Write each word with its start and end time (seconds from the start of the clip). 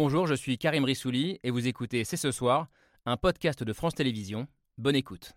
Bonjour, 0.00 0.28
je 0.28 0.34
suis 0.34 0.58
Karim 0.58 0.84
Rissouli 0.84 1.40
et 1.42 1.50
vous 1.50 1.66
écoutez 1.66 2.04
C'est 2.04 2.16
ce 2.16 2.30
soir, 2.30 2.68
un 3.04 3.16
podcast 3.16 3.64
de 3.64 3.72
France 3.72 3.96
Télévisions. 3.96 4.46
Bonne 4.76 4.94
écoute. 4.94 5.32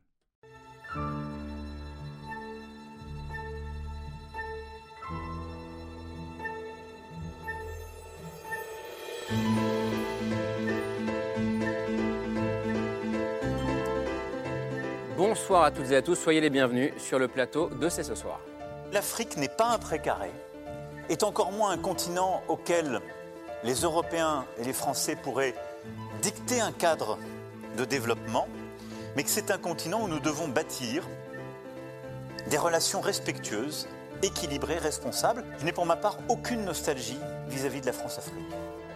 Bonsoir 15.17 15.63
à 15.63 15.71
toutes 15.71 15.89
et 15.89 15.95
à 15.95 16.03
tous, 16.03 16.13
soyez 16.13 16.39
les 16.39 16.51
bienvenus 16.51 16.93
sur 16.99 17.17
le 17.17 17.27
plateau 17.27 17.71
de 17.71 17.89
C'est 17.89 18.03
ce 18.03 18.13
soir. 18.13 18.39
L'Afrique 18.93 19.37
n'est 19.37 19.49
pas 19.49 19.73
un 19.73 19.79
précaré, 19.79 20.29
est 21.09 21.23
encore 21.23 21.51
moins 21.51 21.71
un 21.71 21.79
continent 21.79 22.43
auquel 22.47 23.01
les 23.63 23.75
Européens 23.81 24.45
et 24.57 24.63
les 24.63 24.73
Français 24.73 25.15
pourraient 25.15 25.55
dicter 26.21 26.59
un 26.61 26.71
cadre 26.71 27.17
de 27.77 27.85
développement, 27.85 28.47
mais 29.15 29.23
que 29.23 29.29
c'est 29.29 29.51
un 29.51 29.57
continent 29.57 30.01
où 30.01 30.07
nous 30.07 30.19
devons 30.19 30.47
bâtir 30.47 31.07
des 32.47 32.57
relations 32.57 33.01
respectueuses, 33.01 33.87
équilibrées, 34.23 34.77
responsables. 34.77 35.43
Je 35.59 35.65
n'ai 35.65 35.71
pour 35.71 35.85
ma 35.85 35.95
part 35.95 36.17
aucune 36.27 36.65
nostalgie 36.65 37.19
vis-à-vis 37.47 37.81
de 37.81 37.85
la 37.85 37.93
France-Afrique. 37.93 38.35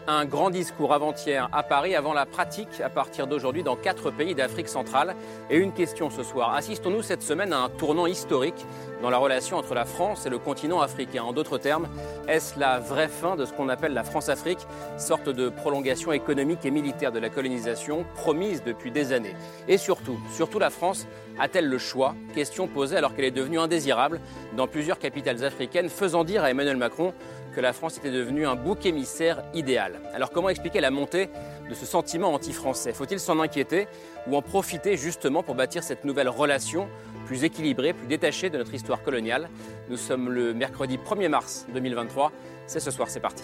Un 0.08 0.26
grand 0.26 0.52
discours 0.52 0.94
avant-hier 0.94 1.50
à 1.52 1.64
Paris 1.64 1.95
avant 1.95 2.14
la 2.14 2.27
pratique 2.27 2.80
à 2.80 2.90
partir 2.90 3.26
d'aujourd'hui 3.26 3.64
dans 3.64 3.76
quatre 3.76 4.12
pays 4.12 4.36
d'Afrique 4.36 4.68
centrale. 4.68 5.16
Et 5.50 5.58
une 5.58 5.73
question 5.73 6.12
ce 6.12 6.22
soir. 6.22 6.54
Assistons-nous 6.54 7.02
cette 7.02 7.23
semaine 7.23 7.52
à 7.52 7.62
un 7.62 7.70
tournant 7.70 8.05
historique 8.05 8.68
dans 9.02 9.09
la 9.09 9.18
relation 9.18 9.58
entre 9.58 9.73
la 9.73 9.84
France 9.84 10.28
et 10.28 10.30
le 10.30 10.38
continent 10.38 10.80
africain 10.80 11.23
En 11.23 11.34
d'autres 11.34 11.58
termes, 11.58 11.88
est-ce 12.28 12.59
la 12.59 12.78
vraie 12.78 13.08
fin 13.08 13.36
de 13.36 13.45
ce 13.45 13.54
qu'on 13.54 13.68
appelle 13.68 13.95
la 13.95 14.04
France-Afrique, 14.04 14.59
sorte 15.00 15.28
de 15.28 15.50
prolongation 15.50 16.12
économique 16.12 16.66
et 16.66 16.72
militaire 16.72 17.11
de 17.11 17.17
la 17.17 17.31
colonisation 17.31 18.06
promise 18.14 18.64
depuis 18.64 18.92
des 18.92 19.11
années? 19.11 19.36
Et 19.67 19.80
surtout, 19.80 20.20
surtout 20.31 20.59
la 20.59 20.70
France 20.70 21.08
a-t-elle 21.39 21.67
le 21.67 21.80
choix? 21.80 22.14
Question 22.36 22.67
posée 22.67 22.95
alors 22.95 23.16
qu'elle 23.16 23.26
est 23.26 23.31
devenue 23.31 23.58
indésirable 23.58 24.22
dans 24.56 24.67
plusieurs 24.67 25.00
capitales 25.00 25.44
africaines, 25.44 25.89
faisant 25.89 26.23
dire 26.23 26.44
à 26.44 26.52
Emmanuel 26.52 26.78
Macron 26.78 27.11
que 27.56 27.61
la 27.61 27.73
France 27.73 27.98
était 27.98 28.11
devenue 28.11 28.45
un 28.45 28.56
bouc 28.56 28.86
émissaire 28.86 29.44
idéal. 29.53 30.02
Alors 30.14 30.30
comment 30.31 30.50
expliquer 30.50 30.81
la 30.81 30.92
montée 30.92 31.30
de 31.70 31.73
ce 31.73 31.86
sentiment 31.86 32.34
anti-français? 32.34 32.92
Faut-il 32.92 33.20
s'en 33.20 33.39
inquiéter 33.39 33.88
ou 34.28 34.36
en 34.36 34.42
profiter 34.42 34.98
justement 34.98 35.42
pour 35.42 35.56
bâtir 35.56 35.81
cette 35.81 36.03
nouvelle 36.03 36.30
relation 36.30 36.89
plus 37.26 37.44
équilibrée, 37.44 37.94
plus 37.94 38.08
détachée 38.08 38.50
de 38.50 38.58
notre 38.58 38.73
histoire 38.73 39.02
coloniale? 39.02 39.50
Nous 39.89 39.98
sommes 39.98 40.30
le 40.30 40.53
mercredi 40.53 40.98
1er 40.98 41.30
mars 41.30 41.66
2023. 41.73 42.31
C'est 42.67 42.81
ce 42.81 42.92
soir, 42.92 43.09
c'est 43.09 43.22
parti. 43.22 43.44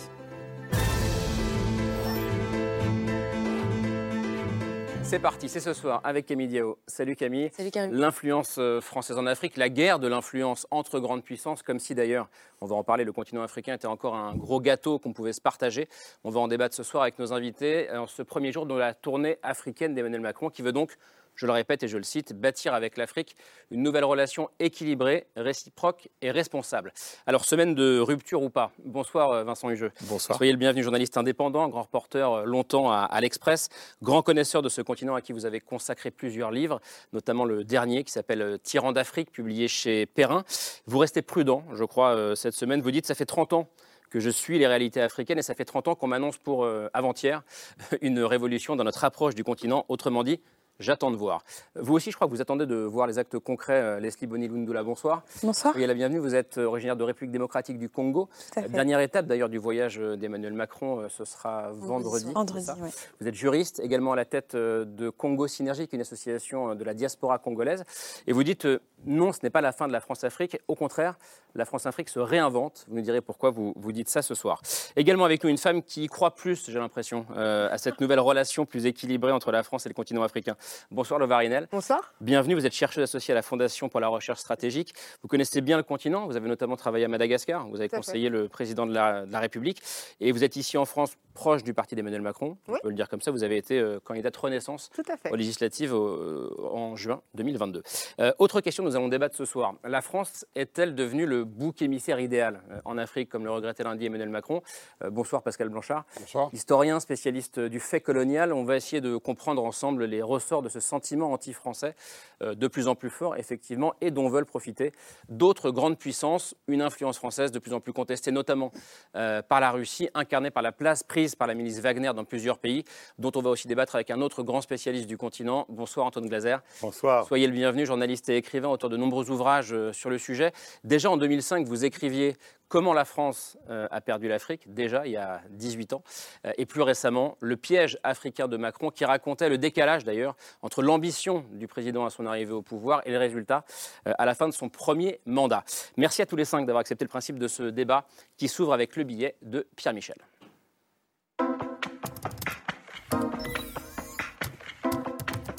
C'est 5.12 5.20
parti, 5.20 5.50
c'est 5.50 5.60
ce 5.60 5.74
soir 5.74 6.00
avec 6.06 6.26
Camille 6.26 6.48
Diao. 6.48 6.78
Salut 6.88 7.18
Camille. 7.18 7.52
Salut 7.52 7.70
Camille. 7.70 8.00
L'influence 8.00 8.56
euh, 8.60 8.80
française 8.80 9.18
en 9.18 9.26
Afrique, 9.26 9.58
la 9.58 9.68
guerre 9.68 10.00
de 10.00 10.08
l'influence 10.08 10.66
entre 10.72 11.02
grandes 11.02 11.22
puissances, 11.22 11.64
comme 11.64 11.80
si 11.80 11.94
d'ailleurs, 11.94 12.30
on 12.62 12.66
va 12.66 12.78
en 12.78 12.86
parler, 12.86 13.04
le 13.04 13.12
continent 13.12 13.44
africain 13.44 13.74
était 13.74 13.88
encore 13.88 14.16
un 14.16 14.34
gros 14.38 14.62
gâteau 14.62 15.00
qu'on 15.00 15.12
pouvait 15.12 15.34
se 15.34 15.42
partager. 15.42 15.90
On 16.24 16.30
va 16.30 16.40
en 16.40 16.48
débattre 16.48 16.74
ce 16.76 16.84
soir 16.84 17.04
avec 17.04 17.20
nos 17.20 17.34
invités 17.34 17.92
en 17.92 18.08
ce 18.08 18.22
premier 18.22 18.54
jour 18.54 18.66
de 18.66 18.74
la 18.74 18.94
tournée 18.94 19.38
africaine 19.44 19.94
d'Emmanuel 19.94 20.22
Macron, 20.22 20.50
qui 20.50 20.62
veut 20.62 20.72
donc 20.72 20.96
je 21.36 21.46
le 21.46 21.52
répète 21.52 21.84
et 21.84 21.88
je 21.88 21.98
le 21.98 22.04
cite, 22.04 22.34
bâtir 22.34 22.74
avec 22.74 22.98
l'Afrique 22.98 23.36
une 23.72 23.84
nouvelle 23.84 24.04
relation 24.04 24.50
équilibrée, 24.60 25.28
réciproque 25.36 26.10
et 26.22 26.32
responsable. 26.32 26.94
Alors, 27.26 27.46
semaine 27.46 27.74
de 27.74 28.00
rupture 28.00 28.42
ou 28.42 28.50
pas? 28.50 28.72
Bonsoir 28.84 29.32
euh, 29.32 29.44
Vincent 29.44 29.70
Hugeux. 29.70 29.92
Bonsoir. 30.02 30.38
Soyez 30.38 30.52
le 30.52 30.58
bienvenu, 30.58 30.84
journaliste 30.84 31.18
indépendant, 31.18 31.68
grand 31.70 31.84
reporter 31.84 32.32
euh, 32.32 32.44
longtemps 32.46 32.92
à, 32.92 33.22
l'Express, 33.22 33.70
grand 34.02 34.22
connaisseur 34.22 34.62
de 34.62 34.70
ce 34.70 34.82
continent 34.82 35.16
à 35.16 35.22
qui 35.22 35.34
vous 35.34 35.46
avez 35.46 35.60
consacré 35.60 36.12
plusieurs 36.12 36.52
livres, 36.52 36.80
notamment 37.14 37.46
le 37.46 37.64
dernier 37.64 38.04
qui 38.04 38.12
s'appelle 38.12 38.42
euh, 38.42 38.58
Tyran 38.58 38.92
d'Afrique, 38.92 39.32
publié 39.32 39.68
chez 39.68 40.06
Perrin. 40.06 40.44
Vous 40.86 41.00
restez 41.00 41.22
prudent, 41.22 41.64
je 41.74 41.84
crois, 41.84 42.36
cette 42.36 42.54
semaine. 42.54 42.82
Vous 42.82 42.92
dites 42.92 43.06
ça 43.06 43.16
fait 43.16 43.26
30 43.26 43.54
ans 43.54 43.70
que 44.10 44.20
je 44.20 44.30
suis 44.30 44.60
les 44.60 44.68
réalités 44.68 45.02
africaines 45.02 45.40
et 45.40 45.44
ça 45.44 45.56
fait 45.56 45.66
30 45.66 45.88
ans 45.88 45.96
qu'on 45.96 46.08
m'annonce 46.08 46.38
pour 46.38 46.68
avant-hier 46.94 47.44
une 48.02 48.20
révolution 48.20 48.76
dans 48.76 48.84
notre 48.84 49.04
approche 49.04 49.36
du 49.36 49.44
continent. 49.44 49.86
Autrement 49.88 50.24
dit, 50.24 50.40
J'attends 50.82 51.12
de 51.12 51.16
voir. 51.16 51.44
Vous 51.76 51.94
aussi, 51.94 52.10
je 52.10 52.16
crois 52.16 52.28
que 52.28 52.34
vous 52.34 52.42
attendez 52.42 52.66
de 52.66 52.76
voir 52.76 53.06
les 53.06 53.20
actes 53.20 53.38
concrets. 53.38 53.80
Euh, 53.80 54.00
Leslie 54.00 54.26
Bonilundula, 54.26 54.82
bonsoir. 54.82 55.22
Bonsoir. 55.44 55.74
Soyez 55.74 55.86
la 55.86 55.94
bienvenue. 55.94 56.18
Vous 56.18 56.34
êtes 56.34 56.58
euh, 56.58 56.66
originaire 56.66 56.96
de 56.96 57.04
République 57.04 57.32
démocratique 57.32 57.78
du 57.78 57.88
Congo. 57.88 58.30
Dernière 58.70 59.00
étape 59.00 59.28
d'ailleurs 59.28 59.50
du 59.50 59.60
voyage 59.60 60.00
euh, 60.00 60.18
d'Emmanuel 60.18 60.54
Macron, 60.54 61.08
ce 61.10 61.24
sera 61.24 61.70
vendredi. 61.72 62.34
Vendredi, 62.34 62.68
oui. 62.82 62.90
Vous 63.20 63.28
êtes 63.28 63.36
juriste, 63.36 63.80
également 63.80 64.14
à 64.14 64.16
la 64.16 64.26
tête 64.26 64.56
de 64.56 65.10
Congo 65.12 65.48
Synergie, 65.48 65.88
qui 65.88 65.96
est 65.96 65.98
une 65.98 66.02
association 66.02 66.74
de 66.74 66.84
la 66.84 66.96
diaspora 66.96 67.38
congolaise. 67.38 67.84
Et 68.26 68.34
vous 68.34 68.44
dites 68.44 68.68
non, 69.06 69.34
ce 69.34 69.40
n'est 69.44 69.50
pas 69.52 69.62
la 69.62 69.72
fin 69.72 69.88
de 69.88 69.94
la 69.94 70.00
France-Afrique. 70.00 70.58
Au 70.68 70.76
contraire, 70.76 71.16
la 71.54 71.66
France-Afrique 71.66 72.10
se 72.10 72.20
réinvente. 72.20 72.86
Vous 72.88 72.96
nous 72.96 73.02
direz 73.02 73.22
pourquoi 73.22 73.52
vous, 73.52 73.74
vous 73.76 73.92
dites 73.92 74.10
ça 74.10 74.22
ce 74.22 74.34
soir. 74.34 74.62
Également 74.96 75.26
avec 75.26 75.44
nous 75.44 75.50
une 75.50 75.58
femme 75.58 75.84
qui 75.84 76.08
croit 76.08 76.34
plus, 76.34 76.70
j'ai 76.70 76.80
l'impression, 76.80 77.26
à 77.36 77.78
cette 77.78 78.02
nouvelle 78.02 78.20
relation 78.20 78.66
plus 78.66 78.88
équilibrée 78.88 79.32
entre 79.32 79.52
la 79.52 79.64
France 79.64 79.86
et 79.86 79.90
le 79.90 79.94
continent 79.94 80.24
africain. 80.24 80.56
Bonsoir 80.92 81.20
Lovarinel. 81.20 81.68
Bonsoir. 81.72 82.14
Bienvenue, 82.22 82.54
vous 82.54 82.66
êtes 82.66 82.74
chercheuse 82.74 83.04
associée 83.04 83.32
à 83.32 83.36
la 83.36 83.42
Fondation 83.42 83.90
pour 83.90 84.00
la 84.00 84.08
recherche 84.08 84.40
stratégique. 84.40 84.94
Vous 85.22 85.28
connaissez 85.28 85.62
bien 85.62 85.78
le 85.78 85.84
continent, 85.84 86.28
vous 86.28 86.36
avez 86.36 86.48
notamment 86.48 86.76
travaillé 86.76 87.06
à 87.06 87.08
Madagascar, 87.08 87.68
vous 87.68 87.78
avez 87.78 87.90
conseillé 87.90 88.30
le 88.30 88.48
président 88.48 88.86
de 88.86 88.94
la, 88.94 89.40
République 89.40 89.82
et 90.20 90.32
vous 90.32 90.44
êtes 90.44 90.56
ici 90.56 90.78
en 90.78 90.86
France 90.86 91.18
proche 91.34 91.64
du 91.64 91.74
parti 91.74 91.96
d'Emmanuel 91.96 92.22
Macron, 92.22 92.58
on 92.68 92.74
peut 92.74 92.90
le 92.90 92.94
dire 92.94 93.10
comme 93.10 93.22
ça, 93.22 93.32
vous 93.32 93.44
avez 93.44 93.58
été 93.58 93.80
euh, 93.80 94.00
candidate 94.04 94.36
Renaissance 94.36 94.92
aux 95.32 95.36
législatives 95.36 95.94
euh, 95.94 96.50
en 96.72 96.96
juin 96.96 97.22
2022. 97.36 97.82
Euh, 98.20 98.34
autre 98.38 98.60
question, 98.62 98.84
nous 98.84 98.96
allons 98.96 99.08
débattre 99.08 99.36
ce 99.36 99.46
soir. 99.46 99.76
La 99.86 100.02
France 100.02 100.46
est-elle 100.56 100.94
devenue 100.94 101.26
le 101.26 101.46
bouc 101.46 101.82
émissaire 101.82 102.20
idéal 102.20 102.62
en 102.86 102.98
Afrique, 102.98 103.30
comme 103.30 103.46
le 103.46 103.52
regrettait 103.52 103.84
lundi 103.84 104.06
Emmanuel 104.06 104.30
Macron? 104.30 104.62
Bonsoir 105.10 105.42
Pascal 105.42 105.70
Blanchard. 105.70 106.06
Bonsoir. 106.20 106.50
Historien, 106.54 107.00
spécialiste 107.00 107.60
du 107.60 107.80
fait 107.80 108.02
colonial, 108.02 108.52
on 108.52 108.66
va 108.66 108.76
essayer 108.76 109.02
de 109.02 109.16
comprendre 109.18 109.64
ensemble 109.64 110.04
les 110.04 110.22
ressorts 110.22 110.51
de 110.62 110.68
ce 110.68 110.82
sentiment 110.82 111.32
anti-français 111.32 111.96
euh, 112.42 112.54
de 112.54 112.68
plus 112.68 112.90
en 112.90 112.96
plus 112.96 113.10
fort, 113.10 113.38
effectivement, 113.38 113.94
et 114.02 114.12
dont 114.12 114.28
veulent 114.28 114.46
profiter 114.46 114.92
d'autres 115.30 115.72
grandes 115.72 115.98
puissances, 115.98 116.54
une 116.68 116.82
influence 116.82 117.18
française 117.18 117.54
de 117.54 117.60
plus 117.60 117.74
en 117.74 117.80
plus 117.80 117.94
contestée, 117.94 118.32
notamment 118.32 118.74
euh, 119.16 119.42
par 119.42 119.62
la 119.62 119.72
Russie, 119.72 120.10
incarnée 120.14 120.52
par 120.52 120.64
la 120.64 120.74
place 120.74 121.04
prise 121.04 121.36
par 121.36 121.48
la 121.48 121.54
milice 121.54 121.80
Wagner 121.80 122.12
dans 122.14 122.26
plusieurs 122.26 122.58
pays, 122.58 122.84
dont 123.18 123.32
on 123.36 123.42
va 123.42 123.52
aussi 123.52 123.70
débattre 123.70 123.96
avec 123.96 124.12
un 124.12 124.20
autre 124.20 124.44
grand 124.44 124.62
spécialiste 124.62 125.08
du 125.08 125.18
continent. 125.18 125.66
Bonsoir 125.70 126.06
Antoine 126.06 126.28
Glaser. 126.28 126.58
Bonsoir. 126.82 127.26
Soyez 127.28 127.48
le 127.48 127.54
bienvenu, 127.54 127.86
journaliste 127.86 128.28
et 128.30 128.36
écrivain, 128.36 128.70
auteur 128.70 128.90
de 128.90 128.98
nombreux 128.98 129.30
ouvrages 129.30 129.74
euh, 129.74 129.94
sur 129.94 130.10
le 130.10 130.18
sujet. 130.18 130.52
Déjà 130.84 131.10
en 131.10 131.18
2005, 131.18 131.68
vous 131.68 131.86
écriviez 131.86 132.36
comment 132.72 132.94
la 132.94 133.04
France 133.04 133.58
euh, 133.70 133.86
a 133.92 134.00
perdu 134.00 134.30
l'Afrique, 134.30 134.74
déjà 134.74 135.06
il 135.06 135.12
y 135.12 135.18
a 135.18 135.42
18 135.50 135.92
ans, 135.92 136.04
euh, 136.46 136.54
et 136.58 136.66
plus 136.66 136.82
récemment, 136.82 137.38
le 137.42 137.58
piège 137.58 138.00
africain 138.02 138.48
de 138.48 138.56
Macron 138.56 138.92
qui 138.92 139.04
racontait 139.04 139.50
le 139.50 139.58
décalage 139.58 140.06
d'ailleurs 140.06 140.38
entre 140.62 140.82
l'ambition 140.82 141.44
du 141.52 141.68
président 141.68 142.06
à 142.06 142.10
son 142.10 142.26
arrivée 142.26 142.54
au 142.54 142.62
pouvoir 142.62 143.02
et 143.06 143.12
le 143.12 143.18
résultat 143.18 143.66
euh, 144.08 144.14
à 144.18 144.26
la 144.26 144.36
fin 144.36 144.48
de 144.48 144.54
son 144.54 144.70
premier 144.70 145.20
mandat. 145.26 145.66
Merci 145.98 146.22
à 146.22 146.26
tous 146.26 146.38
les 146.38 146.46
cinq 146.46 146.66
d'avoir 146.66 146.80
accepté 146.80 147.04
le 147.04 147.10
principe 147.10 147.38
de 147.38 147.50
ce 147.50 147.64
débat 147.64 148.06
qui 148.38 148.48
s'ouvre 148.48 148.72
avec 148.72 148.96
le 148.96 149.04
billet 149.04 149.36
de 149.42 149.68
Pierre 149.76 149.94
Michel. 149.94 150.16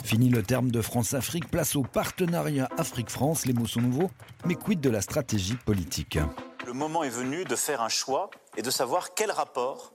Fini 0.02 0.30
le 0.30 0.42
terme 0.42 0.70
de 0.70 0.80
France-Afrique, 0.80 1.50
place 1.50 1.76
au 1.76 1.82
partenariat 1.82 2.70
Afrique-France, 2.78 3.44
les 3.44 3.52
mots 3.52 3.66
sont 3.66 3.82
nouveaux, 3.82 4.10
mais 4.46 4.54
quid 4.54 4.80
de 4.80 4.88
la 4.88 5.02
stratégie 5.02 5.56
politique? 5.56 6.18
Le 6.66 6.72
moment 6.72 7.02
est 7.02 7.10
venu 7.10 7.44
de 7.44 7.56
faire 7.56 7.82
un 7.82 7.88
choix 7.88 8.30
et 8.56 8.62
de 8.62 8.70
savoir 8.70 9.14
quel 9.14 9.30
rapport 9.30 9.92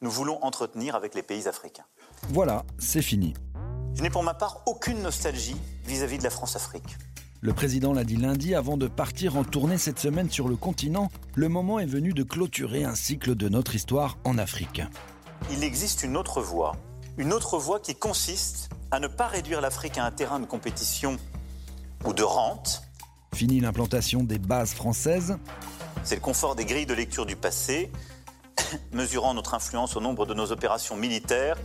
nous 0.00 0.10
voulons 0.10 0.42
entretenir 0.42 0.94
avec 0.94 1.14
les 1.14 1.22
pays 1.22 1.46
africains. 1.46 1.84
Voilà, 2.28 2.64
c'est 2.78 3.02
fini. 3.02 3.34
Je 3.94 4.02
n'ai 4.02 4.10
pour 4.10 4.22
ma 4.22 4.34
part 4.34 4.62
aucune 4.66 5.02
nostalgie 5.02 5.56
vis-à-vis 5.84 6.18
de 6.18 6.24
la 6.24 6.30
France-Afrique. 6.30 6.96
Le 7.42 7.52
président 7.52 7.92
l'a 7.92 8.04
dit 8.04 8.16
lundi 8.16 8.54
avant 8.54 8.76
de 8.76 8.86
partir 8.86 9.36
en 9.36 9.44
tournée 9.44 9.78
cette 9.78 9.98
semaine 9.98 10.30
sur 10.30 10.48
le 10.48 10.56
continent. 10.56 11.10
Le 11.34 11.48
moment 11.48 11.78
est 11.78 11.86
venu 11.86 12.12
de 12.12 12.22
clôturer 12.22 12.84
un 12.84 12.94
cycle 12.94 13.34
de 13.34 13.48
notre 13.48 13.74
histoire 13.74 14.18
en 14.24 14.38
Afrique. 14.38 14.82
Il 15.50 15.64
existe 15.64 16.02
une 16.02 16.16
autre 16.16 16.42
voie. 16.42 16.76
Une 17.16 17.32
autre 17.32 17.58
voie 17.58 17.80
qui 17.80 17.94
consiste 17.94 18.70
à 18.90 19.00
ne 19.00 19.06
pas 19.06 19.26
réduire 19.26 19.60
l'Afrique 19.60 19.98
à 19.98 20.04
un 20.04 20.10
terrain 20.10 20.40
de 20.40 20.46
compétition 20.46 21.16
ou 22.04 22.12
de 22.12 22.22
rente. 22.22 22.82
Fini 23.34 23.60
l'implantation 23.60 24.22
des 24.22 24.38
bases 24.38 24.72
françaises. 24.72 25.38
C'est 26.02 26.14
le 26.14 26.20
confort 26.20 26.56
des 26.56 26.64
grilles 26.64 26.86
de 26.86 26.94
lecture 26.94 27.26
du 27.26 27.36
passé, 27.36 27.90
mesurant 28.92 29.34
notre 29.34 29.54
influence 29.54 29.96
au 29.96 30.00
nombre 30.00 30.26
de 30.26 30.34
nos 30.34 30.50
opérations 30.50 30.96
militaires. 30.96 31.56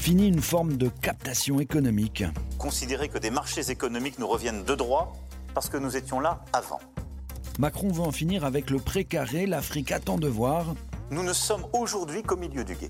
Fini 0.00 0.28
une 0.28 0.40
forme 0.40 0.76
de 0.76 0.88
captation 0.88 1.60
économique. 1.60 2.24
Considérer 2.58 3.08
que 3.08 3.18
des 3.18 3.30
marchés 3.30 3.70
économiques 3.70 4.18
nous 4.18 4.28
reviennent 4.28 4.64
de 4.64 4.74
droit 4.74 5.12
parce 5.54 5.68
que 5.68 5.76
nous 5.76 5.96
étions 5.96 6.20
là 6.20 6.44
avant. 6.52 6.80
Macron 7.58 7.90
veut 7.90 8.02
en 8.02 8.12
finir 8.12 8.44
avec 8.44 8.70
le 8.70 8.78
précaré, 8.78 9.46
l'Afrique 9.46 9.92
attend 9.92 10.16
de 10.16 10.28
voir. 10.28 10.74
Nous 11.10 11.22
ne 11.22 11.32
sommes 11.32 11.66
aujourd'hui 11.72 12.22
qu'au 12.22 12.36
milieu 12.36 12.64
du 12.64 12.74
guet. 12.74 12.88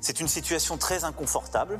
C'est 0.00 0.20
une 0.20 0.28
situation 0.28 0.78
très 0.78 1.04
inconfortable. 1.04 1.78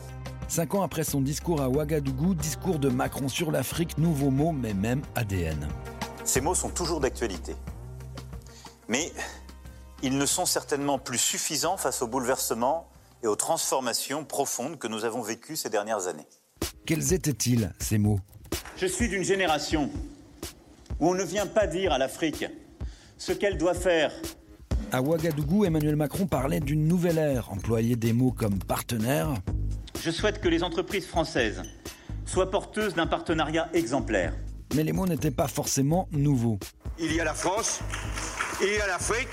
Cinq 0.48 0.74
ans 0.74 0.82
après 0.82 1.04
son 1.04 1.20
discours 1.20 1.62
à 1.62 1.68
Ouagadougou, 1.68 2.34
discours 2.34 2.78
de 2.78 2.88
Macron 2.88 3.28
sur 3.28 3.50
l'Afrique, 3.50 3.96
nouveau 3.96 4.30
mot, 4.30 4.52
mais 4.52 4.74
même 4.74 5.02
ADN. 5.14 5.68
Ces 6.28 6.42
mots 6.42 6.54
sont 6.54 6.68
toujours 6.68 7.00
d'actualité. 7.00 7.56
Mais 8.86 9.10
ils 10.02 10.18
ne 10.18 10.26
sont 10.26 10.44
certainement 10.44 10.98
plus 10.98 11.16
suffisants 11.16 11.78
face 11.78 12.02
aux 12.02 12.06
bouleversements 12.06 12.86
et 13.22 13.26
aux 13.26 13.34
transformations 13.34 14.26
profondes 14.26 14.78
que 14.78 14.88
nous 14.88 15.06
avons 15.06 15.22
vécues 15.22 15.56
ces 15.56 15.70
dernières 15.70 16.06
années. 16.06 16.28
Quels 16.84 17.14
étaient-ils, 17.14 17.72
ces 17.80 17.96
mots? 17.96 18.20
Je 18.76 18.84
suis 18.84 19.08
d'une 19.08 19.22
génération 19.22 19.90
où 21.00 21.08
on 21.08 21.14
ne 21.14 21.24
vient 21.24 21.46
pas 21.46 21.66
dire 21.66 21.94
à 21.94 21.98
l'Afrique 21.98 22.44
ce 23.16 23.32
qu'elle 23.32 23.56
doit 23.56 23.72
faire. 23.72 24.12
À 24.92 25.00
Ouagadougou, 25.00 25.64
Emmanuel 25.64 25.96
Macron 25.96 26.26
parlait 26.26 26.60
d'une 26.60 26.86
nouvelle 26.86 27.16
ère, 27.16 27.50
employait 27.50 27.96
des 27.96 28.12
mots 28.12 28.32
comme 28.32 28.58
partenaire. 28.58 29.32
Je 29.98 30.10
souhaite 30.10 30.42
que 30.42 30.48
les 30.48 30.62
entreprises 30.62 31.06
françaises 31.06 31.62
soient 32.26 32.50
porteuses 32.50 32.94
d'un 32.94 33.06
partenariat 33.06 33.70
exemplaire. 33.72 34.34
Mais 34.74 34.84
les 34.84 34.92
mots 34.92 35.06
n'étaient 35.06 35.30
pas 35.30 35.48
forcément 35.48 36.08
nouveaux. 36.12 36.58
Il 36.98 37.12
y 37.12 37.20
a 37.20 37.24
la 37.24 37.34
France, 37.34 37.80
il 38.60 38.68
y 38.68 38.80
a 38.80 38.86
l'Afrique, 38.86 39.28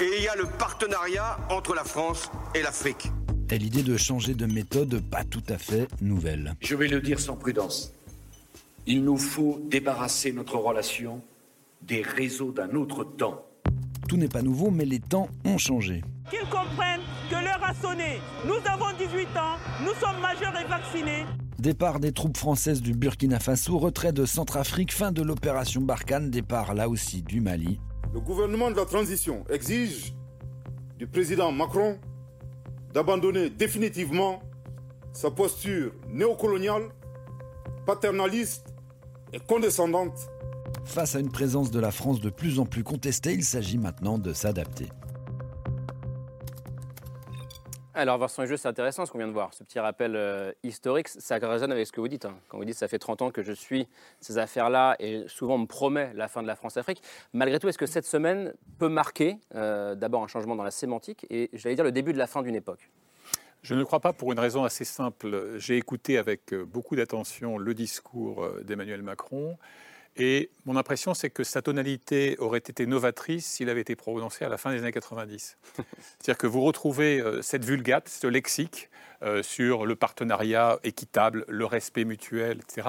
et 0.00 0.18
il 0.18 0.24
y 0.24 0.28
a 0.28 0.36
le 0.36 0.46
partenariat 0.46 1.38
entre 1.50 1.74
la 1.74 1.84
France 1.84 2.30
et 2.54 2.62
l'Afrique. 2.62 3.10
Et 3.50 3.58
l'idée 3.58 3.82
de 3.82 3.96
changer 3.96 4.34
de 4.34 4.46
méthode, 4.46 5.02
pas 5.10 5.24
tout 5.24 5.42
à 5.48 5.58
fait 5.58 5.88
nouvelle. 6.00 6.54
Je 6.60 6.74
vais 6.74 6.88
le 6.88 7.00
dire 7.00 7.18
sans 7.18 7.36
prudence. 7.36 7.92
Il 8.86 9.04
nous 9.04 9.16
faut 9.16 9.60
débarrasser 9.70 10.32
notre 10.32 10.56
relation 10.56 11.22
des 11.82 12.02
réseaux 12.02 12.52
d'un 12.52 12.70
autre 12.74 13.04
temps. 13.04 13.44
Tout 14.08 14.16
n'est 14.16 14.28
pas 14.28 14.42
nouveau, 14.42 14.70
mais 14.70 14.84
les 14.84 15.00
temps 15.00 15.28
ont 15.44 15.58
changé. 15.58 16.02
Qu'ils 16.30 16.48
comprennent 16.48 17.00
que 17.28 17.34
l'heure 17.34 17.60
a 17.62 17.74
sonné. 17.74 18.20
Nous 18.46 18.54
avons 18.64 18.96
18 18.96 19.26
ans, 19.36 19.56
nous 19.80 19.94
sommes 19.94 20.20
majeurs 20.20 20.54
et 20.60 20.68
vaccinés. 20.68 21.26
Départ 21.58 21.98
des 21.98 22.12
troupes 22.12 22.36
françaises 22.36 22.80
du 22.80 22.94
Burkina 22.94 23.40
Faso, 23.40 23.78
retrait 23.78 24.12
de 24.12 24.24
Centrafrique, 24.24 24.92
fin 24.92 25.10
de 25.10 25.22
l'opération 25.22 25.80
Barkhane, 25.80 26.30
départ 26.30 26.74
là 26.74 26.88
aussi 26.88 27.22
du 27.22 27.40
Mali. 27.40 27.80
Le 28.14 28.20
gouvernement 28.20 28.70
de 28.70 28.76
la 28.76 28.84
transition 28.84 29.44
exige 29.50 30.14
du 30.98 31.06
président 31.06 31.50
Macron 31.50 31.98
d'abandonner 32.94 33.50
définitivement 33.50 34.40
sa 35.12 35.30
posture 35.30 35.92
néocoloniale, 36.08 36.90
paternaliste 37.86 38.72
et 39.32 39.40
condescendante. 39.40 40.30
Face 40.84 41.16
à 41.16 41.20
une 41.20 41.30
présence 41.30 41.70
de 41.70 41.80
la 41.80 41.90
France 41.90 42.20
de 42.20 42.30
plus 42.30 42.60
en 42.60 42.66
plus 42.66 42.84
contestée, 42.84 43.32
il 43.32 43.44
s'agit 43.44 43.78
maintenant 43.78 44.18
de 44.18 44.32
s'adapter. 44.32 44.88
Alors, 48.00 48.16
Vincent 48.16 48.46
Jeu, 48.46 48.56
c'est 48.56 48.66
intéressant 48.66 49.04
ce 49.04 49.12
qu'on 49.12 49.18
vient 49.18 49.28
de 49.28 49.32
voir, 49.34 49.52
ce 49.52 49.62
petit 49.62 49.78
rappel 49.78 50.16
euh, 50.16 50.52
historique. 50.62 51.06
Ça 51.06 51.36
résonne 51.36 51.70
avec 51.70 51.86
ce 51.86 51.92
que 51.92 52.00
vous 52.00 52.08
dites. 52.08 52.24
hein. 52.24 52.34
Quand 52.48 52.56
vous 52.56 52.64
dites 52.64 52.76
ça 52.76 52.88
fait 52.88 52.98
30 52.98 53.20
ans 53.20 53.30
que 53.30 53.42
je 53.42 53.52
suis 53.52 53.88
ces 54.22 54.38
affaires-là 54.38 54.96
et 55.00 55.24
souvent 55.28 55.56
on 55.56 55.58
me 55.58 55.66
promet 55.66 56.10
la 56.14 56.26
fin 56.26 56.40
de 56.40 56.46
la 56.46 56.56
France-Afrique. 56.56 57.02
Malgré 57.34 57.58
tout, 57.58 57.68
est-ce 57.68 57.76
que 57.76 57.84
cette 57.84 58.06
semaine 58.06 58.54
peut 58.78 58.88
marquer 58.88 59.36
euh, 59.54 59.94
d'abord 59.96 60.22
un 60.22 60.28
changement 60.28 60.56
dans 60.56 60.62
la 60.62 60.70
sémantique 60.70 61.26
et, 61.28 61.50
j'allais 61.52 61.74
dire, 61.74 61.84
le 61.84 61.92
début 61.92 62.14
de 62.14 62.18
la 62.18 62.26
fin 62.26 62.40
d'une 62.40 62.54
époque? 62.54 62.88
Je 63.60 63.74
ne 63.74 63.80
le 63.80 63.84
crois 63.84 64.00
pas 64.00 64.14
pour 64.14 64.32
une 64.32 64.40
raison 64.40 64.64
assez 64.64 64.86
simple. 64.86 65.58
J'ai 65.58 65.76
écouté 65.76 66.16
avec 66.16 66.54
euh, 66.54 66.64
beaucoup 66.64 66.96
d'attention 66.96 67.58
le 67.58 67.74
discours 67.74 68.48
d'Emmanuel 68.62 69.02
Macron. 69.02 69.58
Et 70.16 70.48
mon 70.70 70.76
impression, 70.76 71.14
c'est 71.14 71.30
que 71.30 71.42
sa 71.42 71.62
tonalité 71.62 72.36
aurait 72.38 72.58
été 72.58 72.86
novatrice 72.86 73.44
s'il 73.44 73.68
avait 73.70 73.80
été 73.80 73.96
prononcé 73.96 74.44
à 74.44 74.48
la 74.48 74.56
fin 74.56 74.70
des 74.70 74.78
années 74.78 74.92
90. 74.92 75.58
C'est-à-dire 76.20 76.38
que 76.38 76.46
vous 76.46 76.60
retrouvez 76.60 77.20
euh, 77.20 77.42
cette 77.42 77.64
vulgate, 77.64 78.08
ce 78.08 78.28
lexique 78.28 78.88
euh, 79.24 79.42
sur 79.42 79.84
le 79.84 79.96
partenariat 79.96 80.78
équitable, 80.84 81.44
le 81.48 81.64
respect 81.64 82.04
mutuel, 82.04 82.60
etc. 82.62 82.88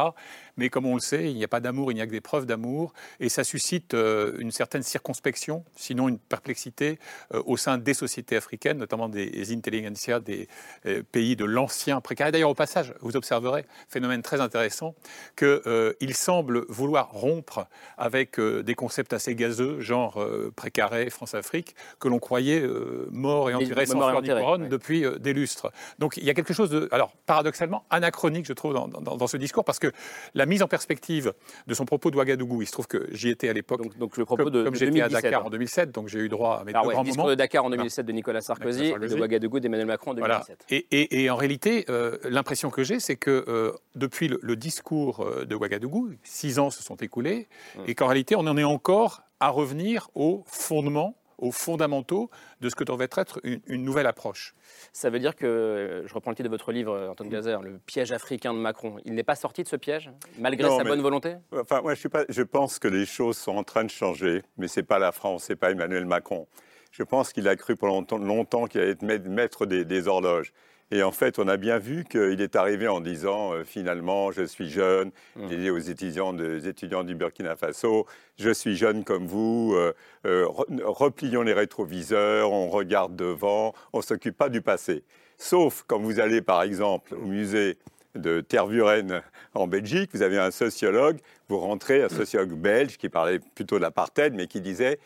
Mais 0.57 0.69
comme 0.69 0.85
on 0.85 0.95
le 0.95 1.01
sait, 1.01 1.29
il 1.31 1.35
n'y 1.35 1.43
a 1.43 1.47
pas 1.47 1.59
d'amour, 1.59 1.91
il 1.91 1.95
n'y 1.95 2.01
a 2.01 2.05
que 2.05 2.11
des 2.11 2.21
preuves 2.21 2.45
d'amour. 2.45 2.93
Et 3.19 3.29
ça 3.29 3.43
suscite 3.43 3.93
euh, 3.93 4.35
une 4.37 4.51
certaine 4.51 4.83
circonspection, 4.83 5.63
sinon 5.75 6.07
une 6.07 6.19
perplexité, 6.19 6.99
euh, 7.33 7.41
au 7.45 7.57
sein 7.57 7.77
des 7.77 7.93
sociétés 7.93 8.35
africaines, 8.35 8.77
notamment 8.77 9.09
des 9.09 9.53
intelligentsia 9.53 10.19
des 10.19 10.47
euh, 10.85 11.03
pays 11.11 11.35
de 11.35 11.45
l'ancien 11.45 11.99
précaré. 12.01 12.31
D'ailleurs, 12.31 12.51
au 12.51 12.55
passage, 12.55 12.93
vous 13.01 13.15
observerez, 13.15 13.65
phénomène 13.89 14.21
très 14.21 14.39
intéressant, 14.39 14.93
qu'il 15.35 16.13
semble 16.13 16.65
vouloir 16.69 17.11
rompre 17.11 17.67
avec 17.97 18.39
des 18.39 18.75
concepts 18.75 19.13
assez 19.13 19.35
gazeux, 19.35 19.79
genre 19.79 20.23
précaré, 20.55 21.09
France-Afrique, 21.09 21.75
que 21.99 22.07
l'on 22.07 22.19
croyait 22.19 22.63
mort 23.11 23.49
et 23.49 23.53
enterré 23.53 23.85
sans 23.85 23.99
fleur 23.99 24.21
couronne 24.21 24.69
depuis 24.69 25.05
des 25.19 25.33
lustres. 25.33 25.71
Donc 25.99 26.17
il 26.17 26.23
y 26.23 26.29
a 26.29 26.33
quelque 26.33 26.53
chose 26.53 26.69
de, 26.69 26.87
alors 26.91 27.13
paradoxalement, 27.25 27.83
anachronique, 27.89 28.45
je 28.45 28.53
trouve, 28.53 28.73
dans, 28.73 28.87
dans, 28.87 29.17
dans 29.17 29.27
ce 29.27 29.37
discours, 29.37 29.63
parce 29.63 29.79
que 29.79 29.91
la 30.33 30.45
mise 30.45 30.63
en 30.63 30.67
perspective 30.67 31.33
de 31.67 31.73
son 31.73 31.85
propos 31.85 32.11
de 32.11 32.17
Ouagadougou, 32.17 32.61
il 32.61 32.65
se 32.65 32.71
trouve 32.71 32.87
que 32.87 33.07
j'y 33.11 33.29
étais 33.29 33.49
à 33.49 33.53
l'époque. 33.53 33.81
Donc, 33.81 33.97
donc, 33.97 34.17
le 34.17 34.25
propos 34.25 34.45
comme, 34.45 34.53
de, 34.53 34.63
comme 34.63 34.75
j'étais 34.75 35.01
à 35.01 35.09
Dakar 35.09 35.45
en 35.45 35.49
2007, 35.49 35.91
donc 35.91 36.07
j'ai 36.07 36.19
eu 36.19 36.29
droit 36.29 36.59
à 36.61 36.63
mes 36.63 36.71
ah 36.73 36.81
deux 36.81 36.87
ouais, 36.87 36.93
grands 36.93 37.03
discours 37.03 37.23
moments. 37.23 37.29
de 37.31 37.35
Dakar 37.35 37.65
en 37.65 37.69
2007 37.69 38.05
de 38.05 38.11
Nicolas 38.11 38.41
Sarkozy, 38.41 38.85
et 38.85 38.93
de 38.93 39.15
Ouagadougou 39.15 39.59
d'Emmanuel 39.59 39.87
Macron 39.87 40.11
en 40.11 40.13
2017. 40.15 40.45
Voilà. 40.45 40.57
Et, 40.69 40.87
et, 40.91 41.23
et, 41.23 41.29
en 41.29 41.35
réalité, 41.35 41.85
euh, 41.89 42.17
l'impression 42.23 42.69
que 42.69 42.83
j'ai, 42.83 42.99
c'est 42.99 43.15
que 43.15 43.45
euh, 43.47 43.71
depuis 43.95 44.27
le, 44.27 44.39
le, 44.41 44.55
discours 44.55 45.21
euh, 45.21 45.45
de 45.45 45.55
Ouagadougou, 45.55 46.11
six 46.23 46.59
ans 46.59 46.69
se 46.69 46.83
sont 46.83 46.95
écoulés, 46.95 47.47
mmh. 47.75 47.79
et 47.87 47.95
qu'en 47.95 48.07
réalité, 48.07 48.35
on 48.35 48.47
en 48.47 48.57
est 48.57 48.63
encore 48.63 49.21
à 49.39 49.49
revenir 49.49 50.09
aux 50.15 50.43
fondements 50.45 51.15
aux 51.41 51.51
fondamentaux 51.51 52.29
de 52.61 52.69
ce 52.69 52.75
que 52.75 52.83
devrait 52.83 53.09
être 53.11 53.39
une, 53.43 53.61
une, 53.67 53.83
nouvelle 53.83 54.05
approche. 54.05 54.53
Ça 54.93 55.09
veut 55.09 55.19
dire 55.19 55.35
que, 55.35 56.03
je 56.05 56.13
reprends 56.13 56.31
le 56.31 56.35
titre 56.35 56.47
de 56.47 56.53
votre 56.53 56.71
livre, 56.71 57.09
Antoine 57.09 57.29
Gazer, 57.29 57.61
le 57.61 57.79
piège 57.79 58.11
africain 58.11 58.53
de 58.53 58.59
Macron, 58.59 58.97
il 59.05 59.15
n'est 59.15 59.23
pas 59.23 59.35
sorti 59.35 59.63
de 59.63 59.67
ce 59.67 59.75
piège, 59.75 60.11
malgré 60.37 60.69
non, 60.69 60.77
sa 60.77 60.83
mais, 60.83 60.91
bonne 60.91 61.01
volonté? 61.01 61.35
Enfin, 61.51 61.81
moi, 61.81 61.95
je, 61.95 61.99
suis 61.99 62.09
pas, 62.09 62.23
je 62.29 62.43
pense 62.43 62.79
que 62.79 62.87
les 62.87 63.05
choses 63.05 63.37
sont 63.37 63.57
en 63.57 63.63
train 63.63 63.83
de 63.83 63.89
changer, 63.89 64.43
mais 64.57 64.67
ce 64.67 64.79
n'est 64.79 64.85
pas 64.85 64.99
la 64.99 65.11
France, 65.11 65.45
ce 65.45 65.53
n'est 65.53 65.57
pas 65.57 65.71
Emmanuel 65.71 66.05
Macron. 66.05 66.47
Je 66.91 67.03
pense 67.03 67.33
qu'il 67.33 67.47
a 67.47 67.55
cru 67.55 67.75
pendant 67.75 67.95
longtemps, 67.95 68.17
longtemps 68.17 68.67
qu'il 68.67 68.81
allait 68.81 68.91
être 68.91 69.27
maître 69.27 69.65
des, 69.65 69.83
des 69.83 70.07
horloges. 70.07 70.53
Et 70.93 71.03
en 71.03 71.13
fait, 71.13 71.39
on 71.39 71.47
a 71.47 71.55
bien 71.55 71.77
vu 71.77 72.03
qu'il 72.03 72.41
est 72.41 72.55
arrivé 72.57 72.89
en 72.89 72.99
disant 72.99 73.53
euh, 73.53 73.63
finalement, 73.63 74.31
je 74.31 74.43
suis 74.43 74.69
jeune. 74.69 75.11
Mmh. 75.37 75.47
Il 75.49 75.59
dit 75.61 75.69
aux 75.69 75.77
étudiants, 75.77 76.37
étudiants 76.37 77.05
du 77.05 77.15
Burkina 77.15 77.55
Faso, 77.55 78.05
je 78.37 78.49
suis 78.49 78.75
jeune 78.75 79.05
comme 79.05 79.25
vous. 79.25 79.73
Euh, 79.73 79.93
euh, 80.25 80.45
replions 80.83 81.43
les 81.43 81.53
rétroviseurs, 81.53 82.51
on 82.51 82.69
regarde 82.69 83.15
devant, 83.15 83.73
on 83.93 83.99
ne 83.99 84.03
s'occupe 84.03 84.37
pas 84.37 84.49
du 84.49 84.61
passé. 84.61 85.03
Sauf 85.37 85.85
quand 85.87 85.99
vous 85.99 86.19
allez, 86.19 86.41
par 86.41 86.61
exemple, 86.61 87.15
au 87.15 87.25
musée 87.25 87.77
de 88.15 88.41
Tervuren 88.41 89.21
en 89.53 89.67
Belgique, 89.67 90.09
vous 90.13 90.21
avez 90.21 90.37
un 90.37 90.51
sociologue, 90.51 91.19
vous 91.47 91.57
rentrez, 91.57 92.03
un 92.03 92.09
sociologue 92.09 92.51
belge 92.51 92.97
qui 92.97 93.07
parlait 93.07 93.39
plutôt 93.55 93.77
de 93.77 93.81
l'apartheid, 93.81 94.33
mais 94.33 94.47
qui 94.47 94.59
disait 94.59 94.99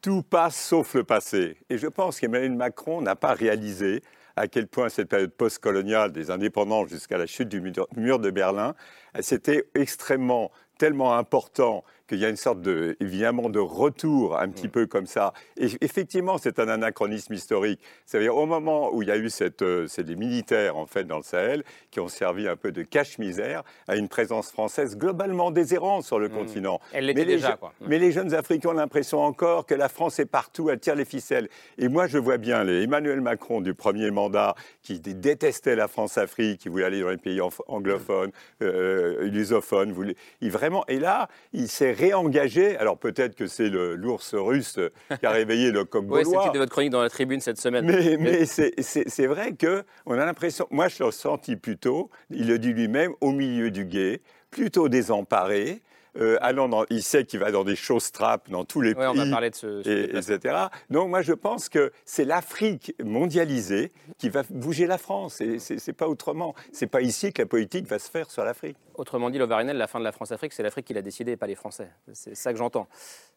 tout 0.00 0.22
passe 0.22 0.56
sauf 0.56 0.94
le 0.94 1.04
passé. 1.04 1.58
Et 1.68 1.76
je 1.76 1.86
pense 1.86 2.18
qu'Emmanuel 2.18 2.52
Macron 2.52 3.02
n'a 3.02 3.16
pas 3.16 3.34
réalisé 3.34 4.02
à 4.36 4.48
quel 4.48 4.66
point 4.66 4.88
cette 4.88 5.08
période 5.08 5.32
postcoloniale 5.32 6.12
des 6.12 6.30
indépendants 6.30 6.86
jusqu'à 6.86 7.18
la 7.18 7.26
chute 7.26 7.48
du 7.48 7.60
mur 7.96 8.18
de 8.18 8.30
Berlin, 8.30 8.74
c'était 9.20 9.68
extrêmement, 9.74 10.50
tellement 10.78 11.16
important 11.16 11.84
qu'il 12.10 12.18
y 12.18 12.26
a 12.26 12.28
une 12.28 12.36
sorte 12.36 12.60
de, 12.60 12.96
évidemment, 12.98 13.48
de 13.48 13.60
retour 13.60 14.36
un 14.36 14.48
petit 14.48 14.66
mmh. 14.66 14.70
peu 14.70 14.86
comme 14.86 15.06
ça. 15.06 15.32
Et 15.56 15.68
effectivement, 15.80 16.38
c'est 16.38 16.58
un 16.58 16.68
anachronisme 16.68 17.32
historique. 17.34 17.80
C'est-à-dire 18.04 18.36
au 18.36 18.46
moment 18.46 18.92
où 18.92 19.02
il 19.02 19.08
y 19.08 19.12
a 19.12 19.16
eu 19.16 19.30
cette, 19.30 19.62
euh, 19.62 19.86
c'est 19.86 20.02
des 20.02 20.16
militaires 20.16 20.76
en 20.76 20.86
fait 20.86 21.04
dans 21.04 21.18
le 21.18 21.22
Sahel 21.22 21.62
qui 21.92 22.00
ont 22.00 22.08
servi 22.08 22.48
un 22.48 22.56
peu 22.56 22.72
de 22.72 22.82
cache-misère 22.82 23.62
à 23.86 23.94
une 23.94 24.08
présence 24.08 24.50
française 24.50 24.96
globalement 24.96 25.52
déshérente 25.52 26.02
sur 26.02 26.18
le 26.18 26.28
mmh. 26.28 26.32
continent. 26.32 26.80
Elle 26.92 27.06
l'était 27.06 27.24
déjà, 27.24 27.56
quoi. 27.56 27.72
Mais 27.86 28.00
les 28.00 28.10
jeunes 28.10 28.34
Africains 28.34 28.70
ont 28.70 28.72
l'impression 28.72 29.20
encore 29.20 29.64
que 29.64 29.74
la 29.74 29.88
France 29.88 30.18
est 30.18 30.26
partout, 30.26 30.68
elle 30.68 30.80
tire 30.80 30.96
les 30.96 31.04
ficelles. 31.04 31.48
Et 31.78 31.86
moi, 31.86 32.08
je 32.08 32.18
vois 32.18 32.38
bien 32.38 32.64
les 32.64 32.82
Emmanuel 32.82 33.20
Macron 33.20 33.60
du 33.60 33.74
premier 33.74 34.10
mandat 34.10 34.56
qui 34.82 34.98
détestait 34.98 35.76
la 35.76 35.86
France-Afrique, 35.86 36.60
qui 36.60 36.68
voulait 36.68 36.86
aller 36.86 37.02
dans 37.02 37.10
les 37.10 37.18
pays 37.18 37.40
anglophones, 37.68 38.32
euh, 38.62 39.28
lusophones, 39.28 39.92
voulait, 39.92 40.16
il 40.40 40.50
vraiment. 40.50 40.84
Et 40.88 40.98
là, 40.98 41.28
il 41.52 41.68
s'est 41.68 41.92
réengagé. 42.00 42.76
Alors 42.76 42.98
peut-être 42.98 43.34
que 43.34 43.46
c'est 43.46 43.68
l'ours 43.68 44.34
russe 44.34 44.78
qui 45.18 45.26
a 45.26 45.30
réveillé 45.30 45.70
le 45.70 45.84
coq 45.84 46.04
Oui, 46.08 46.22
c'est 46.24 46.34
le 46.34 46.42
titre 46.42 46.52
de 46.52 46.58
votre 46.58 46.72
chronique 46.72 46.90
dans 46.90 47.02
la 47.02 47.10
tribune 47.10 47.40
cette 47.40 47.58
semaine. 47.58 47.84
Mais, 47.84 48.16
mais 48.18 48.44
c'est 48.46 49.26
vrai 49.26 49.54
qu'on 49.54 50.12
a 50.18 50.24
l'impression, 50.24 50.66
moi 50.70 50.88
je 50.88 51.04
l'ai 51.04 51.10
senti 51.12 51.56
plutôt, 51.56 52.10
il 52.30 52.48
le 52.48 52.58
dit 52.58 52.72
lui-même, 52.72 53.12
au 53.20 53.32
milieu 53.32 53.70
du 53.70 53.84
guet, 53.84 54.20
plutôt 54.50 54.88
désemparé. 54.88 55.82
Euh, 56.20 56.36
allant 56.40 56.68
dans, 56.68 56.84
il 56.90 57.02
sait 57.02 57.24
qu'il 57.24 57.40
va 57.40 57.50
dans 57.50 57.64
des 57.64 57.76
choses 57.76 58.12
trappes 58.12 58.50
dans 58.50 58.64
tous 58.64 58.80
les 58.80 58.90
Ouais, 58.90 59.06
pays, 59.06 59.06
on 59.08 59.24
va 59.24 59.30
parler 59.30 59.50
de 59.50 59.54
ce- 59.54 59.82
ce 59.82 59.88
et- 59.88 60.16
etc. 60.16 60.56
Donc 60.90 61.08
moi 61.08 61.22
je 61.22 61.32
pense 61.32 61.68
que 61.68 61.92
c'est 62.04 62.24
l'Afrique 62.24 62.94
mondialisée 63.02 63.92
qui 64.18 64.28
va 64.28 64.42
bouger 64.50 64.86
la 64.86 64.98
France. 64.98 65.40
Et 65.40 65.58
c'est 65.58 65.92
pas 65.92 66.08
autrement. 66.08 66.54
C'est 66.72 66.86
pas 66.86 67.00
ici 67.00 67.32
que 67.32 67.42
la 67.42 67.46
politique 67.46 67.86
va 67.86 67.98
se 67.98 68.10
faire 68.10 68.30
sur 68.30 68.44
l'Afrique. 68.44 68.76
Autrement 68.96 69.30
dit, 69.30 69.38
Lovarinel, 69.38 69.78
la 69.78 69.86
fin 69.86 69.98
de 69.98 70.04
la 70.04 70.12
France-Afrique, 70.12 70.52
c'est 70.52 70.62
l'Afrique 70.62 70.86
qui 70.86 70.92
l'a 70.92 71.00
décidé 71.00 71.32
et 71.32 71.36
pas 71.38 71.46
les 71.46 71.54
Français. 71.54 71.88
C'est 72.12 72.34
ça 72.34 72.52
que 72.52 72.58
j'entends. 72.58 72.86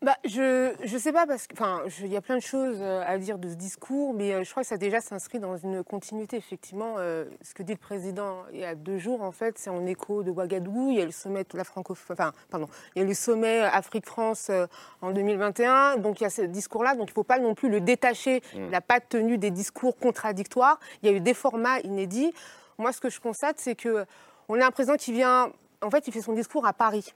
Bah, 0.02 0.16
je 0.26 0.74
je 0.84 0.98
sais 0.98 1.14
pas 1.14 1.26
parce 1.26 1.48
que 1.48 1.54
enfin 1.54 1.84
je- 1.88 2.06
il 2.06 2.12
y 2.12 2.18
a 2.18 2.22
plein 2.22 2.36
de 2.38 2.42
choses 2.42 2.78
euh, 2.82 3.02
à 3.06 3.18
dire 3.18 3.38
de 3.38 3.48
ce 3.50 3.56
discours, 3.56 4.14
mais 4.14 4.34
euh, 4.34 4.44
je 4.44 4.52
crois 4.52 4.64
que 4.64 4.68
ça 4.70 4.78
déjà 4.78 5.00
s'inscrit 5.00 5.40
dans 5.40 5.56
une 5.58 5.84
continuité 5.84 6.36
effectivement. 6.38 6.96
euh, 6.98 7.26
ce 7.42 7.54
que 7.54 7.64
dit 7.64 7.74
le 7.74 7.78
président 7.78 8.44
il 8.52 8.60
y 8.60 8.66
a 8.66 8.76
deux 8.76 8.98
jours 8.98 9.22
en 9.22 9.32
fait, 9.32 9.58
c'est 9.58 9.70
en 9.70 9.86
écho 9.86 10.24
de 10.24 10.32
Ouagadougou. 10.32 10.92
Il 10.92 10.98
y 10.98 11.02
a 11.02 11.06
le 11.06 11.12
sommet 11.12 11.44
de 11.44 11.58
la 11.58 11.64
franco 11.64 11.94
enfin 11.94 12.34
pardon, 12.50 12.68
il 12.96 13.02
y 13.02 13.06
a 13.06 13.08
le 13.08 13.14
sommet 13.14 13.62
Afrique-France 13.62 14.48
euh, 14.50 14.68
en 15.02 15.12
2021. 15.12 15.98
Donc 15.98 16.22
il 16.22 16.24
y 16.24 16.28
a 16.28 16.30
ce 16.30 16.42
discours-là, 16.42 16.96
donc 16.96 17.10
il 17.10 17.14
faut 17.14 17.24
pas 17.24 17.40
non 17.40 17.56
plus 17.56 17.70
le 17.70 17.82
détacher. 17.82 18.42
Il 18.54 18.70
n'a 18.70 18.82
pas 18.82 19.00
tenu 19.00 19.38
des 19.38 19.52
discours 19.52 19.98
contradictoires. 19.98 20.80
Il 21.02 21.10
y 21.10 21.14
a 21.14 21.16
eu 21.16 21.22
des 21.22 21.34
formats 21.34 21.80
inédits. 21.80 22.34
Moi, 22.78 22.92
ce 22.92 23.02
que 23.02 23.10
je 23.10 23.20
constate, 23.20 23.60
c'est 23.60 23.76
que 23.76 24.06
on 24.50 24.60
a 24.60 24.66
un 24.66 24.72
président 24.72 24.96
qui 24.96 25.14
vient, 25.14 25.52
en 25.82 25.90
fait, 25.90 26.08
il 26.08 26.14
fait 26.14 26.22
son 26.22 26.34
discours 26.34 26.66
à 26.66 26.74
Paris. 26.74 27.14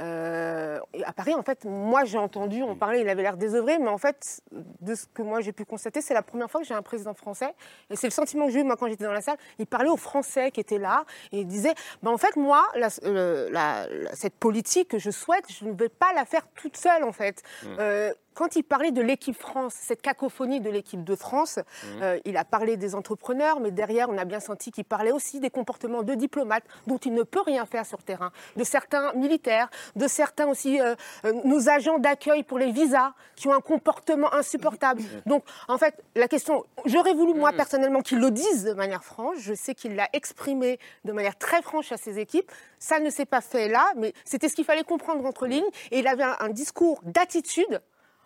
Euh, 0.00 0.80
à 1.04 1.12
Paris, 1.12 1.34
en 1.34 1.42
fait, 1.42 1.64
moi 1.64 2.04
j'ai 2.04 2.18
entendu, 2.18 2.62
on 2.62 2.74
parlait, 2.74 3.00
il 3.02 3.08
avait 3.08 3.22
l'air 3.22 3.36
désœuvré, 3.36 3.78
mais 3.78 3.88
en 3.88 3.98
fait, 3.98 4.40
de 4.80 4.94
ce 4.94 5.06
que 5.06 5.22
moi 5.22 5.40
j'ai 5.40 5.52
pu 5.52 5.64
constater, 5.64 6.00
c'est 6.00 6.14
la 6.14 6.22
première 6.22 6.50
fois 6.50 6.60
que 6.62 6.66
j'ai 6.66 6.74
un 6.74 6.82
président 6.82 7.14
français, 7.14 7.54
et 7.90 7.96
c'est 7.96 8.08
le 8.08 8.12
sentiment 8.12 8.46
que 8.46 8.52
j'ai 8.52 8.60
eu 8.60 8.64
moi 8.64 8.76
quand 8.76 8.88
j'étais 8.88 9.04
dans 9.04 9.12
la 9.12 9.20
salle. 9.20 9.36
Il 9.58 9.66
parlait 9.66 9.88
aux 9.90 9.96
Français 9.96 10.50
qui 10.50 10.60
étaient 10.60 10.78
là, 10.78 11.04
et 11.30 11.40
il 11.40 11.46
disait, 11.46 11.74
ben, 12.02 12.10
en 12.10 12.18
fait, 12.18 12.34
moi, 12.36 12.64
la- 12.74 12.88
euh, 13.04 13.48
la- 13.52 13.86
la- 13.88 14.14
cette 14.16 14.34
politique 14.34 14.88
que 14.88 14.98
je 14.98 15.10
souhaite, 15.10 15.44
je 15.48 15.64
ne 15.64 15.72
vais 15.72 15.88
pas 15.88 16.12
la 16.12 16.24
faire 16.24 16.46
toute 16.54 16.76
seule, 16.76 17.04
en 17.04 17.12
fait. 17.12 17.42
Euh, 17.78 18.12
quand 18.34 18.56
il 18.56 18.64
parlait 18.64 18.90
de 18.90 19.00
l'équipe 19.00 19.36
France, 19.36 19.74
cette 19.78 20.02
cacophonie 20.02 20.60
de 20.60 20.68
l'équipe 20.68 21.02
de 21.04 21.14
France, 21.14 21.58
euh, 22.02 22.18
il 22.24 22.36
a 22.36 22.44
parlé 22.44 22.76
des 22.76 22.94
entrepreneurs, 22.94 23.60
mais 23.60 23.70
derrière, 23.70 24.10
on 24.10 24.18
a 24.18 24.24
bien 24.24 24.40
senti 24.40 24.70
qu'il 24.70 24.84
parlait 24.84 25.12
aussi 25.12 25.40
des 25.40 25.50
comportements 25.50 26.02
de 26.02 26.14
diplomates 26.14 26.64
dont 26.86 26.98
il 26.98 27.14
ne 27.14 27.22
peut 27.22 27.40
rien 27.40 27.64
faire 27.64 27.86
sur 27.86 28.02
terrain, 28.02 28.32
de 28.56 28.64
certains 28.64 29.12
militaires, 29.14 29.70
de 29.96 30.08
certains 30.08 30.46
aussi, 30.48 30.80
euh, 30.80 30.94
euh, 31.24 31.32
nos 31.44 31.68
agents 31.68 31.98
d'accueil 31.98 32.42
pour 32.42 32.58
les 32.58 32.72
visas, 32.72 33.12
qui 33.36 33.48
ont 33.48 33.54
un 33.54 33.60
comportement 33.60 34.32
insupportable. 34.34 35.02
Donc, 35.26 35.44
en 35.68 35.78
fait, 35.78 36.02
la 36.14 36.28
question, 36.28 36.64
j'aurais 36.84 37.14
voulu, 37.14 37.34
moi, 37.34 37.52
personnellement, 37.52 38.00
qu'il 38.00 38.18
le 38.18 38.30
dise 38.30 38.64
de 38.64 38.72
manière 38.72 39.04
franche. 39.04 39.38
Je 39.38 39.54
sais 39.54 39.74
qu'il 39.74 39.94
l'a 39.94 40.08
exprimé 40.12 40.78
de 41.04 41.12
manière 41.12 41.36
très 41.38 41.62
franche 41.62 41.92
à 41.92 41.96
ses 41.96 42.18
équipes. 42.18 42.50
Ça 42.78 42.98
ne 42.98 43.10
s'est 43.10 43.26
pas 43.26 43.40
fait 43.40 43.68
là, 43.68 43.92
mais 43.96 44.12
c'était 44.24 44.48
ce 44.48 44.54
qu'il 44.54 44.64
fallait 44.64 44.84
comprendre 44.84 45.24
entre 45.24 45.46
lignes. 45.46 45.64
Et 45.90 46.00
il 46.00 46.06
avait 46.06 46.24
un, 46.24 46.36
un 46.40 46.48
discours 46.50 47.00
d'attitude 47.04 47.80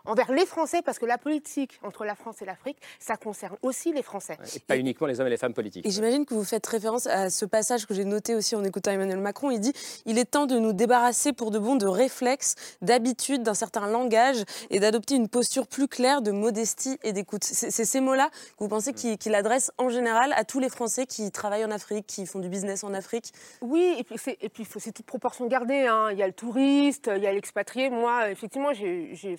envers 0.09 0.33
les 0.33 0.47
Français, 0.47 0.83
parce 0.83 0.99
que 0.99 1.07
la 1.07 1.19
politique 1.19 1.79
entre 1.83 2.05
la 2.05 2.15
France 2.15 2.43
et 2.43 2.45
l'Afrique, 2.45 2.79
ça 2.99 3.17
concerne 3.17 3.57
aussi 3.63 3.93
les 3.93 4.03
Français. 4.03 4.37
Et 4.57 4.59
pas 4.59 4.77
uniquement 4.77 5.07
les 5.07 5.21
hommes 5.21 5.27
et 5.27 5.31
les 5.31 5.37
femmes 5.37 5.55
politiques. 5.55 5.87
Et 5.87 5.91
j'imagine 5.91 6.27
que 6.27 6.35
vous 6.35 6.45
faites 6.45 6.67
référence 6.67 7.07
à 7.07 7.31
ce 7.31 7.45
passage 7.45 7.87
que 7.87 7.95
j'ai 7.95 8.05
noté 8.05 8.35
aussi 8.35 8.57
en 8.57 8.65
écoutant 8.65 8.91
Emmanuel 8.91 9.19
Macron. 9.21 9.51
Il 9.51 9.61
dit 9.61 9.73
Il 10.07 10.19
est 10.19 10.25
temps 10.25 10.47
de 10.47 10.59
nous 10.59 10.73
débarrasser 10.73 11.33
pour 11.33 11.51
de 11.51 11.59
bon 11.59 11.77
de 11.77 11.87
réflexes, 11.87 12.55
d'habitudes, 12.83 13.43
d'un 13.43 13.55
certain 13.55 13.87
langage 13.87 14.45
et 14.71 14.81
d'adopter 14.81 15.15
une 15.15 15.29
posture 15.29 15.67
plus 15.67 15.89
claire 15.89 16.23
de 16.23 16.31
modestie 16.31 16.99
et 17.03 17.13
d'écoute. 17.13 17.45
C'est 17.45 17.85
ces 17.85 18.01
mots-là 18.01 18.31
que 18.31 18.65
vous 18.65 18.69
pensez 18.69 18.93
qu'il 18.93 19.35
adresse 19.35 19.71
en 19.79 19.91
général 19.91 20.33
à 20.35 20.45
tous 20.45 20.61
les 20.61 20.69
Français 20.69 21.07
qui 21.07 21.31
travaillent 21.31 21.65
en 21.65 21.71
Afrique, 21.71 22.07
qui 22.07 22.27
font 22.27 22.39
du 22.39 22.49
business 22.49 22.85
en 22.85 22.95
Afrique? 22.95 23.33
Oui, 23.61 23.97
et 23.99 24.05
puis 24.49 24.65
c'est, 24.65 24.93
toute 24.93 25.07
proportion 25.07 25.47
gardée. 25.47 25.87
hein. 25.87 26.09
Il 26.11 26.19
y 26.19 26.23
a 26.23 26.27
le 26.27 26.33
touriste, 26.33 27.11
il 27.15 27.23
y 27.23 27.27
a 27.27 27.33
l'expatrié. 27.33 27.91
Moi, 27.91 28.31
effectivement, 28.31 28.73
j'ai, 28.73 29.15
j'ai, 29.15 29.37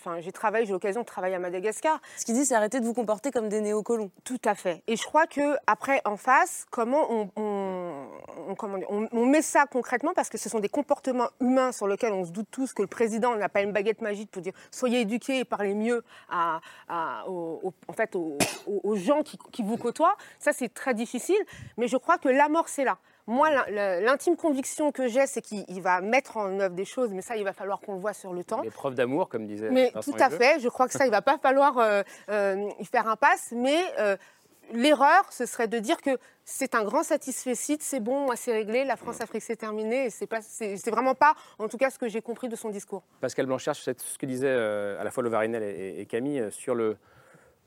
j'ai 0.65 0.71
l'occasion 0.71 1.01
de 1.01 1.05
travailler 1.05 1.35
à 1.35 1.39
Madagascar. 1.39 1.99
Ce 2.17 2.25
qu'il 2.25 2.35
dit, 2.35 2.45
c'est 2.45 2.55
arrêter 2.55 2.79
de 2.79 2.85
vous 2.85 2.93
comporter 2.93 3.31
comme 3.31 3.49
des 3.49 3.61
néocolons. 3.61 4.11
Tout 4.23 4.39
à 4.45 4.55
fait. 4.55 4.81
Et 4.87 4.95
je 4.95 5.03
crois 5.03 5.27
que 5.27 5.55
après, 5.67 6.01
en 6.05 6.17
face, 6.17 6.65
comment 6.71 7.05
on, 7.11 7.29
on- 7.35 8.05
on- 8.49 8.55
comment 8.55 8.77
dire, 8.77 8.87
on- 8.89 9.07
on 9.11 9.25
met 9.25 9.41
ça 9.41 9.65
concrètement? 9.71 10.11
Parce 10.15 10.29
que 10.29 10.37
ce 10.37 10.49
sont 10.49 10.59
des 10.59 10.69
comportements 10.69 11.29
humains 11.39 11.71
sur 11.71 11.87
lesquels 11.87 12.13
on 12.13 12.25
se 12.25 12.31
doute 12.31 12.47
tous 12.51 12.73
que 12.73 12.81
le 12.81 12.87
président 12.87 13.35
n'a 13.35 13.49
pas 13.49 13.61
une 13.61 13.71
baguette 13.71 14.01
magique 14.01 14.31
pour 14.31 14.41
dire 14.41 14.53
soyez 14.71 15.01
éduqués 15.01 15.39
et 15.39 15.45
parlez 15.45 15.73
mieux 15.75 16.03
à, 16.29 16.59
à- 16.87 17.27
aux, 17.29 17.59
aux- 17.63 17.73
en 17.87 17.93
fait, 17.93 18.15
aux 18.15 18.95
gens 18.95 19.23
qui, 19.23 19.37
qui 19.51 19.63
vous 19.63 19.77
côtoient. 19.77 20.15
Ça, 20.39 20.53
c'est 20.53 20.73
très 20.73 20.93
difficile. 20.93 21.39
Mais 21.77 21.87
je 21.87 21.97
crois 21.97 22.17
que 22.17 22.29
l'amorce 22.29 22.79
est 22.79 22.85
là. 22.85 22.97
Moi, 23.29 23.51
l'in- 23.51 23.65
l'in- 23.69 23.99
l'intime 24.01 24.35
conviction 24.35 24.91
que 24.91 25.07
j'ai, 25.07 25.27
c'est 25.27 25.41
qu'il 25.41 25.63
il 25.67 25.81
va 25.83 26.01
mettre 26.01 26.37
en 26.37 26.59
œuvre 26.59 26.73
des 26.73 26.83
choses, 26.83 27.11
mais 27.13 27.21
ça, 27.21 27.35
il 27.37 27.43
va 27.43 27.53
falloir 27.53 27.79
qu'on 27.79 27.93
le 27.93 27.99
voit 27.99 28.13
sur 28.13 28.33
le 28.33 28.43
temps. 28.43 28.61
Les 28.63 28.71
preuves 28.71 28.95
d'amour, 28.95 29.29
comme 29.29 29.45
disait 29.45 29.69
Mais 29.69 29.91
Vincent 29.93 30.11
tout 30.11 30.17
à 30.19 30.29
fait, 30.31 30.59
je 30.59 30.67
crois 30.67 30.87
que 30.87 30.93
ça, 30.93 31.05
il 31.05 31.11
va 31.11 31.21
pas 31.21 31.37
falloir 31.37 31.77
euh, 31.77 32.01
euh, 32.29 32.67
y 32.79 32.85
faire 32.85 33.07
impasse, 33.07 33.53
mais 33.55 33.77
euh, 33.99 34.17
l'erreur, 34.73 35.31
ce 35.31 35.45
serait 35.45 35.67
de 35.67 35.77
dire 35.77 36.01
que 36.01 36.17
c'est 36.43 36.73
un 36.73 36.83
grand 36.83 37.03
satisfait 37.03 37.53
c'est 37.83 37.99
bon, 37.99 38.27
c'est 38.35 38.51
réglé, 38.51 38.83
la 38.83 38.95
France-Afrique 38.95 39.43
c'est 39.43 39.55
terminé, 39.55 40.09
c'est 40.09 40.25
pas, 40.25 40.41
c'est 40.41 40.77
c'est 40.77 40.89
vraiment 40.91 41.13
pas, 41.13 41.35
en 41.59 41.67
tout 41.67 41.77
cas, 41.77 41.91
ce 41.91 41.99
que 41.99 42.07
j'ai 42.07 42.21
compris 42.21 42.49
de 42.49 42.55
son 42.55 42.69
discours. 42.69 43.03
Pascal 43.21 43.45
Blanchard, 43.45 43.75
c'est 43.75 43.99
ce 44.01 44.17
que 44.17 44.25
disaient 44.25 44.49
à 44.99 45.03
la 45.03 45.11
fois 45.11 45.21
Lovarinel 45.21 45.61
et, 45.61 46.01
et 46.01 46.05
Camille 46.07 46.47
sur 46.51 46.73
le, 46.73 46.97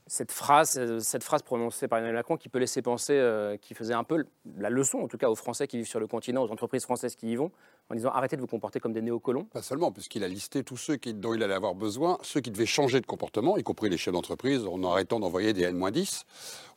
cette, 0.07 0.31
phrase, 0.31 0.77
euh, 0.77 0.99
cette 0.99 1.23
phrase 1.23 1.41
prononcée 1.41 1.87
par 1.87 1.99
Emmanuel 1.99 2.15
Macron 2.15 2.37
qui 2.37 2.49
peut 2.49 2.59
laisser 2.59 2.81
penser, 2.81 3.13
euh, 3.13 3.57
qui 3.57 3.73
faisait 3.73 3.93
un 3.93 4.03
peu 4.03 4.25
la 4.57 4.69
leçon, 4.69 4.99
en 4.99 5.07
tout 5.07 5.17
cas 5.17 5.29
aux 5.29 5.35
Français 5.35 5.67
qui 5.67 5.77
vivent 5.77 5.87
sur 5.87 5.99
le 5.99 6.07
continent, 6.07 6.43
aux 6.43 6.51
entreprises 6.51 6.83
françaises 6.83 7.15
qui 7.15 7.31
y 7.31 7.35
vont, 7.35 7.51
en 7.93 7.95
disant 7.95 8.09
arrêtez 8.09 8.35
de 8.35 8.41
vous 8.41 8.47
comporter 8.47 8.79
comme 8.79 8.91
des 8.91 9.01
néocolons. 9.03 9.43
Pas 9.45 9.61
seulement, 9.61 9.91
puisqu'il 9.91 10.23
a 10.23 10.27
listé 10.27 10.63
tous 10.63 10.77
ceux 10.77 10.95
qui- 10.95 11.13
dont 11.13 11.35
il 11.35 11.43
allait 11.43 11.53
avoir 11.53 11.75
besoin, 11.75 12.17
ceux 12.23 12.41
qui 12.41 12.49
devaient 12.49 12.65
changer 12.65 12.99
de 12.99 13.05
comportement, 13.05 13.55
y 13.55 13.61
compris 13.63 13.87
les 13.89 13.97
chefs 13.97 14.13
d'entreprise, 14.13 14.65
en 14.65 14.83
arrêtant 14.83 15.19
d'envoyer 15.19 15.53
des 15.53 15.61
N-10, 15.63 16.23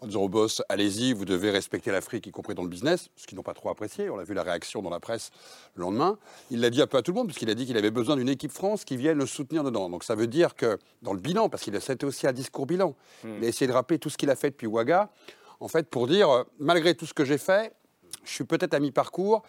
en 0.02 0.06
disant 0.06 0.20
aux 0.22 0.28
boss, 0.28 0.62
allez-y, 0.68 1.14
vous 1.14 1.24
devez 1.24 1.50
respecter 1.50 1.90
l'Afrique, 1.90 2.26
y 2.26 2.30
compris 2.32 2.54
dans 2.54 2.62
le 2.62 2.68
business, 2.68 3.08
ce 3.16 3.26
qu'ils 3.26 3.36
n'ont 3.36 3.42
pas 3.42 3.54
trop 3.54 3.70
apprécié. 3.70 4.10
On 4.10 4.18
a 4.18 4.24
vu 4.24 4.34
la 4.34 4.42
réaction 4.42 4.82
dans 4.82 4.90
la 4.90 5.00
presse 5.00 5.30
le 5.74 5.82
lendemain. 5.82 6.18
Il 6.50 6.60
l'a 6.60 6.68
dit 6.68 6.82
un 6.82 6.86
peu 6.86 6.98
à 6.98 7.02
tout 7.02 7.12
le 7.12 7.16
monde, 7.16 7.28
puisqu'il 7.28 7.48
a 7.48 7.54
dit 7.54 7.64
qu'il 7.64 7.78
avait 7.78 7.90
besoin 7.90 8.16
d'une 8.16 8.28
équipe 8.28 8.52
France 8.52 8.84
qui 8.84 8.98
vienne 8.98 9.16
le 9.16 9.26
soutenir 9.26 9.64
dedans. 9.64 9.88
Donc 9.88 10.04
ça 10.04 10.14
veut 10.14 10.26
dire 10.26 10.54
que 10.54 10.78
dans 11.00 11.14
le 11.14 11.20
bilan, 11.20 11.48
parce 11.48 11.62
qu'il 11.62 11.74
a 11.74 11.80
c'était 11.80 12.04
aussi 12.04 12.26
un 12.26 12.32
discours 12.34 12.66
bilan, 12.66 12.94
il 13.24 13.42
a 13.42 13.48
essayé 13.48 13.66
de 13.66 13.72
rappeler 13.72 13.98
tout 13.98 14.10
ce 14.10 14.18
qu'il 14.18 14.28
a 14.28 14.36
fait 14.36 14.50
depuis 14.50 14.66
Ouaga, 14.66 15.10
en 15.60 15.68
fait, 15.68 15.88
pour 15.88 16.06
dire, 16.06 16.44
malgré 16.58 16.94
tout 16.94 17.06
ce 17.06 17.14
que 17.14 17.24
j'ai 17.24 17.38
fait, 17.38 17.72
je 18.26 18.34
suis 18.34 18.44
peut-être 18.44 18.74
à 18.74 18.80
mi-parcours, 18.80 19.42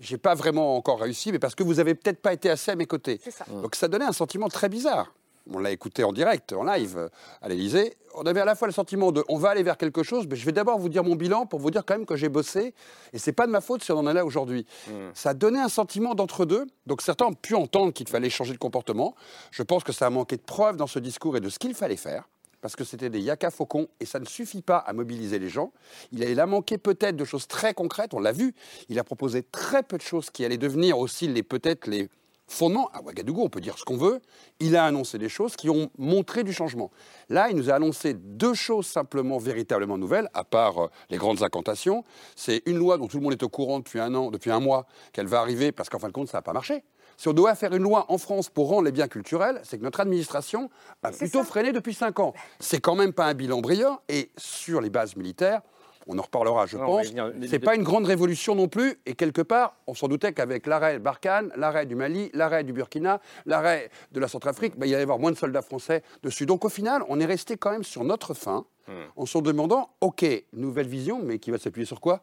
j'ai 0.00 0.18
pas 0.18 0.34
vraiment 0.34 0.76
encore 0.76 1.00
réussi, 1.00 1.32
mais 1.32 1.38
parce 1.38 1.54
que 1.54 1.62
vous 1.62 1.80
avez 1.80 1.94
peut-être 1.94 2.20
pas 2.20 2.32
été 2.32 2.50
assez 2.50 2.70
à 2.70 2.76
mes 2.76 2.86
côtés. 2.86 3.20
C'est 3.22 3.30
ça. 3.30 3.44
Donc 3.48 3.74
ça 3.74 3.88
donnait 3.88 4.04
un 4.04 4.12
sentiment 4.12 4.48
très 4.48 4.68
bizarre. 4.68 5.12
On 5.52 5.58
l'a 5.58 5.72
écouté 5.72 6.04
en 6.04 6.12
direct, 6.12 6.54
en 6.54 6.64
live, 6.64 7.10
à 7.42 7.48
l'Élysée. 7.48 7.98
On 8.14 8.22
avait 8.22 8.40
à 8.40 8.46
la 8.46 8.54
fois 8.54 8.66
le 8.66 8.72
sentiment 8.72 9.12
de 9.12 9.22
on 9.28 9.36
va 9.36 9.50
aller 9.50 9.62
vers 9.62 9.76
quelque 9.76 10.02
chose, 10.02 10.26
mais 10.26 10.36
je 10.36 10.46
vais 10.46 10.52
d'abord 10.52 10.78
vous 10.78 10.88
dire 10.88 11.04
mon 11.04 11.16
bilan 11.16 11.44
pour 11.44 11.58
vous 11.60 11.70
dire 11.70 11.84
quand 11.84 11.98
même 11.98 12.06
que 12.06 12.16
j'ai 12.16 12.30
bossé. 12.30 12.72
Et 13.12 13.18
c'est 13.18 13.32
pas 13.32 13.46
de 13.46 13.52
ma 13.52 13.60
faute 13.60 13.84
si 13.84 13.92
on 13.92 13.98
en 13.98 14.06
est 14.06 14.14
là 14.14 14.24
aujourd'hui. 14.24 14.66
Ça 15.12 15.34
donnait 15.34 15.60
un 15.60 15.68
sentiment 15.68 16.14
d'entre-deux. 16.14 16.66
Donc 16.86 17.02
certains 17.02 17.26
ont 17.26 17.34
pu 17.34 17.54
entendre 17.54 17.92
qu'il 17.92 18.08
fallait 18.08 18.30
changer 18.30 18.54
de 18.54 18.58
comportement. 18.58 19.14
Je 19.50 19.62
pense 19.62 19.84
que 19.84 19.92
ça 19.92 20.06
a 20.06 20.10
manqué 20.10 20.36
de 20.36 20.42
preuves 20.42 20.76
dans 20.76 20.86
ce 20.86 20.98
discours 20.98 21.36
et 21.36 21.40
de 21.40 21.50
ce 21.50 21.58
qu'il 21.58 21.74
fallait 21.74 21.96
faire 21.96 22.26
parce 22.64 22.76
que 22.76 22.84
c'était 22.84 23.10
des 23.10 23.20
yaka 23.20 23.50
faucons 23.50 23.88
et 24.00 24.06
ça 24.06 24.18
ne 24.18 24.24
suffit 24.24 24.62
pas 24.62 24.78
à 24.78 24.94
mobiliser 24.94 25.38
les 25.38 25.50
gens. 25.50 25.70
Il 26.12 26.40
a, 26.40 26.46
manqué 26.46 26.78
peut-être 26.78 27.14
de 27.14 27.26
choses 27.26 27.46
très 27.46 27.74
concrètes, 27.74 28.14
on 28.14 28.20
l'a 28.20 28.32
vu. 28.32 28.54
Il 28.88 28.98
a 28.98 29.04
proposé 29.04 29.42
très 29.42 29.82
peu 29.82 29.98
de 29.98 30.02
choses 30.02 30.30
qui 30.30 30.46
allaient 30.46 30.56
devenir 30.56 30.98
aussi 30.98 31.28
les 31.28 31.42
peut-être 31.42 31.86
les 31.86 32.08
fondements. 32.46 32.88
À 32.94 33.02
Ouagadougou, 33.02 33.42
on 33.42 33.50
peut 33.50 33.60
dire 33.60 33.78
ce 33.78 33.84
qu'on 33.84 33.98
veut. 33.98 34.18
Il 34.60 34.76
a 34.76 34.86
annoncé 34.86 35.18
des 35.18 35.28
choses 35.28 35.56
qui 35.56 35.68
ont 35.68 35.90
montré 35.98 36.42
du 36.42 36.54
changement. 36.54 36.90
Là, 37.28 37.50
il 37.50 37.56
nous 37.56 37.68
a 37.68 37.74
annoncé 37.74 38.14
deux 38.14 38.54
choses 38.54 38.86
simplement 38.86 39.36
véritablement 39.36 39.98
nouvelles, 39.98 40.30
à 40.32 40.44
part 40.44 40.84
euh, 40.84 40.90
les 41.10 41.18
grandes 41.18 41.42
incantations. 41.42 42.02
C'est 42.34 42.62
une 42.64 42.78
loi 42.78 42.96
dont 42.96 43.08
tout 43.08 43.18
le 43.18 43.24
monde 43.24 43.34
est 43.34 43.42
au 43.42 43.50
courant 43.50 43.80
depuis 43.80 44.00
un 44.00 44.14
an, 44.14 44.30
depuis 44.30 44.50
un 44.50 44.60
mois, 44.60 44.86
qu'elle 45.12 45.26
va 45.26 45.40
arriver 45.40 45.70
parce 45.70 45.90
qu'en 45.90 45.98
fin 45.98 46.08
de 46.08 46.14
compte, 46.14 46.28
ça 46.28 46.38
n'a 46.38 46.42
pas 46.42 46.54
marché. 46.54 46.82
Si 47.16 47.28
on 47.28 47.32
doit 47.32 47.54
faire 47.54 47.72
une 47.74 47.82
loi 47.82 48.06
en 48.08 48.18
France 48.18 48.48
pour 48.48 48.68
rendre 48.68 48.82
les 48.84 48.92
biens 48.92 49.08
culturels, 49.08 49.60
c'est 49.62 49.78
que 49.78 49.82
notre 49.84 50.00
administration 50.00 50.70
a 51.02 51.10
plutôt 51.10 51.42
freiné 51.44 51.72
depuis 51.72 51.94
cinq 51.94 52.18
ans. 52.20 52.34
C'est 52.58 52.80
quand 52.80 52.94
même 52.94 53.12
pas 53.12 53.26
un 53.26 53.34
bilan 53.34 53.60
brillant. 53.60 54.00
Et 54.08 54.30
sur 54.36 54.80
les 54.80 54.90
bases 54.90 55.16
militaires, 55.16 55.62
on 56.06 56.18
en 56.18 56.22
reparlera, 56.22 56.66
je 56.66 56.76
Non, 56.76 56.84
pense. 56.86 57.06
C'est 57.48 57.58
pas 57.58 57.74
une 57.76 57.82
grande 57.82 58.04
révolution 58.04 58.54
non 58.54 58.68
plus. 58.68 59.00
Et 59.06 59.14
quelque 59.14 59.40
part, 59.40 59.76
on 59.86 59.94
s'en 59.94 60.06
doutait 60.08 60.32
qu'avec 60.34 60.66
l'arrêt 60.66 60.98
Barkhane, 60.98 61.50
l'arrêt 61.56 61.86
du 61.86 61.94
Mali, 61.94 62.30
l'arrêt 62.34 62.62
du 62.62 62.72
Burkina, 62.74 63.20
l'arrêt 63.46 63.90
de 64.12 64.20
la 64.20 64.28
Centrafrique, 64.28 64.76
ben, 64.76 64.86
il 64.86 64.90
y 64.90 64.94
allait 64.94 65.02
y 65.02 65.04
avoir 65.04 65.18
moins 65.18 65.30
de 65.32 65.36
soldats 65.38 65.62
français 65.62 66.02
dessus. 66.22 66.44
Donc 66.44 66.64
au 66.64 66.68
final, 66.68 67.02
on 67.08 67.20
est 67.20 67.24
resté 67.24 67.56
quand 67.56 67.70
même 67.70 67.84
sur 67.84 68.04
notre 68.04 68.34
fin, 68.34 68.66
Hmm. 68.86 68.92
en 69.16 69.24
se 69.24 69.38
demandant, 69.38 69.88
OK, 70.02 70.26
nouvelle 70.52 70.88
vision, 70.88 71.22
mais 71.24 71.38
qui 71.38 71.50
va 71.50 71.56
s'appuyer 71.56 71.86
sur 71.86 72.02
quoi? 72.02 72.20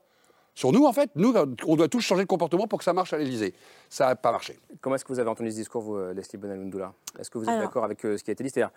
Sur 0.54 0.72
nous, 0.72 0.86
en 0.86 0.94
fait. 0.94 1.10
Nous, 1.16 1.34
on 1.66 1.76
doit 1.76 1.88
tous 1.88 2.02
changer 2.02 2.24
de 2.24 2.28
comportement 2.28 2.68
pour 2.68 2.80
que 2.80 2.86
ça 2.86 2.94
marche 2.94 3.14
à 3.14 3.18
l'Élysée. 3.18 3.54
Ça 3.90 4.08
n'a 4.08 4.16
pas 4.16 4.32
marché. 4.32 4.60
Comment 4.82 4.96
est-ce 4.96 5.06
que 5.06 5.14
vous 5.14 5.20
avez 5.20 5.30
entendu 5.30 5.50
ce 5.52 5.56
discours, 5.56 5.82
vous, 5.82 5.96
euh, 5.96 6.14
Leslie 6.14 6.38
Bonalundoula 6.38 6.94
Est-ce 7.20 7.30
que 7.32 7.38
vous 7.38 7.46
êtes 7.46 7.50
Alors- 7.50 7.64
d'accord 7.64 7.84
avec 7.86 8.06
euh, 8.06 8.18
ce 8.18 8.24
qui 8.24 8.32
a 8.32 8.34
été 8.34 8.44
dit? 8.44 8.50
C'est-à-dire, 8.50 8.74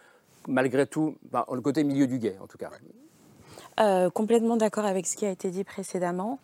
malgré 0.47 0.87
tout, 0.87 1.17
ben, 1.33 1.45
le 1.53 1.61
côté 1.61 1.83
milieu 1.85 2.07
du 2.07 2.19
guet, 2.19 2.37
en 2.43 2.47
tout 2.47 2.59
cas. 2.59 2.71
Euh, 3.81 4.09
complètement 4.09 4.57
d'accord 4.57 4.85
avec 4.85 5.05
ce 5.07 5.17
qui 5.17 5.27
a 5.27 5.31
été 5.31 5.51
dit 5.51 5.65
précédemment. 5.65 6.39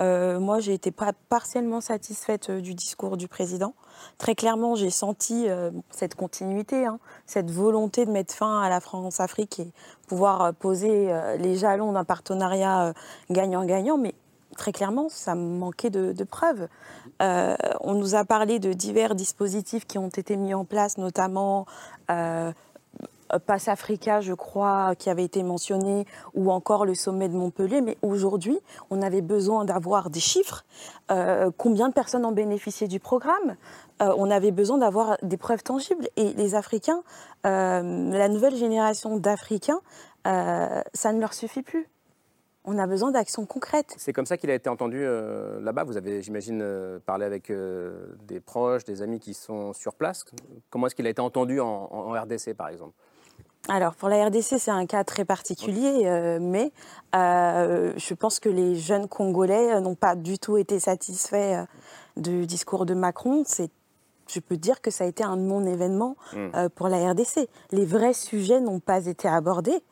Euh, 0.00 0.40
moi, 0.40 0.58
j'ai 0.58 0.72
été 0.74 0.90
pas 0.90 1.12
partiellement 1.28 1.80
satisfaite 1.80 2.50
euh, 2.50 2.60
du 2.60 2.74
discours 2.74 3.16
du 3.16 3.28
président. 3.28 3.74
Très 4.18 4.34
clairement, 4.34 4.74
j'ai 4.74 4.90
senti 4.90 5.46
cette 5.90 6.16
continuité, 6.16 6.86
hein, 6.86 6.98
cette 7.26 7.52
volonté 7.52 8.04
de 8.04 8.10
mettre 8.10 8.34
fin 8.34 8.60
à 8.60 8.68
la 8.68 8.80
France-Afrique 8.80 9.60
et 9.60 9.70
pouvoir 10.08 10.52
poser 10.54 11.12
les 11.38 11.54
jalons 11.56 11.92
d'un 11.92 12.02
partenariat 12.02 12.94
gagnant-gagnant. 13.30 13.98
Mais 13.98 14.14
très 14.56 14.72
clairement, 14.72 15.08
ça 15.08 15.34
manquait 15.34 15.90
de, 15.90 16.24
preuves. 16.24 16.68
on 17.20 17.94
nous 17.94 18.14
a 18.14 18.24
parlé 18.24 18.58
de 18.58 18.72
divers 18.72 19.14
dispositifs 19.14 19.86
qui 19.86 19.98
ont 19.98 20.08
été 20.08 20.36
mis 20.36 20.54
en 20.54 20.64
place, 20.64 20.98
notamment 20.98 21.66
euh, 23.32 23.38
Pass 23.38 23.68
Africa, 23.68 24.20
je 24.20 24.34
crois, 24.34 24.94
qui 24.94 25.10
avait 25.10 25.24
été 25.24 25.42
mentionné, 25.42 26.06
ou 26.34 26.50
encore 26.52 26.84
le 26.84 26.94
sommet 26.94 27.28
de 27.28 27.34
Montpellier. 27.34 27.80
Mais 27.80 27.96
aujourd'hui, 28.02 28.58
on 28.90 29.02
avait 29.02 29.22
besoin 29.22 29.64
d'avoir 29.64 30.10
des 30.10 30.20
chiffres. 30.20 30.64
Euh, 31.10 31.50
combien 31.56 31.88
de 31.88 31.94
personnes 31.94 32.24
ont 32.24 32.32
bénéficié 32.32 32.88
du 32.88 33.00
programme? 33.00 33.56
Euh, 34.02 34.14
On 34.18 34.30
avait 34.30 34.50
besoin 34.50 34.78
d'avoir 34.78 35.16
des 35.22 35.36
preuves 35.36 35.62
tangibles. 35.62 36.08
Et 36.16 36.32
les 36.34 36.54
Africains, 36.54 37.02
la 37.44 38.28
nouvelle 38.28 38.56
génération 38.56 39.16
d'Africains, 39.16 39.80
ça 40.24 41.12
ne 41.12 41.20
leur 41.20 41.32
suffit 41.34 41.62
plus. 41.62 41.88
On 42.64 42.78
a 42.78 42.86
besoin 42.86 43.10
d'actions 43.10 43.44
concrètes. 43.44 43.94
C'est 43.98 44.12
comme 44.12 44.26
ça 44.26 44.36
qu'il 44.36 44.50
a 44.50 44.54
été 44.54 44.68
entendu 44.68 45.04
là-bas. 45.60 45.82
Vous 45.82 45.96
avez, 45.96 46.22
j'imagine, 46.22 46.64
parlé 47.04 47.24
avec 47.24 47.50
des 48.28 48.38
proches, 48.38 48.84
des 48.84 49.02
amis 49.02 49.18
qui 49.18 49.34
sont 49.34 49.72
sur 49.72 49.94
place. 49.94 50.24
Comment 50.70 50.86
est-ce 50.86 50.94
qu'il 50.94 51.06
a 51.08 51.10
été 51.10 51.20
entendu 51.20 51.58
en 51.60 52.12
RDC, 52.12 52.54
par 52.54 52.68
exemple? 52.68 52.94
Alors 53.68 53.94
pour 53.94 54.08
la 54.08 54.26
RDC, 54.26 54.58
c'est 54.58 54.72
un 54.72 54.86
cas 54.86 55.04
très 55.04 55.24
particulier, 55.24 56.02
euh, 56.04 56.38
mais 56.40 56.72
euh, 57.14 57.92
je 57.96 58.14
pense 58.14 58.40
que 58.40 58.48
les 58.48 58.74
jeunes 58.74 59.06
Congolais 59.06 59.80
n'ont 59.80 59.94
pas 59.94 60.16
du 60.16 60.38
tout 60.38 60.56
été 60.56 60.80
satisfaits 60.80 61.60
euh, 61.60 61.64
du 62.16 62.46
discours 62.46 62.86
de 62.86 62.94
Macron. 62.94 63.44
C'est, 63.46 63.70
je 64.26 64.40
peux 64.40 64.56
dire 64.56 64.80
que 64.80 64.90
ça 64.90 65.04
a 65.04 65.06
été 65.06 65.22
un 65.22 65.36
non-événement 65.36 66.16
hmm. 66.32 66.68
pour 66.74 66.88
la 66.88 67.12
RDC. 67.12 67.48
Les 67.70 67.84
vrais 67.84 68.14
sujets 68.14 68.60
n'ont 68.60 68.80
pas 68.80 69.06
été 69.06 69.28
abordés. 69.28 69.82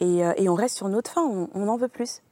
Hmm. 0.00 0.32
Et, 0.36 0.48
on 0.48 0.54
reste 0.54 0.76
sur 0.76 0.88
notre 0.88 1.10
fin, 1.10 1.22
on, 1.22 1.68
en 1.68 1.76
veut 1.76 1.88
plus. 1.88 2.22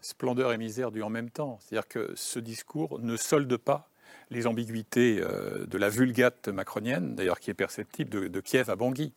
Splendeur 0.00 0.52
et 0.52 0.58
misère 0.58 0.90
du 0.90 1.02
en 1.02 1.10
même 1.10 1.30
temps. 1.30 1.58
C'est-à-dire 1.60 1.88
que 1.88 2.12
ce 2.14 2.38
discours 2.38 2.98
ne 3.00 3.16
solde 3.16 3.56
pas 3.56 3.88
les 4.30 4.46
ambiguïtés 4.46 5.20
de 5.20 5.78
la 5.78 5.88
vulgate 5.90 6.48
macronienne, 6.48 7.14
d'ailleurs 7.14 7.40
qui 7.40 7.50
est 7.50 7.54
perceptible 7.54 8.10
de, 8.10 8.28
de 8.28 8.40
Kiev 8.40 8.70
à 8.70 8.76
Bangui 8.76 9.12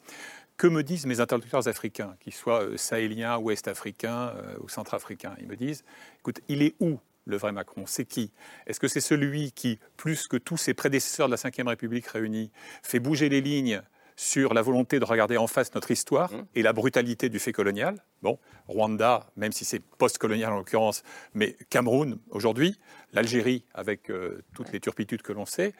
que 0.57 0.67
me 0.67 0.83
disent 0.83 1.05
mes 1.05 1.19
interlocuteurs 1.19 1.67
africains, 1.67 2.15
qu'ils 2.19 2.33
soient 2.33 2.63
euh, 2.63 2.77
sahéliens, 2.77 3.37
ouest-africains 3.37 4.33
euh, 4.35 4.55
ou 4.61 4.69
centrafricains? 4.69 5.35
Ils 5.39 5.47
me 5.47 5.55
disent, 5.55 5.83
écoute, 6.19 6.41
il 6.47 6.63
est 6.63 6.75
où 6.79 6.99
le 7.25 7.37
vrai 7.37 7.51
Macron? 7.51 7.83
C'est 7.85 8.05
qui? 8.05 8.31
Est-ce 8.65 8.79
que 8.79 8.87
c'est 8.87 9.01
celui 9.01 9.51
qui, 9.51 9.79
plus 9.95 10.27
que 10.27 10.37
tous 10.37 10.57
ses 10.57 10.73
prédécesseurs 10.73 11.29
de 11.29 11.35
la 11.35 11.49
Ve 11.49 11.67
République 11.67 12.07
réunis, 12.07 12.51
fait 12.81 12.99
bouger 12.99 13.29
les 13.29 13.41
lignes 13.41 13.81
sur 14.17 14.53
la 14.53 14.61
volonté 14.61 14.99
de 14.99 15.05
regarder 15.05 15.37
en 15.37 15.47
face 15.47 15.73
notre 15.73 15.91
histoire 15.91 16.33
mmh. 16.33 16.45
et 16.55 16.61
la 16.61 16.73
brutalité 16.73 17.29
du 17.29 17.39
fait 17.39 17.53
colonial. 17.53 18.03
Bon, 18.21 18.37
Rwanda, 18.67 19.27
même 19.37 19.53
si 19.53 19.63
c'est 19.63 19.79
post-colonial 19.79 20.51
en 20.51 20.57
l'occurrence, 20.57 21.03
mais 21.33 21.55
Cameroun 21.69 22.17
aujourd'hui, 22.31 22.77
l'Algérie 23.13 23.63
avec 23.73 24.09
euh, 24.09 24.43
toutes 24.53 24.73
les 24.73 24.81
turpitudes 24.81 25.21
que 25.21 25.31
l'on 25.31 25.45
sait, 25.45 25.73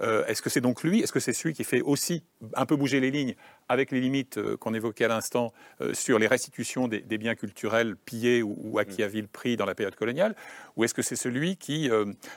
euh, 0.00 0.24
est-ce 0.26 0.42
que 0.42 0.50
c'est 0.50 0.60
donc 0.60 0.82
lui 0.82 1.00
Est-ce 1.00 1.12
que 1.12 1.20
c'est 1.20 1.32
celui 1.32 1.54
qui 1.54 1.64
fait 1.64 1.80
aussi 1.80 2.24
un 2.54 2.66
peu 2.66 2.76
bouger 2.76 3.00
les 3.00 3.10
lignes 3.10 3.34
avec 3.68 3.90
les 3.90 4.00
limites 4.00 4.38
euh, 4.38 4.56
qu'on 4.56 4.74
évoquait 4.74 5.04
à 5.04 5.08
l'instant 5.08 5.52
euh, 5.80 5.94
sur 5.94 6.18
les 6.18 6.26
restitutions 6.26 6.88
des, 6.88 7.02
biens 7.18 7.34
culturels 7.34 7.96
pillés 7.96 8.42
ou, 8.42 8.78
acquis 8.78 9.02
à 9.02 9.08
vil 9.08 9.28
prix 9.28 9.56
dans 9.56 9.66
la 9.66 9.74
période 9.74 9.94
coloniale 9.94 10.34
Ou 10.76 10.84
est-ce 10.84 10.94
que 10.94 11.02
c'est 11.02 11.16
celui 11.16 11.56
qui 11.56 11.88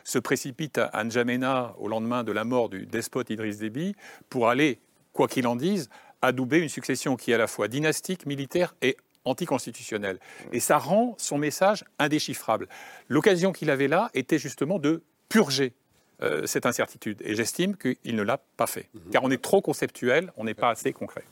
se 0.04 0.20
précipite 0.20 0.78
à 0.78 1.04
N'Djamena 1.04 1.74
au 1.80 1.88
lendemain 1.88 2.24
de 2.24 2.32
la 2.32 2.44
mort 2.44 2.70
du 2.70 2.86
despote 2.86 3.32
Idriss 3.32 3.58
Déby 3.58 3.96
pour 4.30 4.50
aller, 4.50 4.80
quoi 5.18 5.28
qu'il 5.28 5.48
en 5.48 5.56
dise, 5.56 5.90
adouber 6.22 6.60
une 6.60 6.70
succession 6.70 7.18
qui 7.18 7.32
est 7.32 7.34
à 7.34 7.38
la 7.38 7.48
fois 7.48 7.68
dynastique, 7.68 8.26
militaire 8.26 8.76
et 8.82 8.96
anticonstitutionnelle 9.26 10.20
Et 10.54 10.62
ça 10.62 10.78
rend 10.78 11.16
son 11.18 11.38
message 11.38 11.84
indéchiffrable. 12.00 12.70
L'occasion 13.10 13.52
qu'il 13.52 13.70
avait 13.70 13.90
là 13.90 14.10
était 14.14 14.38
justement 14.38 14.80
de 14.80 15.04
purger 15.28 15.74
euh, 16.22 16.46
cette 16.46 16.66
incertitude. 16.66 17.22
Et 17.26 17.36
j'estime 17.36 17.76
qu'il 17.76 18.16
ne 18.16 18.24
l'a 18.24 18.40
pas 18.56 18.68
fait. 18.68 18.90
Mhm. 18.94 19.12
Car 19.12 19.24
on 19.24 19.32
est 19.32 19.42
trop 19.42 19.62
conceptuel, 19.62 20.32
on 20.38 20.46
n'est 20.46 20.54
pas 20.54 20.70
assez 20.70 20.94
concret. 20.94 21.24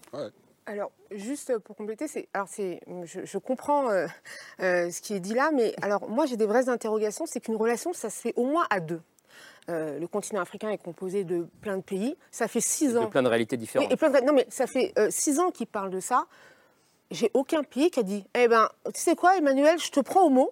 Alors, 0.66 0.92
juste 1.12 1.58
pour 1.60 1.76
compléter, 1.76 2.08
c'est, 2.08 2.28
alors 2.34 2.48
c'est, 2.50 2.82
je, 3.06 3.38
comprends 3.38 3.92
euh, 3.92 4.08
euh, 4.62 4.90
ce 4.90 5.00
qui 5.00 5.14
est 5.14 5.20
dit 5.20 5.36
là, 5.36 5.52
mais 5.54 5.76
alors 5.84 6.10
moi 6.10 6.26
j'ai 6.26 6.38
des 6.38 6.48
vraies 6.48 6.70
interrogations. 6.70 7.28
C'est 7.28 7.40
qu'une 7.40 7.56
relation, 7.56 7.94
ça 7.94 8.10
se 8.10 8.20
fait 8.20 8.34
au 8.36 8.46
moins 8.46 8.66
à 8.72 8.80
deux. 8.80 9.02
Le 9.68 10.06
continent 10.06 10.42
africain 10.42 10.70
est 10.70 10.78
composé 10.78 11.24
de 11.24 11.48
plein 11.62 11.78
de 11.78 11.84
pays. 11.84 12.16
Ça 12.32 12.48
fait 12.48 12.62
six 12.62 12.98
ans. 12.98 13.06
De 13.06 13.10
plein 13.10 13.24
de 13.24 13.28
réalités 13.28 13.58
différentes. 13.58 13.92
Et, 13.92 13.96
plein 13.96 14.10
non, 14.22 14.34
mais 14.34 14.46
ça 14.50 14.68
fait 14.68 14.94
six 15.10 15.40
ans 15.40 15.52
qu'ils 15.52 15.68
parlent 15.68 15.92
de 15.92 16.00
ça. 16.00 16.26
J'ai 17.12 17.30
aucun 17.34 17.64
pays 17.64 17.92
qui 17.92 18.00
a 18.00 18.04
dit 18.04 18.26
Eh 18.36 18.48
ben, 18.48 18.70
tu 18.94 19.00
sais 19.00 19.16
quoi, 19.16 19.38
Emmanuel, 19.38 19.80
je 19.80 19.92
te 19.92 20.00
prends 20.00 20.24
au 20.24 20.30
mot. 20.30 20.52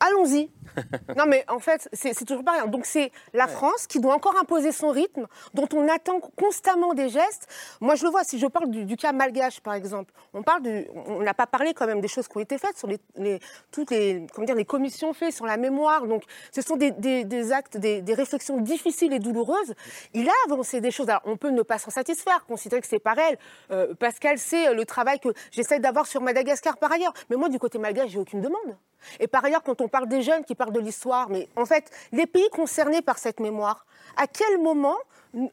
Allons-y. 0.00 0.50
non, 1.16 1.24
mais 1.26 1.44
en 1.48 1.58
fait, 1.58 1.88
c'est 1.92 2.24
toujours 2.24 2.44
pareil. 2.44 2.68
Donc, 2.68 2.86
c'est 2.86 3.10
la 3.32 3.48
France 3.48 3.86
qui 3.86 4.00
doit 4.00 4.14
encore 4.14 4.36
imposer 4.36 4.72
son 4.72 4.90
rythme, 4.90 5.26
dont 5.54 5.68
on 5.74 5.88
attend 5.88 6.20
constamment 6.36 6.94
des 6.94 7.08
gestes. 7.08 7.48
Moi, 7.80 7.94
je 7.94 8.04
le 8.04 8.10
vois, 8.10 8.24
si 8.24 8.38
je 8.38 8.46
parle 8.46 8.70
du, 8.70 8.96
cas 8.96 9.12
malgache, 9.12 9.60
par 9.60 9.74
exemple, 9.74 10.12
on 10.34 10.42
parle 10.42 10.62
du, 10.62 10.86
on 11.06 11.22
n'a 11.22 11.34
pas 11.34 11.46
parlé 11.46 11.74
quand 11.74 11.86
même 11.86 12.00
des 12.00 12.08
choses 12.08 12.28
qui 12.28 12.36
ont 12.36 12.40
été 12.40 12.58
faites 12.58 12.76
sur 12.76 12.88
les, 12.88 13.40
toutes 13.70 13.90
les, 13.90 14.26
comment 14.32 14.46
dire, 14.46 14.54
les 14.54 14.64
commissions 14.64 15.12
faites 15.12 15.34
sur 15.34 15.46
la 15.46 15.56
mémoire. 15.56 16.06
Donc, 16.06 16.24
ce 16.52 16.62
sont 16.62 16.76
des, 16.76 17.52
actes, 17.52 17.76
des, 17.76 18.14
réflexions 18.14 18.60
difficiles 18.60 19.12
et 19.12 19.18
douloureuses. 19.18 19.74
Il 20.14 20.28
a 20.28 20.32
avancé 20.46 20.80
des 20.80 20.90
choses. 20.90 21.08
Alors, 21.08 21.22
on 21.24 21.36
peut 21.36 21.50
ne 21.50 21.62
pas 21.62 21.78
s'en 21.78 21.90
satisfaire, 21.90 22.44
considérer 22.46 22.80
que 22.80 22.88
c'est 22.88 22.98
pas 22.98 23.14
elle. 23.16 23.38
Euh, 23.70 23.94
Pascal, 23.94 24.38
c'est 24.38 24.74
le 24.74 24.84
travail 24.84 25.20
que 25.20 25.28
j'essaie 25.50 25.78
d'avoir 25.78 26.06
sur 26.06 26.20
Madagascar 26.20 26.76
par 26.76 26.92
ailleurs. 26.92 27.12
Mais 27.30 27.36
moi, 27.36 27.48
du 27.48 27.58
côté 27.58 27.78
malgache, 27.78 28.10
j'ai 28.10 28.18
aucune 28.18 28.40
demande. 28.40 28.76
Et 29.20 29.26
par 29.26 29.44
ailleurs, 29.44 29.62
quand 29.62 29.80
on 29.80 29.88
parle 29.88 30.08
des 30.08 30.22
jeunes 30.22 30.44
qui 30.44 30.54
parlent 30.54 30.72
de 30.72 30.80
l'histoire, 30.80 31.28
mais 31.30 31.48
en 31.56 31.66
fait, 31.66 31.90
les 32.12 32.26
pays 32.26 32.48
concernés 32.50 33.02
par 33.02 33.18
cette 33.18 33.40
mémoire, 33.40 33.86
à 34.16 34.26
quel 34.26 34.58
moment 34.60 34.96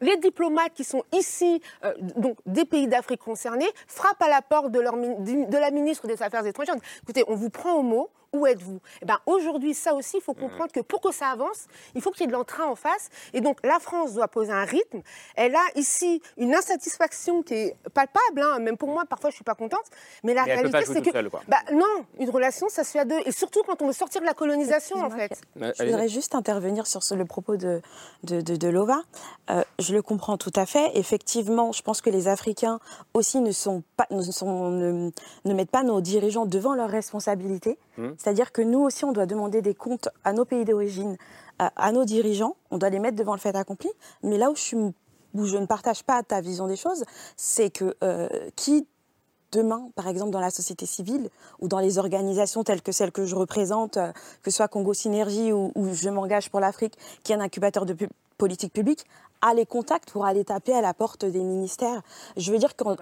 les 0.02 0.18
diplomates 0.18 0.74
qui 0.74 0.84
sont 0.84 1.04
ici, 1.12 1.62
euh, 1.84 1.94
donc 2.00 2.38
des 2.46 2.66
pays 2.66 2.88
d'Afrique 2.88 3.22
concernés, 3.22 3.70
frappent 3.88 4.22
à 4.22 4.30
la 4.30 4.42
porte 4.42 4.72
de, 4.72 4.80
de 4.80 5.58
la 5.58 5.72
ministre 5.72 6.08
des 6.08 6.22
Affaires 6.24 6.46
étrangères? 6.46 6.76
Écoutez, 7.04 7.24
on 7.28 7.36
vous 7.36 7.50
prend 7.50 7.74
au 7.74 7.84
mot, 7.84 8.10
où 8.36 8.46
êtes-vous? 8.46 8.80
Eh 9.02 9.06
ben, 9.06 9.18
Aujourd'hui, 9.26 9.74
ça 9.74 9.94
aussi, 9.94 10.18
il 10.18 10.22
faut 10.22 10.34
comprendre 10.34 10.72
que 10.72 10.82
pour 10.82 11.02
que 11.02 11.12
ça 11.12 11.28
avance, 11.30 11.66
il 11.96 12.02
faut 12.02 12.12
qu'il 12.12 12.22
y 12.22 12.24
ait 12.26 12.28
de 12.28 12.34
l'entrain 12.34 12.66
en 12.66 12.76
face. 12.76 13.10
Et 13.34 13.42
donc, 13.42 13.58
la 13.64 13.80
France 13.80 14.14
doit 14.14 14.28
poser 14.28 14.52
un 14.52 14.66
rythme. 14.66 15.02
Elle 15.36 15.56
a 15.56 15.64
ici 15.76 16.22
une 16.38 16.54
insatisfaction 16.54 17.42
qui 17.42 17.54
est 17.54 17.76
palpable. 17.94 18.42
Hein. 18.42 18.60
Même 18.60 18.78
pour 18.78 18.90
moi, 18.90 19.06
parfois, 19.06 19.30
je 19.30 19.36
ne 19.36 19.38
suis 19.38 19.44
pas 19.44 19.56
contente. 19.56 19.86
Mais 20.24 20.34
la 20.34 20.44
réalité, 20.44 20.86
c'est 20.86 21.02
que. 21.02 21.30
bah, 21.48 21.58
non, 21.74 22.06
une 22.20 22.30
relation, 22.30 22.70
ça 22.70 22.84
se 22.84 22.92
fait 22.92 23.00
à 23.00 23.06
deux. 23.06 23.20
Et 23.26 23.32
surtout 23.32 23.64
quand 23.66 23.82
on 23.82 23.88
veut 23.88 23.94
sortir 23.94 24.22
de 24.22 24.26
la 24.26 24.34
colonisation, 24.34 24.98
en 24.98 25.10
fait. 25.10 25.42
Je 25.56 25.84
voudrais 25.84 26.10
juste 26.10 26.36
intervenir 26.36 26.86
sur 26.88 27.02
le 27.16 27.26
propos 27.26 27.58
de, 27.58 27.82
de, 28.24 28.42
de, 28.42 28.68
Lova. 28.68 29.02
Euh, 29.50 29.64
je 29.80 29.94
le 29.94 30.02
comprends 30.02 30.38
tout 30.38 30.52
à 30.56 30.66
fait. 30.66 30.92
Effectivement, 30.96 31.72
je 31.72 31.82
pense 31.82 32.02
que 32.02 32.10
les 32.10 32.28
Africains 32.28 32.80
aussi 33.14 33.40
ne, 33.40 33.52
sont 33.52 33.84
pas, 33.98 34.08
ne, 34.12 34.22
sont, 34.22 34.70
ne, 34.72 35.12
ne 35.46 35.54
mettent 35.54 35.72
pas 35.72 35.84
nos 35.84 36.02
dirigeants 36.02 36.46
devant 36.46 36.74
leurs 36.74 36.90
responsabilités. 36.90 37.78
Mmh. 37.98 38.10
C'est-à-dire 38.26 38.52
que 38.52 38.64
nous 38.64 38.80
aussi, 38.80 39.06
on 39.06 39.12
doit 39.12 39.28
demander 39.28 39.62
des 39.62 39.76
comptes 39.76 40.10
à 40.24 40.34
nos 40.34 40.46
pays 40.46 40.66
d'origine, 40.66 41.16
à, 41.60 41.92
nos 41.92 42.06
dirigeants, 42.06 42.56
on 42.72 42.80
doit 42.80 42.90
les 42.90 42.98
mettre 42.98 43.16
devant 43.16 43.34
le 43.34 43.40
fait 43.40 43.56
accompli. 43.56 43.88
Mais 44.24 44.40
là 44.40 44.50
où 44.50 44.56
je, 44.56 45.58
ne 45.58 45.66
partage 45.68 46.02
pas 46.02 46.24
ta 46.24 46.42
vision 46.42 46.66
des 46.66 46.76
choses, 46.76 47.04
c'est 47.38 47.70
que 47.70 47.96
euh, 48.04 48.28
qui 48.56 48.88
demain, 49.52 49.92
par 49.96 50.08
exemple 50.08 50.32
dans 50.32 50.40
la 50.40 50.50
société 50.50 50.88
civile 50.88 51.30
ou 51.60 51.68
dans 51.68 51.78
les 51.78 52.00
organisations 52.00 52.64
telles 52.64 52.82
que 52.82 52.92
celles 52.92 53.12
que 53.12 53.26
je 53.26 53.36
représente, 53.36 53.98
euh, 53.98 54.12
que 54.42 54.50
ce 54.50 54.58
soit 54.58 54.70
Congo 54.70 54.96
Synergie 54.96 55.54
ou, 55.54 55.72
ou 55.76 55.94
Je 55.94 56.10
m'engage 56.10 56.50
pour 56.50 56.60
l'Afrique, 56.60 56.98
qui 57.22 57.32
est 57.32 57.36
un 57.36 57.42
incubateur 57.42 57.86
de 57.86 57.96
politique 58.40 58.74
publique, 58.74 59.06
a 59.42 59.54
les 59.54 59.66
contacts 59.66 60.12
pour 60.12 60.26
aller 60.26 60.44
taper 60.44 60.74
à 60.74 60.82
la 60.82 60.94
porte 60.94 61.26
des 61.26 61.44
ministères. 61.44 62.02
Je 62.38 62.52
veux 62.52 62.58
dire 62.58 62.76
que 62.76 62.84
bah, 62.84 62.98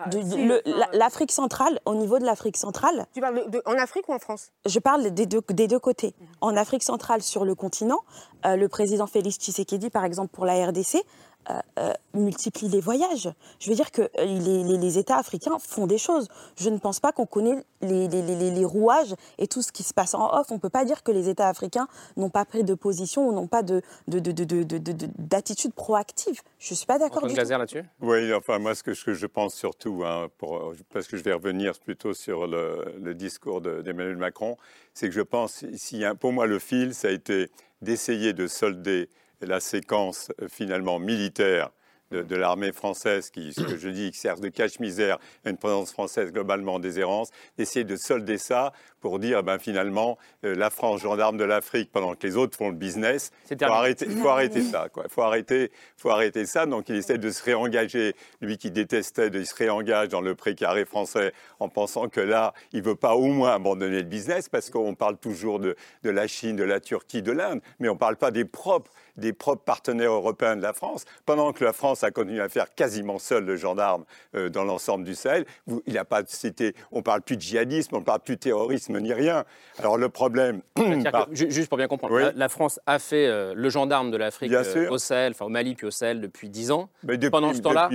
l'Afrique 0.94 1.32
centrale, 1.32 1.80
au 1.86 1.96
niveau 1.96 2.20
de 2.20 2.26
l'Afrique 2.26 2.58
centrale. 2.58 3.06
Tu 3.14 3.22
parles 3.22 3.44
en 3.66 3.74
Afrique 3.74 4.08
ou 4.10 4.14
en 4.14 4.20
France? 4.20 4.52
Je 4.66 4.80
parle 4.80 5.12
des 5.12 5.26
deux, 5.26 5.42
des 5.50 5.68
deux 5.68 5.80
côtés. 5.80 6.14
En 6.42 6.56
Afrique 6.56 6.84
centrale, 6.84 7.22
sur 7.22 7.46
le 7.46 7.56
continent, 7.56 8.00
euh, 8.46 8.56
le 8.56 8.68
président 8.68 9.08
Félix 9.08 9.38
Tshisekedi, 9.38 9.90
par 9.90 10.06
exemple, 10.06 10.30
pour 10.30 10.46
la 10.46 10.68
RDC, 10.68 11.04
euh, 11.50 11.60
euh, 11.80 11.94
multiplie 12.14 12.70
les 12.70 12.80
voyages. 12.80 13.28
Je 13.60 13.70
veux 13.70 13.76
dire 13.76 13.92
que 13.92 14.04
euh, 14.04 14.78
les, 14.78 14.98
États 15.00 15.18
africains 15.18 15.58
font 15.60 15.88
des 15.88 15.98
choses. 15.98 16.28
Je 16.56 16.70
ne 16.70 16.78
pense 16.78 17.00
pas 17.00 17.12
qu'on 17.12 17.26
connaît 17.26 17.64
les, 17.82 18.66
rouages 18.66 19.16
et 19.40 19.48
tout 19.48 19.64
ce 19.64 19.72
qui 19.72 19.82
se 19.82 19.94
passe 19.94 20.14
en 20.14 20.32
off. 20.32 20.52
On 20.52 20.56
ne 20.56 20.60
peut 20.60 20.70
pas 20.70 20.86
dire 20.86 21.02
que 21.02 21.12
les 21.12 21.28
États 21.28 21.50
africains 21.50 21.88
n'ont 22.16 22.30
pas 22.30 22.46
pris 22.46 22.64
de 22.64 22.76
position 22.76 23.28
ou 23.28 23.34
n'ont 23.34 23.48
pas 23.48 23.64
de, 23.64 23.82
d'attitude 24.08 25.74
proactive. 25.74 26.42
Je 26.60 26.74
ne 26.74 26.78
suis 26.78 26.86
pas 26.86 27.00
d'accord. 27.00 27.24
Antoine 27.24 27.34
Glaser 27.34 27.58
là-dessus? 27.58 27.84
Oui, 28.00 28.32
enfin, 28.34 28.60
moi, 28.60 28.76
ce 28.76 28.84
que, 28.84 28.94
je, 28.94 29.26
pense 29.26 29.56
surtout, 29.56 30.04
hein, 30.06 30.30
pour, 30.38 30.74
parce 30.94 31.08
que 31.08 31.18
je 31.18 31.24
vais 31.24 31.34
revenir 31.34 31.74
plutôt 31.80 32.14
sur 32.14 32.46
le, 32.46 33.14
discours 33.16 33.60
d'Emmanuel 33.60 34.18
Macron, 34.18 34.56
c'est 34.94 35.08
que 35.08 35.16
je 35.16 35.22
pense, 35.22 35.66
si, 35.76 36.04
pour 36.20 36.32
moi, 36.32 36.46
le 36.46 36.60
fil, 36.60 36.94
ça 36.94 37.08
a 37.08 37.12
été 37.12 37.50
d'essayer 37.82 38.34
de 38.34 38.48
solder 38.48 39.10
la 39.42 39.60
séquence 39.60 40.32
euh, 40.42 40.48
finalement 40.50 41.00
militaire 41.00 41.72
de, 42.12 42.22
de 42.22 42.36
l'armée 42.36 42.72
française, 42.72 43.30
qui, 43.30 43.54
ce 43.54 43.62
que 43.62 43.78
je 43.78 43.90
dis, 43.90 44.12
qui 44.12 44.18
sert 44.18 44.40
de 44.40 44.48
cache-misère 44.48 45.18
à 45.46 45.50
une 45.50 45.58
présence 45.58 45.92
française 45.92 46.32
globalement 46.32 46.76
en 46.76 46.80
déshérence, 46.80 47.30
d'essayer 47.58 47.84
de 47.84 47.96
solder 47.96 48.38
ça 48.38 48.72
pour 49.00 49.20
dire, 49.20 49.44
ben, 49.44 49.60
finalement, 49.60 50.18
euh, 50.46 50.56
la 50.56 50.70
France, 50.70 51.02
gendarme 51.02 51.38
de 51.38 51.44
l'Afrique, 51.44 51.92
pendant 51.92 52.16
que 52.16 52.26
les 52.26 52.38
autres 52.38 52.58
font 52.58 52.70
le 52.70 52.76
business, 52.76 53.32
il 53.52 53.58
faut 53.58 53.66
arrêter, 53.66 54.10
faut 54.10 54.30
arrêter 54.30 54.62
ça. 54.62 54.88
Il 54.96 55.10
faut 55.10 55.24
arrêter, 55.24 55.72
faut 55.98 56.10
arrêter 56.10 56.46
ça. 56.46 56.66
Donc 56.66 56.88
il 56.88 56.96
essaie 56.96 57.18
de 57.18 57.30
se 57.30 57.44
réengager. 57.44 58.16
Lui 58.40 58.58
qui 58.58 58.72
détestait, 58.72 59.30
de, 59.30 59.40
il 59.40 59.46
se 59.46 59.56
réengage 59.56 60.08
dans 60.08 60.22
le 60.22 60.36
précaré 60.36 60.86
français 60.86 61.34
en 61.60 61.68
pensant 61.68 62.08
que 62.08 62.22
là, 62.22 62.54
il 62.72 62.80
ne 62.80 62.86
veut 62.86 62.96
pas 62.96 63.16
au 63.16 63.28
moins 63.28 63.56
abandonner 63.56 63.98
le 63.98 64.08
business 64.08 64.48
parce 64.48 64.70
qu'on 64.70 64.96
parle 64.96 65.18
toujours 65.18 65.60
de, 65.60 65.76
de 66.04 66.10
la 66.10 66.28
Chine, 66.28 66.56
de 66.56 66.64
la 66.64 66.80
Turquie, 66.80 67.22
de 67.22 67.32
l'Inde, 67.34 67.62
mais 67.80 67.90
on 67.90 67.96
ne 67.96 68.00
parle 68.00 68.16
pas 68.16 68.32
des 68.32 68.46
propres 68.46 68.92
des 69.18 69.34
propres 69.34 69.64
partenaires 69.64 70.12
européens 70.12 70.56
de 70.56 70.62
la 70.62 70.74
France, 70.74 71.06
pendant 71.26 71.54
que 71.54 71.64
la 71.64 71.74
France 71.74 72.04
a 72.04 72.12
continué 72.12 72.42
à 72.42 72.50
faire 72.50 72.74
quasiment 72.74 73.20
seul 73.20 73.46
le 73.46 73.56
gendarme 73.56 74.06
euh, 74.36 74.50
dans 74.50 74.64
l'ensemble 74.64 75.04
du 75.06 75.16
Sahel. 75.16 75.46
Vous- 75.68 75.82
il 75.86 75.94
n'a 75.94 76.06
pas 76.06 76.24
cité, 76.26 76.76
on 76.92 77.02
parle 77.02 77.22
plus 77.22 77.38
de 77.38 77.42
djihadisme, 77.42 77.96
on 77.96 78.02
parle 78.02 78.22
plus 78.22 78.36
de 78.36 78.40
terrorisme 78.42 79.00
ni 79.00 79.14
rien. 79.14 79.44
Alors 79.80 79.98
le 79.98 80.10
problème, 80.10 80.62
par- 81.12 81.30
que, 81.30 81.36
juste 81.36 81.70
pour 81.70 81.78
bien 81.78 81.88
comprendre, 81.88 82.16
Oui. 82.16 82.24
la, 82.24 82.32
la 82.34 82.50
France 82.50 82.80
a 82.86 83.00
fait 83.00 83.28
euh, 83.28 83.54
le 83.56 83.70
gendarme 83.70 84.12
de 84.12 84.18
l'Afrique 84.18 84.52
euh, 84.52 84.90
au 84.90 84.98
Sahel, 84.98 85.34
enfin 85.34 85.46
au 85.46 85.50
Mali 85.50 85.76
puis 85.76 85.88
au 85.88 85.92
Sahel 85.92 86.20
depuis 86.22 86.50
10 86.50 86.72
ans. 86.72 86.90
Mais 87.04 87.18
depuis- 87.18 87.30
pendant 87.32 87.54
ce 87.54 87.62
temps-là, 87.62 87.90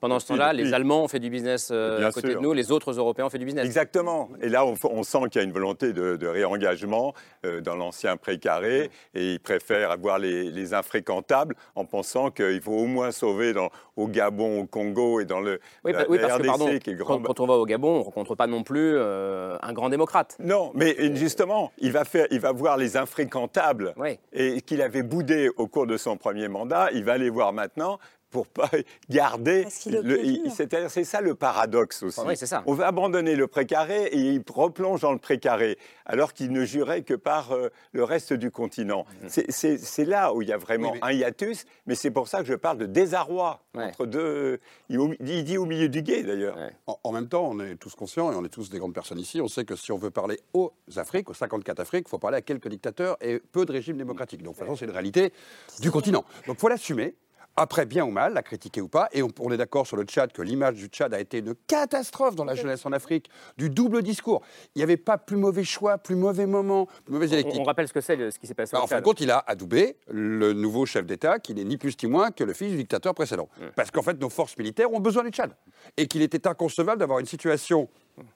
pendant 0.00 0.18
ce 0.20 0.52
les 0.52 0.72
Allemands 0.72 1.04
ont 1.04 1.08
fait 1.08 1.18
du 1.18 1.30
business 1.30 1.70
à 1.70 2.10
côté 2.12 2.30
sûr. 2.30 2.38
de 2.40 2.42
nous, 2.44 2.52
les 2.52 2.70
autres 2.72 2.92
Européens 2.92 3.26
ont 3.26 3.30
fait 3.30 3.38
du 3.38 3.44
business. 3.44 3.64
Exactement. 3.66 4.28
Et 4.40 4.48
là, 4.48 4.64
on, 4.64 4.74
on 4.84 5.02
sent 5.02 5.18
qu'il 5.30 5.40
y 5.40 5.44
a 5.44 5.46
une 5.46 5.52
volonté 5.52 5.92
de, 5.92 6.16
de 6.16 6.26
réengagement 6.26 7.14
dans 7.62 7.74
l'ancien 7.76 8.16
précaré 8.16 8.90
et 9.14 9.32
ils 9.34 9.40
préfèrent 9.40 9.90
avoir 9.90 10.18
les, 10.18 10.50
les 10.50 10.59
infréquentables 10.74 11.54
en 11.74 11.84
pensant 11.84 12.30
qu'il 12.30 12.60
faut 12.60 12.72
au 12.72 12.86
moins 12.86 13.10
sauver 13.12 13.52
dans, 13.52 13.70
au 13.96 14.06
Gabon, 14.08 14.60
au 14.60 14.66
Congo 14.66 15.20
et 15.20 15.24
dans 15.24 15.40
le 15.40 15.60
Oui, 15.84 15.92
la- 15.92 16.08
oui, 16.08 16.18
la 16.18 16.28
parce 16.28 16.34
que 16.34 16.42
RDC 16.42 16.46
pardon, 16.46 16.78
qui 16.78 16.90
est 16.90 16.94
grand. 16.94 17.16
quand, 17.18 17.22
quand 17.24 17.40
on 17.40 17.46
va 17.46 17.54
au 17.54 17.66
Gabon, 17.66 17.96
on 17.96 17.98
ne 18.00 18.04
rencontre 18.04 18.34
pas 18.34 18.46
non 18.46 18.62
plus 18.62 18.92
euh, 18.96 19.56
un 19.62 19.72
grand 19.72 19.88
démocrate. 19.88 20.36
Non, 20.38 20.72
mais 20.74 20.94
justement, 21.16 21.72
il 21.78 21.92
va, 21.92 22.04
faire, 22.04 22.26
il 22.30 22.40
va 22.40 22.52
voir 22.52 22.76
les 22.76 22.96
infréquentables 22.96 23.94
et 24.32 24.60
qu'il 24.60 24.82
avait 24.82 25.02
boudé 25.02 25.50
au 25.56 25.66
cours 25.66 25.86
de 25.86 25.96
son 25.96 26.16
premier 26.16 26.48
mandat, 26.48 26.88
il 26.92 27.04
va 27.04 27.18
les 27.18 27.30
voir 27.30 27.52
maintenant 27.52 27.98
pour 28.30 28.46
pas 28.46 28.70
garder. 29.10 29.66
C'est-à-dire, 29.68 30.90
c'est 30.90 31.04
ça 31.04 31.20
le 31.20 31.34
paradoxe 31.34 32.02
aussi. 32.02 32.20
Oui, 32.24 32.36
c'est 32.36 32.46
ça. 32.46 32.62
On 32.66 32.74
va 32.74 32.86
abandonner 32.86 33.34
le 33.36 33.46
précaré 33.46 34.04
et 34.06 34.18
il 34.18 34.42
replonge 34.52 35.00
dans 35.00 35.12
le 35.12 35.18
précaré, 35.18 35.78
alors 36.06 36.32
qu'il 36.32 36.52
ne 36.52 36.64
jurait 36.64 37.02
que 37.02 37.14
par 37.14 37.52
euh, 37.52 37.68
le 37.92 38.04
reste 38.04 38.32
du 38.32 38.50
continent. 38.50 39.04
Mm. 39.22 39.26
C'est- 39.28 40.00
là 40.04 40.32
où 40.34 40.40
il 40.42 40.48
y 40.48 40.52
a 40.52 40.56
vraiment 40.56 40.94
un 41.02 41.12
hiatus, 41.12 41.66
mais 41.86 41.94
c'est 41.94 42.10
pour 42.10 42.26
ça 42.26 42.38
que 42.40 42.46
je 42.46 42.54
parle 42.54 42.78
de 42.78 42.86
désarroi 42.86 43.60
entre 43.74 44.06
deux. 44.06 44.58
Il, 44.88 44.98
il 45.20 45.44
dit 45.44 45.58
au 45.58 45.66
milieu 45.66 45.88
du 45.88 46.02
guet 46.02 46.22
d'ailleurs. 46.22 46.56
En, 46.86 46.98
en 47.04 47.12
même 47.12 47.28
temps, 47.28 47.46
on 47.50 47.60
est 47.60 47.76
tous 47.76 47.94
conscients 47.94 48.32
et 48.32 48.34
on 48.34 48.44
est 48.44 48.48
tous 48.48 48.70
des 48.70 48.78
grandes 48.78 48.94
personnes 48.94 49.18
ici. 49.18 49.40
On 49.40 49.48
sait 49.48 49.64
que 49.64 49.76
si 49.76 49.92
on 49.92 49.98
veut 49.98 50.10
parler 50.10 50.40
aux 50.54 50.72
Afriques, 50.96 51.28
aux 51.28 51.34
54 51.34 51.80
Afriques, 51.80 52.06
il 52.06 52.10
faut 52.10 52.18
parler 52.18 52.38
à 52.38 52.42
quelques 52.42 52.68
dictateurs 52.68 53.16
et 53.20 53.38
peu 53.38 53.66
de 53.66 53.72
régimes 53.72 53.98
démocratiques. 53.98 54.42
Donc, 54.42 54.54
de 54.54 54.58
toute 54.58 54.66
façon, 54.66 54.76
c'est 54.76 54.86
une 54.86 54.90
réalité 54.90 55.32
du 55.80 55.90
continent. 55.90 56.24
Donc, 56.46 56.56
il 56.56 56.60
faut 56.60 56.68
l'assumer. 56.68 57.14
Après, 57.56 57.84
bien 57.84 58.04
ou 58.04 58.10
mal, 58.10 58.32
la 58.32 58.42
critiquer 58.42 58.80
ou 58.80 58.88
pas. 58.88 59.08
Et 59.12 59.22
on, 59.22 59.28
on 59.40 59.50
est 59.52 59.56
d'accord 59.56 59.86
sur 59.86 59.96
le 59.96 60.04
Tchad 60.04 60.32
que 60.32 60.40
l'image 60.40 60.74
du 60.76 60.86
Tchad 60.86 61.12
a 61.12 61.20
été 61.20 61.38
une 61.38 61.54
catastrophe 61.66 62.34
dans 62.34 62.44
la 62.44 62.54
jeunesse 62.54 62.86
en 62.86 62.92
Afrique, 62.92 63.28
du 63.58 63.68
double 63.68 64.02
discours. 64.02 64.42
Il 64.74 64.78
n'y 64.78 64.82
avait 64.82 64.96
pas 64.96 65.18
plus 65.18 65.36
mauvais 65.36 65.64
choix, 65.64 65.98
plus 65.98 66.14
mauvais 66.14 66.46
moment, 66.46 66.86
plus 67.04 67.12
mauvaise 67.12 67.30
On, 67.30 67.36
dialectique. 67.36 67.60
on 67.60 67.64
rappelle 67.64 67.88
ce 67.88 67.92
que 67.92 68.00
c'est, 68.00 68.30
ce 68.30 68.38
qui 68.38 68.46
s'est 68.46 68.54
passé 68.54 68.72
Bah, 68.72 68.82
en 68.82 68.86
fin 68.86 68.98
de 69.00 69.04
compte, 69.04 69.20
il 69.20 69.30
a 69.30 69.44
adoubé 69.46 69.96
le 70.08 70.52
nouveau 70.52 70.86
chef 70.86 71.06
d'État, 71.06 71.38
qui 71.38 71.54
n'est 71.54 71.64
ni 71.64 71.76
plus 71.76 71.94
ni 72.02 72.08
moins 72.08 72.30
que 72.30 72.44
le 72.44 72.52
fils 72.54 72.70
du 72.70 72.76
dictateur 72.76 73.14
précédent. 73.14 73.48
Parce 73.76 73.90
qu'en 73.90 74.02
fait, 74.02 74.18
nos 74.20 74.30
forces 74.30 74.56
militaires 74.56 74.92
ont 74.92 75.00
besoin 75.00 75.24
du 75.24 75.30
Tchad. 75.30 75.52
Et 75.96 76.06
qu'il 76.06 76.22
était 76.22 76.46
inconcevable 76.46 77.00
d'avoir 77.00 77.18
une 77.18 77.26
situation 77.26 77.88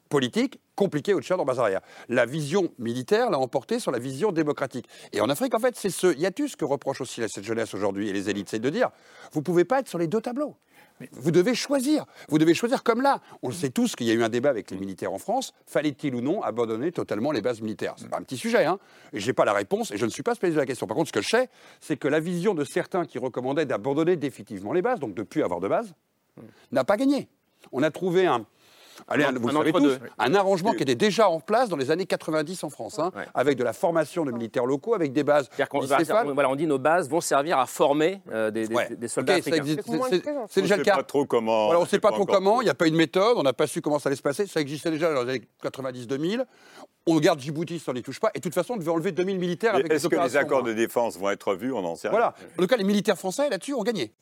politique 0.08 0.60
compliquée 0.74 1.14
au 1.14 1.20
Tchad 1.20 1.38
en 1.38 1.44
base 1.44 1.58
arrière. 1.58 1.80
La 2.08 2.26
vision 2.26 2.70
militaire 2.78 3.30
l'a 3.30 3.38
emporté 3.38 3.78
sur 3.78 3.90
la 3.90 3.98
vision 3.98 4.32
démocratique. 4.32 4.86
Et 5.12 5.20
en 5.20 5.28
Afrique, 5.28 5.54
en 5.54 5.58
fait, 5.58 5.76
c'est 5.76 5.90
ce 5.90 6.16
hiatus 6.16 6.56
que 6.56 6.64
reproche 6.64 7.00
aussi 7.00 7.22
cette 7.28 7.44
jeunesse 7.44 7.74
aujourd'hui 7.74 8.08
et 8.08 8.12
les 8.12 8.30
élites, 8.30 8.48
c'est 8.48 8.58
de 8.58 8.70
dire, 8.70 8.90
vous 9.32 9.40
ne 9.40 9.44
pouvez 9.44 9.64
pas 9.64 9.80
être 9.80 9.88
sur 9.88 9.98
les 9.98 10.06
deux 10.06 10.20
tableaux. 10.20 10.56
Vous 11.12 11.32
devez 11.32 11.54
choisir. 11.54 12.06
Vous 12.28 12.38
devez 12.38 12.54
choisir 12.54 12.84
comme 12.84 13.02
là. 13.02 13.20
On 13.42 13.48
le 13.48 13.54
sait 13.54 13.70
tous 13.70 13.96
qu'il 13.96 14.06
y 14.06 14.10
a 14.10 14.14
eu 14.14 14.22
un 14.22 14.28
débat 14.28 14.50
avec 14.50 14.70
les 14.70 14.76
militaires 14.76 15.12
en 15.12 15.18
France. 15.18 15.52
Fallait-il 15.66 16.14
ou 16.14 16.20
non 16.20 16.42
abandonner 16.42 16.92
totalement 16.92 17.32
les 17.32 17.40
bases 17.40 17.60
militaires? 17.60 17.94
C'est 17.96 18.08
pas 18.08 18.18
un 18.18 18.22
petit 18.22 18.36
sujet. 18.36 18.64
Hein 18.64 18.78
et 19.12 19.18
je 19.18 19.26
n'ai 19.26 19.32
pas 19.32 19.44
la 19.44 19.52
réponse 19.52 19.90
et 19.90 19.96
je 19.96 20.04
ne 20.04 20.10
suis 20.10 20.22
pas 20.22 20.34
spécialiste 20.34 20.56
de 20.56 20.60
la 20.60 20.66
question. 20.66 20.86
Par 20.86 20.96
contre, 20.96 21.08
ce 21.08 21.12
que 21.12 21.22
je 21.22 21.28
sais, 21.28 21.48
c'est 21.80 21.96
que 21.96 22.06
la 22.06 22.20
vision 22.20 22.54
de 22.54 22.64
certains 22.64 23.06
qui 23.06 23.18
recommandaient 23.18 23.66
d'abandonner 23.66 24.16
définitivement 24.16 24.72
les 24.72 24.82
bases, 24.82 25.00
donc 25.00 25.14
de 25.14 25.22
ne 25.22 25.26
plus 25.26 25.42
avoir 25.42 25.58
de 25.58 25.66
bases, 25.66 25.94
n'a 26.70 26.84
pas 26.84 26.96
gagné. 26.96 27.28
On 27.72 27.82
a 27.82 27.90
trouvé 27.90 28.26
un. 28.26 28.46
Allez, 29.08 29.24
Un- 29.24 29.32
vous 29.32 29.48
un 29.48 29.52
savez 29.52 29.72
tous, 29.72 29.98
un 30.18 30.34
arrangement 30.34 30.72
qui 30.72 30.82
était 30.82 30.94
déjà 30.94 31.28
en 31.28 31.40
place 31.40 31.68
dans 31.68 31.76
les 31.76 31.90
années 31.90 32.06
90 32.06 32.64
en 32.64 32.70
France, 32.70 32.98
hein, 32.98 33.10
avec 33.34 33.56
de 33.58 33.64
la 33.64 33.72
formation 33.72 34.24
de 34.24 34.30
militaires 34.32 34.66
locaux, 34.66 34.94
avec 34.94 35.12
des 35.12 35.24
bases 35.24 35.46
C'est-à-dire 35.50 35.68
qu'on 35.68 35.80
va- 35.80 35.98
bicéphales. 35.98 36.28
voilà, 36.32 36.48
on 36.50 36.56
dit 36.56 36.66
nos 36.66 36.78
bases 36.78 37.08
vont 37.08 37.20
servir 37.20 37.58
à 37.58 37.66
former 37.66 38.20
euh, 38.32 38.50
des, 38.50 38.66
des- 38.68 38.74
Ouais. 38.74 38.88
des 38.96 39.08
soldats 39.08 39.36
Ok, 39.36 39.42
ça 39.42 39.50
africains. 39.50 39.64
existe- 39.64 39.82
c'est- 40.48 40.60
déjà 40.62 40.76
le 40.76 40.82
cas. 40.84 40.96
pas 40.96 41.02
trop 41.02 41.26
comment. 41.26 41.66
Voilà, 41.66 41.80
on 41.80 41.82
ne 41.84 41.88
sait 41.88 41.98
pas 41.98 42.08
pas 42.10 42.14
trop 42.16 42.24
comment, 42.26 42.60
il 42.60 42.64
n'y 42.64 42.70
a 42.70 42.74
pas 42.74 42.86
une 42.86 42.96
méthode, 42.96 43.36
on 43.36 43.42
n'a 43.42 43.52
pas 43.52 43.66
su 43.66 43.80
comment 43.80 43.98
ça 43.98 44.08
allait 44.08 44.16
se 44.16 44.22
passer. 44.22 44.46
Ça 44.46 44.60
existait 44.60 44.90
déjà 44.90 45.12
dans 45.12 45.22
les 45.24 45.30
années 45.30 45.48
90-2000. 45.62 46.44
On 47.06 47.18
garde 47.20 47.38
Djibouti, 47.38 47.78
ça 47.78 47.90
on 47.90 47.94
n'y 47.94 48.02
touche 48.02 48.18
pas. 48.18 48.30
Et 48.34 48.38
de 48.38 48.42
toute 48.42 48.54
façon, 48.54 48.74
on 48.74 48.76
devait 48.78 48.90
enlever 48.90 49.12
2000 49.12 49.38
militaires 49.38 49.74
avec 49.74 49.92
Est-ce 49.92 50.08
que 50.08 50.16
les 50.16 50.36
accords 50.36 50.60
hein. 50.60 50.68
de 50.68 50.72
défense 50.72 51.18
vont 51.18 51.28
être 51.30 51.54
vus? 51.54 51.72
On 51.72 51.82
n'en 51.82 51.96
sait 51.96 52.08
rien. 52.08 52.16
Voilà. 52.16 52.34
En 52.58 52.62
tout 52.62 52.66
cas, 52.66 52.76
les 52.76 52.84
militaires 52.84 53.18
français, 53.18 53.50
là-dessus, 53.50 53.74
ont 53.74 53.82
gagné. 53.82 54.12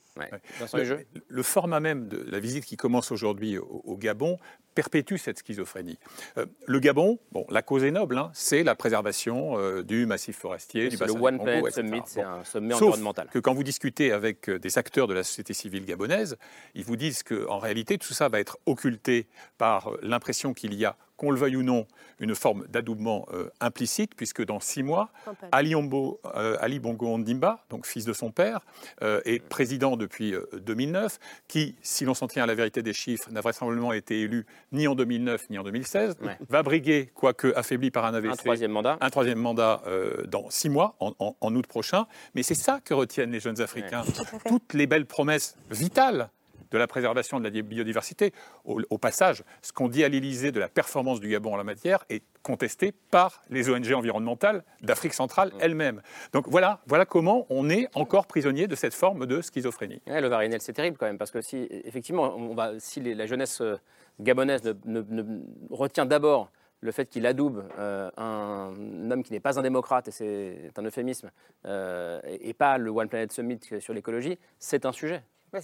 Le, 0.74 1.06
le 1.28 1.42
format 1.42 1.80
même 1.80 2.08
de 2.08 2.22
la 2.30 2.38
visite 2.38 2.66
qui 2.66 2.76
commence 2.76 3.12
aujourd'hui 3.12 3.56
au, 3.56 3.82
au 3.84 3.96
Gabon 3.96 4.36
perpétue 4.74 5.16
cette 5.16 5.38
schizophrénie. 5.38 5.98
Euh, 6.38 6.46
le 6.66 6.80
Gabon, 6.80 7.18
bon, 7.32 7.46
la 7.50 7.62
cause 7.62 7.84
est 7.84 7.90
noble, 7.90 8.18
hein, 8.18 8.30
c'est 8.34 8.62
la 8.62 8.74
préservation 8.74 9.58
euh, 9.58 9.82
du 9.82 10.06
massif 10.06 10.36
forestier, 10.38 10.88
du 10.88 10.96
C'est 10.96 11.06
le 11.06 11.12
bassin 11.12 11.24
One 11.24 11.38
du 11.38 11.44
Planet. 11.44 11.72
Summit, 11.72 12.00
c'est 12.06 12.22
un 12.22 12.44
sommet 12.44 12.74
Sauf 12.74 12.82
environnemental. 12.82 13.28
que 13.30 13.38
quand 13.38 13.54
vous 13.54 13.62
discutez 13.64 14.12
avec 14.12 14.48
euh, 14.48 14.58
des 14.58 14.78
acteurs 14.78 15.06
de 15.06 15.14
la 15.14 15.24
société 15.24 15.52
civile 15.52 15.84
gabonaise, 15.84 16.36
ils 16.74 16.84
vous 16.84 16.96
disent 16.96 17.22
qu'en 17.22 17.58
réalité, 17.58 17.98
tout 17.98 18.14
ça 18.14 18.28
va 18.28 18.40
être 18.40 18.58
occulté 18.66 19.26
par 19.58 19.90
l'impression 20.02 20.54
qu'il 20.54 20.74
y 20.74 20.84
a, 20.84 20.96
qu'on 21.22 21.30
le 21.30 21.36
veuille 21.38 21.54
ou 21.56 21.62
non, 21.62 21.86
une 22.18 22.34
forme 22.34 22.66
d'adoubement 22.68 23.26
euh, 23.32 23.48
implicite, 23.60 24.16
puisque 24.16 24.44
dans 24.44 24.58
six 24.58 24.82
mois, 24.82 25.10
Ali, 25.52 25.74
Ombo- 25.76 26.18
euh, 26.34 26.56
Ali 26.60 26.80
Bongo 26.80 27.06
Ondimba, 27.06 27.64
donc 27.70 27.86
fils 27.86 28.04
de 28.04 28.12
son 28.12 28.32
père, 28.32 28.60
euh, 29.02 29.20
est 29.24 29.38
président 29.40 29.96
depuis 29.96 30.34
euh, 30.34 30.44
2009, 30.54 31.20
qui, 31.46 31.76
si 31.82 32.04
l'on 32.04 32.14
s'en 32.14 32.26
tient 32.26 32.42
à 32.42 32.46
la 32.46 32.56
vérité 32.56 32.82
des 32.82 32.92
chiffres, 32.92 33.30
n'a 33.30 33.40
vraisemblablement 33.40 33.92
été 33.92 34.20
élu 34.22 34.46
ni 34.72 34.88
en 34.88 34.96
2009 34.96 35.48
ni 35.50 35.58
en 35.58 35.62
2016, 35.62 36.16
Ouais. 36.22 36.36
va 36.48 36.62
briguer, 36.64 37.12
quoique 37.14 37.52
affaibli 37.54 37.92
par 37.92 38.04
un 38.04 38.14
AVC, 38.14 38.32
Un 38.32 38.36
troisième 38.36 38.72
mandat. 38.72 38.98
un 39.00 39.10
troisième 39.10 39.38
mandat 39.38 39.80
euh, 39.86 40.24
dans 40.26 40.50
six 40.50 40.68
mois, 40.70 40.96
en, 40.98 41.12
en- 41.20 41.36
en 41.40 41.54
août 41.54 41.66
prochain. 41.68 42.06
Mais 42.34 42.42
c'est 42.42 42.56
ça 42.56 42.80
que 42.84 42.94
retiennent 42.94 43.30
les 43.30 43.38
jeunes 43.40 43.60
Africains. 43.60 44.02
Toutes 44.48 44.74
les 44.74 44.88
belles 44.88 45.06
promesses 45.06 45.54
vitales 45.70 46.30
de 46.72 46.78
la 46.78 46.86
préservation 46.86 47.38
de 47.38 47.44
la 47.48 47.50
biodiversité. 47.62 48.32
Au, 48.64 48.80
au 48.90 48.98
passage, 48.98 49.44
ce 49.60 49.72
qu'on 49.72 49.88
dit 49.88 50.02
à 50.04 50.08
l'Élysée 50.08 50.50
de 50.52 50.58
la 50.58 50.68
performance 50.68 51.20
du 51.20 51.28
Gabon 51.28 51.52
en 51.54 51.56
la 51.56 51.64
matière 51.64 52.04
est 52.08 52.22
contesté 52.42 52.92
par 53.10 53.42
les 53.50 53.70
ONG 53.70 53.92
environnementales 53.92 54.64
d'Afrique 54.80 55.14
centrale 55.14 55.52
elles-mêmes. 55.60 56.02
Donc 56.32 56.48
voilà, 56.48 56.80
voilà 56.86 57.04
comment 57.06 57.46
on 57.50 57.68
est 57.70 57.86
encore 57.94 58.26
prisonnier 58.26 58.66
de 58.66 58.74
cette 58.74 58.94
forme 58.94 59.26
de 59.26 59.40
schizophrénie. 59.42 60.00
Ouais, 60.08 60.20
le 60.20 60.28
Varinel, 60.28 60.60
c'est 60.60 60.72
terrible 60.72 60.96
quand 60.96 61.06
même, 61.06 61.18
parce 61.18 61.30
que 61.30 61.40
si, 61.40 61.68
effectivement, 61.84 62.34
on 62.36 62.54
va, 62.54 62.80
si 62.80 63.00
les- 63.00 63.14
la 63.14 63.26
jeunesse 63.26 63.60
euh, 63.60 63.76
gabonaise 64.18 64.64
ne, 64.64 64.72
ne- 64.86 65.22
ne- 65.22 65.40
retient 65.70 66.06
d'abord 66.06 66.50
le 66.80 66.90
fait 66.90 67.06
qu'il 67.06 67.26
adoube 67.26 67.62
euh, 67.78 68.10
un 68.16 68.74
homme 69.10 69.22
qui 69.22 69.32
n'est 69.32 69.38
pas 69.40 69.56
un 69.58 69.62
démocrate, 69.62 70.08
et 70.08 70.10
c'est 70.10 70.72
un 70.76 70.82
euphémisme, 70.82 71.30
euh, 71.66 72.20
et, 72.26 72.48
et 72.48 72.54
pas 72.54 72.76
le 72.76 72.90
One 72.90 73.08
Planet 73.08 73.30
Summit 73.30 73.60
sur 73.78 73.94
l'écologie, 73.94 74.36
c'est 74.58 74.84
un 74.84 74.90
sujet. 74.90 75.22
Bah, 75.52 75.60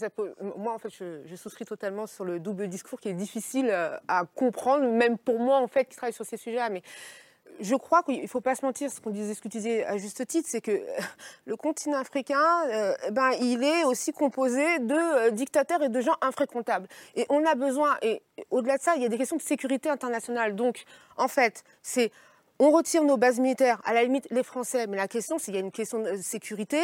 moi, 0.56 0.74
en 0.74 0.78
fait, 0.78 0.90
je, 0.90 1.36
souscris 1.36 1.64
totalement 1.64 2.06
sur 2.06 2.24
le 2.24 2.40
double 2.40 2.68
discours 2.68 3.00
qui 3.00 3.08
est 3.08 3.14
difficile 3.14 3.70
euh, 3.70 3.96
à 4.06 4.24
comprendre, 4.26 4.86
même 4.90 5.16
pour 5.16 5.38
moi, 5.38 5.58
en 5.58 5.66
fait, 5.66 5.86
qui 5.86 5.96
travaille 5.96 6.12
sur 6.12 6.26
ces 6.26 6.36
sujets-là. 6.36 6.68
Mais 6.68 6.82
euh, 6.82 7.18
je 7.60 7.74
crois 7.74 8.02
qu'il 8.02 8.22
ne 8.22 8.26
faut 8.26 8.40
pas 8.40 8.54
se 8.54 8.64
mentir, 8.64 8.90
ce 8.90 9.00
qu'on 9.00 9.10
disait, 9.10 9.34
ce 9.34 9.40
que 9.40 9.48
tu 9.48 9.58
disais 9.58 9.84
à 9.84 9.96
juste 9.96 10.26
titre, 10.26 10.48
c'est 10.50 10.60
que 10.60 10.70
euh, 10.70 11.00
le 11.46 11.56
continent 11.56 11.98
africain, 11.98 12.66
euh, 12.68 12.94
ben, 13.12 13.30
il 13.40 13.64
est 13.64 13.84
aussi 13.84 14.12
composé 14.12 14.78
de 14.78 15.30
dictateurs 15.30 15.82
et 15.82 15.88
de 15.88 16.00
gens 16.00 16.16
infréquentables. 16.20 16.88
Et 17.14 17.26
on 17.28 17.44
a 17.44 17.54
besoin, 17.54 17.96
et 18.02 18.22
au-delà 18.50 18.78
de 18.78 18.82
ça, 18.82 18.94
il 18.96 19.02
y 19.02 19.06
a 19.06 19.08
des 19.08 19.18
questions 19.18 19.36
de 19.36 19.42
sécurité 19.42 19.88
internationale. 19.88 20.54
Donc, 20.54 20.84
en 21.16 21.28
fait, 21.28 21.64
c'est 21.82 22.12
on 22.60 22.70
retire 22.70 23.04
nos 23.04 23.16
bases 23.16 23.38
militaires, 23.38 23.80
à 23.84 23.94
la 23.94 24.02
limite 24.02 24.26
les 24.30 24.42
Français, 24.42 24.86
mais 24.88 24.96
la 24.96 25.06
question, 25.08 25.38
c'est 25.38 25.46
qu'il 25.46 25.54
y 25.54 25.58
a 25.58 25.60
une 25.60 25.70
question 25.70 26.00
de 26.00 26.16
sécurité. 26.16 26.80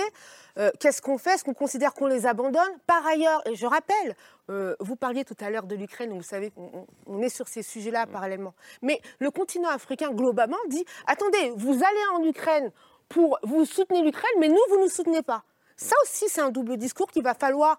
Euh, 0.58 0.70
Qu'est-ce 0.78 1.02
qu'on 1.02 1.18
fait? 1.18 1.34
Est-ce 1.34 1.44
qu'on 1.44 1.54
considère 1.54 1.94
qu'on 1.94 2.06
les 2.06 2.26
abandonne? 2.26 2.62
Par 2.86 3.04
ailleurs, 3.06 3.42
et 3.48 3.56
je 3.56 3.66
rappelle, 3.66 4.14
euh, 4.50 4.76
vous 4.80 4.94
parliez 4.96 5.24
tout 5.24 5.36
à 5.40 5.50
l'heure 5.50 5.64
de 5.66 5.74
l'Ukraine, 5.74 6.12
vous 6.12 6.22
savez 6.22 6.50
qu'on 6.50 6.86
on 7.06 7.20
est 7.22 7.28
sur 7.28 7.48
ces 7.48 7.62
sujets-là 7.62 8.06
parallèlement. 8.06 8.54
Mais 8.82 9.00
le 9.18 9.30
continent 9.30 9.68
africain, 9.68 10.10
globalement, 10.12 10.56
dit 10.68 10.84
attendez, 11.06 11.52
vous 11.56 11.72
allez 11.74 12.04
en 12.14 12.22
Ukraine 12.24 12.70
pour 13.08 13.38
vous 13.42 13.64
soutenez 13.64 14.02
l'Ukraine, 14.02 14.30
mais 14.38 14.48
nous, 14.48 14.58
vous 14.70 14.76
ne 14.76 14.82
nous 14.82 14.88
soutenez 14.88 15.22
pas. 15.22 15.42
Ça 15.76 15.96
aussi, 16.04 16.26
c'est 16.28 16.40
un 16.40 16.50
double 16.50 16.76
discours 16.76 17.08
qu'il 17.10 17.24
va 17.24 17.34
falloir 17.34 17.78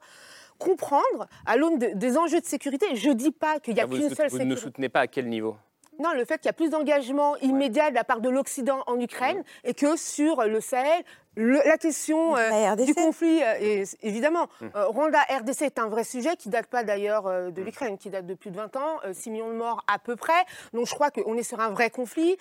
comprendre 0.57 1.27
à 1.45 1.57
l'aune 1.57 1.79
de- 1.79 1.91
des 1.95 2.17
enjeux 2.17 2.39
de 2.41 2.45
sécurité. 2.45 2.95
Je 2.95 3.09
ne 3.09 3.13
dis 3.13 3.31
pas 3.31 3.59
qu'il 3.59 3.73
n'y 3.73 3.79
a 3.79 3.83
Ah, 3.83 3.87
vous, 3.87 3.97
qu'une 3.97 4.09
seule 4.13 4.29
vous 4.29 4.37
ne 4.39 4.43
nous 4.43 4.49
sécurité. 4.51 4.61
soutenez 4.61 4.89
pas 4.89 5.01
à 5.01 5.07
quel 5.07 5.27
niveau? 5.27 5.55
Non, 5.99 6.11
le 6.13 6.25
fait 6.25 6.37
qu'il 6.37 6.45
y 6.47 6.49
a 6.49 6.53
plus 6.53 6.69
d'engagement 6.69 7.35
immédiat 7.37 7.89
de 7.89 7.95
la 7.95 8.03
part 8.03 8.21
de 8.21 8.29
l'Occident 8.29 8.83
en 8.87 8.99
Ukraine 8.99 9.43
et 9.63 9.73
que 9.73 9.95
sur 9.95 10.43
le 10.43 10.59
Sahel, 10.61 11.03
le- 11.37 11.61
la 11.65 11.77
question 11.77 12.35
euh, 12.37 12.49
du 12.85 12.93
conflit, 12.95 13.41
euh, 13.43 13.53
est- 13.59 13.97
évidemment, 14.03 14.47
euh, 14.75 14.87
Rwanda-RDC 14.87 15.63
est 15.63 15.79
un 15.79 15.87
vrai 15.87 16.03
sujet 16.03 16.35
qui 16.37 16.49
date 16.49 16.67
pas 16.67 16.83
d'ailleurs 16.83 17.23
de 17.51 17.61
l'Ukraine, 17.61 17.97
qui 17.97 18.09
date 18.09 18.25
de 18.25 18.33
plus 18.35 18.51
de 18.51 18.55
20 18.57 18.75
ans, 18.77 18.97
euh, 19.05 19.13
6 19.13 19.29
millions 19.31 19.49
de 19.49 19.55
morts 19.55 19.83
à 19.87 19.99
peu 19.99 20.15
près. 20.15 20.45
Donc 20.73 20.87
je 20.87 20.93
crois 20.95 21.11
qu'on 21.11 21.35
est 21.37 21.43
sur 21.43 21.59
un 21.59 21.69
vrai 21.69 21.89
conflit. 21.89 22.37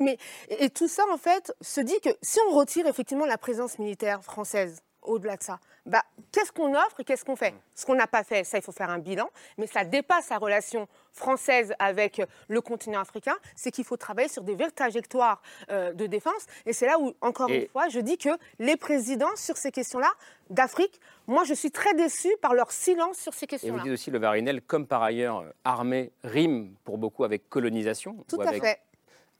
Mais, 0.00 0.16
et, 0.48 0.64
et 0.64 0.70
tout 0.70 0.88
ça, 0.88 1.02
en 1.12 1.18
fait, 1.18 1.52
se 1.60 1.80
dit 1.80 2.00
que 2.00 2.10
si 2.22 2.38
on 2.48 2.54
retire 2.54 2.86
effectivement 2.86 3.26
la 3.26 3.38
présence 3.38 3.78
militaire 3.78 4.22
française, 4.22 4.80
au-delà 5.02 5.36
de 5.36 5.42
ça, 5.42 5.58
bah, 5.86 6.02
qu'est-ce 6.32 6.52
qu'on 6.52 6.74
offre 6.74 7.00
et 7.00 7.04
qu'est-ce 7.04 7.24
qu'on 7.24 7.36
fait? 7.36 7.54
Ce 7.74 7.86
qu'on 7.86 7.94
n'a 7.94 8.06
pas 8.06 8.22
fait, 8.24 8.44
ça, 8.44 8.58
il 8.58 8.62
faut 8.62 8.72
faire 8.72 8.90
un 8.90 8.98
bilan, 8.98 9.30
mais 9.56 9.66
ça 9.66 9.84
dépasse 9.84 10.28
la 10.28 10.38
relation 10.38 10.86
française 11.12 11.72
avec 11.78 12.20
le 12.48 12.60
continent 12.60 13.00
africain, 13.00 13.36
c'est 13.56 13.70
qu'il 13.70 13.84
faut 13.84 13.96
travailler 13.96 14.28
sur 14.28 14.42
des 14.42 14.54
vraies 14.54 14.70
trajectoires 14.70 15.40
euh, 15.70 15.92
de 15.94 16.06
défense. 16.06 16.46
Et 16.66 16.72
c'est 16.72 16.86
là 16.86 16.98
où, 16.98 17.14
encore 17.20 17.48
Et- 17.50 17.62
une 17.62 17.68
fois, 17.68 17.88
je 17.88 18.00
dis 18.00 18.18
que 18.18 18.28
les 18.58 18.76
présidents, 18.76 19.34
sur 19.36 19.56
ces 19.56 19.70
questions-là, 19.72 20.10
d'Afrique, 20.50 21.00
moi, 21.26 21.44
je 21.44 21.54
suis 21.54 21.70
très 21.70 21.94
déçue 21.94 22.34
par 22.42 22.54
leur 22.54 22.70
silence 22.72 23.16
sur 23.18 23.32
ces 23.34 23.44
Et 23.44 23.46
vous 23.46 23.50
questions-là. 23.50 23.82
dites 23.82 23.92
aussi, 23.92 24.10
le 24.10 24.18
Varinel, 24.18 24.60
comme 24.62 24.86
par 24.86 25.02
ailleurs, 25.02 25.38
euh, 25.40 25.50
armée 25.64 26.10
rime 26.24 26.74
pour 26.84 26.98
beaucoup 26.98 27.24
avec 27.24 27.48
colonisation. 27.48 28.16
Tout 28.28 28.36
ou 28.36 28.42
à 28.42 28.48
avec- 28.48 28.62
fait. 28.62 28.80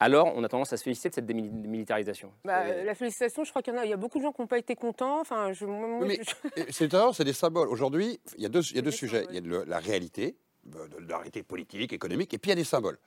Alors, 0.00 0.32
on 0.36 0.44
a 0.44 0.48
tendance 0.48 0.72
à 0.72 0.76
se 0.76 0.84
féliciter 0.84 1.08
de 1.08 1.14
cette 1.14 1.26
démili- 1.26 1.50
démilitarisation. 1.50 2.32
Bah, 2.44 2.60
euh, 2.66 2.84
la 2.84 2.94
félicitation, 2.94 3.42
je 3.44 3.50
crois 3.50 3.62
qu'il 3.62 3.74
y 3.74 3.76
en 3.76 3.80
a, 3.80 3.84
il 3.84 3.90
y 3.90 3.92
a 3.92 3.96
beaucoup 3.96 4.18
de 4.18 4.22
gens 4.22 4.32
qui 4.32 4.40
n'ont 4.40 4.46
pas 4.46 4.58
été 4.58 4.76
contents. 4.76 5.20
Enfin, 5.20 5.52
je, 5.52 5.66
je- 5.66 6.62
c'est 6.70 6.88
c'est 7.12 7.24
des 7.24 7.32
symboles. 7.32 7.68
Aujourd'hui, 7.68 8.20
il 8.36 8.42
y 8.42 8.46
a 8.46 8.48
deux, 8.48 8.62
il 8.70 8.76
y 8.76 8.78
a 8.78 8.82
deux 8.82 8.90
sujets. 8.92 9.26
Il 9.30 9.34
y 9.34 9.38
a 9.38 9.40
le- 9.40 9.64
la 9.64 9.78
réalité, 9.78 10.36
de, 10.64 11.00
de 11.00 11.08
la 11.08 11.16
réalité 11.16 11.42
politique, 11.42 11.92
économique, 11.92 12.34
et 12.34 12.38
puis 12.38 12.48
il 12.50 12.52
y 12.52 12.52
a 12.52 12.56
des 12.56 12.64
symboles. 12.64 12.98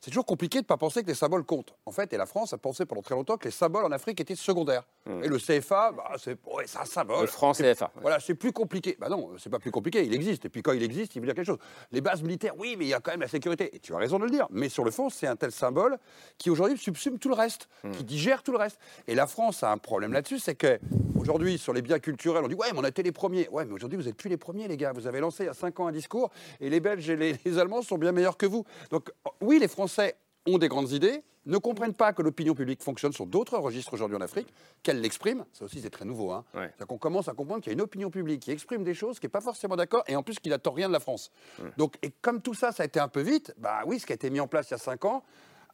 C'est 0.00 0.10
toujours 0.10 0.26
compliqué 0.26 0.58
de 0.58 0.64
ne 0.64 0.66
pas 0.66 0.76
penser 0.76 1.02
que 1.02 1.08
les 1.08 1.14
symboles 1.14 1.44
comptent. 1.44 1.74
En 1.86 1.90
fait, 1.92 2.12
et 2.12 2.16
la 2.16 2.26
France 2.26 2.52
a 2.52 2.58
pensé 2.58 2.84
pendant 2.86 3.02
très 3.02 3.14
longtemps 3.14 3.36
que 3.36 3.46
les 3.46 3.50
symboles 3.50 3.84
en 3.84 3.90
Afrique 3.92 4.20
étaient 4.20 4.36
secondaires. 4.36 4.84
Et 5.22 5.28
le 5.28 5.38
CFA, 5.38 5.92
bah, 5.92 6.12
c'est 6.18 6.36
ouais, 6.46 6.64
un 6.78 6.84
symbole. 6.84 7.18
Hmm. 7.18 7.22
Le 7.22 7.26
franc 7.26 7.52
CFA. 7.52 7.90
Voilà, 8.02 8.20
c'est 8.20 8.34
plus 8.34 8.52
compliqué. 8.52 8.96
Bah 9.00 9.08
non, 9.08 9.30
c'est 9.38 9.48
pas 9.50 9.58
plus 9.58 9.70
compliqué, 9.70 10.04
il 10.04 10.14
existe. 10.14 10.44
Et 10.44 10.48
puis 10.48 10.62
quand 10.62 10.72
il 10.72 10.82
existe, 10.82 11.16
il 11.16 11.20
veut 11.20 11.26
dire 11.26 11.34
quelque 11.34 11.46
chose. 11.46 11.58
Les 11.92 12.00
bases 12.00 12.22
militaires, 12.22 12.54
oui, 12.58 12.76
mais 12.78 12.84
il 12.84 12.88
y 12.88 12.94
a 12.94 13.00
quand 13.00 13.10
même 13.10 13.22
la 13.22 13.28
sécurité. 13.28 13.74
Et 13.74 13.80
tu 13.80 13.94
as 13.94 13.98
raison 13.98 14.18
de 14.18 14.24
le 14.24 14.30
dire. 14.30 14.46
Mais 14.50 14.68
sur 14.68 14.84
le 14.84 14.90
fond, 14.90 15.08
c'est 15.08 15.26
un 15.26 15.36
tel 15.36 15.50
symbole 15.50 15.98
qui 16.36 16.50
aujourd'hui 16.50 16.76
subsume 16.78 17.18
tout 17.18 17.28
le 17.28 17.34
reste, 17.34 17.68
Hmm. 17.82 17.92
qui 17.92 18.04
digère 18.04 18.42
tout 18.42 18.52
le 18.52 18.58
reste. 18.58 18.78
Et 19.06 19.14
la 19.14 19.26
France 19.26 19.62
a 19.62 19.70
un 19.72 19.78
problème 19.78 20.12
là-dessus, 20.12 20.38
c'est 20.38 20.54
que 20.54 20.78
aujourd'hui, 21.28 21.58
sur 21.58 21.74
les 21.74 21.82
biens 21.82 21.98
culturels, 21.98 22.42
on 22.42 22.48
dit 22.48 22.54
ouais, 22.54 22.68
mais 22.72 22.78
on 22.78 22.84
a 22.84 22.88
été 22.88 23.02
les 23.02 23.12
premiers. 23.12 23.48
Ouais, 23.50 23.66
mais 23.66 23.74
aujourd'hui, 23.74 23.98
vous 23.98 24.04
n'êtes 24.04 24.16
plus 24.16 24.30
les 24.30 24.38
premiers, 24.38 24.66
les 24.66 24.78
gars. 24.78 24.92
Vous 24.92 25.06
avez 25.06 25.20
lancé 25.20 25.44
il 25.44 25.46
y 25.46 25.50
a 25.50 25.54
cinq 25.54 25.78
ans 25.78 25.86
un 25.86 25.92
discours, 25.92 26.30
et 26.58 26.70
les 26.70 26.80
Belges 26.80 27.10
et 27.10 27.16
les, 27.16 27.36
les 27.44 27.58
Allemands 27.58 27.82
sont 27.82 27.98
bien 27.98 28.12
meilleurs 28.12 28.38
que 28.38 28.46
vous. 28.46 28.64
Donc 28.90 29.10
oui, 29.42 29.58
les 29.58 29.68
Français 29.68 30.16
ont 30.46 30.56
des 30.56 30.68
grandes 30.68 30.90
idées, 30.92 31.22
ne 31.44 31.58
comprennent 31.58 31.92
pas 31.92 32.14
que 32.14 32.22
l'opinion 32.22 32.54
publique 32.54 32.82
fonctionne 32.82 33.12
sur 33.12 33.26
d'autres 33.26 33.58
registres 33.58 33.92
aujourd'hui 33.92 34.16
en 34.16 34.22
Afrique, 34.22 34.48
qu'elle 34.82 35.02
l'exprime. 35.02 35.44
Ça 35.52 35.66
aussi, 35.66 35.82
c'est 35.82 35.90
très 35.90 36.06
nouveau. 36.06 36.32
Hein. 36.32 36.44
C'est-à-dire 36.54 36.86
qu'on 36.86 36.96
commence 36.96 37.28
à 37.28 37.34
comprendre 37.34 37.60
qu'il 37.62 37.70
y 37.70 37.74
a 37.74 37.76
une 37.76 37.82
opinion 37.82 38.08
publique 38.08 38.40
qui 38.40 38.50
exprime 38.50 38.82
des 38.82 38.94
choses 38.94 39.20
qui 39.20 39.26
n'est 39.26 39.30
pas 39.30 39.42
forcément 39.42 39.76
d'accord 39.76 40.04
et 40.06 40.16
en 40.16 40.22
plus 40.22 40.38
qui 40.38 40.48
n'attend 40.48 40.72
rien 40.72 40.88
de 40.88 40.94
la 40.94 41.00
France. 41.00 41.30
Donc, 41.76 41.96
et 42.00 42.10
comme 42.22 42.40
tout 42.40 42.54
ça, 42.54 42.72
ça 42.72 42.84
a 42.84 42.86
été 42.86 43.00
un 43.00 43.08
peu 43.08 43.20
vite, 43.20 43.54
bah 43.58 43.80
oui, 43.86 43.98
ce 43.98 44.06
qui 44.06 44.12
a 44.12 44.14
été 44.14 44.30
mis 44.30 44.40
en 44.40 44.48
place 44.48 44.70
il 44.70 44.72
y 44.72 44.74
a 44.76 44.78
cinq 44.78 45.04
ans, 45.04 45.22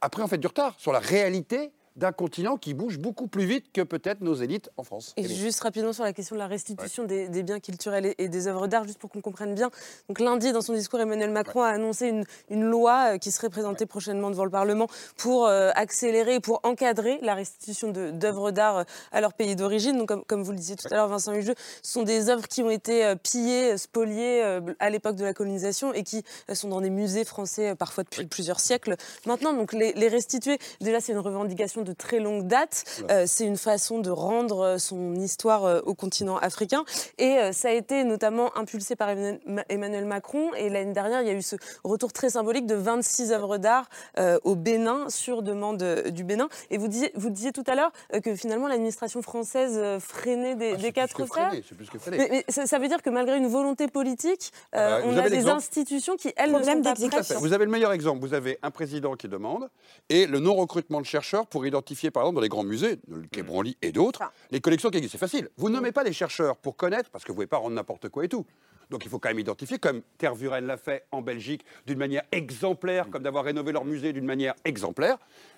après, 0.01 0.21
on 0.21 0.27
fait 0.27 0.37
du 0.37 0.47
retard 0.47 0.75
sur 0.77 0.91
la 0.91 0.99
réalité 0.99 1.71
d'un 1.95 2.11
continent 2.11 2.57
qui 2.57 2.73
bouge 2.73 2.99
beaucoup 2.99 3.27
plus 3.27 3.45
vite 3.45 3.71
que 3.71 3.81
peut-être 3.81 4.21
nos 4.21 4.33
élites 4.33 4.69
en 4.77 4.83
France. 4.83 5.13
Et 5.17 5.27
juste 5.27 5.61
rapidement 5.61 5.93
sur 5.93 6.03
la 6.03 6.13
question 6.13 6.35
de 6.35 6.39
la 6.39 6.47
restitution 6.47 7.05
des, 7.05 7.29
des 7.29 7.43
biens 7.43 7.59
culturels 7.59 8.05
et, 8.05 8.15
et 8.17 8.27
des 8.27 8.47
œuvres 8.47 8.67
d'art, 8.67 8.83
juste 8.83 8.99
pour 8.99 9.09
qu'on 9.09 9.21
comprenne 9.21 9.55
bien. 9.55 9.71
Donc 10.09 10.19
lundi, 10.19 10.51
dans 10.51 10.61
son 10.61 10.73
discours, 10.73 10.99
Emmanuel 10.99 11.29
Macron 11.31 11.61
a 11.61 11.69
annoncé 11.69 12.07
une, 12.07 12.25
une 12.49 12.63
loi 12.65 13.13
euh, 13.13 13.17
qui 13.17 13.31
serait 13.31 13.49
présentée 13.49 13.85
prochainement 13.85 14.29
devant 14.29 14.43
le 14.43 14.51
Parlement 14.51 14.87
pour 15.15 15.47
euh, 15.47 15.71
accélérer, 15.75 16.39
pour 16.39 16.59
encadrer 16.63 17.19
la 17.21 17.33
restitution 17.33 17.91
d'œuvres 17.91 18.51
d'art 18.51 18.77
euh, 18.79 18.83
à 19.11 19.21
leur 19.21 19.33
pays 19.33 19.55
d'origine. 19.55 19.97
Donc 19.97 20.09
comme, 20.09 20.25
comme 20.25 20.43
vous 20.43 20.51
le 20.51 20.57
disiez 20.57 20.75
tout 20.75 20.87
à 20.91 20.95
l'heure, 20.95 21.07
Vincent 21.07 21.33
Hugeux, 21.33 21.55
ce 21.81 21.91
sont 21.93 22.03
des 22.03 22.29
œuvres 22.29 22.47
qui 22.47 22.61
ont 22.61 22.69
été 22.69 23.05
euh, 23.05 23.15
pillées, 23.15 23.77
spoliées 23.77 24.59
à 24.79 24.89
l'époque 24.89 25.15
de 25.15 25.23
la 25.23 25.33
colonisation 25.33 25.93
et 25.93 26.03
qui 26.03 26.23
sont 26.53 26.67
dans 26.67 26.81
des 26.81 26.89
musées 26.89 27.23
français 27.23 27.75
parfois 27.75 28.03
depuis 28.03 28.25
plusieurs 28.25 28.59
siècles. 28.59 28.95
Maintenant, 29.25 29.53
donc 29.53 29.71
les, 29.73 29.93
les 29.93 30.07
restituer, 30.07 30.57
déjà 30.81 30.99
c'est 30.99 31.13
une 31.13 31.19
revendication 31.19 31.84
de 31.85 31.93
très 31.93 32.19
longue 32.19 32.47
date. 32.47 32.83
Euh, 33.09 33.23
c'est 33.25 33.45
une 33.45 33.55
façon 33.57 33.99
de 33.99 34.09
rendre 34.09 34.59
euh, 34.59 34.77
son 34.77 35.15
histoire 35.15 35.63
euh, 35.63 35.79
au 35.85 35.93
continent 35.93 36.35
africain. 36.37 36.83
Et 37.17 37.37
euh, 37.37 37.51
ça 37.53 37.69
a 37.69 37.71
été 37.71 38.03
notamment 38.03 38.55
impulsé 38.57 38.97
par 38.97 39.09
Emmanuel 39.09 39.39
Ma- 39.45 39.63
Emmanuel 39.69 40.05
Macron. 40.05 40.53
Et 40.55 40.69
l'année 40.69 40.91
dernière, 40.93 41.21
il 41.21 41.27
y 41.27 41.31
a 41.31 41.33
eu 41.33 41.41
ce 41.41 41.55
retour 41.85 42.11
très 42.11 42.31
symbolique 42.31 42.65
de 42.65 42.75
26 42.75 43.31
œuvres 43.31 43.57
d'art 43.57 43.87
euh, 44.19 44.37
au 44.43 44.55
Bénin 44.55 45.09
sur 45.09 45.41
demande 45.43 45.81
euh, 45.83 46.09
du 46.09 46.23
Bénin. 46.25 46.49
Et 46.71 46.77
vous 46.77 46.87
disiez, 46.89 47.11
vous 47.15 47.29
disiez 47.29 47.51
tout 47.53 47.63
à 47.67 47.75
l'heure 47.75 47.91
euh, 48.13 48.19
que 48.19 48.35
finalement 48.35 48.67
l'administration 48.67 49.21
française 49.21 49.73
euh, 49.75 49.99
freinait 49.99 50.55
des, 50.55 50.75
des 50.75 50.91
quatre 50.91 51.25
frères. 51.25 51.47
freiner, 51.49 51.63
c'est 51.67 51.75
plus 51.75 51.89
que 51.89 51.99
freiner. 51.99 52.17
Mais, 52.17 52.27
mais 52.31 52.45
ça, 52.49 52.65
ça 52.65 52.79
veut 52.79 52.87
dire 52.87 53.01
que 53.01 53.09
malgré 53.11 53.37
une 53.37 53.47
volonté 53.47 53.87
politique, 53.87 54.51
euh, 54.75 54.99
Ah 54.99 55.01
bah, 55.01 55.05
on 55.07 55.17
a 55.17 55.29
des 55.29 55.47
institutions 55.47 56.15
qui, 56.15 56.33
elles, 56.35 56.51
ne 56.51 56.57
sont 56.63 56.81
pas. 56.81 57.39
Vous 57.39 57.53
avez 57.53 57.65
le 57.65 57.71
meilleur 57.71 57.91
exemple. 57.91 58.19
Vous 58.21 58.33
avez 58.33 58.57
un 58.63 58.71
président 58.71 59.15
qui 59.15 59.27
demande 59.27 59.69
et 60.09 60.25
le 60.25 60.39
non-recrutement 60.39 60.99
de 61.01 61.05
chercheurs 61.05 61.45
pour 61.45 61.65
identifier, 61.65 61.74
par 62.11 62.23
exemple, 62.23 62.35
dans 62.35 62.41
les 62.41 62.49
grands 62.49 62.63
musées, 62.63 62.99
le 63.07 63.27
Quai 63.31 63.43
Branly 63.43 63.77
et 63.81 63.91
d'autres, 63.91 64.23
les 64.51 64.61
collections 64.61 64.89
qui 64.89 64.97
existent. 64.97 65.17
C'est 65.17 65.25
facile. 65.25 65.49
Vous 65.57 65.69
nommez 65.69 65.91
pas 65.91 66.03
les 66.03 66.13
chercheurs 66.13 66.57
pour 66.57 66.75
connaître, 66.75 67.09
parce 67.09 67.23
que 67.23 67.31
vous 67.31 67.33
ne 67.33 67.37
pouvez 67.37 67.47
pas 67.47 67.57
rendre 67.57 67.75
n'importe 67.75 68.09
quoi 68.09 68.25
et 68.25 68.29
tout. 68.29 68.45
Donc 68.89 69.05
il 69.05 69.09
faut 69.09 69.19
quand 69.19 69.29
même 69.29 69.39
identifier, 69.39 69.79
comme 69.79 70.01
Tervuren 70.17 70.65
l'a 70.65 70.77
fait 70.77 71.05
en 71.11 71.21
Belgique 71.21 71.65
d'une 71.85 71.97
manière 71.97 72.23
exemplaire, 72.31 73.09
comme 73.09 73.23
d'avoir 73.23 73.45
rénové 73.45 73.71
leur 73.71 73.85
musée 73.85 74.13
d'une 74.13 74.25
manière 74.25 74.53
exemplaire, 74.63 75.17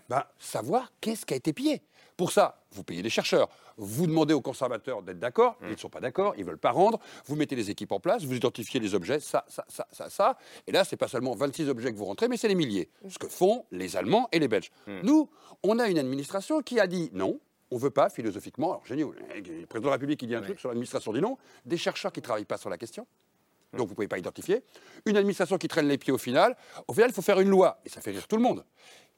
ben, 0.09 0.23
savoir 0.39 0.91
qu'est-ce 1.01 1.25
qui 1.25 1.33
a 1.33 1.37
été 1.37 1.53
pillé. 1.53 1.81
Pour 2.17 2.31
ça, 2.31 2.63
vous 2.71 2.83
payez 2.83 3.03
des 3.03 3.11
chercheurs. 3.11 3.47
Vous 3.77 4.07
demandez 4.07 4.33
aux 4.33 4.41
conservateurs 4.41 5.03
d'être 5.03 5.19
d'accord. 5.19 5.55
Ils 5.61 5.69
ne 5.71 5.75
sont 5.75 5.89
pas 5.89 5.99
d'accord, 5.99 6.33
ils 6.35 6.41
ne 6.41 6.47
veulent 6.47 6.57
pas 6.57 6.71
rendre. 6.71 6.99
Vous 7.25 7.35
mettez 7.35 7.55
les 7.55 7.69
équipes 7.69 7.91
en 7.91 7.99
place, 7.99 8.23
vous 8.23 8.33
identifiez 8.33 8.79
les 8.79 8.95
objets, 8.95 9.19
ça, 9.19 9.45
ça, 9.47 9.63
ça, 9.67 9.87
ça, 9.91 10.09
ça. 10.09 10.37
Et 10.65 10.71
là, 10.71 10.83
ce 10.83 10.93
n'est 10.95 10.97
pas 10.97 11.07
seulement 11.07 11.35
26 11.35 11.69
objets 11.69 11.91
que 11.91 11.97
vous 11.97 12.05
rentrez, 12.05 12.27
mais 12.27 12.37
c'est 12.37 12.47
les 12.47 12.55
milliers. 12.55 12.89
Ce 13.07 13.19
que 13.19 13.27
font 13.27 13.65
les 13.71 13.95
Allemands 13.95 14.27
et 14.31 14.39
les 14.39 14.47
Belges. 14.47 14.71
Nous, 15.03 15.29
on 15.61 15.77
a 15.77 15.87
une 15.87 15.99
administration 15.99 16.61
qui 16.61 16.79
a 16.79 16.87
dit 16.87 17.09
non. 17.13 17.39
On 17.69 17.75
ne 17.75 17.81
veut 17.81 17.89
pas, 17.91 18.09
philosophiquement, 18.09 18.69
alors 18.71 18.85
génial, 18.85 19.09
le 19.35 19.65
président 19.65 19.81
de 19.81 19.85
la 19.87 19.91
République 19.91 20.21
qui 20.21 20.27
dit 20.27 20.35
un 20.35 20.41
truc 20.41 20.57
sur 20.57 20.69
l'administration 20.69 21.11
dit 21.11 21.19
non, 21.19 21.37
des 21.65 21.75
chercheurs 21.77 22.13
qui 22.13 22.21
ne 22.21 22.23
travaillent 22.23 22.45
pas 22.45 22.57
sur 22.57 22.69
la 22.69 22.77
question, 22.77 23.05
donc 23.73 23.87
vous 23.87 23.91
ne 23.91 23.95
pouvez 23.95 24.07
pas 24.07 24.17
identifier. 24.17 24.63
Une 25.05 25.17
administration 25.17 25.57
qui 25.57 25.67
traîne 25.67 25.87
les 25.89 25.97
pieds 25.97 26.13
au 26.13 26.17
final. 26.17 26.55
Au 26.87 26.93
final, 26.93 27.09
il 27.09 27.13
faut 27.13 27.21
faire 27.21 27.41
une 27.41 27.49
loi. 27.49 27.79
Et 27.85 27.89
ça 27.89 27.99
fait 27.99 28.11
rire 28.11 28.25
tout 28.25 28.37
le 28.37 28.41
monde. 28.41 28.63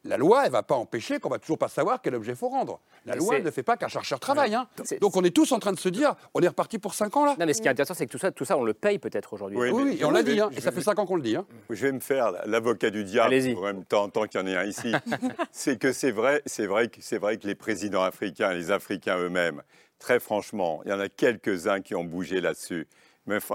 La 0.06 0.16
loi, 0.16 0.44
elle 0.44 0.48
ne 0.48 0.54
va 0.54 0.64
pas 0.64 0.76
empêcher 0.76 1.20
qu'on 1.20 1.28
va 1.30 1.40
toujours 1.40 1.58
pas 1.58 1.68
savoir 1.68 2.02
quel 2.02 2.16
objet 2.16 2.32
il 2.32 2.38
faut 2.38 2.48
rendre. 2.48 2.80
La 3.06 3.14
Mais 3.16 3.20
loi 3.20 3.40
ne 3.40 3.52
fait 3.52 3.64
pas 3.64 3.76
qu'un 3.76 3.90
chercheur 3.90 4.18
travaille. 4.20 4.56
hein. 4.56 4.68
Donc 5.02 5.18
on 5.18 5.24
est 5.26 5.36
tous 5.36 5.52
en 5.52 5.60
train 5.60 5.74
de 5.74 5.80
se 5.80 5.90
dire, 5.90 6.16
on 6.34 6.40
est 6.42 6.48
reparti 6.48 6.80
pour 6.80 6.94
5 6.94 7.18
ans 7.18 7.26
là. 7.26 7.36
Non, 7.38 7.46
mais 7.46 7.54
ce 7.54 7.62
qui 7.62 7.68
est 7.68 7.72
intéressant, 7.72 7.94
c'est 7.94 8.06
que 8.06 8.12
tout 8.12 8.18
ça, 8.18 8.32
tout 8.32 8.46
ça, 8.46 8.58
on 8.58 8.64
le 8.64 8.74
paye 8.74 8.98
peut-être 8.98 9.34
aujourd'hui. 9.34 9.58
Oui, 9.58 9.72
mais- 9.74 9.84
oui, 9.84 9.98
et 10.00 10.06
on 10.06 10.12
l'a 10.12 10.24
dit, 10.24 10.40
hein, 10.40 10.50
et 10.56 10.62
ça 10.62 10.72
fait 10.72 10.82
5 10.82 10.98
ans 11.00 11.06
qu'on 11.06 11.18
le 11.18 11.22
dit. 11.22 11.36
hein. 11.36 11.46
Je 11.70 11.86
vais 11.86 11.92
me 11.92 12.00
faire 12.00 12.32
l'avocat 12.46 12.92
du 12.92 13.04
diable 13.04 13.34
en 13.58 13.62
même 13.62 13.84
temps, 13.84 14.08
tant 14.10 14.26
qu'il 14.26 14.40
y 14.40 14.44
en 14.44 14.48
ait 14.48 14.56
un 14.56 14.64
ici. 14.66 14.94
c'est 15.52 15.78
que 15.78 15.92
c'est 15.92 16.12
vrai, 16.12 16.42
c'est 16.46 16.66
vrai 16.66 16.88
que 16.88 16.98
c'est 17.02 17.18
vrai 17.18 17.38
que 17.38 17.46
les 17.46 17.56
présidents 17.56 18.04
africains, 18.04 18.54
les 18.54 18.72
Africains 18.72 19.18
eux-mêmes, 19.18 19.62
très 20.00 20.22
franchement, 20.22 20.82
il 20.86 20.92
y 20.92 20.94
en 20.94 21.00
a 21.02 21.10
quelques-uns 21.10 21.82
qui 21.82 21.94
ont 21.96 22.06
bougé 22.06 22.40
là-dessus. 22.40 22.88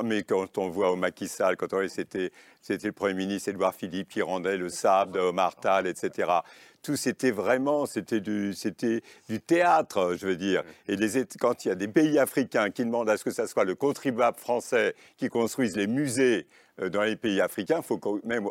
Mais, 0.04 0.22
quand 0.22 0.56
on 0.58 0.68
voit 0.68 0.92
au 0.92 0.96
Macky 0.96 1.26
Sall, 1.26 1.56
quand 1.56 1.68
c'était 1.88 2.30
le 2.68 2.92
Premier 2.92 3.14
ministre 3.14 3.48
Édouard 3.48 3.74
Philippe 3.74 4.08
qui 4.08 4.22
rendait 4.22 4.56
le 4.56 4.68
sable 4.68 5.12
de 5.12 5.18
Omar 5.18 5.56
Tal, 5.56 5.88
etc. 5.88 6.28
tout 6.84 6.96
c'était 6.96 7.30
vraiment, 7.32 7.86
c'était 7.86 8.20
du, 8.20 8.52
c'était 8.54 9.00
du 9.28 9.40
théâtre, 9.40 10.14
je 10.16 10.26
veux 10.26 10.36
dire. 10.36 10.62
Et 10.86 10.96
les, 10.96 11.24
quand 11.40 11.64
il 11.64 11.68
y 11.68 11.70
a 11.70 11.74
des 11.74 11.88
pays 11.88 12.18
africains 12.18 12.70
qui 12.70 12.84
demandent 12.84 13.10
à 13.10 13.16
ce 13.16 13.24
que 13.24 13.30
ce 13.30 13.46
soit 13.46 13.64
le 13.64 13.74
contribuable 13.74 14.38
français 14.38 14.94
qui 15.16 15.28
construise 15.28 15.76
les 15.76 15.86
musées 15.86 16.46
euh, 16.80 16.88
dans 16.88 17.02
les 17.02 17.14
pays 17.16 17.40
africains, 17.40 17.82
faut 17.82 17.98
quand 17.98 18.18
même, 18.24 18.48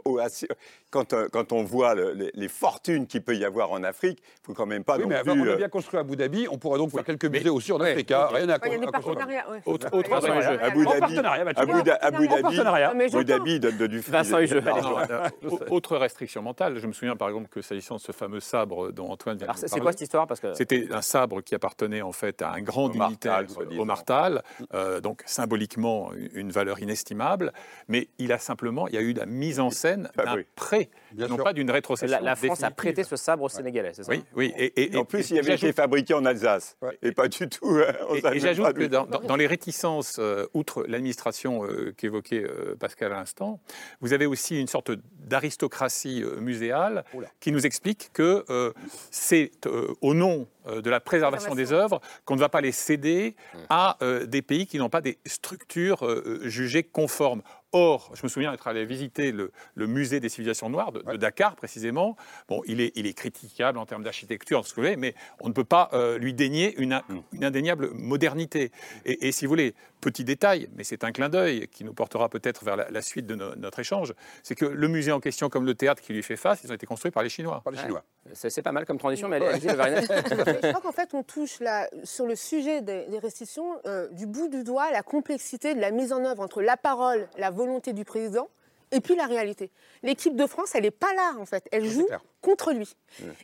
quand, 0.90 1.12
euh, 1.14 1.28
quand 1.32 1.52
on 1.52 1.64
voit 1.64 1.94
le, 1.94 2.32
les, 2.34 2.48
fortunes 2.48 3.06
qu'il 3.06 3.22
peut 3.22 3.36
y 3.36 3.44
avoir 3.44 3.72
en 3.72 3.84
Afrique, 3.84 4.20
il 4.22 4.46
faut 4.46 4.54
quand 4.54 4.66
même 4.66 4.84
pas 4.86 4.96
oui, 4.96 5.04
non 5.04 5.10
mais 5.10 5.22
plus... 5.22 5.32
on 5.32 5.44
a 5.44 5.48
euh, 5.48 5.56
bien 5.58 5.68
construit 5.68 5.98
à 5.98 6.02
Abu 6.02 6.16
Dhabi, 6.16 6.48
on 6.50 6.58
pourrait 6.58 6.78
donc 6.78 6.92
faire 6.92 7.04
quelques 7.04 7.26
musées 7.26 7.50
aussi 7.50 7.72
en 7.74 7.82
Afrique. 7.82 8.12
hein, 8.12 8.28
Rien 8.32 8.48
à 8.50 8.58
Il 8.66 8.72
y 8.72 8.76
a 8.76 8.78
des 8.78 8.86
partenariats. 8.88 9.50
ouais. 9.52 9.62
Autre, 9.66 9.88
Ouais, 9.92 10.00
autre 10.00 10.10
ouais, 10.10 10.30
enjeu. 10.30 10.50
ouais. 10.52 10.62
Abu 10.62 10.86
Dhabi, 10.86 11.16
bah, 11.16 11.32
Abu, 11.56 12.28
Dhabi, 12.28 12.60
Abu. 12.62 13.26
Dhabi 13.26 13.60
donne 13.60 13.78
de 13.78 13.88
du 13.88 14.00
Vincent 14.00 14.40
Hugeux. 14.40 14.62
Non, 14.62 15.00
euh, 15.00 15.30
au- 15.50 15.74
autre 15.76 15.98
restriction 15.98 16.42
mentale. 16.42 16.78
Je 16.80 16.88
me 16.88 16.94
souviens 16.94 17.16
par 17.18 17.28
exemple 17.28 17.50
que 17.50 17.62
s'agissant 17.62 17.96
de 17.96 18.02
ce 18.02 18.12
fameux 18.24 18.40
sabre 18.40 18.92
dont 18.92 19.10
Antoine 19.10 19.38
vient 19.38 19.48
Alors, 19.48 19.62
de 19.62 19.68
c'est 19.68 19.80
quoi 19.80 19.92
cette 19.92 20.02
histoire? 20.02 20.28
Parce 20.28 20.40
que 20.40 20.54
C'était 20.54 20.88
un 20.92 21.02
sabre 21.02 21.42
qui 21.42 21.56
appartenait 21.56 22.02
en 22.02 22.14
fait 22.14 22.42
à 22.42 22.52
un 22.54 22.62
grand 22.62 22.90
Au 22.90 22.94
soi-disant. 22.94 23.82
au 23.82 23.86
Martal, 23.86 24.44
euh, 24.74 25.02
donc 25.02 25.24
symboliquement 25.26 26.12
une 26.34 26.52
valeur 26.52 26.80
inestimable, 26.80 27.52
mais 27.88 28.08
il 28.20 28.32
a 28.32 28.38
simplement, 28.38 28.88
il 28.88 28.94
y 28.94 28.98
a 28.98 29.02
eu 29.02 29.14
la 29.14 29.26
mise 29.26 29.60
en 29.60 29.72
scène 29.72 30.10
Bah 30.16 30.24
d'un 30.24 30.42
prêt, 30.56 30.90
Bien 31.14 31.28
non 31.28 31.36
sûr. 31.36 31.44
pas 31.44 31.54
d'une 31.54 31.70
rétrocession. 31.72 32.16
la, 32.18 32.22
la 32.22 32.36
France 32.36 32.64
a 32.64 32.72
prêté 32.72 33.04
ce 33.04 33.16
sabre 33.16 33.44
aux 33.44 33.50
Sénégalais, 33.50 33.92
c'est 33.94 34.04
ça 34.04 34.12
Oui, 34.12 34.24
oui. 34.36 34.54
Et, 34.58 34.66
et- 34.82 34.94
Et 34.94 34.98
en 34.98 35.06
plus, 35.06 35.32
et 35.32 35.36
il 35.36 35.40
avait 35.40 35.56
été 35.56 35.72
fabriqué 35.74 36.14
en 36.14 36.26
Alsace. 36.26 36.76
Ouais. 36.82 36.98
Et 37.02 37.12
pas 37.12 37.28
du 37.28 37.48
tout. 37.50 37.66
euh, 37.70 37.92
Et, 38.34 38.40
j'ajoute 38.40 38.74
que 38.74 38.84
dans, 38.86 39.06
dans- 39.06 39.20
dans 39.22 39.36
les 39.36 39.48
réticences, 39.48 40.18
euh, 40.20 40.46
outre 40.54 40.84
l'administration 40.88 41.64
euh, 41.66 41.94
qu'évoquait 41.98 42.44
euh, 42.44 42.76
Pascal 42.80 43.12
à 43.12 43.16
l'instant, 43.18 43.60
vous 44.02 44.14
avez 44.14 44.26
aussi 44.26 44.60
une 44.60 44.68
sorte 44.68 44.92
d'aristocratie 45.20 46.24
euh, 46.24 46.40
muséale 46.40 47.04
Oula. 47.14 47.28
qui 47.40 47.52
nous 47.52 47.66
explique 47.66 48.10
que 48.14 48.46
euh, 48.50 48.72
c'est 49.12 49.52
euh, 49.66 49.94
au 50.02 50.14
nom 50.14 50.48
de 50.66 50.90
la 50.90 51.02
préservation 51.02 51.56
des 51.56 51.74
œuvres 51.74 52.00
qu'on 52.24 52.36
ne 52.36 52.40
va 52.40 52.48
pas 52.48 52.62
les 52.62 52.72
céder 52.72 53.36
à 53.70 53.98
euh, 54.02 54.26
des 54.26 54.42
pays 54.42 54.66
qui 54.66 54.78
n'ont 54.78 54.88
pas 54.90 55.02
des 55.02 55.18
structures 55.26 56.08
jugées 56.44 56.84
conformes. 56.84 57.42
Or, 57.74 58.12
je 58.14 58.22
me 58.24 58.30
souviens 58.30 58.54
être 58.54 58.68
allé 58.68 58.86
visiter 58.86 59.32
le, 59.32 59.52
le 59.74 59.88
musée 59.88 60.20
des 60.20 60.30
civilisations 60.30 60.70
noires 60.70 60.92
de, 60.92 61.02
de 61.02 61.18
Dakar 61.18 61.56
précisément. 61.56 62.16
Bon, 62.48 62.62
il 62.68 62.80
est, 62.80 62.92
il 62.96 63.08
est 63.08 63.14
critiquable 63.14 63.80
en 63.80 63.86
termes 63.86 64.04
d'architecture, 64.04 64.66
ce 64.66 64.74
que 64.74 64.76
vous 64.80 64.86
voulez, 64.86 64.96
mais 64.96 65.16
on 65.40 65.50
ne 65.50 65.54
peut 65.54 65.64
pas 65.64 65.90
euh, 65.94 66.20
lui 66.20 66.34
dénier 66.34 66.76
une, 66.78 67.02
une 67.32 67.44
indéniable 67.44 67.90
modernité. 67.96 68.72
Et, 69.06 69.28
et 69.28 69.32
si 69.32 69.46
vous 69.46 69.50
voulez, 69.50 69.74
petit 70.04 70.24
détail, 70.24 70.68
mais 70.76 70.84
c'est 70.84 71.04
un 71.04 71.12
clin 71.12 71.30
d'œil 71.30 71.68
qui 71.70 71.84
nous 71.84 71.94
portera 71.94 72.30
peut-être 72.30 72.64
vers 72.64 72.76
la, 72.76 72.90
la 72.92 73.02
suite 73.02 73.26
de 73.26 73.36
no- 73.36 73.56
notre 73.56 73.80
échange, 73.80 74.14
c'est 74.44 74.56
que 74.56 74.66
le 74.66 74.88
musée 74.88 75.12
en 75.12 75.20
question, 75.20 75.50
comme 75.50 75.66
le 75.66 75.76
théâtre 75.76 76.02
qui 76.02 76.14
lui 76.14 76.24
fait 76.24 76.36
face, 76.36 76.62
ils 76.64 76.72
ont 76.72 76.76
été 76.76 76.86
construits 76.86 77.12
par 77.12 77.24
les 77.24 77.30
Chinois. 77.30 77.62
Par 77.64 77.72
les 77.74 77.80
Chinois. 77.80 78.04
C'est 78.34 78.50
c'est 78.50 78.62
pas 78.62 78.72
mal 78.72 78.86
comme 78.86 78.98
transition, 78.98 79.28
mais 79.28 79.38
allez, 79.38 79.60
je 79.62 80.70
crois 80.70 80.82
qu'en 80.82 80.92
fait, 80.92 81.14
on 81.14 81.24
touche 81.24 81.60
là, 81.60 81.90
sur 82.04 82.26
le 82.26 82.36
sujet 82.36 82.82
des, 82.82 83.06
des 83.08 83.20
restrictions 83.20 83.80
euh, 83.86 84.08
du 84.12 84.26
bout 84.28 84.48
du 84.50 84.64
doigt 84.64 84.92
la 84.92 85.04
complexité 85.04 85.76
de 85.76 85.80
la 85.82 85.92
mise 85.92 86.14
en 86.14 86.24
œuvre 86.24 86.42
entre 86.42 86.62
la 86.62 86.78
parole, 86.78 87.28
la 87.38 87.50
volonté 87.52 87.94
du 87.94 88.06
président 88.06 88.50
et 88.92 89.00
puis 89.02 89.16
la 89.16 89.26
réalité. 89.26 89.72
L'équipe 90.04 90.36
de 90.36 90.46
France, 90.46 90.76
elle 90.76 90.84
n'est 90.84 90.92
pas 90.92 91.14
là, 91.16 91.34
en 91.40 91.46
fait. 91.46 91.68
Elle 91.72 91.86
joue 91.86 92.06
contre 92.42 92.74
lui. 92.74 92.96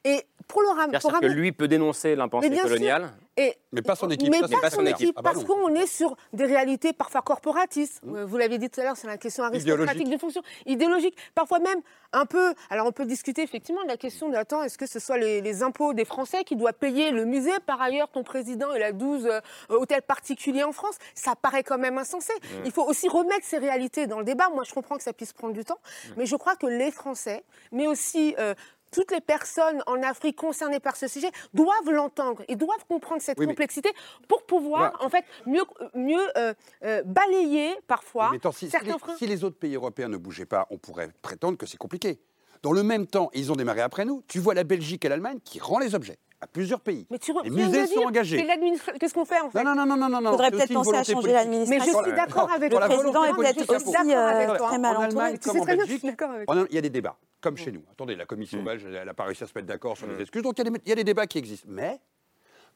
Et 0.05 0.23
pour 0.47 0.61
le 0.61 0.67
ram- 0.69 0.91
pour 1.01 1.11
que 1.21 1.25
lui 1.35 1.51
peut 1.51 1.67
dénoncer 1.67 2.15
bien 2.49 2.63
sûr. 2.77 3.05
Et, 3.39 3.55
Mais 3.71 3.81
pas 3.81 3.95
son 3.95 4.09
équipe. 4.09 4.29
mais 4.29 4.39
ça, 4.39 4.59
pas 4.59 4.69
son 4.69 4.85
équipe, 4.85 5.13
Ah 5.15 5.21
bah 5.21 5.31
parce 5.33 5.45
qu'on 5.45 5.73
est 5.73 5.87
sur 5.87 6.17
des 6.33 6.43
réalités 6.43 6.91
parfois 6.91 7.21
corporatistes. 7.21 8.01
Euh, 8.05 8.25
Vous 8.25 8.35
l'avez 8.37 8.57
dit 8.57 8.69
tout 8.69 8.81
à 8.81 8.83
l'heure, 8.83 8.97
c'est 8.97 9.07
la 9.07 9.17
question 9.17 9.45
aristocratique 9.45 10.09
des 10.09 10.17
fonctions, 10.17 10.41
idéologique, 10.65 11.15
parfois 11.35 11.59
même 11.59 11.79
un 12.11 12.25
peu. 12.25 12.53
Alors 12.69 12.85
on 12.87 12.91
peut 12.91 13.05
discuter 13.05 13.41
effectivement 13.41 13.81
de 13.83 13.87
la 13.87 13.95
question 13.95 14.27
de 14.27 14.35
attends, 14.35 14.61
est-ce 14.63 14.77
que 14.77 14.85
ce 14.85 14.99
soit 14.99 15.17
les, 15.17 15.39
les 15.39 15.63
impôts 15.63 15.93
des 15.93 16.03
Français 16.03 16.43
qui 16.43 16.57
doivent 16.57 16.73
payer 16.73 17.11
le 17.11 17.23
musée? 17.23 17.51
Par 17.65 17.81
ailleurs, 17.81 18.09
ton 18.09 18.23
président 18.23 18.73
il 18.75 18.83
a 18.83 18.91
12 18.91 19.25
euh, 19.27 19.39
hôtels 19.69 20.01
particuliers 20.01 20.63
en 20.65 20.73
France. 20.73 20.97
Ça 21.15 21.35
paraît 21.37 21.63
quand 21.63 21.77
même 21.77 21.97
insensé. 21.97 22.33
Il 22.65 22.71
faut 22.71 22.83
aussi 22.83 23.07
remettre 23.07 23.45
ces 23.45 23.57
réalités 23.57 24.05
dans 24.05 24.19
le 24.19 24.25
débat. 24.25 24.49
Moi, 24.49 24.63
je 24.67 24.73
comprends 24.73 24.97
que 24.97 25.03
ça 25.03 25.13
puisse 25.13 25.31
prendre 25.31 25.53
du 25.53 25.63
temps, 25.63 25.79
mais 26.17 26.25
je 26.25 26.35
crois 26.35 26.57
que 26.57 26.67
les 26.67 26.91
Français, 26.91 27.43
mais 27.71 27.87
aussi 27.87 28.35
euh, 28.37 28.53
toutes 28.91 29.11
les 29.11 29.21
personnes 29.21 29.81
en 29.87 30.01
Afrique 30.03 30.35
concernées 30.35 30.79
par 30.79 30.95
ce 30.95 31.07
sujet 31.07 31.31
doivent 31.53 31.91
l'entendre 31.91 32.43
et 32.47 32.55
doivent 32.55 32.85
comprendre 32.87 33.21
cette 33.21 33.39
Oui, 33.39 33.45
complexité 33.47 33.91
pour 34.27 34.43
pouvoir, 34.43 34.91
Voilà. 34.91 35.05
en 35.05 35.09
fait, 35.09 35.25
mieux, 35.45 35.63
mieux 35.93 36.37
euh, 36.37 36.53
euh, 36.83 37.03
balayer 37.03 37.75
parfois 37.87 38.31
Mais 38.31 38.39
si 38.51 38.69
certains 38.69 38.93
les, 38.93 38.99
freins. 38.99 39.15
si 39.17 39.27
les 39.27 39.43
autres 39.43 39.57
pays 39.57 39.75
européens 39.75 40.07
ne 40.09 40.17
bougeaient 40.17 40.45
pas, 40.45 40.67
on 40.69 40.77
pourrait 40.77 41.09
prétendre 41.21 41.57
que 41.57 41.65
c'est 41.65 41.77
compliqué. 41.77 42.19
Dans 42.61 42.71
le 42.73 42.83
même 42.83 43.07
temps, 43.07 43.29
ils 43.33 43.51
ont 43.51 43.55
démarré 43.55 43.81
après 43.81 44.03
nous. 44.05 44.21
Tu 44.27 44.39
vois 44.39 44.53
la 44.53 44.63
Belgique 44.65 45.05
et 45.05 45.09
l'Allemagne 45.09 45.39
qui 45.43 45.59
rend 45.59 45.79
les 45.79 45.95
objets 45.95 46.19
à 46.41 46.47
plusieurs 46.47 46.79
pays. 46.79 47.05
Mais 47.09 47.19
tu 47.19 47.33
les 47.33 47.49
tu 47.49 47.55
viens 47.55 47.67
de 47.67 47.71
musées 47.71 47.87
sont 47.87 47.99
dire, 47.99 48.07
engagés. 48.07 48.47
c'est 48.85 48.99
Qu'est-ce 48.99 49.13
qu'on 49.13 49.25
fait 49.25 49.39
en 49.41 49.49
fait 49.49 49.63
Non, 49.63 49.75
non, 49.75 49.85
non, 49.85 49.97
non, 49.97 50.09
non, 50.09 50.21
non. 50.21 50.31
faudrait 50.31 50.45
c'est 50.51 50.57
peut-être 50.57 50.73
penser 50.73 50.95
à 50.95 51.03
changer 51.03 51.33
politique. 51.33 51.67
Mais 51.69 51.79
je 51.79 51.91
l'administration. 51.91 52.03
suis 52.03 52.11
d'accord 52.13 52.51
avec 52.51 52.71
Le 52.73 52.79
président 52.79 53.11
volonté 53.11 53.33
peut-être 53.35 53.75
aussi 53.75 53.93
il 54.05 54.13
euh, 54.13 54.55
très 54.57 54.77
mal 54.77 54.97
En 54.97 55.01
Allemagne, 55.01 55.35
entouré. 55.35 55.59
En 55.59 55.63
très 55.63 55.75
bien 55.75 55.85
je 55.85 55.97
suis 55.97 56.07
d'accord 56.07 56.31
avec 56.31 56.49
il 56.69 56.75
y 56.75 56.77
a 56.77 56.81
des 56.81 56.89
débats, 56.89 57.17
comme 57.41 57.57
chez 57.57 57.71
nous. 57.71 57.83
Attendez, 57.91 58.15
la 58.15 58.25
commission 58.25 58.63
belge, 58.63 58.85
elle 58.85 59.05
n'a 59.05 59.13
pas 59.13 59.25
réussi 59.25 59.43
à 59.43 59.47
se 59.47 59.51
mettre 59.55 59.67
d'accord 59.67 59.97
sur 59.97 60.07
les 60.07 60.21
excuses, 60.21 60.41
donc 60.43 60.57
il 60.59 60.71
il 60.85 60.89
y 60.89 60.91
a 60.91 60.95
des 60.95 61.03
débats 61.03 61.27
qui 61.27 61.37
existent. 61.37 61.67
Mais 61.69 61.99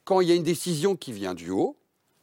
quand 0.04 0.20
il 0.20 0.28
y 0.28 0.32
a 0.32 0.36
une 0.36 0.44
décision 0.44 0.96
qui 0.96 1.14
vient 1.14 1.34
du 1.34 1.50
haut, 1.50 1.78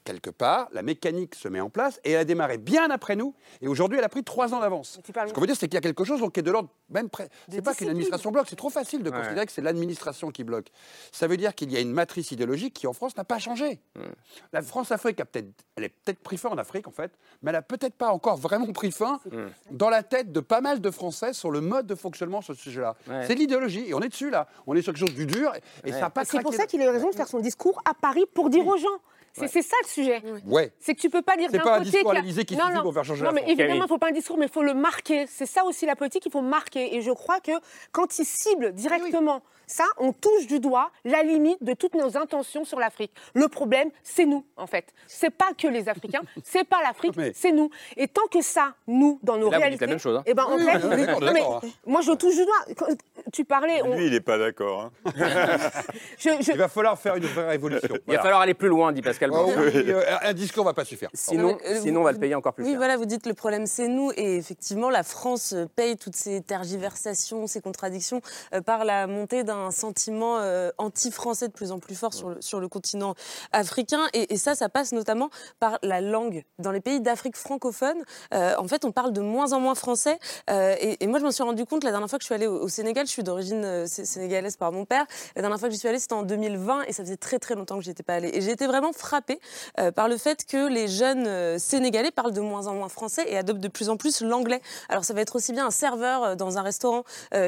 quelque 0.05 0.31
part, 0.31 0.69
la 0.73 0.83
mécanique 0.83 1.35
se 1.35 1.49
met 1.49 1.61
en 1.61 1.71
place 1.71 2.01
et 2.05 2.13
elle 2.13 2.21
a 2.21 2.25
démarré 2.25 2.59
bien 2.59 2.91
après 2.91 3.17
nous. 3.17 3.35
Et 3.61 3.69
aujourd'hui, 3.69 3.99
elle 3.99 4.05
a 4.05 4.09
pris 4.09 4.25
trois 4.25 4.55
ans 4.55 4.61
d'avance. 4.61 4.99
Ce 5.07 5.33
qu'on 5.33 5.41
veut 5.41 5.47
dire, 5.47 5.57
c'est 5.57 5.69
qu'il 5.69 5.75
y 5.75 5.79
a 5.79 5.81
quelque 5.81 6.05
chose 6.05 6.21
donc, 6.21 6.33
qui 6.33 6.41
est 6.41 6.43
de 6.43 6.51
l'ordre 6.51 6.71
même 6.89 7.09
près. 7.09 7.29
C'est 7.49 7.63
pas 7.63 7.75
qu'une 7.75 7.89
administration 7.89 8.31
bloque, 8.31 8.47
c'est 8.49 8.57
trop 8.57 8.71
facile 8.71 9.03
de 9.03 9.11
considérer 9.11 9.47
que 9.47 9.53
c'est 9.53 9.63
l'administration 9.63 10.31
qui 10.31 10.45
bloque. 10.45 10.69
Ça 11.13 11.27
veut 11.27 11.37
dire 11.37 11.55
qu'il 11.55 11.71
y 11.73 11.77
a 11.77 11.81
une 11.81 11.93
matrice 11.93 12.31
idéologique 12.33 12.75
qui, 12.75 12.87
en 12.87 12.93
France, 12.93 13.17
n'a 13.17 13.25
pas 13.25 13.39
changé. 13.39 13.81
La 14.53 14.63
France-Afrique 14.63 15.21
a 15.21 15.25
peut-être, 15.25 15.49
elle 15.77 15.85
est 15.85 15.89
peut-être 15.89 16.21
pris 16.21 16.37
fin 16.37 16.49
en 16.49 16.59
Afrique, 16.59 16.89
en 16.89 16.93
fait, 16.93 17.13
mais 17.43 17.51
elle 17.51 17.57
a 17.57 17.63
peut-être 17.63 17.95
pas 17.95 18.11
encore 18.11 18.37
vraiment 18.37 18.73
pris 18.73 18.91
fin 18.91 19.21
dans 19.71 19.91
la 19.91 20.03
tête 20.03 20.33
de 20.33 20.41
pas 20.41 20.61
mal 20.61 20.81
de 20.81 20.91
Français 20.91 21.33
sur 21.33 21.51
le 21.51 21.61
mode 21.61 21.87
de 21.87 21.95
fonctionnement 21.95 22.41
sur 22.41 22.55
ce 22.55 22.61
sujet-là. 22.61 22.97
Ouais. 23.09 23.27
C'est 23.27 23.35
l'idéologie, 23.35 23.89
et 23.89 23.95
on 23.95 24.01
est 24.01 24.09
dessus 24.09 24.31
là. 24.31 24.49
On 24.67 24.75
est 24.75 24.83
sur 24.83 24.93
quelque 24.93 25.07
chose 25.07 25.15
du 25.15 25.27
dur, 25.27 25.53
et, 25.85 25.89
et 25.89 25.93
ça 25.93 26.01
n'a 26.01 26.11
pas 26.11 26.25
C'est 26.25 26.41
pour 26.43 26.55
ça 26.55 26.67
qu'il 26.67 26.81
a 26.83 26.87
eu 26.87 26.89
raison 26.89 27.11
de 27.11 27.15
faire 27.15 27.29
son 27.29 27.41
discours 27.41 27.81
à 27.85 27.95
Paris 27.95 28.25
pour 28.35 28.51
dire 28.51 28.67
aux 28.67 28.77
gens. 28.77 28.89
C'est 29.33 29.49
c'est 29.49 29.63
ça 29.63 29.77
le 29.83 29.89
sujet. 29.89 30.23
Ouais. 30.47 30.73
C'est 30.81 30.95
que 30.95 31.01
tu 31.01 31.09
peux 31.09 31.23
pas 31.23 31.37
dire 31.37 31.49
C'est 31.51 31.59
d'un 31.59 31.65
pas 31.65 31.75
un 31.77 31.79
côté 31.79 31.91
discours 31.91 32.11
à 32.11 32.15
l'Élysée 32.15 32.45
qui 32.45 32.57
Non, 32.57 32.65
suffit 32.65 32.77
non. 32.77 32.83
pour 32.83 32.95
faire 32.95 33.05
changer 33.05 33.25
Non, 33.25 33.33
mais 33.33 33.45
évidemment, 33.47 33.75
il 33.75 33.81
ne 33.83 33.87
faut 33.87 33.99
pas 33.99 34.09
un 34.09 34.13
discours, 34.13 34.37
mais 34.39 34.47
il 34.47 34.53
faut 34.53 34.63
le 34.63 34.75
marquer. 34.75 35.27
C'est 35.29 35.47
ça 35.47 35.65
aussi 35.65 35.87
la 35.87 35.97
politique, 35.97 36.25
il 36.27 36.33
faut 36.33 36.41
marquer. 36.43 36.97
Et 36.97 37.01
je 37.01 37.11
crois 37.13 37.41
que 37.41 37.53
quand 37.93 38.19
il 38.19 38.25
cible 38.25 38.73
directement 38.73 39.43
ça, 39.71 39.85
on 39.99 40.13
touche 40.13 40.47
du 40.47 40.59
doigt 40.61 40.91
la 41.05 41.23
limite 41.23 41.63
de 41.63 41.75
toutes 41.75 41.95
nos 41.95 42.17
intentions 42.17 42.65
sur 42.65 42.79
l'Afrique. 42.79 43.13
Le 43.35 43.47
problème, 43.49 43.91
c'est 44.03 44.25
nous, 44.27 44.45
en 44.57 44.67
fait. 44.67 44.87
C'est 45.07 45.31
pas 45.31 45.53
que 45.57 45.69
les 45.69 45.89
Africains, 45.89 46.23
c'est 46.45 46.65
pas 46.65 46.83
l'Afrique, 46.83 47.15
Mais- 47.17 47.33
c'est 47.35 47.53
nous. 47.53 47.71
Et 47.97 48.09
tant 48.09 48.27
que 48.31 48.43
ça, 48.43 48.75
nous, 48.87 49.19
dans 49.23 49.37
nos 49.37 49.51
Là, 49.51 49.59
vous 49.59 49.63
dites 49.63 49.63
réalités, 49.63 49.87
la 49.87 49.91
même 49.91 49.99
chose, 50.01 50.17
hein. 50.17 50.23
eh 50.27 50.35
ben, 50.35 50.45
en 50.45 50.59
fait, 50.59 50.79
oui, 50.85 51.05
oui, 51.21 51.31
mais 51.33 51.41
hein. 51.43 51.61
moi, 51.87 52.01
je 52.01 52.13
touche 52.13 52.35
du 52.37 52.45
doigt. 52.45 52.75
Quand 52.77 52.87
Tu 53.33 53.45
parlais, 53.45 53.83
on- 53.83 53.95
Lui, 53.97 54.07
il 54.07 54.13
n'est 54.13 54.21
pas 54.21 54.39
d'accord. 54.39 54.91
hein. 55.07 55.13
je- 56.19 56.31
je- 56.41 56.53
Il 56.53 56.59
va 56.59 56.69
falloir 56.69 56.99
faire 56.99 57.17
une 57.17 57.25
vraie 57.27 57.49
révolution. 57.49 57.95
Il 58.09 58.17
va 58.17 58.23
falloir 58.23 58.41
aller 58.41 58.55
plus 58.55 58.69
loin, 58.69 58.93
dit 58.93 59.03
Pascal 59.03 59.31
Oh, 59.33 59.49
euh, 59.57 60.03
un 60.23 60.33
discours 60.33 60.65
va 60.65 60.75
pas 60.75 60.85
suffire. 60.85 61.11
Sinon, 61.15 61.59
Euh, 61.67 61.81
sinon, 61.81 62.01
on 62.01 62.05
va 62.05 62.13
le 62.13 62.19
payer 62.19 62.35
encore 62.35 62.55
plus 62.55 62.65
Oui, 62.65 62.71
cher. 62.71 62.79
voilà, 62.79 62.97
vous 62.97 63.07
dites 63.07 63.27
le 63.27 63.35
problème 63.35 63.67
c'est 63.67 63.89
nous 63.89 64.11
et 64.17 64.37
effectivement 64.37 64.91
la 64.91 65.03
France 65.03 65.53
euh, 65.53 65.67
paye 65.77 65.97
toutes 65.97 66.17
ces 66.17 66.41
tergiversations, 66.43 67.47
ces 67.47 67.61
contradictions 67.61 68.21
euh, 68.55 68.61
par 68.63 68.85
la 68.85 69.07
montée 69.07 69.45
d'un 69.45 69.60
sentiment 69.71 70.39
euh, 70.39 70.71
anti-français 70.79 71.49
de 71.49 71.53
plus 71.53 71.73
en 71.73 71.79
plus 71.79 71.95
fort 71.95 72.15
sur 72.15 72.31
le, 72.31 72.41
sur 72.41 72.61
le 72.61 72.69
continent 72.69 73.15
africain. 73.53 74.01
Et, 74.15 74.33
et 74.33 74.37
ça, 74.37 74.55
ça 74.55 74.69
passe 74.69 74.93
notamment 74.93 75.29
par 75.59 75.79
la 75.83 76.01
langue. 76.01 76.45
Dans 76.59 76.71
les 76.73 76.81
pays 76.81 77.01
d'Afrique 77.01 77.37
francophone, 77.37 78.03
euh, 78.35 78.55
en 78.59 78.67
fait, 78.69 78.85
on 78.85 78.93
parle 78.93 79.13
de 79.13 79.21
moins 79.21 79.53
en 79.53 79.61
moins 79.61 79.75
français. 79.75 80.19
Euh, 80.49 80.75
et, 80.81 81.03
et 81.05 81.07
moi 81.07 81.19
je 81.19 81.25
m'en 81.25 81.31
suis 81.31 81.43
rendu 81.43 81.65
compte 81.67 81.85
la 81.85 81.91
dernière 81.91 82.09
fois 82.09 82.19
que 82.19 82.23
je 82.23 82.27
suis 82.27 82.35
allée 82.35 82.47
au, 82.47 82.63
au 82.63 82.69
Sénégal, 82.69 83.07
je 83.07 83.11
suis 83.13 83.23
d'origine 83.23 83.87
sé- 83.87 84.05
sénégalaise 84.05 84.57
par 84.57 84.73
mon 84.73 84.85
père, 84.85 85.05
la 85.37 85.43
dernière 85.43 85.59
fois 85.59 85.69
que 85.69 85.75
j'y 85.75 85.79
suis 85.79 85.89
allée 85.89 85.99
c'était 85.99 86.15
en 86.15 86.23
2020 86.23 86.85
et 86.87 86.93
ça 86.93 87.03
faisait 87.03 87.17
très 87.17 87.39
très 87.39 87.55
longtemps 87.55 87.77
que 87.79 87.85
j'étais 87.85 88.03
pas 88.03 88.15
allée. 88.15 88.31
Et 88.33 88.41
j'ai 88.41 88.53
été 88.53 88.67
vraiment 88.67 88.93
frappée 88.93 89.41
par 89.95 90.09
le 90.09 90.17
fait 90.17 90.45
que 90.45 90.69
les 90.69 90.89
jeunes 90.89 91.59
sénégalais 91.59 92.11
parlent 92.11 92.33
de 92.33 92.41
moins 92.41 92.67
en 92.67 92.75
moins 92.75 92.89
français 92.89 93.25
et 93.27 93.37
adoptent 93.37 93.61
de 93.61 93.69
plus 93.69 93.89
en 93.89 93.97
plus 93.97 94.21
l'anglais. 94.23 94.61
Alors 94.89 95.05
ça 95.05 95.15
va 95.15 95.21
être 95.21 95.37
aussi 95.37 95.53
bien 95.53 95.67
un 95.67 95.71
serveur 95.71 96.37
dans 96.37 96.59
un 96.59 96.63
restaurant 96.63 97.05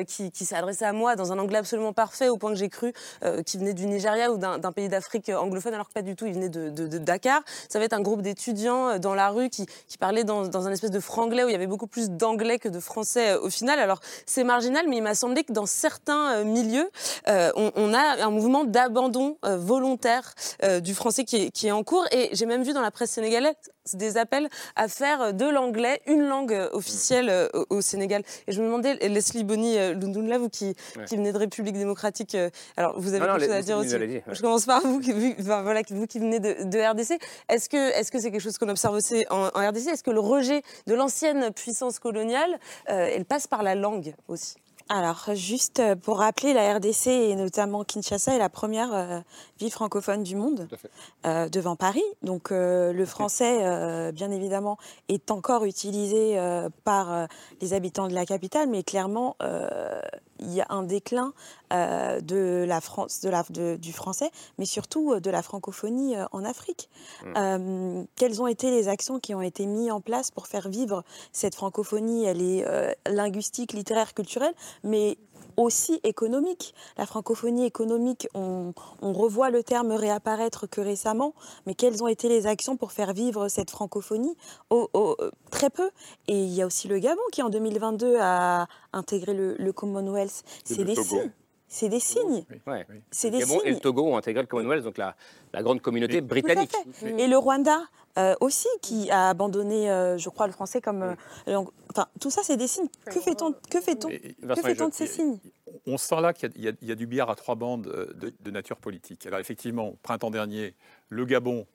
qui, 0.09 0.31
qui 0.31 0.45
s'est 0.45 0.57
adressé 0.57 0.85
à 0.85 0.93
moi 0.93 1.17
dans 1.17 1.33
un 1.33 1.39
anglais 1.39 1.59
absolument 1.59 1.93
parfait 2.03 2.29
au 2.29 2.37
point 2.37 2.51
que 2.51 2.59
j'ai 2.59 2.69
cru 2.69 2.93
euh, 3.23 3.45
qu'il 3.45 3.61
venait 3.61 3.75
du 3.75 3.87
Nigeria 3.87 4.33
ou 4.33 4.37
d'un 4.37 4.73
pays 4.73 4.89
d'Afrique 4.89 5.29
anglophone 5.29 5.73
alors 5.73 5.87
que 5.87 5.93
pas 5.93 6.03
du 6.03 6.17
tout, 6.17 6.27
il 6.27 6.35
venait 6.35 6.49
de, 6.49 6.99
Dakar. 6.99 7.43
Ça 7.69 7.79
va 7.79 7.85
être 7.85 7.93
un 7.93 8.01
groupe 8.01 8.23
d'étudiants 8.23 8.89
euh, 8.89 8.99
dans 8.99 9.15
la 9.15 9.29
rue 9.29 9.51
qui, 9.51 9.67
qui 9.87 9.99
parlaient 9.99 10.25
dans, 10.25 10.49
dans 10.49 10.67
un 10.67 10.73
espèce 10.73 10.91
de 10.91 10.99
franglais 10.99 11.45
où 11.45 11.49
il 11.49 11.53
y 11.53 11.55
avait 11.55 11.69
beaucoup 11.69 11.87
plus 11.87 12.11
d'anglais 12.11 12.59
que 12.59 12.69
de 12.69 12.81
français 12.81 13.35
euh, 13.35 13.47
au 13.47 13.51
final. 13.51 13.79
Alors 13.79 14.01
c'est 14.27 14.43
marginal, 14.43 14.87
mais 14.89 14.97
il 14.97 15.03
m'a 15.05 15.15
semblé 15.15 15.45
que 15.45 15.53
dans 15.53 15.67
certains 15.67 16.43
milieux, 16.43 16.91
on, 17.29 17.71
on 17.77 17.95
a 17.95 18.25
un 18.25 18.31
mouvement 18.31 18.65
d'abandon 18.65 19.37
volontaire 19.43 20.35
du 20.81 20.95
français 20.95 21.25
qui 21.25 21.37
est, 21.37 21.51
qui 21.51 21.69
est 21.69 21.73
en 21.73 21.85
cours. 21.85 22.07
Et 22.11 22.31
j'ai 22.33 22.47
même 22.47 22.65
vu 22.65 22.73
dans 22.73 22.81
la 22.81 22.91
presse 22.91 23.13
sénégalaise 23.13 23.55
des 23.95 24.17
appels 24.17 24.49
à 24.77 24.89
faire 24.89 25.35
de 25.35 25.45
l'anglais 25.47 26.01
une 26.07 26.23
langue 26.29 26.69
officielle 26.73 27.29
euh, 27.29 27.49
au, 27.55 27.77
au 27.77 27.81
Sénégal. 27.81 28.23
Et 28.47 28.53
je 28.53 28.61
me 28.61 28.67
demandais, 28.67 28.95
Leslie 29.09 29.45
Bonny 29.45 29.77
euh, 29.79 29.95
Lundounla, 29.95 30.39
vous 30.39 30.49
qui, 30.49 30.75
Ouais. 30.97 31.05
qui 31.07 31.17
venez 31.17 31.33
de 31.33 31.39
République 31.39 31.77
démocratique, 31.77 32.35
euh, 32.35 32.51
alors 32.77 32.99
vous 33.01 33.15
avez 33.15 33.21
Non, 33.21 33.33
non, 33.33 33.39
quelque 33.39 33.47
chose 33.47 33.57
à 33.59 33.63
dire 33.63 33.79
aussi. 33.79 33.95
ouais. 33.97 34.23
Je 34.31 34.41
commence 34.43 34.67
par 34.67 34.81
vous, 34.83 35.01
qui, 35.01 35.13
enfin, 35.41 35.63
voilà, 35.63 35.83
vous 35.91 36.07
qui 36.07 36.19
venez 36.19 36.39
de, 36.41 36.65
de 36.65 36.79
RDC. 36.91 37.19
Est-ce 37.49 37.69
que 37.69 38.19
c'est 38.21 38.31
quelque 38.31 38.41
chose 38.41 38.59
qu'on 38.59 38.69
observe 38.69 38.95
aussi 38.95 39.25
en, 39.31 39.49
en 39.55 39.69
RDC 39.69 39.89
Est-ce 39.89 40.03
que 40.05 40.11
le 40.11 40.21
rejet 40.21 40.63
de 40.87 40.95
l'ancienne 40.95 41.51
puissance 41.53 41.99
coloniale, 41.99 42.59
euh, 42.91 43.09
elle 43.15 43.25
passe 43.25 43.47
par 43.47 43.63
la 43.63 43.75
langue 43.75 44.15
aussi? 44.29 44.55
Alors, 44.89 45.31
juste 45.35 45.81
euh, 45.81 45.97
pour 45.97 46.19
rappeler, 46.19 46.53
la 46.53 46.75
RDC 46.75 47.07
et 47.07 47.35
notamment 47.35 47.85
Kinshasa 47.85 48.35
est 48.35 48.39
la 48.39 48.49
première 48.49 48.93
euh, 48.93 49.21
ville 49.59 49.71
francophone 49.71 50.23
du 50.23 50.37
monde 50.37 50.69
euh, 51.27 51.49
devant 51.49 51.77
Paris. 51.77 52.03
Donc, 52.23 52.53
euh, 52.53 52.93
le 52.93 53.07
français, 53.07 54.13
bien 54.13 54.31
évidemment, 54.31 54.79
est 55.09 55.31
encore 55.31 55.65
utilisé 55.65 56.39
par 56.85 57.29
les 57.61 57.73
habitants 57.75 58.09
de 58.09 58.15
la 58.15 58.27
capitale, 58.27 58.69
mais 58.69 58.83
clairement, 58.83 59.37
il 60.43 60.53
y 60.53 60.61
a 60.61 60.67
un 60.69 60.83
déclin 60.83 61.33
euh, 61.73 62.21
de 62.21 62.65
la 62.67 62.81
France, 62.81 63.21
de 63.21 63.31
la, 63.31 63.45
de- 63.49 63.77
du 63.77 63.93
français, 63.93 64.31
mais 64.59 64.67
surtout 64.67 65.13
euh, 65.13 65.21
de 65.21 65.31
la 65.31 65.43
francophonie 65.43 66.17
euh, 66.17 66.27
en 66.33 66.45
Afrique. 66.45 66.91
Mm. 67.25 68.05
Quelles 68.17 68.43
ont 68.43 68.47
été 68.47 68.71
les 68.71 68.89
actions 68.89 69.19
qui 69.21 69.35
ont 69.35 69.43
été 69.43 69.67
mises 69.67 69.91
en 69.91 70.01
place 70.01 70.31
pour 70.31 70.47
faire 70.47 70.69
vivre 70.69 71.05
cette 71.33 71.55
francophonie? 71.55 72.25
Elle 72.25 72.43
est 72.43 72.67
linguistique, 73.07 73.73
littéraire, 73.73 74.15
culturelle, 74.15 74.55
mais 74.85 75.17
aussi 75.57 76.01
économique. 76.05 76.75
La 76.97 77.07
francophonie 77.07 77.65
économique, 77.65 78.29
on, 78.35 78.73
on 79.01 79.13
revoit 79.13 79.51
le 79.51 79.63
terme 79.63 79.93
réapparaître 79.93 80.69
que 80.69 80.81
récemment, 80.81 81.35
mais 81.67 81.75
quelles 81.75 82.03
ont 82.03 82.09
été 82.09 82.29
les 82.29 82.47
actions 82.47 82.77
pour 82.77 82.93
faire 82.93 83.13
vivre 83.13 83.49
cette 83.49 83.71
francophonie? 83.71 84.37
Au- 84.71 84.89
au- 84.95 85.17
euh, 85.21 85.31
Très 85.51 85.71
peu. 85.71 85.91
Et 86.29 86.43
il 86.43 86.51
y 86.55 86.63
a 86.63 86.67
aussi 86.67 86.89
le 86.89 86.99
Gabon 86.99 87.21
qui, 87.33 87.43
en 87.43 87.51
2022, 87.51 88.17
a 88.21 88.67
intégré 88.93 89.35
le, 89.35 89.55
le 89.59 89.73
Commonwealth. 89.73 90.43
Et 90.71 90.75
C'est 90.75 90.85
des 90.85 90.95
signes. 90.97 91.31
C'est 91.69 91.89
des 91.89 92.01
signes. 92.01 92.45
Ouais. 92.67 92.87
C'est 93.11 93.29
Le 93.31 93.39
des 93.39 93.39
Gabon 93.41 93.55
et 93.61 93.65
signes. 93.65 93.75
le 93.75 93.81
Togo 93.81 94.03
ont 94.07 94.17
intégré 94.17 94.43
le 94.43 94.47
Commonwealth, 94.47 94.85
donc 94.85 94.99
la, 94.99 95.15
la 95.53 95.63
grande 95.63 95.81
communauté 95.81 96.19
Tout 96.19 96.25
à 96.25 96.29
britannique. 96.29 96.73
fait. 96.93 97.21
Et 97.21 97.27
le 97.27 97.39
Rwanda? 97.39 97.81
Euh, 98.19 98.35
aussi, 98.41 98.69
qui 98.83 99.11
a 99.11 99.29
abandonné, 99.31 99.91
euh, 99.91 100.19
je 100.19 100.29
crois, 100.29 100.47
le 100.47 100.53
français 100.53 100.81
comme 100.81 101.03
euh, 101.03 101.15
langue. 101.47 101.69
Enfin, 101.91 102.07
tout 102.21 102.31
ça, 102.31 102.43
c'est 102.45 102.57
des 102.57 102.69
signes. 102.69 102.89
Que 103.07 103.21
fait-on 103.21 103.53
Que 103.71 103.81
fait-on 103.81 104.09
Que 104.09 104.63
fait-on 104.63 104.89
de 104.89 104.95
ces 104.95 105.07
signes? 105.07 105.39
On 105.87 105.97
sent 105.97 106.21
là 106.21 106.33
qu'il 106.33 106.51
y 106.61 106.69
a- 106.69 106.73
y, 106.83 106.97
du 106.97 107.07
billard 107.07 107.31
à 107.31 107.35
trois 107.35 107.55
bandes 107.55 107.85
de, 108.15 108.33
de 108.39 108.51
nature 108.51 108.77
politique. 108.77 109.27
Alors 109.27 109.41
effectivement, 109.41 109.89
au 109.89 109.99
printemps 110.03 110.31
dernier, 110.31 110.75
le 111.09 111.25
Gabon 111.25 111.67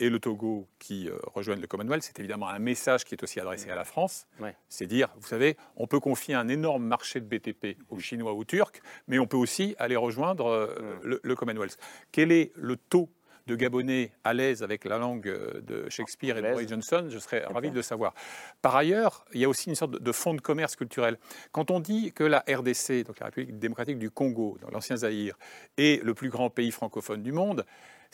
et 0.00 0.08
le 0.08 0.18
Togo 0.18 0.66
qui 0.78 1.08
euh, 1.08 1.16
rejoignent 1.34 1.60
le 1.60 1.66
Commonwealth, 1.66 2.02
c'est 2.02 2.18
évidemment 2.18 2.48
un 2.48 2.58
message 2.58 3.04
qui 3.04 3.14
est 3.14 3.22
aussi 3.22 3.38
adressé 3.40 3.70
à 3.70 3.76
la 3.76 3.84
France. 3.84 4.26
Ouais. 4.40 4.56
C'est 4.68 4.86
dire, 4.86 5.08
vous 5.18 5.28
savez, 5.28 5.56
on 5.76 5.86
peut 5.86 6.00
confier 6.00 6.34
un 6.34 6.48
énorme 6.48 6.84
marché 6.84 7.20
de 7.20 7.26
BTP 7.26 7.76
aux 7.90 7.98
Chinois 7.98 8.32
ou 8.32 8.40
aux 8.40 8.44
Turcs, 8.44 8.80
mais 9.06 9.18
on 9.18 9.26
peut 9.26 9.36
aussi 9.36 9.76
aller 9.78 9.96
rejoindre 9.96 10.46
euh, 10.46 10.74
le, 11.02 11.20
le 11.22 11.34
Commonwealth. 11.36 11.76
Quel 12.10 12.32
est 12.32 12.52
le 12.56 12.76
taux 12.76 13.08
de 13.46 13.56
Gabonais 13.56 14.12
à 14.24 14.34
l'aise 14.34 14.62
avec 14.62 14.84
la 14.84 14.98
langue 14.98 15.28
euh, 15.28 15.60
de 15.62 15.88
Shakespeare 15.88 16.36
et 16.38 16.42
de 16.42 16.46
Boris 16.54 16.68
Johnson, 16.68 17.06
je 17.08 17.18
serais 17.18 17.44
ravi 17.44 17.70
de 17.70 17.76
le 17.76 17.82
savoir. 17.82 18.14
Par 18.60 18.76
ailleurs, 18.76 19.24
il 19.32 19.40
y 19.40 19.44
a 19.44 19.48
aussi 19.48 19.68
une 19.68 19.74
sorte 19.74 19.92
de- 19.92 19.98
de 19.98 20.12
fonds 20.12 20.34
de 20.34 20.40
commerce 20.40 20.76
culturel. 20.76 21.18
Quand 21.50 21.70
on 21.70 21.80
dit 21.80 22.12
que 22.12 22.24
la 22.24 22.44
RDC, 22.48 23.04
donc 23.04 23.18
la 23.20 23.26
République 23.26 23.58
démocratique 23.58 23.98
du 23.98 24.10
Congo, 24.10 24.58
dans 24.62 24.70
l'ancien 24.70 24.96
Zaïre, 24.96 25.36
est 25.76 26.02
le 26.04 26.14
plus 26.14 26.28
grand 26.28 26.50
pays 26.50 26.70
francophone 26.70 27.22
du 27.22 27.32
monde, 27.32 27.64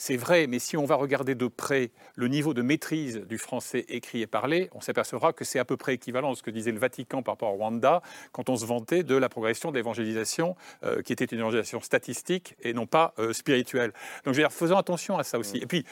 c'est 0.01 0.17
vrai, 0.17 0.47
mais 0.47 0.61
si 0.61 0.77
on 0.77 0.85
va 0.85 0.95
regarder 0.95 1.35
de 1.35 1.49
près 1.49 1.91
le 2.15 2.29
niveau 2.29 2.55
de 2.55 2.63
maîtrise 2.63 3.17
du 3.29 3.37
français 3.37 3.85
écrit 3.89 4.23
et 4.23 4.29
parlé, 4.29 4.71
on 4.73 4.81
s'apercevra 4.81 5.33
que 5.33 5.45
c'est 5.45 5.59
à 5.59 5.65
peu 5.65 5.77
près 5.77 5.95
équivalent 5.95 6.33
à 6.33 6.35
ce 6.37 6.43
que 6.45 6.53
disait 6.53 6.71
le 6.71 6.79
Vatican 6.79 7.25
par 7.25 7.35
rapport 7.35 7.53
au 7.53 7.57
Rwanda 7.57 8.01
quand 8.31 8.49
on 8.49 8.55
se 8.55 8.65
vantait 8.65 9.03
de 9.03 9.17
la 9.17 9.29
progression 9.29 9.73
de 9.73 9.77
l'évangélisation, 9.77 10.55
euh, 10.85 11.03
qui 11.03 11.13
était 11.13 11.25
une 11.25 11.41
évangélisation 11.41 11.81
statistique 11.81 12.55
et 12.63 12.73
non 12.75 12.87
pas 12.87 13.13
euh, 13.19 13.33
spirituelle. 13.33 13.91
Donc 14.25 14.35
je 14.35 14.41
veux 14.41 14.45
dire, 14.45 14.53
faisons 14.53 14.77
attention 14.77 15.19
à 15.19 15.25
ça 15.25 15.37
aussi. 15.37 15.59
Et 15.59 15.67
puis, 15.67 15.85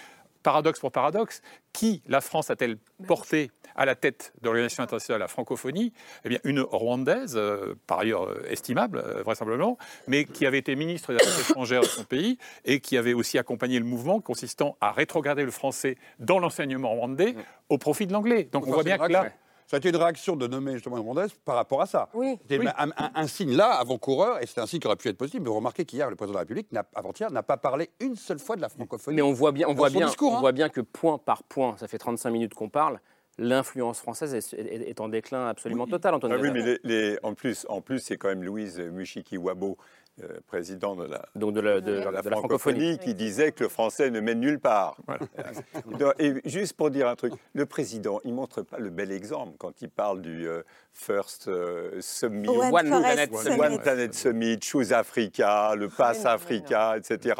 paradoxe 0.47 0.79
pour 0.79 0.93
paradoxe, 0.93 1.43
qui 1.73 2.03
la 2.07 2.21
France 2.21 2.51
a-t-elle 2.51 2.77
porté 3.09 3.51
à 3.75 3.85
la 3.85 3.97
tête 3.97 4.33
de 4.43 4.45
l'Organisation 4.47 4.85
internationale 4.85 5.19
de 5.19 5.25
la 5.25 5.29
francophonie? 5.29 5.93
Eh 6.25 6.29
bien, 6.29 6.39
une 6.45 6.61
Rwandaise, 6.61 7.35
euh, 7.37 7.75
par 7.89 7.99
ailleurs 7.99 8.29
euh, 8.29 8.47
estimable, 8.49 9.03
euh, 9.05 9.25
vraisemblablement, 9.25 9.77
mais 10.07 10.25
qui 10.25 10.47
avait 10.47 10.59
été 10.59 10.77
ministre 10.77 11.13
des 11.13 11.17
Affaires 11.17 11.51
étrangères 11.51 11.81
de 11.81 11.87
son 11.87 12.05
pays 12.05 12.39
et 12.65 12.79
qui 12.79 12.97
avait 12.97 13.13
aussi 13.13 13.39
accompagné 13.39 13.81
le 13.81 13.85
mouvement 13.85 14.21
consistant 14.21 14.77
à 14.81 14.93
rétrograder 14.93 15.45
le 15.45 15.51
français 15.51 15.97
dans 16.21 16.39
l'enseignement 16.39 16.91
rwandais 16.91 17.35
au 17.69 17.79
profit 17.79 18.07
de 18.07 18.13
l'anglais. 18.13 18.45
Donc 18.45 18.69
on 18.69 18.71
voit 18.71 18.85
bien 18.85 18.99
que 18.99 19.11
là. 19.11 19.33
Ça 19.67 19.77
a 19.77 19.79
été 19.79 19.89
une 19.89 19.97
réaction 19.97 20.37
de 20.37 20.47
nommer 20.47 20.75
justement 20.75 20.97
une 20.97 21.03
Rwandaise 21.03 21.33
par 21.45 21.57
rapport 21.57 21.83
à 21.83 21.87
ça. 21.87 22.09
Oui. 22.15 22.37
C'était 22.43 22.59
Oui. 22.59 22.69
un, 22.79 22.91
un- 22.91 23.11
un 23.15 23.27
signe 23.27 23.57
là, 23.57 23.73
avant-coureur, 23.73 24.41
et 24.41 24.47
c'est 24.47 24.61
un 24.61 24.67
signe 24.67 24.79
qui 24.79 24.87
aurait 24.87 24.95
pu 24.97 25.09
être 25.09 25.19
possible. 25.19 25.43
Mais 25.43 25.49
vous 25.49 25.57
remarquez 25.57 25.85
qu'hier, 25.85 26.09
le 26.09 26.15
président 26.15 26.35
de 26.35 26.37
la 26.37 26.41
République, 26.43 26.69
avant-hier, 26.95 27.31
n'a 27.33 27.43
pas 27.43 27.57
parlé 27.57 27.91
une 28.01 28.15
seule 28.15 28.39
fois 28.39 28.55
de 28.55 28.61
la 28.61 28.69
francophonie. 28.69 29.17
Mais 29.17 29.23
on 29.23 29.33
voit 29.33 29.51
bien, 29.51 29.67
on 29.67 29.71
Dans 29.73 29.79
voit 29.79 29.91
son 29.91 29.99
bien, 29.99 30.07
discours, 30.07 30.33
on 30.33 30.37
hein. 30.37 30.41
voit 30.41 30.53
bien 30.53 30.69
que 30.69 30.81
point 30.81 31.19
par 31.19 31.43
point, 31.43 31.77
ça 31.79 31.89
fait 31.89 31.99
35 31.99 32.31
minutes 32.31 32.55
qu'on 32.55 32.69
parle, 32.69 33.01
l'influence 33.39 33.99
française 33.99 34.35
est, 34.35 34.55
est- 34.55 34.89
est 34.89 35.01
en 35.01 35.09
déclin 35.09 35.49
absolument 35.49 35.87
total, 35.87 36.15
Antoine. 36.15 36.33
Ah 36.33 36.39
oui, 36.41 36.51
mais 36.53 36.63
les- 36.63 36.79
les- 36.85 37.19
en 37.25 37.35
plus, 37.35 37.67
en 37.69 37.81
plus 37.81 37.99
c'est 37.99 38.17
quand 38.17 38.29
même 38.29 38.45
Louise 38.45 38.79
Mushiki-Wabo, 38.81 39.77
euh, 40.23 40.39
président 40.47 40.97
de 40.97 41.05
la, 41.05 41.27
Donc 41.35 41.53
de 41.55 41.61
la, 41.61 41.81
de- 41.81 41.93
de 41.93 41.93
la 41.99 42.23
de 42.23 42.31
la 42.31 42.37
francophonie, 42.37 42.79
francophonie. 42.95 42.99
qui 42.99 43.15
disait 43.15 43.53
que 43.53 43.65
le 43.65 43.69
français 43.69 44.11
ne 44.11 44.21
mène 44.21 44.41
nulle 44.41 44.59
part. 44.61 44.97
Et 46.19 46.35
juste 46.45 46.73
pour 46.75 46.91
dire 46.91 47.09
un 47.09 47.17
truc, 47.17 47.35
le 47.55 47.67
président, 47.67 48.21
il 48.25 48.33
montre 48.33 48.63
pas 48.63 48.79
le 48.79 48.91
bel 48.91 49.13
exemple 49.13 49.55
quand 49.59 49.83
il 49.83 49.89
parle 49.91 50.23
du 50.23 50.49
euh, 50.49 50.63
First 50.93 51.49
euh, 51.49 52.01
Summit, 52.01 52.49
One 52.49 52.73
One 52.73 52.87
Planet 53.03 53.31
One 53.33 53.43
Summit. 53.43 53.79
Planet 53.79 54.15
Summit, 54.15 54.59
Choose 54.63 54.93
Africa, 54.93 55.75
le 55.77 55.89
Pass 55.89 56.25
Africa, 56.25 56.97
etc. 56.97 57.35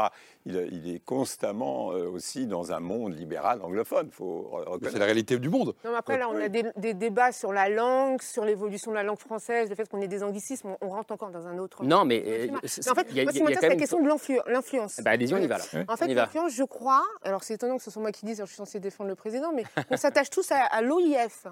Il, 0.49 0.69
il 0.71 0.95
est 0.95 1.01
constamment 1.05 1.91
euh, 1.93 2.09
aussi 2.09 2.47
dans 2.47 2.71
un 2.73 2.79
monde 2.79 3.19
libéral 3.19 3.61
anglophone, 3.63 4.11
faut 4.13 4.43
reconnaître. 4.53 4.93
C'est 4.93 4.99
la 5.01 5.05
réalité 5.05 5.39
du 5.39 5.49
monde. 5.49 5.75
Non, 5.85 5.91
mais 5.91 5.97
après, 5.97 6.17
là, 6.17 6.29
on 6.31 6.37
a 6.41 6.49
des, 6.49 6.65
des 6.77 6.95
débats 6.95 7.33
sur 7.33 7.53
la 7.53 7.69
langue, 7.69 8.23
sur 8.23 8.45
l'évolution 8.45 8.93
de 8.93 8.97
la 8.97 9.03
langue 9.03 9.19
française, 9.19 9.69
le 9.69 9.75
fait 9.75 9.89
qu'on 9.89 10.01
ait 10.01 10.07
des 10.09 10.23
anglicismes, 10.23 10.69
on, 10.81 10.87
on 10.87 10.91
rentre 10.91 11.13
encore 11.13 11.31
dans 11.33 11.47
un 11.49 11.59
autre. 11.59 11.83
Non, 11.85 12.05
mais, 12.05 12.23
euh, 12.25 12.47
Mais 12.53 12.91
en 12.91 12.95
fait, 12.95 13.07
il 13.11 13.17
y 13.17 13.21
a- 13.21 13.25
moi, 13.25 13.33
ce 13.33 13.37
qui 13.39 13.43
m'intéresse, 13.43 13.61
c'est 13.61 13.69
la 13.71 13.77
question 13.77 14.01
de 14.01 14.09
l'influ- 14.09 14.41
l'influence. 14.47 15.01
Ben, 15.03 15.11
allez-y, 15.11 15.35
on 15.35 15.39
y 15.39 15.47
va, 15.49 15.59
là. 15.59 15.65
En 15.89 15.97
fait, 15.97 16.07
l'influence, 16.15 16.53
je 16.53 16.63
crois, 16.65 17.05
alors 17.25 17.43
c'est 17.43 17.55
étonnant 17.55 17.77
que 17.77 17.83
ce 17.83 17.91
soit 17.91 18.01
moi 18.03 18.13
qui 18.13 18.25
dise, 18.25 18.39
alors 18.39 18.47
je 18.47 18.53
suis 18.53 18.59
censée 18.59 18.79
défendre 18.79 19.11
le 19.11 19.17
président, 19.17 19.53
mais 19.53 19.65
on 19.91 19.97
s'attache 19.97 20.31
tous 20.31 20.53
à, 20.53 20.59
à 20.59 20.81
l'OIF, 20.81 21.47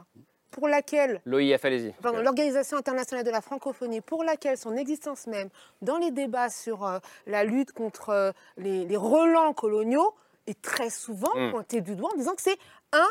pour 0.55 0.69
laquelle 0.69 1.21
L'OIF, 1.27 1.65
allez-y. 1.65 1.93
L'Organisation 2.23 2.77
internationale 2.79 3.25
de 3.27 3.31
la 3.31 3.41
francophonie, 3.41 4.01
pour 4.01 4.23
laquelle 4.25 4.57
son 4.57 4.77
existence 4.77 5.27
même, 5.27 5.49
dans 5.83 5.99
les 5.99 6.13
débats 6.13 6.49
sur 6.49 6.87
euh, 6.87 6.99
la 7.27 7.43
lutte 7.45 7.73
contre 7.73 8.11
euh, 8.11 8.31
les, 8.57 8.85
les 8.85 8.97
relents 8.97 9.53
coloniaux, 9.53 10.15
est 10.47 10.61
très 10.63 10.91
souvent 10.91 11.33
Mm. 11.35 11.51
pointée 11.51 11.81
du 11.81 11.97
doigt 11.97 12.11
en 12.15 12.17
disant 12.17 12.35
que 12.35 12.43
c'est 12.43 12.59
un 12.93 13.09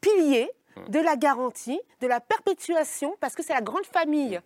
pilier 0.00 0.50
Mm. 0.76 0.90
de 0.90 1.00
la 1.00 1.16
garantie, 1.16 1.80
de 2.02 2.06
la 2.06 2.20
perpétuation, 2.20 3.14
parce 3.20 3.34
que 3.34 3.42
c'est 3.42 3.54
la 3.54 3.62
grande 3.62 3.86
famille 3.86 4.40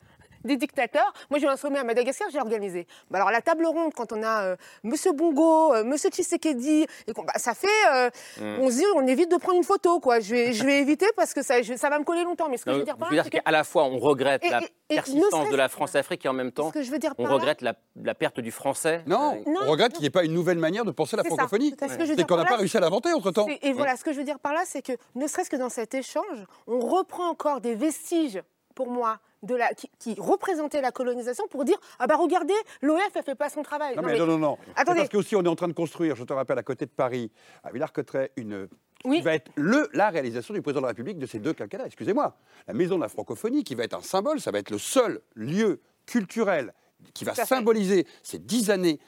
des 0.44 0.56
dictateurs. 0.56 1.12
Moi, 1.30 1.38
j'ai 1.38 1.46
eu 1.46 1.48
un 1.48 1.56
sommet 1.56 1.78
à 1.78 1.84
Madagascar, 1.84 2.28
j'ai 2.32 2.38
organisé. 2.40 2.86
Bah, 3.10 3.18
alors, 3.18 3.30
la 3.30 3.40
table 3.42 3.66
ronde, 3.66 3.92
quand 3.94 4.12
on 4.12 4.22
a 4.22 4.44
euh, 4.44 4.56
Monsieur 4.82 5.12
Bongo, 5.12 5.74
euh, 5.74 5.84
Monsieur 5.84 6.10
Tshisekedi, 6.10 6.86
et 7.06 7.12
bah, 7.12 7.24
ça 7.36 7.54
fait... 7.54 7.68
euh, 7.94 8.10
Mm. 8.40 8.58
On 8.60 8.70
se 8.70 8.76
dit, 8.76 8.84
on 8.96 9.06
évite 9.06 9.30
de 9.30 9.36
prendre 9.36 9.56
une 9.58 9.64
photo, 9.64 9.98
quoi. 10.00 10.20
Je 10.20 10.34
vais, 10.34 10.52
je 10.52 10.64
vais 10.64 10.78
éviter 10.80 11.06
parce 11.16 11.34
que 11.34 11.42
ça, 11.42 11.62
je- 11.62 11.74
ça 11.74 11.88
va 11.90 11.98
me 11.98 12.04
coller 12.04 12.24
longtemps. 12.24 12.48
Mais 12.48 12.56
ce 12.56 12.64
que 12.64 12.70
Non, 12.70 12.74
je 12.76 12.78
veux 12.80 12.84
dire 12.84 12.94
je 12.94 13.00
par 13.00 13.10
veux 13.10 13.16
là, 13.16 13.24
qu'à 13.24 13.50
la 13.50 13.64
fois, 13.64 13.84
on 13.84 13.98
regrette 13.98 14.44
Et- 14.44 14.50
la 14.50 14.60
et- 14.60 14.64
et 14.90 14.96
ne 14.96 15.00
persistance 15.02 15.48
de 15.50 15.56
la 15.56 15.68
France-Afrique 15.68 16.24
et 16.24 16.28
en 16.28 16.32
même 16.32 16.52
temps, 16.52 16.70
que 16.70 16.82
je 16.82 16.90
veux 16.90 16.98
dire 16.98 17.14
on 17.18 17.24
regrette 17.24 17.60
la, 17.62 17.74
la 18.02 18.14
perte 18.14 18.40
du 18.40 18.50
français. 18.50 19.02
Non, 19.06 19.34
Euh, 19.46 19.54
on 19.66 19.70
regrette 19.70 19.92
qu'il 19.92 20.00
n'y 20.00 20.06
ait 20.06 20.10
pas 20.10 20.24
une 20.24 20.32
nouvelle 20.34 20.58
manière 20.58 20.84
de 20.84 20.90
penser 20.90 21.16
la 21.16 21.24
francophonie. 21.24 21.74
tout 21.76 21.84
à 21.84 21.88
fait 21.88 21.94
ce 21.94 21.98
que 21.98 22.04
je 22.04 22.10
veux 22.10 22.16
C'est 22.16 22.26
qu'on 22.26 22.36
n'a 22.36 22.44
pas 22.44 22.56
réussi 22.56 22.76
à 22.76 22.80
l'inventer 22.80 23.12
entre-temps. 23.12 23.46
Et, 23.48 23.68
et 23.68 23.72
voilà, 23.72 23.96
ce 23.96 24.04
que 24.04 24.12
je 24.12 24.18
veux 24.18 24.24
dire 24.24 24.38
par 24.38 24.52
là, 24.52 24.62
c'est 24.64 24.82
que 24.82 24.92
ne 25.14 25.26
serait-ce 25.26 25.50
que 25.50 25.56
dans 25.56 25.68
cet 25.70 25.94
échange, 25.94 26.24
on 26.66 26.80
reprend 26.80 27.28
encore 27.28 27.60
des 27.60 27.74
vestiges, 27.74 28.40
pour 28.80 28.90
moi, 28.90 29.20
de 29.42 29.54
la, 29.54 29.74
qui, 29.74 29.90
qui 29.98 30.14
représentaient 30.18 30.80
la 30.80 30.90
colonisation 30.90 31.46
pour 31.48 31.66
dire 31.66 31.76
ah 31.98 32.06
bah 32.06 32.16
regardez, 32.16 32.54
l'OF 32.80 33.10
elle 33.14 33.22
fait 33.22 33.34
pas 33.34 33.50
son 33.50 33.62
travail. 33.62 33.94
Non, 33.94 34.02
mais 34.02 34.18
non, 34.18 34.24
non, 34.24 34.38
non. 34.38 34.58
Attendez. 34.74 35.00
parce 35.00 35.10
qu'aussi, 35.10 35.36
on 35.36 35.42
est 35.42 35.48
en 35.48 35.54
train 35.54 35.68
de 35.68 35.74
construire, 35.74 36.16
je 36.16 36.24
te 36.24 36.32
rappelle, 36.32 36.56
à 36.56 36.62
côté 36.62 36.86
de 36.86 36.90
Paris, 36.90 37.30
à 37.62 37.72
Villars-Cotterêts, 37.72 38.32
une. 38.36 38.68
Oui. 39.04 39.18
qui 39.18 39.22
va 39.22 39.34
être 39.34 39.50
le, 39.54 39.90
la 39.92 40.08
réalisation 40.08 40.54
du 40.54 40.62
président 40.62 40.80
de 40.80 40.86
la 40.86 40.92
République 40.92 41.18
de 41.18 41.26
ces 41.26 41.40
deux 41.40 41.52
quinquennats. 41.52 41.84
Excusez-moi. 41.84 42.38
La 42.68 42.72
maison 42.72 42.96
de 42.96 43.02
la 43.02 43.08
francophonie, 43.10 43.64
qui 43.64 43.74
va 43.74 43.84
être 43.84 43.98
un 43.98 44.02
symbole, 44.02 44.40
ça 44.40 44.50
va 44.50 44.58
être 44.58 44.70
le 44.70 44.78
seul 44.78 45.20
lieu 45.34 45.82
culturel 46.06 46.72
qui 47.12 47.26
va 47.26 47.34
symboliser 47.34 48.06
ces 48.22 48.38
dix 48.38 48.70
années. 48.70 48.98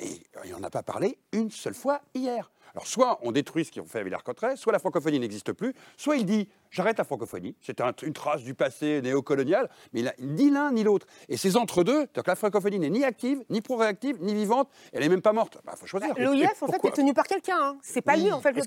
Et 0.00 0.22
il 0.44 0.50
n'en 0.50 0.62
a 0.64 0.70
pas 0.70 0.82
parlé 0.82 1.18
une 1.32 1.52
seule 1.52 1.74
fois 1.74 2.00
hier. 2.14 2.50
Alors, 2.74 2.86
soit 2.86 3.18
on 3.22 3.32
détruit 3.32 3.64
ce 3.64 3.70
qu'ils 3.70 3.82
ont 3.82 3.86
fait 3.86 4.00
à 4.00 4.02
Villars-Cotterêts, 4.04 4.56
soit 4.56 4.72
la 4.72 4.78
francophonie 4.78 5.18
n'existe 5.18 5.52
plus, 5.52 5.74
soit 5.96 6.16
il 6.16 6.26
dit 6.26 6.48
j'arrête 6.70 6.98
la 6.98 7.04
francophonie. 7.04 7.56
C'est 7.60 7.80
un- 7.80 7.92
une 8.02 8.12
trace 8.12 8.42
du 8.42 8.54
passé 8.54 9.00
néocolonial, 9.02 9.68
mais 9.92 10.00
il 10.00 10.08
a 10.08 10.14
ni 10.18 10.50
l'un 10.50 10.72
ni 10.72 10.82
l'autre. 10.82 11.06
Et 11.28 11.36
ces 11.36 11.56
entre-deux, 11.56 11.98
c'est-à-dire 12.00 12.22
que 12.24 12.30
la 12.30 12.36
francophonie 12.36 12.78
n'est 12.78 12.90
ni 12.90 13.04
active, 13.04 13.42
ni 13.50 13.60
pro-réactive, 13.60 14.16
ni 14.20 14.34
vivante, 14.34 14.68
elle 14.92 15.02
est 15.02 15.08
même 15.08 15.22
pas 15.22 15.32
morte. 15.32 15.58
Il 15.64 15.76
faut 15.76 15.86
choisir. 15.86 16.14
L'OIF, 16.16 16.62
en 16.62 16.66
fait, 16.68 16.84
est 16.84 16.92
tenu 16.92 17.12
par 17.14 17.26
quelqu'un. 17.26 17.56
hein. 17.60 17.76
C'est 17.82 18.02
pas 18.02 18.16
lui, 18.16 18.32
en 18.32 18.40
fait, 18.40 18.52
le 18.52 18.62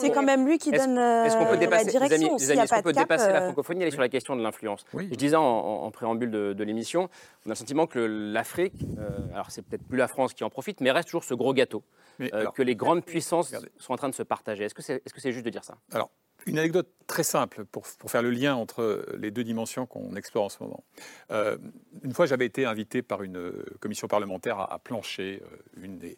C'est 0.00 0.10
quand 0.10 0.22
même 0.22 0.46
lui 0.46 0.58
qui 0.58 0.70
donne 0.70 0.98
Est-ce 0.98 1.36
qu'on 1.36 1.44
euh, 1.44 1.46
peut 1.46 1.52
la 1.52 1.56
dépasser, 1.58 1.84
les 1.86 1.90
direction. 1.92 2.16
amis, 2.16 2.26
amis, 2.42 2.52
n'y 2.54 2.60
a 2.60 2.64
est-ce 2.64 2.74
qu'on 2.74 2.82
peut 2.82 2.92
cap, 2.92 3.04
dépasser 3.08 3.32
la 3.32 3.42
euh, 3.42 3.44
francophonie 3.46 3.80
et 3.80 3.82
aller 3.84 3.90
sur 3.92 4.00
la 4.00 4.08
question 4.08 4.36
de 4.36 4.42
l'influence 4.42 4.84
Je 4.94 5.14
disais 5.14 5.36
en, 5.36 5.90
préambule 5.90 6.30
de, 6.30 6.52
de 6.52 6.64
l'émission, 6.64 7.08
on 7.44 7.50
a 7.50 7.52
le 7.52 7.54
sentiment 7.54 7.86
que 7.86 7.98
l'Afrique, 7.98 8.84
euh, 8.98 9.10
alors 9.32 9.50
c'est 9.50 9.62
peut-être 9.62 9.86
plus 9.86 9.98
la 9.98 10.08
France 10.08 10.34
qui 10.34 10.44
en 10.44 10.50
profite, 10.50 10.80
mais 10.80 10.90
reste 10.90 11.08
toujours 11.08 11.24
ce 11.24 11.34
gros 11.34 11.54
gâteau 11.54 11.82
Mais 12.18 12.32
euh, 12.34 12.40
alors- 12.40 12.52
que 12.52 12.62
les 12.62 12.76
grandes 12.76 13.04
puissances 13.04 13.54
sont 13.78 13.92
en 13.92 13.96
train 13.96 14.08
de 14.08 14.14
se 14.14 14.22
partager. 14.22 14.64
Est-ce 14.64 14.74
que 14.74 14.82
c'est 14.82 14.94
est 14.96 15.08
-ce 15.08 15.20
c'est 15.20 15.32
juste 15.32 15.44
de 15.44 15.50
dire 15.50 15.64
ça? 15.64 15.74
Alors, 15.92 16.10
une 16.46 16.58
anecdote 16.58 16.88
très 17.06 17.22
simple 17.22 17.64
pour, 17.64 17.86
faire 17.86 18.22
le 18.22 18.30
lien 18.30 18.54
entre 18.54 19.06
les 19.18 19.30
deux 19.30 19.44
dimensions 19.44 19.86
qu'on 19.86 20.14
explore 20.16 20.44
en 20.44 20.48
ce 20.48 20.62
moment. 20.62 20.84
Euh, 21.30 21.56
une 22.02 22.12
fois, 22.12 22.26
j'avais 22.26 22.46
été 22.46 22.66
invité 22.66 23.02
par 23.02 23.22
une 23.22 23.38
euh, 23.38 23.64
commission 23.80 24.08
parlementaire 24.08 24.58
à, 24.58 24.78
plancher, 24.78 25.42
euh, 25.42 25.82
une 25.82 25.98
des 25.98 26.16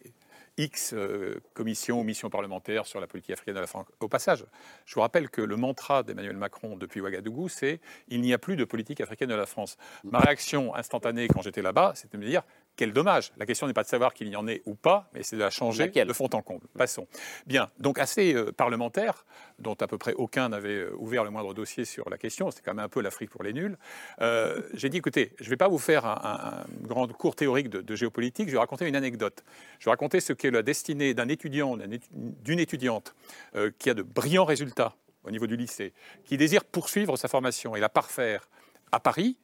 X 0.57 0.93
commissions 1.53 2.01
ou 2.01 2.03
missions 2.03 2.29
parlementaires 2.29 2.85
sur 2.85 2.99
la 2.99 3.07
politique 3.07 3.31
africaine 3.31 3.55
de 3.55 3.61
la 3.61 3.67
France. 3.67 3.85
Au 4.01 4.09
passage, 4.09 4.45
je 4.85 4.93
vous 4.93 4.99
rappelle 4.99 5.29
que 5.29 5.41
le 5.41 5.55
mantra 5.55 6.03
d'Emmanuel 6.03 6.35
Macron 6.35 6.75
depuis 6.75 6.99
Ouagadougou, 6.99 7.47
c'est 7.47 7.79
il 8.09 8.19
n'y 8.19 8.33
a 8.33 8.37
plus 8.37 8.57
de 8.57 8.65
politique 8.65 8.99
africaine 8.99 9.29
de 9.29 9.35
la 9.35 9.45
France. 9.45 9.77
Ma 10.03 10.19
réaction 10.19 10.75
instantanée 10.75 11.29
quand 11.29 11.41
j'étais 11.41 11.61
là-bas, 11.61 11.93
c'était 11.95 12.17
de 12.17 12.23
me 12.23 12.27
dire 12.27 12.43
quel 12.79 12.93
dommage. 12.93 13.33
La 13.35 13.45
question 13.45 13.67
n'est 13.67 13.73
pas 13.73 13.83
de 13.83 13.89
savoir 13.89 14.13
qu'il 14.13 14.29
y 14.29 14.37
en 14.37 14.47
ait 14.47 14.61
ou 14.65 14.73
pas, 14.73 15.09
mais 15.13 15.21
c'est 15.21 15.35
de 15.35 15.41
la 15.41 15.49
changer 15.49 15.83
Laquelle 15.87 16.07
de 16.07 16.13
fond 16.13 16.29
en 16.31 16.41
comble. 16.41 16.65
Passons. 16.77 17.07
Bien, 17.45 17.69
donc 17.77 17.99
assez 17.99 18.33
euh, 18.33 18.53
parlementaire, 18.53 19.25
dont 19.59 19.73
à 19.73 19.85
peu 19.87 19.97
près 19.97 20.13
aucun 20.13 20.47
n'avait 20.47 20.77
euh, 20.77 20.95
ouvert 20.97 21.25
le 21.25 21.29
moindre 21.29 21.53
dossier 21.53 21.83
sur 21.83 22.09
la 22.09 22.17
question, 22.17 22.51
c'est 22.51 22.63
quand 22.63 22.73
même 22.73 22.85
un 22.85 22.87
peu 22.87 23.01
l'Afrique 23.01 23.31
pour 23.31 23.43
les 23.43 23.51
nuls. 23.51 23.77
Euh, 24.21 24.61
J'ai 24.75 24.87
dit, 24.87 24.95
écoutez, 24.95 25.33
je 25.39 25.43
ne 25.43 25.49
vais 25.49 25.57
pas 25.57 25.67
vous 25.67 25.77
faire 25.77 26.05
un, 26.05 26.21
un- 26.23 26.59
un 26.61 26.87
grand 26.87 27.05
cours 27.11 27.35
théorique 27.35 27.69
de, 27.69 27.81
de 27.81 27.95
géopolitique, 27.97 28.47
je 28.47 28.53
vais 28.53 28.59
raconter 28.59 28.87
une 28.87 28.95
anecdote. 28.95 29.43
Je 29.79 29.85
vais 29.85 29.91
raconter 29.91 30.21
ce 30.21 30.31
qu'est 30.31 30.49
la 30.51 30.61
destinée 30.61 31.13
d'un 31.13 31.27
étudiant, 31.27 31.75
d'un 31.75 31.89
étu- 31.89 32.07
d'une 32.13 32.59
étudiante 32.59 33.13
euh, 33.55 33.71
qui 33.77 33.89
a 33.89 33.93
de 33.93 34.03
brillants 34.03 34.45
résultats 34.45 34.95
au 35.25 35.31
niveau 35.31 35.47
du 35.47 35.57
lycée, 35.57 35.91
qui 36.23 36.37
désire 36.37 36.63
poursuivre 36.63 37.17
sa 37.17 37.27
formation 37.27 37.75
et 37.75 37.81
la 37.81 37.89
parfaire 37.89 38.47
à 38.93 39.01
Paris, 39.01 39.37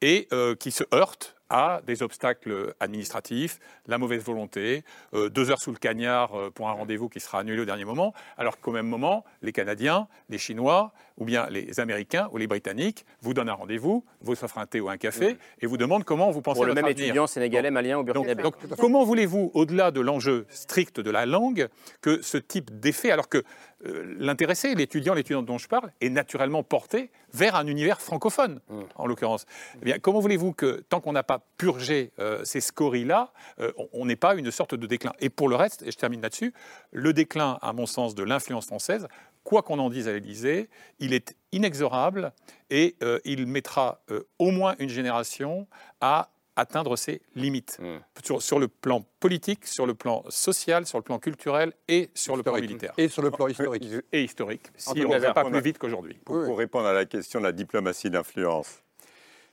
et 0.00 0.26
euh, 0.32 0.56
qui 0.56 0.72
se 0.72 0.82
heurte 0.92 1.36
à 1.52 1.82
des 1.86 2.02
obstacles 2.02 2.74
administratifs, 2.80 3.58
la 3.86 3.98
mauvaise 3.98 4.24
volonté, 4.24 4.84
euh, 5.12 5.28
deux 5.28 5.50
heures 5.50 5.60
sous 5.60 5.70
le 5.70 5.76
cagnard 5.76 6.34
euh, 6.34 6.50
pour 6.50 6.70
un 6.70 6.72
rendez-vous 6.72 7.10
qui 7.10 7.20
sera 7.20 7.40
annulé 7.40 7.60
au 7.60 7.64
dernier 7.66 7.84
moment, 7.84 8.14
alors 8.38 8.58
qu'au 8.58 8.72
même 8.72 8.86
moment, 8.86 9.22
les 9.42 9.52
Canadiens, 9.52 10.08
les 10.30 10.38
Chinois, 10.38 10.92
ou 11.18 11.26
bien 11.26 11.46
les 11.50 11.78
Américains 11.78 12.28
ou 12.32 12.38
les 12.38 12.46
Britanniques 12.46 13.04
vous 13.20 13.34
donnent 13.34 13.50
un 13.50 13.54
rendez-vous, 13.54 14.02
vous 14.22 14.32
offrent 14.32 14.58
un 14.58 14.66
thé 14.66 14.80
ou 14.80 14.88
un 14.88 14.96
café, 14.96 15.36
et 15.60 15.66
vous 15.66 15.76
demandent 15.76 16.04
comment 16.04 16.30
vous 16.30 16.40
pensez 16.40 16.56
Pour 16.56 16.64
le 16.64 16.72
même 16.72 16.86
avenir. 16.86 17.04
étudiant 17.04 17.26
sénégalais, 17.26 17.70
malien 17.70 17.98
ou 17.98 18.02
burkinabé. 18.02 18.42
Donc, 18.42 18.56
comment 18.78 19.04
voulez-vous, 19.04 19.50
au-delà 19.52 19.90
de 19.90 20.00
l'enjeu 20.00 20.46
strict 20.48 21.00
de 21.00 21.10
la 21.10 21.26
langue, 21.26 21.68
que 22.00 22.22
ce 22.22 22.38
type 22.38 22.80
d'effet, 22.80 23.10
alors 23.10 23.28
que 23.28 23.42
euh, 23.84 24.14
l'intéressé, 24.18 24.74
l'étudiant, 24.74 25.12
l'étudiante 25.12 25.44
dont 25.44 25.58
je 25.58 25.68
parle, 25.68 25.92
est 26.00 26.08
naturellement 26.08 26.62
porté 26.62 27.10
vers 27.34 27.56
un 27.56 27.66
univers 27.66 28.00
francophone, 28.00 28.60
en 28.94 29.06
l'occurrence? 29.06 29.44
Eh 29.82 29.84
bien, 29.84 29.98
Comment 29.98 30.20
voulez-vous 30.20 30.52
que, 30.52 30.82
tant 30.88 31.00
qu'on 31.00 31.12
n'a 31.12 31.22
pas 31.22 31.41
purgé 31.58 32.12
euh, 32.18 32.44
ces 32.44 32.60
scories-là, 32.60 33.32
euh, 33.60 33.72
on- 33.92 34.06
n'ait 34.06 34.16
pas 34.16 34.34
une 34.34 34.50
sorte 34.50 34.74
de 34.74 34.86
déclin 34.86 35.12
Et 35.20 35.30
pour 35.30 35.48
le 35.48 35.56
reste, 35.56 35.82
et 35.82 35.90
je 35.90 35.96
termine 35.96 36.20
là-dessus, 36.20 36.52
le 36.90 37.12
déclin, 37.12 37.58
à 37.62 37.72
mon 37.72 37.86
sens, 37.86 38.14
de 38.14 38.22
l'influence 38.24 38.66
française, 38.66 39.06
quoi 39.44 39.62
qu'on 39.62 39.78
en 39.78 39.90
dise 39.90 40.08
à 40.08 40.12
l'Élysée, 40.12 40.68
il 40.98 41.12
est 41.14 41.36
inexorable 41.52 42.32
et 42.70 42.96
euh, 43.02 43.18
il 43.24 43.46
mettra 43.46 44.02
euh, 44.10 44.22
au 44.38 44.50
moins 44.50 44.74
une 44.78 44.88
génération 44.88 45.66
à 46.00 46.30
atteindre 46.54 46.96
ses 46.96 47.22
limites 47.34 47.78
sur, 48.22 48.42
sur 48.42 48.58
le 48.58 48.68
plan 48.68 49.02
politique, 49.20 49.66
sur 49.66 49.86
le 49.86 49.94
plan 49.94 50.22
social, 50.28 50.84
sur 50.86 50.98
le 50.98 51.02
plan 51.02 51.18
culturel 51.18 51.72
et 51.88 52.10
sur 52.14 52.36
le 52.36 52.42
plan 52.42 52.52
Historique. 52.52 52.68
militaire. 52.70 52.92
Et 52.98 53.08
sur 53.08 53.22
le 53.22 53.30
plan 53.30 53.48
historique. 53.48 53.84
Et 54.12 54.22
historique, 54.24 54.66
si 54.76 54.90
on 54.90 54.94
ne 55.08 55.18
va 55.18 55.32
pas 55.32 55.44
plus 55.48 55.60
vite 55.62 55.78
qu'aujourd'hui. 55.78 56.20
Pour, 56.26 56.44
pour 56.44 56.58
répondre 56.58 56.86
à 56.88 56.92
la 56.92 57.06
question 57.06 57.38
de 57.40 57.44
la 57.46 57.52
diplomatie 57.52 58.10
d'influence, 58.10 58.82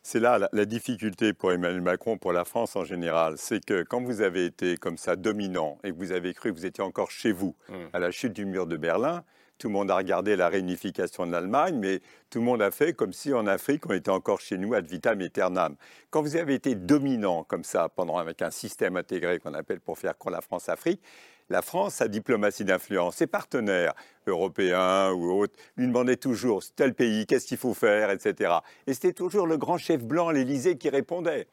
c'est 0.02 0.20
là 0.20 0.38
la, 0.38 0.50
la 0.54 0.66
difficulté 0.66 1.34
pour 1.34 1.52
Emmanuel 1.52 1.82
Macron, 1.82 2.18
pour 2.18 2.34
la 2.34 2.45
France 2.45 2.76
en 2.76 2.84
général, 2.86 3.36
c'est 3.38 3.64
que 3.64 3.84
quand 3.84 4.02
vous 4.02 4.22
avez 4.22 4.45
été 4.45 4.78
comme 4.78 4.97
ça 4.97 5.16
dominant 5.16 5.78
et 5.84 5.91
que 5.91 5.97
vous 5.97 6.12
avez 6.12 6.34
cru 6.34 6.52
que 6.52 6.58
vous 6.58 6.66
étiez 6.66 6.84
encore 6.84 7.12
chez 7.12 7.32
vous 7.32 7.56
à 7.93 8.00
la 8.00 8.12
chute 8.12 8.34
du 8.34 8.45
mur 8.45 8.66
de 8.68 8.78
Berlin, 8.78 9.24
tout 9.58 9.68
le 9.68 9.74
monde 9.74 9.91
a 9.91 9.97
regardé 9.97 10.38
la 10.38 10.47
réunification 10.47 11.28
de 11.28 11.34
l'Allemagne, 11.34 11.76
mais 11.78 12.00
tout 12.30 12.39
le 12.39 12.45
monde 12.45 12.62
a 12.62 12.72
fait 12.72 12.93
comme 12.93 13.12
si 13.12 13.34
en 13.34 13.45
Afrique 13.45 13.86
on 13.88 13.93
était 13.93 14.10
encore 14.10 14.39
chez 14.39 14.58
nous 14.58 14.74
ad 14.74 14.86
vitam 14.86 15.20
aeternam. 15.20 15.76
Quand 16.10 16.22
vous 16.22 16.38
avez 16.38 16.54
été 16.54 16.76
dominant 16.76 17.43
comme 17.43 17.66
ça 17.66 17.89
pendant 17.89 18.18
avec 18.18 18.41
un 18.41 18.52
système 18.52 18.95
intégré 18.95 19.38
qu'on 19.39 19.54
appelle 19.54 19.82
pour 19.82 20.00
faire 20.00 20.18
croire 20.18 20.34
la 20.34 20.41
France-Afrique, 20.41 21.02
la 21.50 21.62
France, 21.62 21.95
sa 21.95 22.08
diplomatie 22.08 22.64
d'influence, 22.64 23.18
ses 23.18 23.28
partenaires 23.28 23.93
européens 24.28 25.12
ou 25.12 25.32
autres, 25.32 25.56
lui 25.78 25.88
demandaient 25.88 26.18
toujours 26.18 26.62
tel 26.76 26.93
pays, 26.93 27.26
qu'est-ce 27.26 27.47
qu'il 27.47 27.58
faut 27.58 27.74
faire, 27.74 28.12
etc. 28.12 28.54
Et 28.88 28.93
c'était 28.93 29.14
toujours 29.14 29.47
le 29.47 29.58
grand 29.58 29.78
chef 29.78 30.04
blanc 30.04 30.30
l'Élysée 30.30 30.78
qui 30.78 30.89
répondait. 30.89 31.47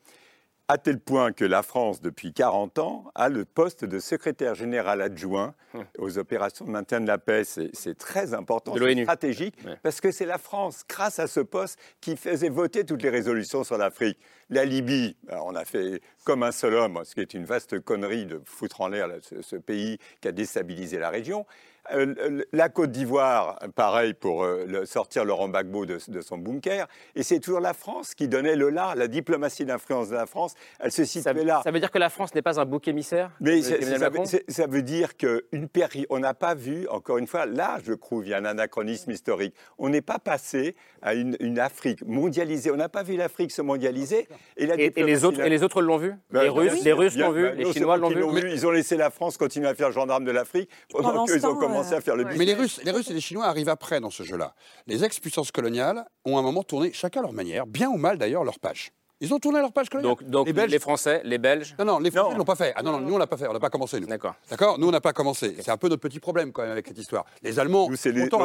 À 0.69 0.79
tel 0.79 0.99
point 0.99 1.31
que 1.31 1.45
la 1.45 1.63
France, 1.63 2.01
depuis 2.01 2.33
40 2.33 2.81
ans, 2.81 3.05
a 3.15 3.29
le 3.29 3.45
poste 3.45 3.85
de 3.85 4.01
secrétaire 4.01 4.57
général 4.57 5.01
adjoint 5.01 5.55
aux 5.99 6.19
opérations 6.19 6.65
de 6.65 6.71
maintien 6.71 7.01
de 7.01 7.07
la 7.07 7.19
paix. 7.19 7.45
C'est 7.45 7.97
très 7.97 8.35
important, 8.35 8.75
De 8.75 8.85
c'est 8.85 9.03
stratégique, 9.03 9.55
parce 9.85 10.01
que 10.01 10.11
c'est 10.11 10.27
la 10.27 10.39
France, 10.39 10.83
grâce 10.89 11.21
à 11.21 11.29
ce 11.29 11.39
poste, 11.39 11.79
qui 12.01 12.17
faisait 12.17 12.49
voter 12.49 12.85
toutes 12.85 13.03
les 13.03 13.11
résolutions 13.11 13.63
sur 13.63 13.79
l'Afrique. 13.79 14.19
La 14.51 14.65
Libye, 14.65 15.17
alors, 15.29 15.47
on 15.47 15.55
a 15.55 15.65
fait 15.65 16.01
comme 16.25 16.43
un 16.43 16.53
seul 16.53 16.75
homme, 16.75 17.01
ce 17.05 17.15
qui 17.15 17.21
est 17.21 17.35
une 17.35 17.45
vaste 17.45 17.79
connerie 17.79 18.27
de 18.27 18.41
foutre 18.45 18.81
en 18.81 18.89
l'air 18.89 19.09
ce 19.41 19.57
pays 19.57 19.99
qui 20.21 20.27
a 20.27 20.33
déstabilisé 20.33 20.99
la 20.99 21.11
région. 21.11 21.47
Euh, 21.93 22.43
la 22.53 22.69
Côte 22.69 22.91
d'Ivoire, 22.91 23.59
pareil 23.75 24.15
pour 24.15 24.45
euh, 24.45 24.65
le- 24.67 24.87
sortir 24.87 25.25
Laurent 25.25 25.49
Gbagbo 25.49 25.87
de, 25.87 25.99
de 26.09 26.21
son 26.21 26.39
bunker. 26.39 26.87
Et 27.15 27.23
c'est 27.23 27.39
toujours 27.41 27.61
la 27.61 27.75
France 27.75 28.15
qui 28.15 28.29
donnait 28.29 28.57
le 28.57 28.71
là. 28.71 28.95
La 28.97 29.09
diplomatie 29.09 29.65
d'influence 29.65 30.09
de 30.09 30.15
la 30.15 30.27
France, 30.27 30.55
elle 30.81 30.93
se 30.93 31.05
situait 31.05 31.45
là. 31.45 31.61
Ça 31.65 31.71
veut 31.71 31.81
dire 31.81 31.91
que 31.91 31.99
la 31.99 32.11
France 32.11 32.35
n'est 32.35 32.43
pas 32.43 32.61
un 32.61 32.65
bouc 32.65 32.89
émissaire 32.89 33.31
Mais 33.41 33.59
Emmanuel 33.61 33.99
ça, 34.27 34.37
veut, 34.39 34.43
ça 34.49 34.67
dire 34.83 35.17
qu'une 35.17 35.69
période, 35.69 36.07
on 36.11 36.19
n'a 36.19 36.35
pas 36.35 36.55
vu, 36.55 36.87
encore 36.89 37.19
une 37.19 37.27
fois, 37.27 37.47
là, 37.47 37.79
je 37.85 37.93
trouve, 37.93 38.25
il 38.27 38.31
y 38.31 38.35
a 38.35 38.39
un 38.39 38.45
anachronisme 38.45 39.11
historique. 39.11 39.55
On 39.79 39.89
n'est 39.89 40.03
pas 40.03 40.19
passé 40.19 40.75
à 41.03 41.15
une, 41.15 41.37
une 41.41 41.59
Afrique 41.59 42.05
mondialisée. 42.05 42.71
On 42.71 42.77
n'a 42.77 42.89
pas 42.89 43.03
vu 43.03 43.17
l'afrique 43.17 43.53
se 43.53 43.63
mondialiser. 43.63 44.29
Et, 44.57 44.67
la 44.67 44.75
Et- 44.77 44.93
et 44.97 45.03
les 45.05 45.25
autres- 45.25 45.41
et 45.41 45.49
les 45.49 45.63
autres 45.63 45.83
l'ont 45.83 45.99
vu 45.99 46.15
Ben, 46.31 46.43
Les 46.43 46.49
Russes- 46.49 46.85
les 46.85 46.93
Russes 46.93 47.17
l'ont 47.17 47.31
vu, 47.33 47.43
ben, 47.45 47.57
les 47.57 47.73
Chinois 47.73 47.97
l'ont 47.97 48.09
vu. 48.09 48.51
Ils 48.53 48.67
ont 48.67 48.71
laissé 48.71 48.97
la 48.97 49.11
France 49.11 49.37
continuer 49.37 49.69
à 49.69 49.75
faire 49.75 49.93
gendarme 49.93 50.25
de 50.25 50.31
l'Afrique 50.31 50.69
pendant 50.91 51.11
Pendant 51.11 51.25
qu'ils 51.27 51.47
ont 51.47 51.55
temps, 51.55 51.61
commencé 51.77 51.95
à 51.95 52.01
faire 52.01 52.17
le 52.17 52.25
Mais 52.25 52.45
les 52.45 52.55
Russes, 52.55 52.81
les 52.85 52.91
Russes 52.91 53.11
et 53.11 53.15
les 53.15 53.21
Chinois 53.21 53.47
arrivent 53.47 53.69
après 53.69 54.01
dans 54.01 54.11
ce 54.11 54.23
jeu-là. 54.23 54.55
Les 54.87 55.05
ex-puissances 55.05 55.51
coloniales 55.53 56.05
ont 56.25 56.37
à 56.37 56.41
un 56.41 56.43
moment 56.43 56.63
tourné, 56.63 56.93
chacun 56.93 57.21
à 57.21 57.23
leur 57.25 57.33
manière, 57.33 57.67
bien 57.67 57.89
ou 57.89 57.97
mal 57.97 58.19
d'ailleurs, 58.19 58.45
leur 58.45 58.59
page. 58.59 58.93
Ils 59.21 59.33
ont 59.33 59.39
tourné 59.39 59.61
leur 59.61 59.73
page 59.73 59.89
coloniale. 59.89 60.15
Donc, 60.15 60.25
donc 60.25 60.69
les, 60.69 60.79
Français, 60.79 61.23
les 61.25 61.39
Belges 61.39 61.75
Non, 61.79 61.87
non, 61.87 61.99
les 62.01 62.11
Français 62.11 62.35
ne 62.35 62.39
l'ont 62.39 62.45
pas 62.45 62.55
fait. 62.55 62.75
Ah 62.77 62.83
non, 62.83 62.93
non, 62.93 63.01
nous 63.01 63.15
on 63.15 63.19
l'a 63.19 63.27
pas 63.27 63.39
fait, 63.39 63.49
on 63.49 63.53
n'a 63.55 63.61
pas 63.61 63.71
commencé 63.71 63.99
nous. 63.99 64.07
D'accord. 64.07 64.35
D'accord? 64.51 64.79
Nous 64.79 64.87
on 64.87 64.91
n'a 64.91 65.01
pas 65.01 65.15
commencé. 65.15 65.57
C'est 65.61 65.71
un 65.71 65.79
peu 65.79 65.89
notre 65.89 66.03
petit 66.03 66.21
problème 66.21 66.53
quand 66.53 66.63
même 66.63 66.73
avec 66.73 66.87
cette 66.87 66.99
histoire. 66.99 67.25
Les 67.43 67.59
Allemands, 67.59 67.89
Nous, 67.89 67.97
c'est 67.97 68.13
les- 68.13 68.21
longtemps 68.21 68.39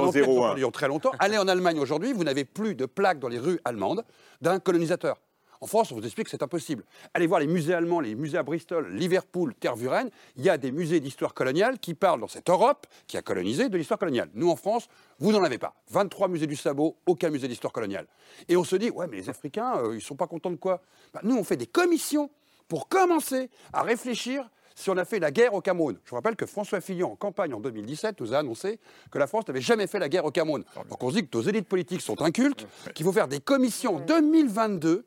très 0.71 0.87
longtemps, 0.87 1.11
allez 1.19 1.37
en 1.37 1.47
Allemagne 1.47 1.79
aujourd'hui, 1.79 2.13
vous 2.13 2.23
n'avez 2.23 2.45
plus 2.45 2.75
de 2.75 2.85
plaques 2.85 3.19
dans 3.19 3.27
les 3.27 3.39
rues 3.39 3.59
allemandes 3.65 4.05
d'un 4.39 4.59
colonisateur. 4.59 5.17
En 5.63 5.67
France, 5.67 5.91
on 5.91 5.95
vous 5.95 6.05
explique 6.05 6.25
que 6.25 6.31
c'est 6.31 6.41
impossible. 6.41 6.83
Allez 7.13 7.27
voir 7.27 7.39
les 7.39 7.45
musées 7.45 7.75
allemands, 7.75 7.99
les 7.99 8.15
musées 8.15 8.39
à 8.39 8.41
Bristol, 8.43 8.91
Liverpool, 8.95 9.53
Tervuren. 9.53 10.09
Il 10.35 10.43
y 10.43 10.49
a 10.49 10.57
des 10.57 10.71
musées 10.71 10.99
d'histoire 10.99 11.35
coloniale 11.35 11.77
qui 11.77 11.93
parlent 11.93 12.19
dans 12.19 12.27
cette 12.27 12.49
Europe 12.49 12.87
qui 13.05 13.15
a 13.15 13.21
colonisé 13.21 13.69
de 13.69 13.77
l'histoire 13.77 13.99
coloniale. 13.99 14.31
Nous, 14.33 14.49
en 14.49 14.55
France, 14.55 14.87
vous 15.19 15.31
n'en 15.31 15.43
avez 15.43 15.59
pas. 15.59 15.75
23 15.91 16.29
musées 16.29 16.47
du 16.47 16.55
sabot, 16.55 16.97
aucun 17.05 17.29
musée 17.29 17.47
d'histoire 17.47 17.71
coloniale. 17.71 18.07
Et 18.49 18.57
on 18.57 18.63
se 18.63 18.75
dit, 18.75 18.89
ouais, 18.89 19.05
mais 19.07 19.17
les 19.17 19.29
Africains, 19.29 19.77
euh, 19.77 19.95
ils 19.95 20.01
sont 20.01 20.15
pas 20.15 20.25
contents 20.25 20.49
de 20.49 20.55
quoi? 20.55 20.81
Bah, 21.13 21.21
Nous, 21.23 21.37
on 21.37 21.43
fait 21.43 21.57
des 21.57 21.67
commissions 21.67 22.31
pour 22.67 22.87
commencer 22.87 23.51
à 23.71 23.83
réfléchir 23.83 24.49
si 24.73 24.89
on 24.89 24.97
a 24.97 25.05
fait 25.05 25.19
la 25.19 25.29
guerre 25.29 25.53
au 25.53 25.61
Cameroun. 25.61 25.99
Je 26.05 26.09
vous 26.09 26.15
rappelle 26.15 26.35
que 26.35 26.47
François 26.47 26.81
Fillon, 26.81 27.11
en 27.11 27.15
campagne 27.15 27.53
en 27.53 27.59
2017, 27.59 28.19
nous 28.19 28.33
a 28.33 28.39
annoncé 28.39 28.79
que 29.11 29.19
la 29.19 29.27
France 29.27 29.47
n'avait 29.47 29.61
jamais 29.61 29.85
fait 29.85 29.99
la 29.99 30.09
guerre 30.09 30.25
au 30.25 30.31
Cameroun. 30.31 30.63
Donc 30.89 31.03
on 31.03 31.09
se 31.09 31.15
dit 31.15 31.27
que 31.27 31.37
nos 31.37 31.43
élites 31.43 31.67
politiques 31.67 32.01
sont 32.01 32.19
incultes, 32.23 32.65
qu'il 32.95 33.05
faut 33.05 33.11
faire 33.11 33.27
des 33.27 33.41
commissions 33.41 33.97
en 33.97 33.99
2022 33.99 35.05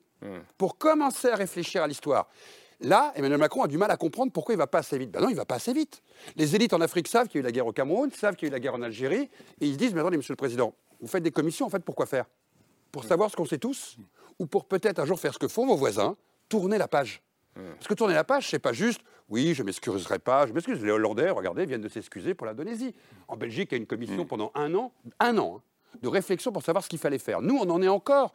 pour 0.59 0.79
commencer 0.79 1.29
à 1.29 1.37
réfléchir 1.37 1.83
à 1.83 1.87
l'histoire. 1.87 2.29
Là, 2.81 3.13
Emmanuel 3.15 3.39
Macron 3.39 3.63
a 3.63 3.69
du 3.69 3.79
mal 3.79 3.91
à 3.91 3.97
comprendre 3.97 4.33
pourquoi 4.33 4.53
il 4.55 4.57
ne 4.57 4.63
va 4.63 4.67
pas 4.67 4.79
assez 4.79 4.99
vite. 4.99 5.11
Ben 5.11 5.21
non, 5.21 5.29
il 5.29 5.33
ne 5.33 5.37
va 5.37 5.45
pas 5.45 5.55
assez 5.55 5.73
vite. 5.73 6.03
Les 6.37 6.55
élites 6.57 6.73
en 6.75 6.81
Afrique 6.81 7.09
savent 7.09 7.29
qu'il 7.29 7.39
y 7.39 7.39
a 7.39 7.43
eu 7.43 7.45
la 7.45 7.53
guerre 7.53 7.67
au 7.67 7.73
Cameroun, 7.73 8.11
savent 8.11 8.35
qu'il 8.37 8.49
y 8.49 8.51
a 8.51 8.51
eu 8.51 8.53
la 8.53 8.61
guerre 8.61 8.75
en 8.75 8.83
Algérie, 8.83 9.31
et 9.61 9.67
ils 9.67 9.75
se 9.75 9.79
disent, 9.79 9.95
mais 9.95 10.01
attendez, 10.01 10.17
monsieur 10.17 10.33
le 10.33 10.37
Président, 10.37 10.75
vous 11.01 11.07
faites 11.07 11.23
des 11.23 11.31
commissions, 11.31 11.67
en 11.67 11.71
fait, 11.71 11.85
pourquoi 11.85 12.07
faire? 12.07 12.27
Pour 12.91 13.05
savoir 13.05 13.31
ce 13.31 13.37
qu'on 13.37 13.45
sait 13.45 13.59
tous, 13.59 13.97
ou 14.39 14.47
pour 14.47 14.67
peut-être 14.67 14.99
un 14.99 15.07
jour 15.07 15.19
faire 15.19 15.33
ce 15.33 15.39
que 15.39 15.49
font 15.49 15.67
vos 15.67 15.77
voisins, 15.77 16.17
tourner 16.49 16.79
la 16.79 16.89
page? 16.89 17.23
Parce 17.55 17.87
que 17.87 17.95
tourner 17.95 18.15
la 18.15 18.25
page, 18.25 18.51
c'est 18.51 18.59
pas 18.59 18.73
juste, 18.73 19.01
oui, 19.29 19.55
je 19.55 19.63
m'excuserai 19.63 20.19
pas, 20.19 20.47
je 20.47 20.53
m'excuse. 20.53 20.83
Les 20.83 20.91
Hollandais, 20.91 21.31
regardez, 21.31 21.67
viennent 21.67 21.81
de 21.81 21.89
s'excuser 21.89 22.35
pour 22.35 22.47
l'Indonésie. 22.47 22.95
En 23.29 23.37
Belgique, 23.37 23.69
il 23.71 23.75
y 23.75 23.77
a 23.77 23.79
une 23.79 23.87
commission 23.87 24.27
pendant 24.27 24.51
un 24.57 24.75
an, 24.75 24.93
un 25.21 25.39
an, 25.39 25.57
hein, 25.59 25.63
de 26.03 26.09
réflexion 26.09 26.53
pour 26.53 26.63
savoir 26.63 26.85
ce 26.85 26.89
qu'il 26.89 26.99
fallait 26.99 27.19
faire. 27.19 27.41
Nous, 27.41 27.57
on 27.57 27.69
en 27.71 27.83
est 27.83 27.89
encore 27.89 28.33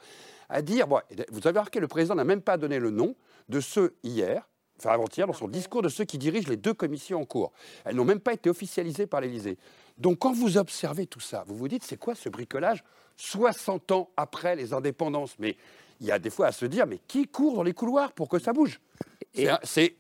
à 0.49 0.61
dire. 0.61 0.87
Bon, 0.87 0.99
vous 1.31 1.39
avez 1.39 1.59
remarqué, 1.59 1.79
le 1.79 1.87
président 1.87 2.15
n'a 2.15 2.23
même 2.23 2.41
pas 2.41 2.57
donné 2.57 2.79
le 2.79 2.91
nom 2.91 3.15
de 3.49 3.59
ceux 3.59 3.95
hier, 4.03 4.47
enfin 4.77 4.91
avant-hier, 4.91 5.27
dans 5.27 5.33
son 5.33 5.47
discours, 5.47 5.81
de 5.81 5.89
ceux 5.89 6.05
qui 6.05 6.17
dirigent 6.17 6.49
les 6.49 6.57
deux 6.57 6.73
commissions 6.73 7.21
en 7.21 7.25
cours. 7.25 7.51
Elles 7.85 7.95
n'ont 7.95 8.05
même 8.05 8.19
pas 8.19 8.33
été 8.33 8.49
officialisées 8.49 9.07
par 9.07 9.21
l'Élysée. 9.21 9.57
Donc 9.97 10.19
quand 10.19 10.33
vous 10.33 10.57
observez 10.57 11.07
tout 11.07 11.19
ça, 11.19 11.43
vous 11.47 11.55
vous 11.55 11.67
dites, 11.67 11.83
c'est 11.83 11.97
quoi 11.97 12.15
ce 12.15 12.29
bricolage 12.29 12.83
60 13.17 13.91
ans 13.91 14.09
après 14.17 14.55
les 14.55 14.73
indépendances? 14.73 15.35
Mais 15.39 15.57
il 15.99 16.07
y 16.07 16.11
a 16.11 16.19
des 16.19 16.29
fois 16.29 16.47
à 16.47 16.51
se 16.51 16.65
dire, 16.65 16.87
mais 16.87 16.99
qui 17.07 17.27
court 17.27 17.55
dans 17.55 17.63
les 17.63 17.73
couloirs 17.73 18.13
pour 18.13 18.29
que 18.29 18.39
ça 18.39 18.53
bouge? 18.53 18.79
C'est 19.63 19.95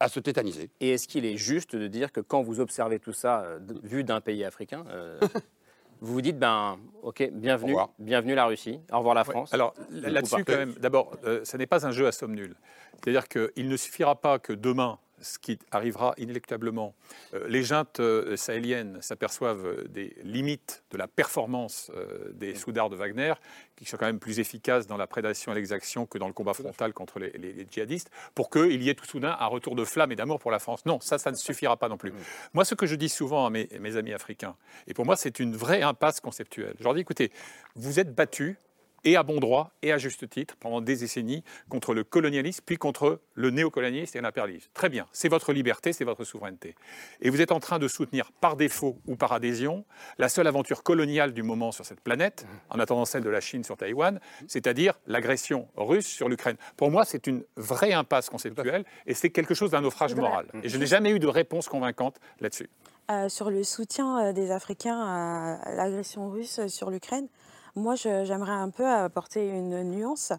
à 0.00 0.08
se 0.08 0.20
tétaniser. 0.20 0.70
Et 0.80 0.90
est-ce 0.90 1.08
qu'il 1.08 1.24
est 1.24 1.36
juste 1.36 1.76
de 1.76 1.86
dire 1.86 2.12
que 2.12 2.20
quand 2.20 2.42
vous 2.42 2.60
observez 2.60 2.98
tout 2.98 3.12
ça, 3.12 3.42
euh, 3.42 3.58
vu 3.82 4.04
d'un 4.04 4.20
pays 4.20 4.44
africain, 4.44 4.84
euh, 4.88 5.20
vous 6.00 6.12
vous 6.14 6.20
dites, 6.20 6.38
ben, 6.38 6.78
ok, 7.02 7.30
bienvenue, 7.32 7.76
bienvenue 7.98 8.34
la 8.34 8.46
Russie, 8.46 8.80
au 8.92 8.98
revoir 8.98 9.14
la 9.14 9.22
Ouais. 9.22 9.30
France. 9.30 9.52
Alors 9.54 9.74
là-dessus, 9.90 10.44
quand 10.44 10.56
même, 10.56 10.74
d'abord, 10.74 11.12
euh, 11.24 11.40
ce 11.44 11.56
n'est 11.56 11.66
pas 11.66 11.86
un 11.86 11.90
jeu 11.90 12.06
à 12.06 12.12
somme 12.12 12.34
nulle. 12.34 12.54
C'est-à-dire 12.94 13.28
qu'il 13.28 13.68
ne 13.68 13.76
suffira 13.76 14.14
pas 14.14 14.38
que 14.38 14.52
demain, 14.52 14.98
ce 15.20 15.38
qui 15.38 15.58
arrivera 15.70 16.14
inéluctablement, 16.18 16.94
euh, 17.34 17.46
les 17.48 17.62
juntes 17.62 18.00
euh, 18.00 18.36
sahéliennes 18.36 19.00
s'aperçoivent 19.00 19.84
des 19.88 20.14
limites 20.22 20.84
de 20.90 20.98
la 20.98 21.08
performance 21.08 21.90
euh, 21.94 22.30
des 22.32 22.54
soudards 22.54 22.90
de 22.90 22.96
Wagner, 22.96 23.34
qui 23.76 23.84
sont 23.84 23.96
quand 23.96 24.06
même 24.06 24.18
plus 24.18 24.38
efficaces 24.40 24.86
dans 24.86 24.96
la 24.96 25.06
prédation 25.06 25.52
et 25.52 25.54
l'exaction 25.54 26.06
que 26.06 26.18
dans 26.18 26.26
le 26.26 26.32
combat 26.32 26.54
frontal 26.54 26.92
contre 26.92 27.18
les, 27.18 27.30
les- 27.32 27.52
les 27.52 27.66
djihadistes, 27.70 28.10
pour 28.34 28.50
qu'il 28.50 28.82
y 28.82 28.88
ait 28.88 28.94
tout 28.94 29.06
soudain 29.06 29.36
un 29.38 29.46
retour 29.46 29.74
de 29.74 29.84
flamme 29.84 30.12
et 30.12 30.16
d'amour 30.16 30.38
pour 30.38 30.50
la 30.50 30.58
France. 30.58 30.84
Non, 30.86 31.00
ça, 31.00 31.18
ça 31.18 31.30
ne 31.30 31.36
suffira 31.36 31.76
pas 31.76 31.88
non 31.88 31.96
plus. 31.96 32.12
Moi, 32.54 32.64
ce 32.64 32.74
que 32.74 32.86
je 32.86 32.94
dis 32.94 33.08
souvent 33.08 33.46
à 33.46 33.50
mes, 33.50 33.68
mes 33.80 33.96
amis 33.96 34.12
africains, 34.12 34.56
et 34.86 34.94
pour 34.94 35.04
moi, 35.06 35.16
c'est 35.16 35.40
une 35.40 35.56
vraie 35.56 35.82
impasse 35.82 36.20
conceptuelle. 36.20 36.74
Je 36.78 36.84
leur 36.84 36.94
dis, 36.94 37.00
écoutez, 37.00 37.32
vous 37.74 37.98
êtes 38.00 38.14
battus 38.14 38.56
et 39.04 39.16
à 39.16 39.22
bon 39.22 39.40
droit 39.40 39.72
et 39.82 39.92
à 39.92 39.98
juste 39.98 40.28
titre 40.28 40.56
pendant 40.58 40.80
des 40.80 40.96
décennies 40.96 41.44
contre 41.68 41.94
le 41.94 42.04
colonialisme 42.04 42.62
puis 42.64 42.76
contre 42.76 43.20
le 43.34 43.50
néocolonialisme 43.50 44.18
et 44.18 44.20
l'impérialisme. 44.20 44.68
Très 44.74 44.88
bien, 44.88 45.06
c'est 45.12 45.28
votre 45.28 45.52
liberté, 45.52 45.92
c'est 45.92 46.04
votre 46.04 46.24
souveraineté. 46.24 46.74
Et 47.20 47.30
vous 47.30 47.40
êtes 47.40 47.52
en 47.52 47.60
train 47.60 47.78
de 47.78 47.88
soutenir 47.88 48.32
par 48.32 48.56
défaut 48.56 48.98
ou 49.06 49.16
par 49.16 49.32
adhésion 49.32 49.84
la 50.18 50.28
seule 50.28 50.46
aventure 50.46 50.82
coloniale 50.82 51.32
du 51.32 51.42
moment 51.42 51.72
sur 51.72 51.84
cette 51.84 52.00
planète, 52.00 52.46
en 52.70 52.78
attendant 52.78 53.04
celle 53.04 53.22
de 53.22 53.30
la 53.30 53.40
Chine 53.40 53.64
sur 53.64 53.76
Taïwan, 53.76 54.20
c'est-à-dire 54.48 54.94
l'agression 55.06 55.68
russe 55.76 56.06
sur 56.06 56.28
l'Ukraine. 56.28 56.56
Pour 56.76 56.90
moi, 56.90 57.04
c'est 57.04 57.26
une 57.26 57.44
vraie 57.56 57.92
impasse 57.92 58.28
conceptuelle 58.28 58.84
et 59.06 59.14
c'est 59.14 59.30
quelque 59.30 59.54
chose 59.54 59.70
d'un 59.70 59.80
naufrage 59.80 60.14
moral. 60.14 60.46
Et 60.62 60.68
je 60.68 60.78
n'ai 60.78 60.86
jamais 60.86 61.10
eu 61.10 61.18
de 61.18 61.26
réponse 61.26 61.68
convaincante 61.68 62.16
là-dessus. 62.40 62.68
Euh, 63.08 63.28
sur 63.28 63.50
le 63.50 63.62
soutien 63.62 64.18
euh, 64.18 64.32
des 64.32 64.50
Africains 64.50 65.00
à 65.00 65.74
l'agression 65.76 66.28
russe 66.28 66.66
sur 66.66 66.90
l'Ukraine, 66.90 67.28
moi 67.76 67.94
j'aimerais 67.94 68.52
un 68.52 68.70
peu 68.70 68.86
apporter 68.86 69.48
une 69.48 69.82
nuance. 69.84 70.32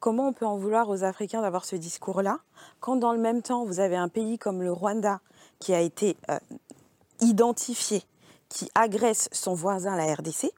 Comment 0.00 0.28
on 0.28 0.32
peut 0.32 0.46
en 0.46 0.56
vouloir 0.56 0.88
aux 0.88 1.04
Africains 1.04 1.42
d'avoir 1.42 1.64
ce 1.64 1.76
discours-là 1.76 2.38
quand 2.80 2.96
dans 2.96 3.12
le 3.12 3.18
même 3.18 3.42
temps 3.42 3.64
vous 3.64 3.80
avez 3.80 3.96
un 3.96 4.08
pays 4.08 4.38
comme 4.38 4.62
le 4.62 4.72
Rwanda 4.72 5.20
qui 5.58 5.74
a 5.74 5.80
été 5.80 6.16
euh, 6.30 6.38
identifié, 7.20 8.02
qui 8.48 8.70
agresse 8.74 9.28
son 9.32 9.54
voisin 9.54 9.96
la 9.96 10.14
RDC, 10.14 10.52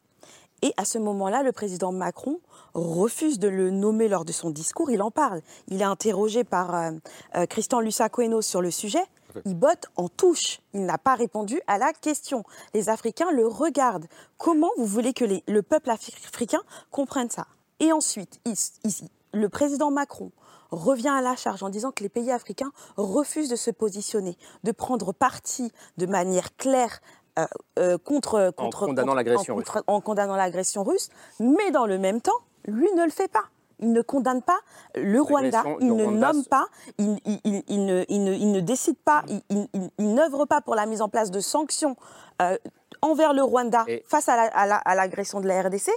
et 0.62 0.72
à 0.76 0.84
ce 0.84 0.98
moment-là, 0.98 1.42
le 1.42 1.52
président 1.52 1.92
Macron 1.92 2.40
refuse 2.74 3.38
de 3.38 3.48
le 3.48 3.70
nommer 3.70 4.08
lors 4.08 4.24
de 4.24 4.32
son 4.32 4.50
discours. 4.50 4.90
Il 4.90 5.02
en 5.02 5.10
parle. 5.10 5.42
Il 5.68 5.80
est 5.80 5.84
interrogé 5.84 6.44
par 6.44 6.74
euh, 6.74 6.92
euh, 7.36 7.46
Christian 7.46 7.80
Lussacoeno 7.80 8.40
sur 8.40 8.62
le 8.62 8.70
sujet. 8.70 9.04
Il 9.44 9.54
botte 9.54 9.86
en 9.96 10.08
touche. 10.08 10.60
Il 10.74 10.84
n'a 10.86 10.98
pas 10.98 11.14
répondu 11.14 11.60
à 11.66 11.78
la 11.78 11.92
question. 11.92 12.44
Les 12.74 12.88
Africains 12.88 13.30
le 13.30 13.46
regardent. 13.46 14.06
Comment 14.38 14.70
vous 14.78 14.86
voulez 14.86 15.12
que 15.12 15.24
les- 15.24 15.44
le 15.46 15.62
peuple 15.62 15.90
afri- 15.90 16.14
africain 16.32 16.60
comprenne 16.90 17.30
ça? 17.30 17.46
Et 17.80 17.92
ensuite, 17.92 18.40
ici, 18.46 19.10
le 19.32 19.48
président 19.48 19.90
Macron 19.90 20.30
revient 20.70 21.08
à 21.16 21.20
la 21.20 21.36
charge 21.36 21.62
en 21.62 21.68
disant 21.68 21.92
que 21.92 22.02
les 22.02 22.08
pays 22.08 22.32
africains 22.32 22.72
refusent 22.96 23.48
de 23.50 23.56
se 23.56 23.70
positionner, 23.70 24.36
de 24.64 24.72
prendre 24.72 25.12
parti 25.12 25.70
de 25.98 26.06
manière 26.06 26.56
claire 26.56 27.00
euh, 27.38 27.44
euh, 27.78 27.98
contre, 27.98 28.50
contre 28.56 28.86
condamnant 28.86 29.08
contre- 29.08 29.16
l'agression 29.16 29.54
en 29.54 29.56
russe. 29.58 29.66
contre- 29.68 29.84
en 29.86 30.00
condamnant 30.00 30.36
l'agression 30.36 30.82
russe, 30.84 31.10
mais 31.38 31.70
dans 31.70 31.84
le 31.86 31.98
même 31.98 32.22
temps, 32.22 32.38
lui 32.66 32.90
ne 32.94 33.04
le 33.04 33.10
fait 33.10 33.28
pas. 33.30 33.44
Il 33.80 33.92
ne 33.92 34.00
condamne 34.00 34.40
pas 34.42 34.58
le 34.94 35.20
Rwanda, 35.20 35.58
L'agression 35.62 35.76
il 35.80 35.94
ne 35.94 36.02
Rwanda, 36.04 36.32
nomme 36.32 36.44
pas, 36.46 36.66
il, 36.98 37.18
il- 37.26 37.40
il- 37.68 38.04
il 38.08 38.50
ne, 38.52 38.60
décide 38.60 38.96
pas, 39.04 39.22
il- 39.28 39.68
il, 39.98 40.14
n'œuvre 40.14 40.46
pas 40.46 40.60
pour 40.62 40.74
la 40.74 40.86
mise 40.86 41.02
en 41.02 41.08
place 41.10 41.30
de 41.30 41.40
sanctions 41.40 41.94
euh, 42.40 42.56
envers 43.02 43.34
le 43.34 43.42
Rwanda 43.42 43.84
face 44.06 44.28
à 44.30 44.36
la- 44.36 44.42
à 44.56 44.66
la- 44.66 44.76
à 44.78 44.94
l'agression 44.94 45.40
de 45.40 45.46
la 45.48 45.60
RDC. 45.62 45.90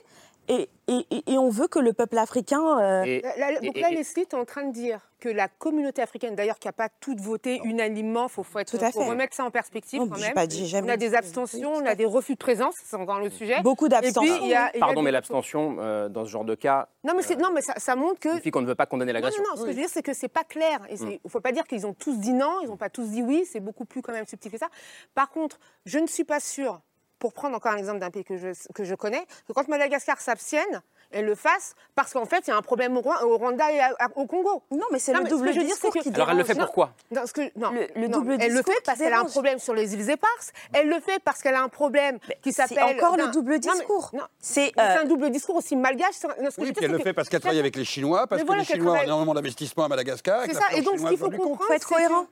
Et, 0.51 0.67
et- 0.87 1.05
et- 1.11 1.33
et 1.33 1.37
on 1.37 1.49
veut 1.49 1.67
que 1.67 1.77
le 1.77 1.93
peuple 1.93 2.17
africain. 2.17 2.79
euh, 2.79 3.21
là, 3.37 3.59
donc 3.61 3.77
là, 3.77 3.91
Leslie, 3.91 4.25
tu 4.25 4.35
es 4.35 4.39
en 4.39 4.45
train 4.45 4.63
de 4.65 4.73
dire 4.73 4.99
que 5.19 5.29
la 5.29 5.47
communauté 5.47 6.01
africaine, 6.01 6.33
d'ailleurs, 6.33 6.57
qui 6.57 6.67
n'a 6.67 6.71
pas 6.71 6.89
toutes 6.89 7.19
voté 7.19 7.59
unanimement, 7.65 8.23
il 8.25 8.29
faut, 8.31 8.41
faut, 8.41 8.57
être- 8.57 8.75
Tout 8.75 8.83
à 8.83 8.91
faut 8.91 9.01
fait. 9.03 9.09
remettre 9.09 9.35
ça 9.35 9.43
en 9.45 9.51
perspective 9.51 9.99
Non, 9.99 10.07
quand 10.09 10.17
même. 10.19 10.33
pas 10.33 10.47
dit- 10.47 10.57
j'ai 10.59 10.65
jamais 10.65 10.89
on 10.89 10.93
a 10.93 10.97
des 10.97 11.13
abstentions, 11.13 11.73
on 11.73 11.85
a 11.85 11.93
des 11.93 12.05
refus 12.05 12.33
de 12.33 12.39
présence, 12.39 12.73
c'est 12.83 12.95
encore 12.95 13.19
le 13.19 13.29
sujet. 13.29 13.61
Beaucoup 13.61 13.85
Et 13.85 13.89
d'abstentions. 13.89 14.23
il 14.43 14.57
il 14.73 14.79
Pardon, 14.79 15.03
mais 15.03 15.11
l'abstention, 15.11 15.75
euh, 15.79 16.09
dans 16.09 16.25
ce 16.25 16.31
genre 16.31 16.45
de 16.45 16.55
cas, 16.55 16.87
Non, 17.03 17.13
mais, 17.15 17.35
non, 17.35 17.51
mais 17.53 17.61
ça, 17.61 17.73
ça 17.77 17.95
montre 17.95 18.19
que. 18.19 18.29
signifie 18.29 18.49
qu'on 18.49 18.61
ne 18.61 18.67
veut 18.67 18.73
pas 18.75 18.87
condamner 18.87 19.11
Non, 19.11 19.17
l'agression. 19.19 19.43
non, 19.43 19.49
non, 19.51 19.55
ce 19.57 19.61
que 19.65 19.67
je 19.71 19.75
veux 19.75 19.81
dire, 19.81 19.89
c'est 19.91 20.01
que 20.01 20.13
c'est 20.13 20.29
pas 20.29 20.43
clair. 20.43 20.79
Il 20.89 20.97
Mm. 21.05 21.09
ne 21.25 21.29
faut 21.29 21.41
pas 21.41 21.51
dire 21.51 21.65
qu'ils 21.67 21.85
ont 21.85 21.93
tous 21.93 22.17
dit 22.17 22.33
non, 22.33 22.61
ils 22.63 22.67
n'ont 22.67 22.77
pas 22.77 22.89
tous 22.89 23.05
dit 23.09 23.21
oui, 23.21 23.45
c'est 23.45 23.59
beaucoup 23.59 23.85
plus 23.85 24.01
quand 24.01 24.13
même 24.13 24.25
subtil 24.25 24.51
que 24.51 24.57
ça. 24.57 24.69
Par 25.13 25.29
contre, 25.29 25.59
je 25.85 25.99
ne 25.99 26.07
suis 26.07 26.23
pas 26.23 26.39
sûre, 26.39 26.81
pour 27.19 27.33
prendre 27.33 27.55
encore 27.55 27.73
un 27.73 27.77
exemple 27.77 27.99
d'un 27.99 28.09
pays 28.09 28.23
que 28.23 28.37
je, 28.37 28.47
que 28.73 28.83
je 28.83 28.95
connais, 28.95 29.25
que 29.47 29.53
quand 29.53 29.67
Madagascar 29.67 30.19
s'abstienne, 30.19 30.81
elle 31.11 31.25
le 31.25 31.35
fasse 31.35 31.73
parce 31.95 32.13
qu'en 32.13 32.25
fait, 32.25 32.43
il 32.47 32.51
y 32.51 32.53
a 32.53 32.57
un 32.57 32.61
problème 32.61 32.95
au, 32.95 33.01
Rwanda- 33.01 33.23
au 33.25 33.37
Rwanda 33.37 33.71
et 33.71 33.79
à- 33.79 33.95
à- 33.99 34.07
au 34.15 34.25
Congo. 34.27 34.61
Non, 34.71 34.85
mais 34.91 34.99
c'est 34.99 35.11
le 35.11 35.19
ce 35.19 35.23
que 35.23 35.29
double 35.29 35.53
je 35.53 35.59
discours 35.61 35.89
c'est 35.91 35.99
que- 35.99 36.03
qui 36.09 36.13
Alors 36.15 36.29
elle 36.29 36.37
le 36.37 36.43
fait 36.43 36.53
pourquoi 36.55 36.93
non, 37.11 37.25
ce 37.25 37.33
que, 37.33 37.41
non, 37.57 37.71
Le- 37.71 37.87
le 37.99 38.07
non, 38.07 38.19
double 38.19 38.37
Elle 38.39 38.53
le 38.53 38.61
fait 38.61 38.79
parce 38.85 38.99
qu'elle 38.99 39.13
a 39.13 39.19
un 39.19 39.25
problème 39.25 39.57
sur 39.59 39.73
les 39.73 39.93
îles 39.95 40.07
éparses. 40.09 40.51
Elle 40.71 40.87
le 40.87 40.99
fait 40.99 41.19
parce 41.23 41.41
qu'elle 41.41 41.55
a 41.55 41.61
un 41.63 41.67
problème 41.69 42.19
qui 42.43 42.53
c'est 42.53 42.67
s'appelle. 42.67 42.95
encore 42.95 43.17
le 43.17 43.27
double 43.31 43.59
discours. 43.59 44.11
C'est, 44.39 44.71
euh, 44.79 45.01
un 45.01 45.05
double 45.05 45.31
discours 45.31 45.55
aussi 45.55 45.75
malgache. 45.75 46.13
sur- 46.15 46.29
non, 46.29 46.35
ce 46.35 46.41
que 46.41 46.45
je 46.45 46.59
veux 46.61 46.67
Oui, 46.67 46.71
puis 46.73 46.85
elle 46.85 46.91
c'est 46.91 46.91
le 46.93 46.97
que- 46.99 47.03
fait 47.03 47.13
parce 47.13 47.27
qu'elle 47.27 47.39
travaille 47.41 47.59
avec 47.59 47.75
les 47.75 47.85
Chinois, 47.85 48.27
parce 48.27 48.43
que 48.43 48.51
les 48.53 48.63
Chinois 48.63 48.93
ont 48.93 49.01
énormément 49.01 49.33
d'investissements 49.33 49.85
à 49.85 49.87
Madagascar. 49.87 50.43
C'est 50.45 50.53
ça, 50.53 50.61
et 50.73 50.81
donc 50.81 50.99
ce 50.99 51.05
qu'il 51.07 51.17
faut 51.17 51.29
comprendre, 51.31 51.63
Faut 51.65 51.73
être 51.73 51.87
c'est 51.87 51.95
cohérent. 51.95 52.27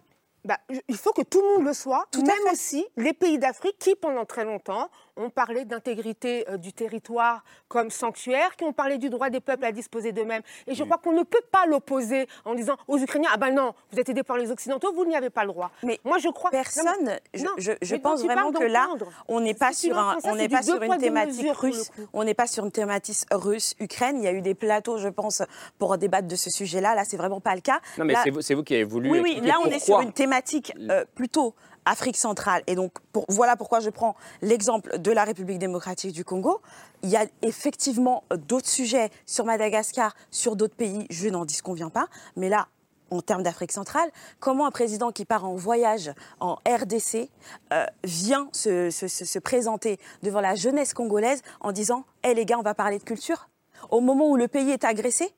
Bah, 0.48 0.60
il 0.88 0.96
faut 0.96 1.12
que 1.12 1.24
tout 1.24 1.42
le 1.42 1.58
monde 1.58 1.66
le 1.66 1.74
soit, 1.74 2.06
Tout 2.10 2.24
même 2.24 2.54
aussi 2.54 2.88
les 2.96 3.12
pays 3.12 3.38
d'Afrique 3.38 3.78
qui, 3.78 3.96
pendant 3.96 4.24
très 4.24 4.46
longtemps, 4.46 4.90
ont 5.18 5.30
parlé 5.30 5.66
d'intégrité 5.66 6.46
euh, 6.50 6.58
du 6.58 6.74
territoire 6.74 7.44
comme 7.68 7.90
sanctuaire, 7.90 8.56
qui 8.56 8.64
ont 8.64 8.74
parlé 8.74 8.98
du 8.98 9.10
droit 9.10 9.30
des 9.30 9.40
peuples 9.40 9.66
à 9.66 9.72
disposer 9.72 10.12
d'eux-mêmes. 10.12 10.42
Et 10.68 10.76
je 10.76 10.84
crois 10.84 10.98
qu'on 10.98 11.12
ne 11.14 11.24
peut 11.24 11.42
pas 11.52 11.66
l'opposer 11.66 12.28
en 12.46 12.56
disant 12.56 12.76
aux 12.88 12.98
Ukrainiens 12.98 13.30
Ah 13.34 13.38
ben 13.38 13.52
non, 13.52 13.74
vous 13.92 14.00
êtes 14.00 14.10
aidés 14.10 14.24
par 14.24 14.38
les 14.38 14.52
Occidentaux, 14.52 14.94
vous 14.94 15.06
n'y 15.06 15.16
avez 15.16 15.30
pas 15.30 15.42
le 15.44 15.50
droit. 15.50 15.72
Mais 15.84 16.00
moi, 16.04 16.18
je 16.20 16.30
crois. 16.30 16.50
Personne, 16.52 17.20
je, 17.34 17.44
non, 17.44 17.52
je- 17.58 17.72
je 17.82 17.96
pense 17.96 18.24
vraiment 18.24 18.52
que 18.52 18.64
là, 18.64 18.88
on 19.28 19.40
n'est 19.42 19.54
pas 19.54 19.74
sur 19.74 19.98
un, 19.98 20.18
on 20.24 20.36
n'est 20.36 20.50
pas 20.50 20.62
sur 20.62 20.82
une 20.82 20.98
thématique 20.98 21.52
russe, 21.58 21.92
on 22.14 22.24
n'est 22.24 22.34
pas 22.34 22.48
sur 22.48 22.64
une 22.66 22.72
thématique 22.72 23.26
russe-Ukraine. 23.32 24.18
Il 24.20 24.24
y 24.24 24.28
a 24.28 24.32
eu 24.34 24.42
des 24.42 24.54
plateaux, 24.56 24.98
je 24.98 25.10
pense, 25.10 25.42
pour 25.80 25.98
débattre 25.98 26.28
de 26.28 26.36
ce 26.36 26.50
sujet-là. 26.50 26.96
Là, 26.96 27.04
c'est 27.06 27.18
vraiment 27.18 27.40
pas 27.42 27.56
le 27.56 27.62
cas. 27.62 27.80
Non, 27.98 28.06
mais 28.06 28.14
Là- 28.14 28.22
c'est 28.24 28.30
vous, 28.30 28.42
c'est 28.42 28.54
vous 28.54 28.64
qui 28.64 28.76
avez 28.76 28.84
voulu. 28.84 29.10
Oui, 29.10 29.20
oui, 29.24 29.40
là 29.44 29.56
on 29.64 29.68
est 29.68 29.80
sur 29.80 30.00
une 30.02 30.14
thématique 30.14 30.74
euh, 30.90 31.06
plutôt 31.16 31.56
Afrique 31.88 32.18
centrale. 32.18 32.62
Et 32.68 32.76
donc 32.76 32.92
pour- 33.14 33.26
voilà 33.30 33.56
pourquoi 33.56 33.80
je 33.80 33.90
prends 33.90 34.16
l'exemple 34.42 35.00
de 35.00 35.12
la 35.12 35.24
République 35.24 35.58
démocratique 35.60 36.12
du 36.14 36.24
Congo. 36.26 36.62
Il 37.04 37.10
y 37.10 37.16
a 37.16 37.26
effectivement 37.42 38.24
euh, 38.34 38.38
d'autres 38.38 38.68
sujets 38.68 39.10
sur 39.26 39.46
Madagascar, 39.46 40.16
sur 40.32 40.56
d'autres 40.56 40.76
pays, 40.76 41.08
je 41.10 41.30
n'en 41.30 41.46
disconviens 41.46 41.90
pas. 41.90 42.08
Mais 42.36 42.50
là, 42.50 42.68
en 43.10 43.22
termes 43.22 43.42
d'Afrique 43.44 43.72
centrale, 43.72 44.10
comment 44.42 44.66
un 44.68 44.72
président 44.72 45.12
qui 45.14 45.24
part 45.24 45.46
en 45.46 45.56
voyage 45.56 46.12
en 46.42 46.56
RDC 46.68 47.30
euh, 47.72 47.86
vient 48.04 48.50
se, 48.52 48.90
se- 48.90 49.08
se- 49.08 49.24
se 49.24 49.40
présenter 49.40 49.98
devant 50.24 50.42
la 50.42 50.56
jeunesse 50.56 50.94
congolaise 50.94 51.42
en 51.62 51.72
disant 51.72 52.04
Hé 52.24 52.34
les 52.34 52.46
gars, 52.46 52.58
on 52.60 52.64
va 52.64 52.74
parler 52.74 52.98
de 53.00 53.04
culture? 53.04 53.48
Au 53.92 54.02
moment 54.02 54.28
où 54.30 54.36
le 54.36 54.50
pays 54.50 54.72
est 54.72 54.84
agressé? 54.84 55.32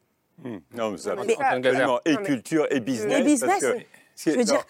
Hmm. 0.43 0.57
Non, 0.73 0.91
mais 0.91 0.97
ça 0.97 1.13
Mais- 1.15 1.37
absolument. 1.39 1.99
Et 2.05 2.15
culture 2.17 2.65
et 2.71 2.79
business. 2.79 3.19
Et 3.19 3.23
business, 3.23 3.59
parce 3.59 3.73
que- 3.73 3.79
Je 4.25 4.31
veux 4.31 4.43
dire, 4.43 4.63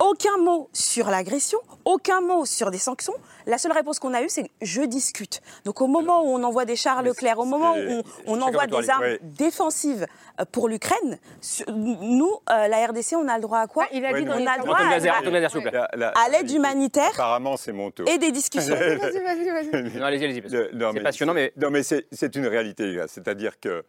aucun 0.00 0.36
mot 0.38 0.68
sur 0.72 1.10
l'agression, 1.10 1.58
aucun 1.84 2.20
mot 2.20 2.44
sur 2.44 2.70
des 2.70 2.78
sanctions. 2.78 3.14
La 3.46 3.58
seule 3.58 3.72
réponse 3.72 3.98
qu'on 3.98 4.14
a 4.14 4.22
eue, 4.22 4.28
c'est 4.28 4.50
je 4.62 4.82
discute. 4.82 5.40
Donc 5.64 5.80
au 5.80 5.88
moment 5.88 6.22
où 6.22 6.28
on 6.28 6.42
envoie 6.44 6.64
des 6.64 6.76
chars 6.76 7.02
Leclerc, 7.02 7.38
au 7.38 7.44
moment 7.44 7.74
où 7.76 8.02
on, 8.26 8.40
envoie 8.40 8.66
des 8.66 8.88
armes 8.88 9.02
ouais. 9.02 9.18
défensives 9.22 10.06
euh, 10.40 10.44
pour 10.50 10.68
l'Ukraine, 10.68 11.18
nous, 11.68 12.30
euh, 12.50 12.68
la 12.68 12.86
RDC, 12.86 13.14
on 13.16 13.26
a 13.26 13.36
le 13.36 13.42
droit 13.42 13.58
à 13.58 13.66
quoi 13.66 13.86
il 13.92 14.04
a 14.04 14.12
Ouais, 14.12 14.20
dit 14.20 14.26
les 14.26 14.32
On 14.32 14.46
a 14.46 14.56
le 14.58 14.64
droit 14.64 14.78
à, 14.78 16.28
l'aide 16.28 16.50
humanitaire 16.50 17.10
Apparemment, 17.14 17.56
c'est 17.56 17.72
mon 17.72 17.90
tour. 17.90 18.08
et 18.08 18.18
des 18.18 18.30
discussions. 18.30 18.74
Vas-y, 18.78 19.22
vas-y, 19.22 19.50
vas-y. 19.50 19.98
Non, 19.98 20.04
allez-y, 20.04 20.24
allez-y. 20.24 20.42
C'est 20.48 21.02
passionnant, 21.02 21.34
mais 21.34 21.52
Non, 21.56 21.70
mais 21.70 21.82
c'est 21.82 22.36
une 22.36 22.46
réalité, 22.46 22.86
les 22.86 22.96
gars. 22.96 23.08
C'est-à-dire 23.08 23.58
que, 23.58 23.84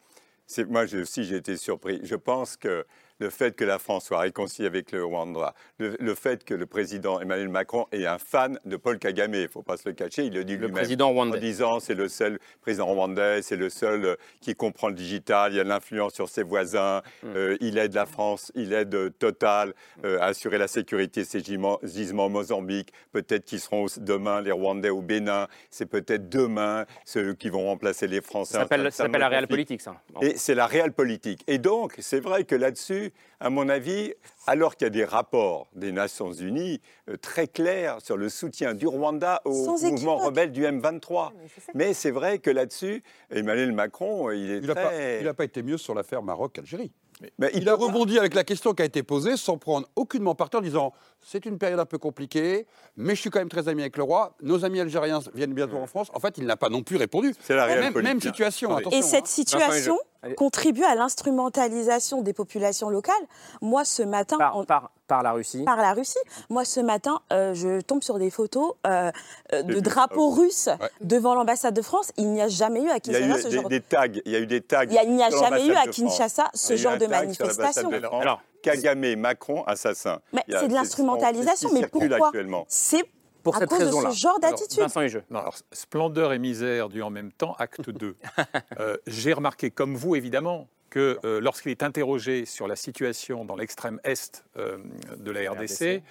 moi 0.68 0.84
aussi 0.84 1.26
j'ai 1.26 1.36
été 1.36 1.58
surpris. 1.58 2.00
Je 2.04 2.16
pense 2.16 2.58
que 2.58 2.86
le 3.20 3.30
fait 3.30 3.56
que 3.56 3.64
la 3.66 3.80
France 3.80 4.06
soit 4.06 4.20
réconciliée 4.20 4.68
avec 4.68 4.92
le 4.92 5.04
Rwanda, 5.04 5.54
le, 5.78 5.96
le 6.00 6.16
fait 6.16 6.44
que 6.44 6.54
le 6.54 6.66
président 6.66 7.20
Emmanuel 7.20 7.50
Macron 7.50 7.86
est 7.92 8.06
un 8.06 8.18
fan 8.18 8.60
de 8.66 8.78
Paul 8.78 8.98
Kagame, 9.00 9.34
il 9.36 9.44
ne 9.44 9.48
faut 9.48 9.62
pas 9.62 9.78
se 9.78 9.88
le 9.88 9.94
cacher, 9.94 10.26
il 10.26 10.34
le 10.34 10.44
dit 10.44 10.56
lui-même. 10.56 10.72
président 10.72 11.10
rwandais. 11.10 11.38
En 11.38 11.42
disant 11.42 11.80
c'est 11.80 11.96
le 11.96 12.08
seul 12.08 12.40
président 12.62 12.86
rwandais, 12.88 13.42
c'est 13.42 13.56
le 13.56 13.70
seul 13.70 14.06
euh, 14.06 14.16
qui 14.42 14.56
comprend 14.56 14.88
le 14.90 14.96
digital, 14.96 15.54
il 15.54 15.60
a 15.60 15.64
de 15.64 15.70
l'influence 15.70 16.14
sur 16.14 16.30
ses 16.30 16.44
voisins, 16.44 17.02
Mm. 17.24 17.28
euh, 17.36 17.58
il 17.62 17.78
aide 17.78 17.94
la 17.94 18.06
France, 18.06 18.52
il 18.56 18.74
aide 18.74 18.94
euh, 18.96 19.10
Total 19.10 19.74
euh, 20.06 20.20
à 20.20 20.26
assurer 20.28 20.58
la 20.58 20.68
sécurité 20.68 21.22
de 21.22 21.26
ses 21.26 21.40
gisements 21.42 21.80
gisements 21.84 22.26
au 22.28 22.30
Mozambique. 22.30 22.94
Peut-être 23.12 23.46
qu'ils 23.46 23.60
seront 23.60 23.88
demain 23.98 24.42
les 24.42 24.52
Rwandais 24.52 24.90
au 24.90 25.02
Bénin, 25.02 25.48
c'est 25.70 25.86
peut-être 25.86 26.30
demain 26.30 26.86
ceux 27.06 27.34
qui 27.34 27.50
vont 27.50 27.66
remplacer 27.66 28.08
les 28.08 28.22
Français. 28.22 28.54
Ça 28.54 28.68
s'appelle 28.92 29.20
la 29.22 29.28
réelle 29.30 29.48
politique, 29.48 29.82
ça. 29.82 29.96
Et 30.22 30.38
c'est 30.38 30.56
la 30.56 30.68
réelle 30.68 30.94
politique. 30.94 31.44
Et 31.48 31.58
donc, 31.58 31.96
c'est 32.00 32.20
vrai 32.20 32.44
que 32.44 32.56
là-dessus, 32.56 33.09
à 33.40 33.50
mon 33.50 33.70
avis, 33.70 34.14
alors 34.48 34.76
qu'il 34.76 34.86
y 34.86 34.88
a 34.88 34.92
des 34.92 35.06
rapports 35.06 35.68
des 35.76 35.92
Nations 35.92 36.32
Unies 36.32 36.82
euh, 37.10 37.18
très 37.18 37.48
clairs 37.48 38.00
sur 38.02 38.18
le 38.18 38.30
soutien 38.30 38.74
du 38.74 38.88
Rwanda 38.88 39.42
au 39.46 39.54
Sans 39.54 39.72
mouvement 39.74 39.90
équivoque. 39.90 40.22
rebelle 40.22 40.52
du 40.52 40.64
M23. 40.66 41.32
Mais 41.76 41.94
c'est 41.94 42.12
vrai 42.12 42.40
que 42.40 42.50
là-dessus, 42.50 43.04
Emmanuel 43.32 43.72
Macron, 43.72 44.32
il 44.32 44.52
est 44.52 44.58
Il 44.58 44.68
n'a 44.68 44.76
très... 44.76 45.34
pas 45.34 45.44
été 45.44 45.64
mieux 45.64 45.78
sur 45.78 45.94
l'affaire 45.94 46.22
Maroc-Algérie. 46.22 46.92
Mais 47.38 47.52
Il 47.54 47.68
a 47.68 47.76
rebondi 47.76 48.18
avec 48.18 48.34
la 48.34 48.46
question 48.46 48.74
qui 48.74 48.82
a 48.82 48.86
été 48.86 49.04
posée 49.04 49.36
sans 49.36 49.58
prendre 49.58 49.88
aucunement 49.96 50.36
parti 50.36 50.56
en 50.56 50.62
disant 50.62 50.94
c'est 51.22 51.46
une 51.46 51.58
période 51.58 51.80
un 51.80 51.86
peu 51.86 51.98
compliquée, 51.98 52.66
mais 52.98 53.16
je 53.16 53.22
suis 53.22 53.30
quand 53.30 53.40
même 53.40 53.50
très 53.50 53.68
ami 53.68 53.82
avec 53.82 53.98
le 53.98 54.04
roi. 54.04 54.34
Nos 54.42 54.66
amis 54.66 54.80
algériens 54.80 55.20
viennent 55.34 55.54
bientôt 55.54 55.78
en 55.78 55.88
France. 55.88 56.08
En 56.14 56.20
fait, 56.20 56.38
il 56.38 56.46
n'a 56.46 56.58
pas 56.58 56.70
non 56.70 56.82
plus 56.84 56.98
répondu. 56.98 57.36
C'est 57.42 57.56
la 57.56 57.66
réelle 57.66 57.92
même, 57.94 58.02
même 58.04 58.22
situation. 58.22 58.78
Et 58.92 59.02
cette 59.02 59.24
hein. 59.26 59.28
situation 59.28 59.98
contribue 60.38 60.84
à 60.84 60.96
l'instrumentalisation 60.96 62.22
des 62.22 62.34
populations 62.34 62.90
locales. 62.90 63.16
Moi, 63.62 63.86
ce 63.86 64.04
matin, 64.04 64.38
Par, 64.38 64.58
en- 64.58 64.66
par, 64.66 64.92
par 65.08 65.24
la 65.24 65.32
Russie. 65.32 65.64
par 65.64 65.78
la 65.78 65.94
Russie. 65.94 66.18
Moi, 66.50 66.66
ce 66.66 66.80
matin, 66.80 67.20
euh, 67.32 67.54
je 67.54 67.80
tombe 67.82 68.04
sur 68.04 68.20
des 68.20 68.30
photos 68.30 68.74
euh, 68.88 69.12
euh, 69.54 69.62
de 69.64 69.80
drapeaux 69.80 70.30
russes 70.30 70.68
Ouais. 70.80 70.90
devant 71.02 71.36
l'ambassade 71.36 71.74
de 71.74 71.82
France. 71.82 72.12
Il 72.18 72.32
n'y 72.32 72.42
a 72.42 72.48
jamais 72.48 72.82
eu 72.82 72.90
à 72.90 73.00
Kinshasa 73.00 73.26
eu 73.38 73.42
ce 73.42 73.48
des, 73.48 73.56
genre 73.56 73.70
des 73.70 73.82
tags. 73.82 74.08
Il 74.26 74.32
y 74.32 74.36
a 74.36 74.40
eu 74.40 74.48
des 74.48 74.62
tags. 74.62 74.84
Il 74.90 74.98
a- 74.98 75.06
n'y 75.06 75.24
a 75.24 75.30
jamais 75.30 75.66
eu 75.68 75.72
à 75.72 75.86
de 75.86 75.92
France. 75.92 75.96
Kinshasa 75.96 76.50
ce 76.54 76.76
genre 76.76 76.98
de 76.98 77.06
manifestation. 77.08 77.90
de. 77.90 77.96
Alors- 77.98 78.42
Kagame, 78.62 79.16
Macron, 79.16 79.64
assassin. 79.66 80.22
Mais 80.34 80.44
c'est 80.50 80.68
de 80.68 80.74
l'instrumentalisation. 80.74 81.70
Mais 81.74 81.88
pourquoi. 81.88 82.32
C'est 82.68 83.04
Pour 83.44 83.56
à 83.56 83.60
cette 83.60 83.70
cause 83.70 83.80
de 83.80 83.86
raison-là. 83.86 84.12
ce 84.12 84.18
genre 84.18 84.38
Alors, 84.42 84.52
d'attitude. 84.52 84.80
Vincent 84.82 85.02
Hugeux. 85.02 85.24
Non, 85.30 85.40
alors, 85.40 85.56
splendeur 85.72 86.34
et 86.34 86.40
misère 86.40 86.90
dû 86.90 87.02
en 87.02 87.10
même 87.10 87.32
temps, 87.32 87.56
acte 87.60 87.90
2. 87.90 88.16
Euh, 88.80 88.98
J'ai 89.08 89.34
remarqué, 89.34 89.72
comme 89.72 89.96
vous 89.96 90.16
évidemment, 90.16 90.68
que 90.90 91.20
euh, 91.24 91.40
lorsqu'il 91.40 91.72
est 91.72 91.84
interrogé 91.84 92.46
sur 92.46 92.68
la 92.68 92.76
situation 92.76 93.46
dans 93.46 93.56
l'extrême 93.56 94.00
est 94.04 94.44
euh, 94.58 94.78
de 95.18 95.32
la 95.32 95.52
RDC, 95.52 95.62
RDC. 95.62 96.04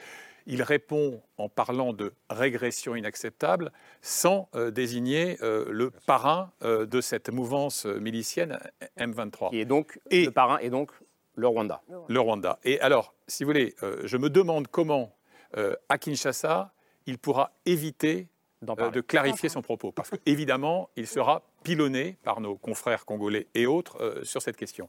il 0.47 0.63
répond 0.63 1.21
en 1.37 1.49
parlant 1.49 1.93
de 1.93 2.13
régression 2.31 2.95
inacceptable 2.95 3.73
sans 4.03 4.49
euh, 4.55 4.71
désigner 4.71 5.37
euh, 5.43 5.65
le 5.71 5.91
parrain 6.07 6.53
euh, 6.63 6.87
de 6.87 7.01
cette 7.01 7.29
mouvance 7.31 7.87
milicienne 7.87 8.59
M23. 8.99 9.51
Qui 9.51 9.61
est 9.61 9.65
donc 9.65 9.99
Et- 10.11 10.27
le 10.27 10.31
parrain 10.31 10.59
et 10.59 10.71
donc 10.71 10.93
le 11.39 11.47
Rwanda. 11.47 11.81
le 12.09 12.21
Rwanda. 12.21 12.59
Et 12.65 12.81
alors, 12.81 13.15
si 13.29 13.45
vous 13.45 13.49
voulez, 13.51 13.75
euh, 13.83 14.03
je 14.05 14.17
me 14.17 14.29
demande 14.29 14.67
comment, 14.69 15.17
euh, 15.57 15.75
à 15.89 15.97
Kinshasa, 15.97 16.73
il 17.07 17.17
pourra 17.19 17.53
éviter 17.65 18.29
euh, 18.69 18.91
de 18.91 19.01
clarifier 19.01 19.49
son 19.49 19.63
propos. 19.63 19.93
Parce 19.93 20.11
qu'évidemment, 20.11 20.91
il 20.97 21.07
sera 21.07 21.43
pilonné 21.63 22.19
par 22.25 22.41
nos 22.41 22.57
confrères 22.57 23.05
congolais 23.05 23.47
et 23.55 23.67
autres 23.67 24.03
euh, 24.03 24.25
sur 24.25 24.43
cette 24.43 24.57
question. 24.57 24.89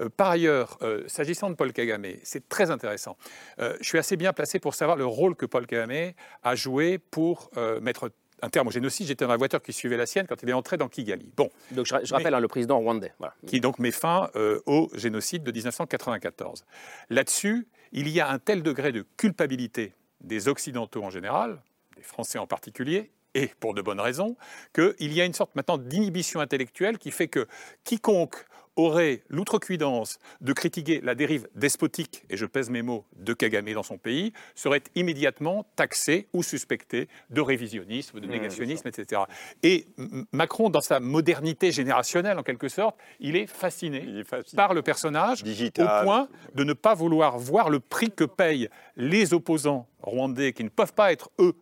Euh, 0.00 0.08
par 0.08 0.30
ailleurs, 0.30 0.78
euh, 0.82 1.02
s'agissant 1.08 1.50
de 1.50 1.54
Paul 1.56 1.72
Kagame, 1.72 2.06
c'est 2.22 2.48
très 2.48 2.70
intéressant. 2.70 3.16
Euh, 3.58 3.76
je 3.80 3.88
suis 3.88 3.98
assez 3.98 4.16
bien 4.16 4.32
placé 4.32 4.60
pour 4.60 4.74
savoir 4.74 4.96
le 4.96 5.06
rôle 5.06 5.34
que 5.34 5.46
Paul 5.46 5.66
Kagame 5.66 6.12
a 6.42 6.54
joué 6.54 6.98
pour 6.98 7.50
euh, 7.56 7.80
mettre 7.80 8.10
un 8.42 8.48
terme 8.48 8.68
au 8.68 8.70
génocide. 8.70 9.06
J'étais 9.06 9.24
dans 9.24 9.30
la 9.30 9.36
voiture 9.36 9.62
qui 9.62 9.72
suivait 9.72 9.96
la 9.96 10.06
sienne 10.06 10.26
quand 10.26 10.42
il 10.42 10.48
est 10.48 10.54
entré 10.54 10.76
dans 10.76 10.88
Kigali. 10.88 11.32
Bon, 11.36 11.50
Donc 11.72 11.86
je, 11.86 11.94
je 12.02 12.14
rappelle 12.14 12.34
hein, 12.34 12.40
le 12.40 12.48
président 12.48 12.78
rwandais. 12.78 13.12
Voilà. 13.18 13.34
qui 13.46 13.60
donc 13.60 13.78
met 13.78 13.90
fin 13.90 14.30
euh, 14.36 14.60
au 14.66 14.90
génocide 14.94 15.42
de 15.42 15.52
1994. 15.52 16.64
Là-dessus, 17.10 17.68
il 17.92 18.08
y 18.08 18.20
a 18.20 18.30
un 18.30 18.38
tel 18.38 18.62
degré 18.62 18.92
de 18.92 19.04
culpabilité 19.16 19.92
des 20.20 20.48
Occidentaux 20.48 21.02
en 21.02 21.10
général, 21.10 21.62
des 21.96 22.02
Français 22.02 22.38
en 22.38 22.46
particulier, 22.46 23.10
et 23.34 23.50
pour 23.60 23.74
de 23.74 23.82
bonnes 23.82 24.00
raisons, 24.00 24.36
qu'il 24.74 25.12
y 25.12 25.20
a 25.20 25.24
une 25.24 25.34
sorte 25.34 25.54
maintenant 25.54 25.78
d'inhibition 25.78 26.40
intellectuelle 26.40 26.98
qui 26.98 27.10
fait 27.10 27.28
que 27.28 27.46
quiconque 27.84 28.44
aurait 28.78 29.22
l'outrecuidance 29.28 30.18
de 30.40 30.52
critiquer 30.52 31.00
la 31.02 31.14
dérive 31.16 31.48
despotique, 31.56 32.22
et 32.30 32.36
je 32.36 32.46
pèse 32.46 32.70
mes 32.70 32.80
mots, 32.80 33.04
de 33.16 33.34
Kagame 33.34 33.72
dans 33.72 33.82
son 33.82 33.98
pays, 33.98 34.32
serait 34.54 34.82
immédiatement 34.94 35.66
taxé 35.74 36.28
ou 36.32 36.42
suspecté 36.44 37.08
de 37.30 37.40
révisionnisme, 37.40 38.20
de 38.20 38.26
négationnisme, 38.26 38.86
etc. 38.86 39.22
Et 39.64 39.86
Macron, 40.32 40.70
dans 40.70 40.80
sa 40.80 41.00
modernité 41.00 41.72
générationnelle, 41.72 42.38
en 42.38 42.44
quelque 42.44 42.68
sorte, 42.68 42.96
il 43.18 43.34
est 43.36 43.48
fasciné, 43.48 44.04
Il 44.06 44.18
est 44.20 44.24
fasciné. 44.24 44.56
par 44.56 44.72
le 44.74 44.82
personnage, 44.82 45.42
Digital. 45.42 46.02
au 46.02 46.04
point 46.04 46.28
de 46.54 46.62
ne 46.62 46.72
pas 46.72 46.94
vouloir 46.94 47.36
voir 47.36 47.70
le 47.70 47.80
prix 47.80 48.12
que 48.12 48.24
payent 48.24 48.68
les 48.96 49.34
opposants 49.34 49.88
rwandais, 50.02 50.52
qui 50.52 50.62
ne 50.62 50.68
peuvent 50.68 50.94
pas 50.94 51.12
être, 51.12 51.30
eux, 51.40 51.54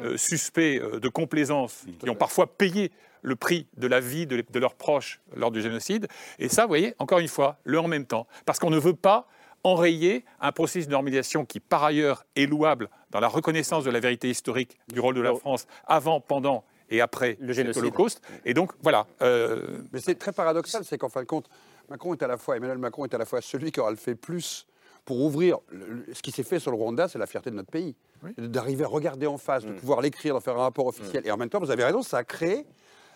euh, 0.00 0.16
suspects 0.16 0.80
euh, 0.80 0.98
de 0.98 1.08
complaisance, 1.08 1.84
qui 2.00 2.10
ont 2.10 2.16
parfois 2.16 2.48
payé 2.48 2.90
le 3.24 3.34
prix 3.36 3.66
de 3.78 3.86
la 3.88 3.98
vie 4.00 4.26
de, 4.26 4.44
de 4.48 4.58
leurs 4.60 4.74
proches 4.74 5.20
lors 5.34 5.50
du 5.50 5.60
génocide. 5.60 6.06
Et 6.38 6.48
ça, 6.48 6.62
vous 6.62 6.68
voyez, 6.68 6.94
encore 6.98 7.18
une 7.18 7.26
fois, 7.28 7.56
le 7.64 7.80
en 7.80 7.88
même 7.88 8.04
temps. 8.06 8.26
Parce 8.44 8.58
qu'on 8.60 8.70
ne 8.70 8.78
veut 8.78 8.94
pas 8.94 9.26
enrayer 9.64 10.24
un 10.40 10.52
processus 10.52 10.86
de 10.86 10.92
normalisation 10.92 11.44
qui, 11.46 11.58
par 11.58 11.82
ailleurs, 11.84 12.26
est 12.36 12.46
louable 12.46 12.90
dans 13.10 13.20
la 13.20 13.28
reconnaissance 13.28 13.82
de 13.84 13.90
la 13.90 13.98
vérité 13.98 14.28
historique 14.28 14.76
du 14.92 15.00
rôle 15.00 15.14
de 15.14 15.22
la 15.22 15.34
France 15.34 15.66
avant, 15.86 16.20
pendant 16.20 16.64
et 16.90 17.00
après 17.00 17.38
Le 17.40 17.54
génocide. 17.54 17.80
Holocauste. 17.82 18.20
Et 18.44 18.52
donc, 18.52 18.72
voilà. 18.82 19.06
euh, 19.22 19.78
Mais 19.92 20.00
c'est 20.00 20.16
très 20.16 20.32
paradoxal, 20.32 20.84
c'est 20.84 20.98
qu'en 20.98 21.08
fin 21.08 21.22
de 21.22 21.26
compte, 21.26 21.48
Macron 21.88 22.12
est 22.12 22.22
à 22.22 22.26
la 22.26 22.36
fois, 22.36 22.58
Emmanuel 22.58 22.76
Macron 22.78 23.04
est 23.06 23.14
à 23.14 23.18
la 23.18 23.24
fois 23.24 23.40
celui 23.40 23.72
qui 23.72 23.80
aura 23.80 23.90
le 23.90 23.96
fait 23.96 24.14
plus 24.14 24.66
pour 25.06 25.20
ouvrir 25.22 25.58
le- 25.70 26.04
ce 26.12 26.20
qui 26.22 26.30
s'est 26.30 26.42
fait 26.42 26.58
sur 26.58 26.70
le 26.70 26.76
Rwanda, 26.76 27.08
c'est 27.08 27.18
la 27.18 27.26
fierté 27.26 27.50
de 27.50 27.56
notre 27.56 27.70
pays. 27.70 27.94
D'arriver 28.38 28.84
à 28.84 28.88
regarder 28.88 29.26
en 29.26 29.36
face, 29.38 29.64
de 29.64 29.72
pouvoir 29.72 30.00
l'écrire, 30.02 30.32
d'en 30.34 30.40
faire 30.40 30.56
un 30.56 30.62
rapport 30.62 30.86
officiel. 30.86 31.26
Et 31.26 31.30
en 31.30 31.36
même 31.38 31.48
temps, 31.50 31.58
vous 31.60 31.70
avez 31.70 31.84
raison, 31.84 32.02
ça 32.02 32.18
a 32.18 32.24
créé 32.24 32.64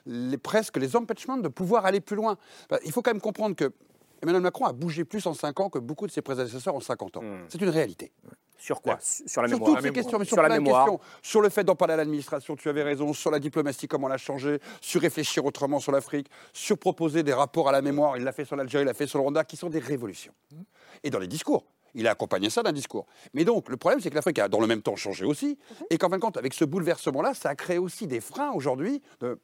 les, 0.07 0.39
presque 0.39 0.77
les 0.77 0.97
empêchements 0.97 1.37
de 1.37 1.49
pouvoir 1.49 1.87
aller 1.87 2.01
plus 2.01 2.17
loin. 2.17 2.37
Il 2.85 2.93
faut 2.93 3.03
quand 3.03 3.13
même 3.13 3.21
comprendre 3.21 3.57
que 3.57 3.73
Emmanuel 4.23 4.43
Macron 4.43 4.67
a 4.67 4.73
bougé 4.73 5.05
plus 5.05 5.27
en 5.27 5.35
5 5.35 5.61
ans 5.61 5.71
que 5.71 5.79
beaucoup 5.79 6.07
de 6.07 6.13
ses 6.13 6.23
prédécesseurs 6.23 6.75
en 6.75 6.81
50 6.81 7.19
ans. 7.19 7.23
C'est 7.49 7.61
une 7.61 7.69
réalité. 7.69 8.13
Sur 8.59 8.83
quoi? 8.83 8.99
Sur 9.01 9.41
la 9.43 9.49
Sur 9.49 9.59
mémoire. 9.59 9.77
toutes 9.77 9.85
ces 9.85 9.93
questions, 9.93 10.19
mais 10.19 10.25
sur, 10.25 10.35
Sur 10.35 10.43
la 10.43 10.59
de 10.59 10.65
questions. 10.65 11.01
Sur 11.23 11.41
le 11.41 11.49
fait 11.49 11.63
d'en 11.63 11.77
parler 11.77 11.95
à 11.95 11.97
l'administration, 11.97 12.57
tu 12.57 12.69
avais 12.69 12.83
raison. 12.83 13.13
Sur 13.13 13.31
la 13.31 13.39
diplomatie, 13.39 13.87
comment 13.87 14.09
l'a 14.09 14.19
changé. 14.19 14.59
Sur 14.81 15.01
réfléchir 15.01 15.45
autrement 15.45 15.79
sur 15.79 15.93
l'Afrique. 15.93 16.29
Sur 16.53 16.77
proposer 16.77 17.23
des 17.23 17.33
rapports 17.33 17.69
à 17.69 17.73
la 17.73 17.83
mémoire. 17.83 18.17
Il 18.17 18.25
l'a 18.25 18.33
fait 18.33 18.45
sur 18.45 18.57
l'Algérie, 18.57 18.83
il 18.83 18.87
l'a 18.87 18.95
fait 18.95 19.07
sur 19.07 19.19
le 19.19 19.23
Rwanda, 19.23 19.45
qui 19.45 19.57
sont 19.57 19.71
des 19.71 19.79
révolutions. 19.79 20.33
Et 21.05 21.11
dans 21.11 21.21
les 21.21 21.29
discours. 21.29 21.65
Il 21.95 22.07
a 22.07 22.13
accompagné 22.13 22.51
ça 22.51 22.63
d'un 22.63 22.73
discours. 22.73 23.07
Mais 23.35 23.45
donc, 23.45 23.69
le 23.69 23.77
problème, 23.77 24.01
c'est 24.01 24.11
que 24.11 24.15
l'Afrique 24.15 24.39
a 24.39 24.49
dans 24.49 24.61
le 24.61 24.67
même 24.67 24.83
temps 24.83 24.97
changé 24.97 25.25
aussi. 25.25 25.59
Et 25.91 25.99
qu'en 25.99 26.09
fin 26.09 26.17
de 26.17 26.23
compte, 26.23 26.37
avec 26.37 26.55
ce 26.55 26.65
bouleversement-là, 26.65 27.35
ça 27.35 27.51
a 27.51 27.55
créé 27.55 27.79
aussi 27.79 28.07
des 28.07 28.21
freins 28.21 28.53
aujourd'hui. 28.53 29.03
De, 29.21 29.39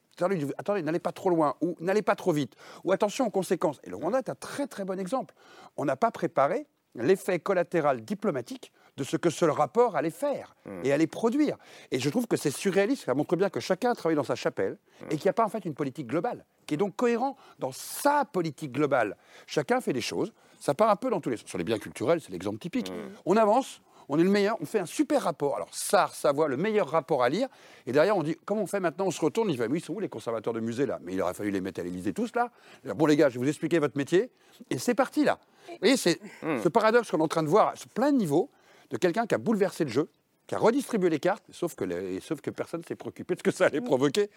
attendez, 0.57 0.81
n'allez 0.81 0.99
pas 0.99 1.11
trop 1.11 1.29
loin. 1.29 1.55
Ou 1.61 1.75
n'allez 1.79 2.01
pas 2.01 2.15
trop 2.15 2.31
vite. 2.31 2.55
Ou 2.83 2.91
attention 2.91 3.27
aux 3.27 3.31
conséquences. 3.31 3.79
Et 3.83 3.89
le 3.89 3.95
Rwanda 3.95 4.19
est 4.19 4.29
un 4.29 4.35
très 4.35 4.67
très 4.67 4.85
bon 4.85 4.99
exemple. 4.99 5.35
On 5.77 5.85
n'a 5.85 5.95
pas 5.95 6.11
préparé 6.11 6.67
l'effet 6.95 7.39
collatéral 7.39 8.03
diplomatique 8.03 8.71
de 8.97 9.03
ce 9.03 9.17
que 9.17 9.29
ce 9.29 9.45
rapport 9.45 9.95
allait 9.95 10.09
faire 10.09 10.55
et 10.83 10.93
allait 10.93 11.07
produire. 11.07 11.57
Et 11.91 11.99
je 11.99 12.09
trouve 12.09 12.27
que 12.27 12.37
c'est 12.37 12.51
surréaliste, 12.51 13.05
ça 13.05 13.13
montre 13.13 13.35
bien 13.35 13.49
que 13.49 13.59
chacun 13.59 13.93
travaille 13.93 14.15
dans 14.15 14.23
sa 14.23 14.35
chapelle 14.35 14.77
et 15.09 15.17
qu'il 15.17 15.25
n'y 15.25 15.29
a 15.29 15.33
pas 15.33 15.43
en 15.43 15.49
fait 15.49 15.65
une 15.65 15.73
politique 15.73 16.07
globale, 16.07 16.45
qui 16.65 16.75
est 16.75 16.77
donc 16.77 16.95
cohérent 16.95 17.35
dans 17.59 17.73
sa 17.73 18.23
politique 18.23 18.71
globale. 18.71 19.17
Chacun 19.47 19.81
fait 19.81 19.91
des 19.91 20.01
choses, 20.01 20.31
ça 20.65 20.73
part 20.73 20.89
un 20.89 20.95
peu 20.95 21.09
dans 21.11 21.21
tous 21.21 21.29
les 21.29 21.37
sens. 21.37 21.47
Sur 21.47 21.57
les 21.59 21.63
biens 21.63 21.77
culturels, 21.77 22.19
c'est 22.21 22.31
l'exemple 22.31 22.57
typique. 22.57 22.91
On 23.25 23.37
avance, 23.37 23.81
on 24.09 24.17
est 24.17 24.23
le 24.23 24.29
meilleur, 24.29 24.57
on 24.61 24.65
fait 24.65 24.79
un 24.79 24.85
super 24.87 25.21
rapport. 25.21 25.55
Alors, 25.55 25.69
SAR, 25.71 26.13
Savoie, 26.15 26.47
le 26.47 26.57
meilleur 26.57 26.89
rapport 26.89 27.21
à 27.23 27.29
lire. 27.29 27.47
Et 27.85 27.91
derrière, 27.91 28.17
on 28.17 28.23
dit, 28.23 28.35
comment 28.45 28.61
on 28.63 28.67
fait 28.67 28.79
maintenant? 28.79 29.05
On 29.05 29.11
se 29.11 29.21
retourne, 29.21 29.49
il 29.51 29.57
fait, 29.57 29.67
oui, 29.67 29.77
ils 29.77 29.83
sont 29.85 29.93
où 29.93 29.99
les 29.99 30.09
conservateurs 30.09 30.53
de 30.53 30.59
musée 30.59 30.85
là? 30.87 30.97
Mais 31.03 31.13
il 31.13 31.21
aurait 31.21 31.35
fallu 31.35 31.51
les 31.51 31.61
mettre 31.61 31.81
à 31.81 31.83
l'Élysée 31.83 32.13
tous 32.13 32.31
là. 32.35 32.49
Bon, 32.95 33.05
les 33.05 33.15
gars, 33.15 33.29
je 33.29 33.37
vais 33.37 33.43
vous 33.45 33.49
expliquer 33.49 33.77
votre 33.77 33.95
métier. 33.97 34.31
Et 34.71 34.79
c'est 34.79 34.95
parti 34.95 35.23
là. 35.23 35.39
Vous 35.69 35.75
voyez, 35.81 35.97
c'est 35.97 36.19
ce 36.41 36.67
paradoxe 36.69 37.11
qu'on 37.11 37.19
est 37.19 37.23
en 37.23 37.27
train 37.27 37.43
de 37.43 37.47
voir 37.49 37.77
sur 37.77 37.89
plein 37.89 38.11
de 38.11 38.17
niveaux 38.17 38.49
de 38.89 38.97
quelqu'un 38.97 39.27
qui 39.27 39.35
a 39.35 39.37
bouleversé 39.37 39.83
le 39.83 39.91
jeu 39.91 40.09
qui 40.47 40.53
a 40.53 40.59
redistribué 40.59 41.09
les 41.09 41.19
cartes, 41.19 41.43
sauf 41.49 41.73
que, 41.73 41.83
les- 41.85 42.19
sauf 42.19 42.39
que 42.39 42.51
personne 42.51 42.81
ne 42.81 42.85
s'est 42.85 42.95
préoccupé 42.95 43.33
de 43.33 43.39
ce 43.39 43.43
que 43.43 43.49
ça 43.49 43.65
allait 43.65 43.81
provoquer. 43.81 44.29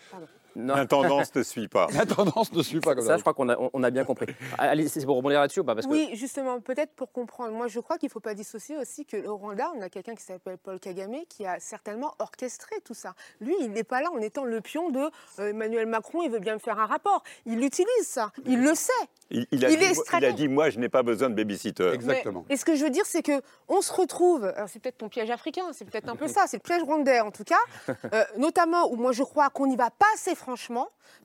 Non. 0.57 0.75
La 0.75 0.87
tendance 0.87 1.35
ne 1.35 1.43
suit 1.43 1.69
pas. 1.69 1.87
La 1.95 2.07
tendance 2.07 2.53
ne 2.53 2.63
suit 2.63 2.81
pas 2.81 2.95
comme 2.95 3.05
Ça, 3.05 3.17
je 3.17 3.21
crois 3.23 3.35
qu'on 3.35 3.49
a, 3.49 3.57
on- 3.59 3.71
on 3.73 3.83
a 3.83 3.91
bien 3.91 4.05
compris. 4.05 4.27
Alice, 4.59 4.93
c'est 4.93 5.05
pour 5.05 5.17
rebondir 5.17 5.41
là-dessus 5.41 5.61
ou 5.61 5.65
pas? 5.65 5.75
Parce 5.75 5.87
que 5.87 5.93
Oui, 5.93 6.11
justement, 6.15 6.61
peut-être 6.61 6.93
pour 6.95 7.13
comprendre. 7.13 7.53
Moi, 7.53 7.69
je 7.69 7.81
crois 7.81 7.99
qu'il 7.99 8.09
ne 8.09 8.13
faut 8.13 8.21
pas 8.21 8.35
dissocier 8.35 8.77
aussi 8.77 9.05
que 9.05 9.17
le 9.17 9.31
Rwanda, 9.31 9.71
on 9.77 9.81
a 9.83 9.89
quelqu'un 9.89 10.15
qui 10.15 10.23
s'appelle 10.25 10.59
Paul 10.59 10.81
Kagame 10.81 11.17
qui 11.29 11.47
a 11.47 11.61
certainement 11.61 12.15
orchestré 12.19 12.77
tout 12.85 12.95
ça. 12.95 13.15
Lui, 13.41 13.55
il 13.61 13.71
n'est 13.71 13.85
pas 13.85 14.01
là 14.03 14.09
en 14.13 14.19
étant 14.21 14.45
le 14.45 14.61
pion 14.61 14.91
de 14.91 15.01
euh, 15.39 15.51
Emmanuel 15.51 15.87
Macron, 15.87 16.23
il 16.23 16.31
veut 16.31 16.39
bien 16.41 16.55
me 16.55 16.59
faire 16.61 16.79
un 16.79 16.87
rapport. 16.87 17.23
Il 17.47 17.63
utilise 17.65 17.89
ça, 18.07 18.33
il 18.47 18.63
le 18.63 18.75
sait. 18.75 18.93
Il, 19.31 19.47
il 19.53 19.65
a 19.65 19.71
Il 19.71 19.79
dit, 19.79 19.85
est 19.85 19.95
il 20.19 20.25
a 20.25 20.33
dit, 20.33 20.49
moi, 20.49 20.71
je 20.71 20.79
n'ai 20.79 20.89
pas 20.89 21.03
besoin 21.03 21.29
de 21.31 21.35
babysitter. 21.35 21.93
Mais- 22.05 22.25
et 22.49 22.57
ce 22.57 22.65
que 22.65 22.75
je 22.75 22.85
veux 22.85 22.91
dire, 22.91 23.05
c'est 23.07 23.23
que 23.23 23.41
on 23.69 23.81
se 23.83 23.93
retrouve. 23.93 24.45
Alors 24.57 24.69
c'est 24.69 24.79
peut-être 24.81 24.99
ton 24.99 25.09
piège 25.09 25.31
africain, 25.31 25.65
c'est 25.73 25.85
peut-être 25.85 26.09
un 26.09 26.17
peu 26.17 26.29
ça, 26.29 26.45
c'est 26.47 26.57
le 26.57 26.63
piège 26.63 26.83
rwandais 26.83 27.21
en 27.21 27.31
tout 27.31 27.45
cas, 27.45 27.57
euh, 28.15 28.25
notamment 28.39 28.91
où 28.91 28.97
moi 28.97 29.13
je 29.13 29.23
crois 29.23 29.51
qu'on 29.51 29.67
n'y 29.67 29.77
va 29.77 29.91
pas 29.91 30.07
assez 30.15 30.35
franchement, 30.35 30.48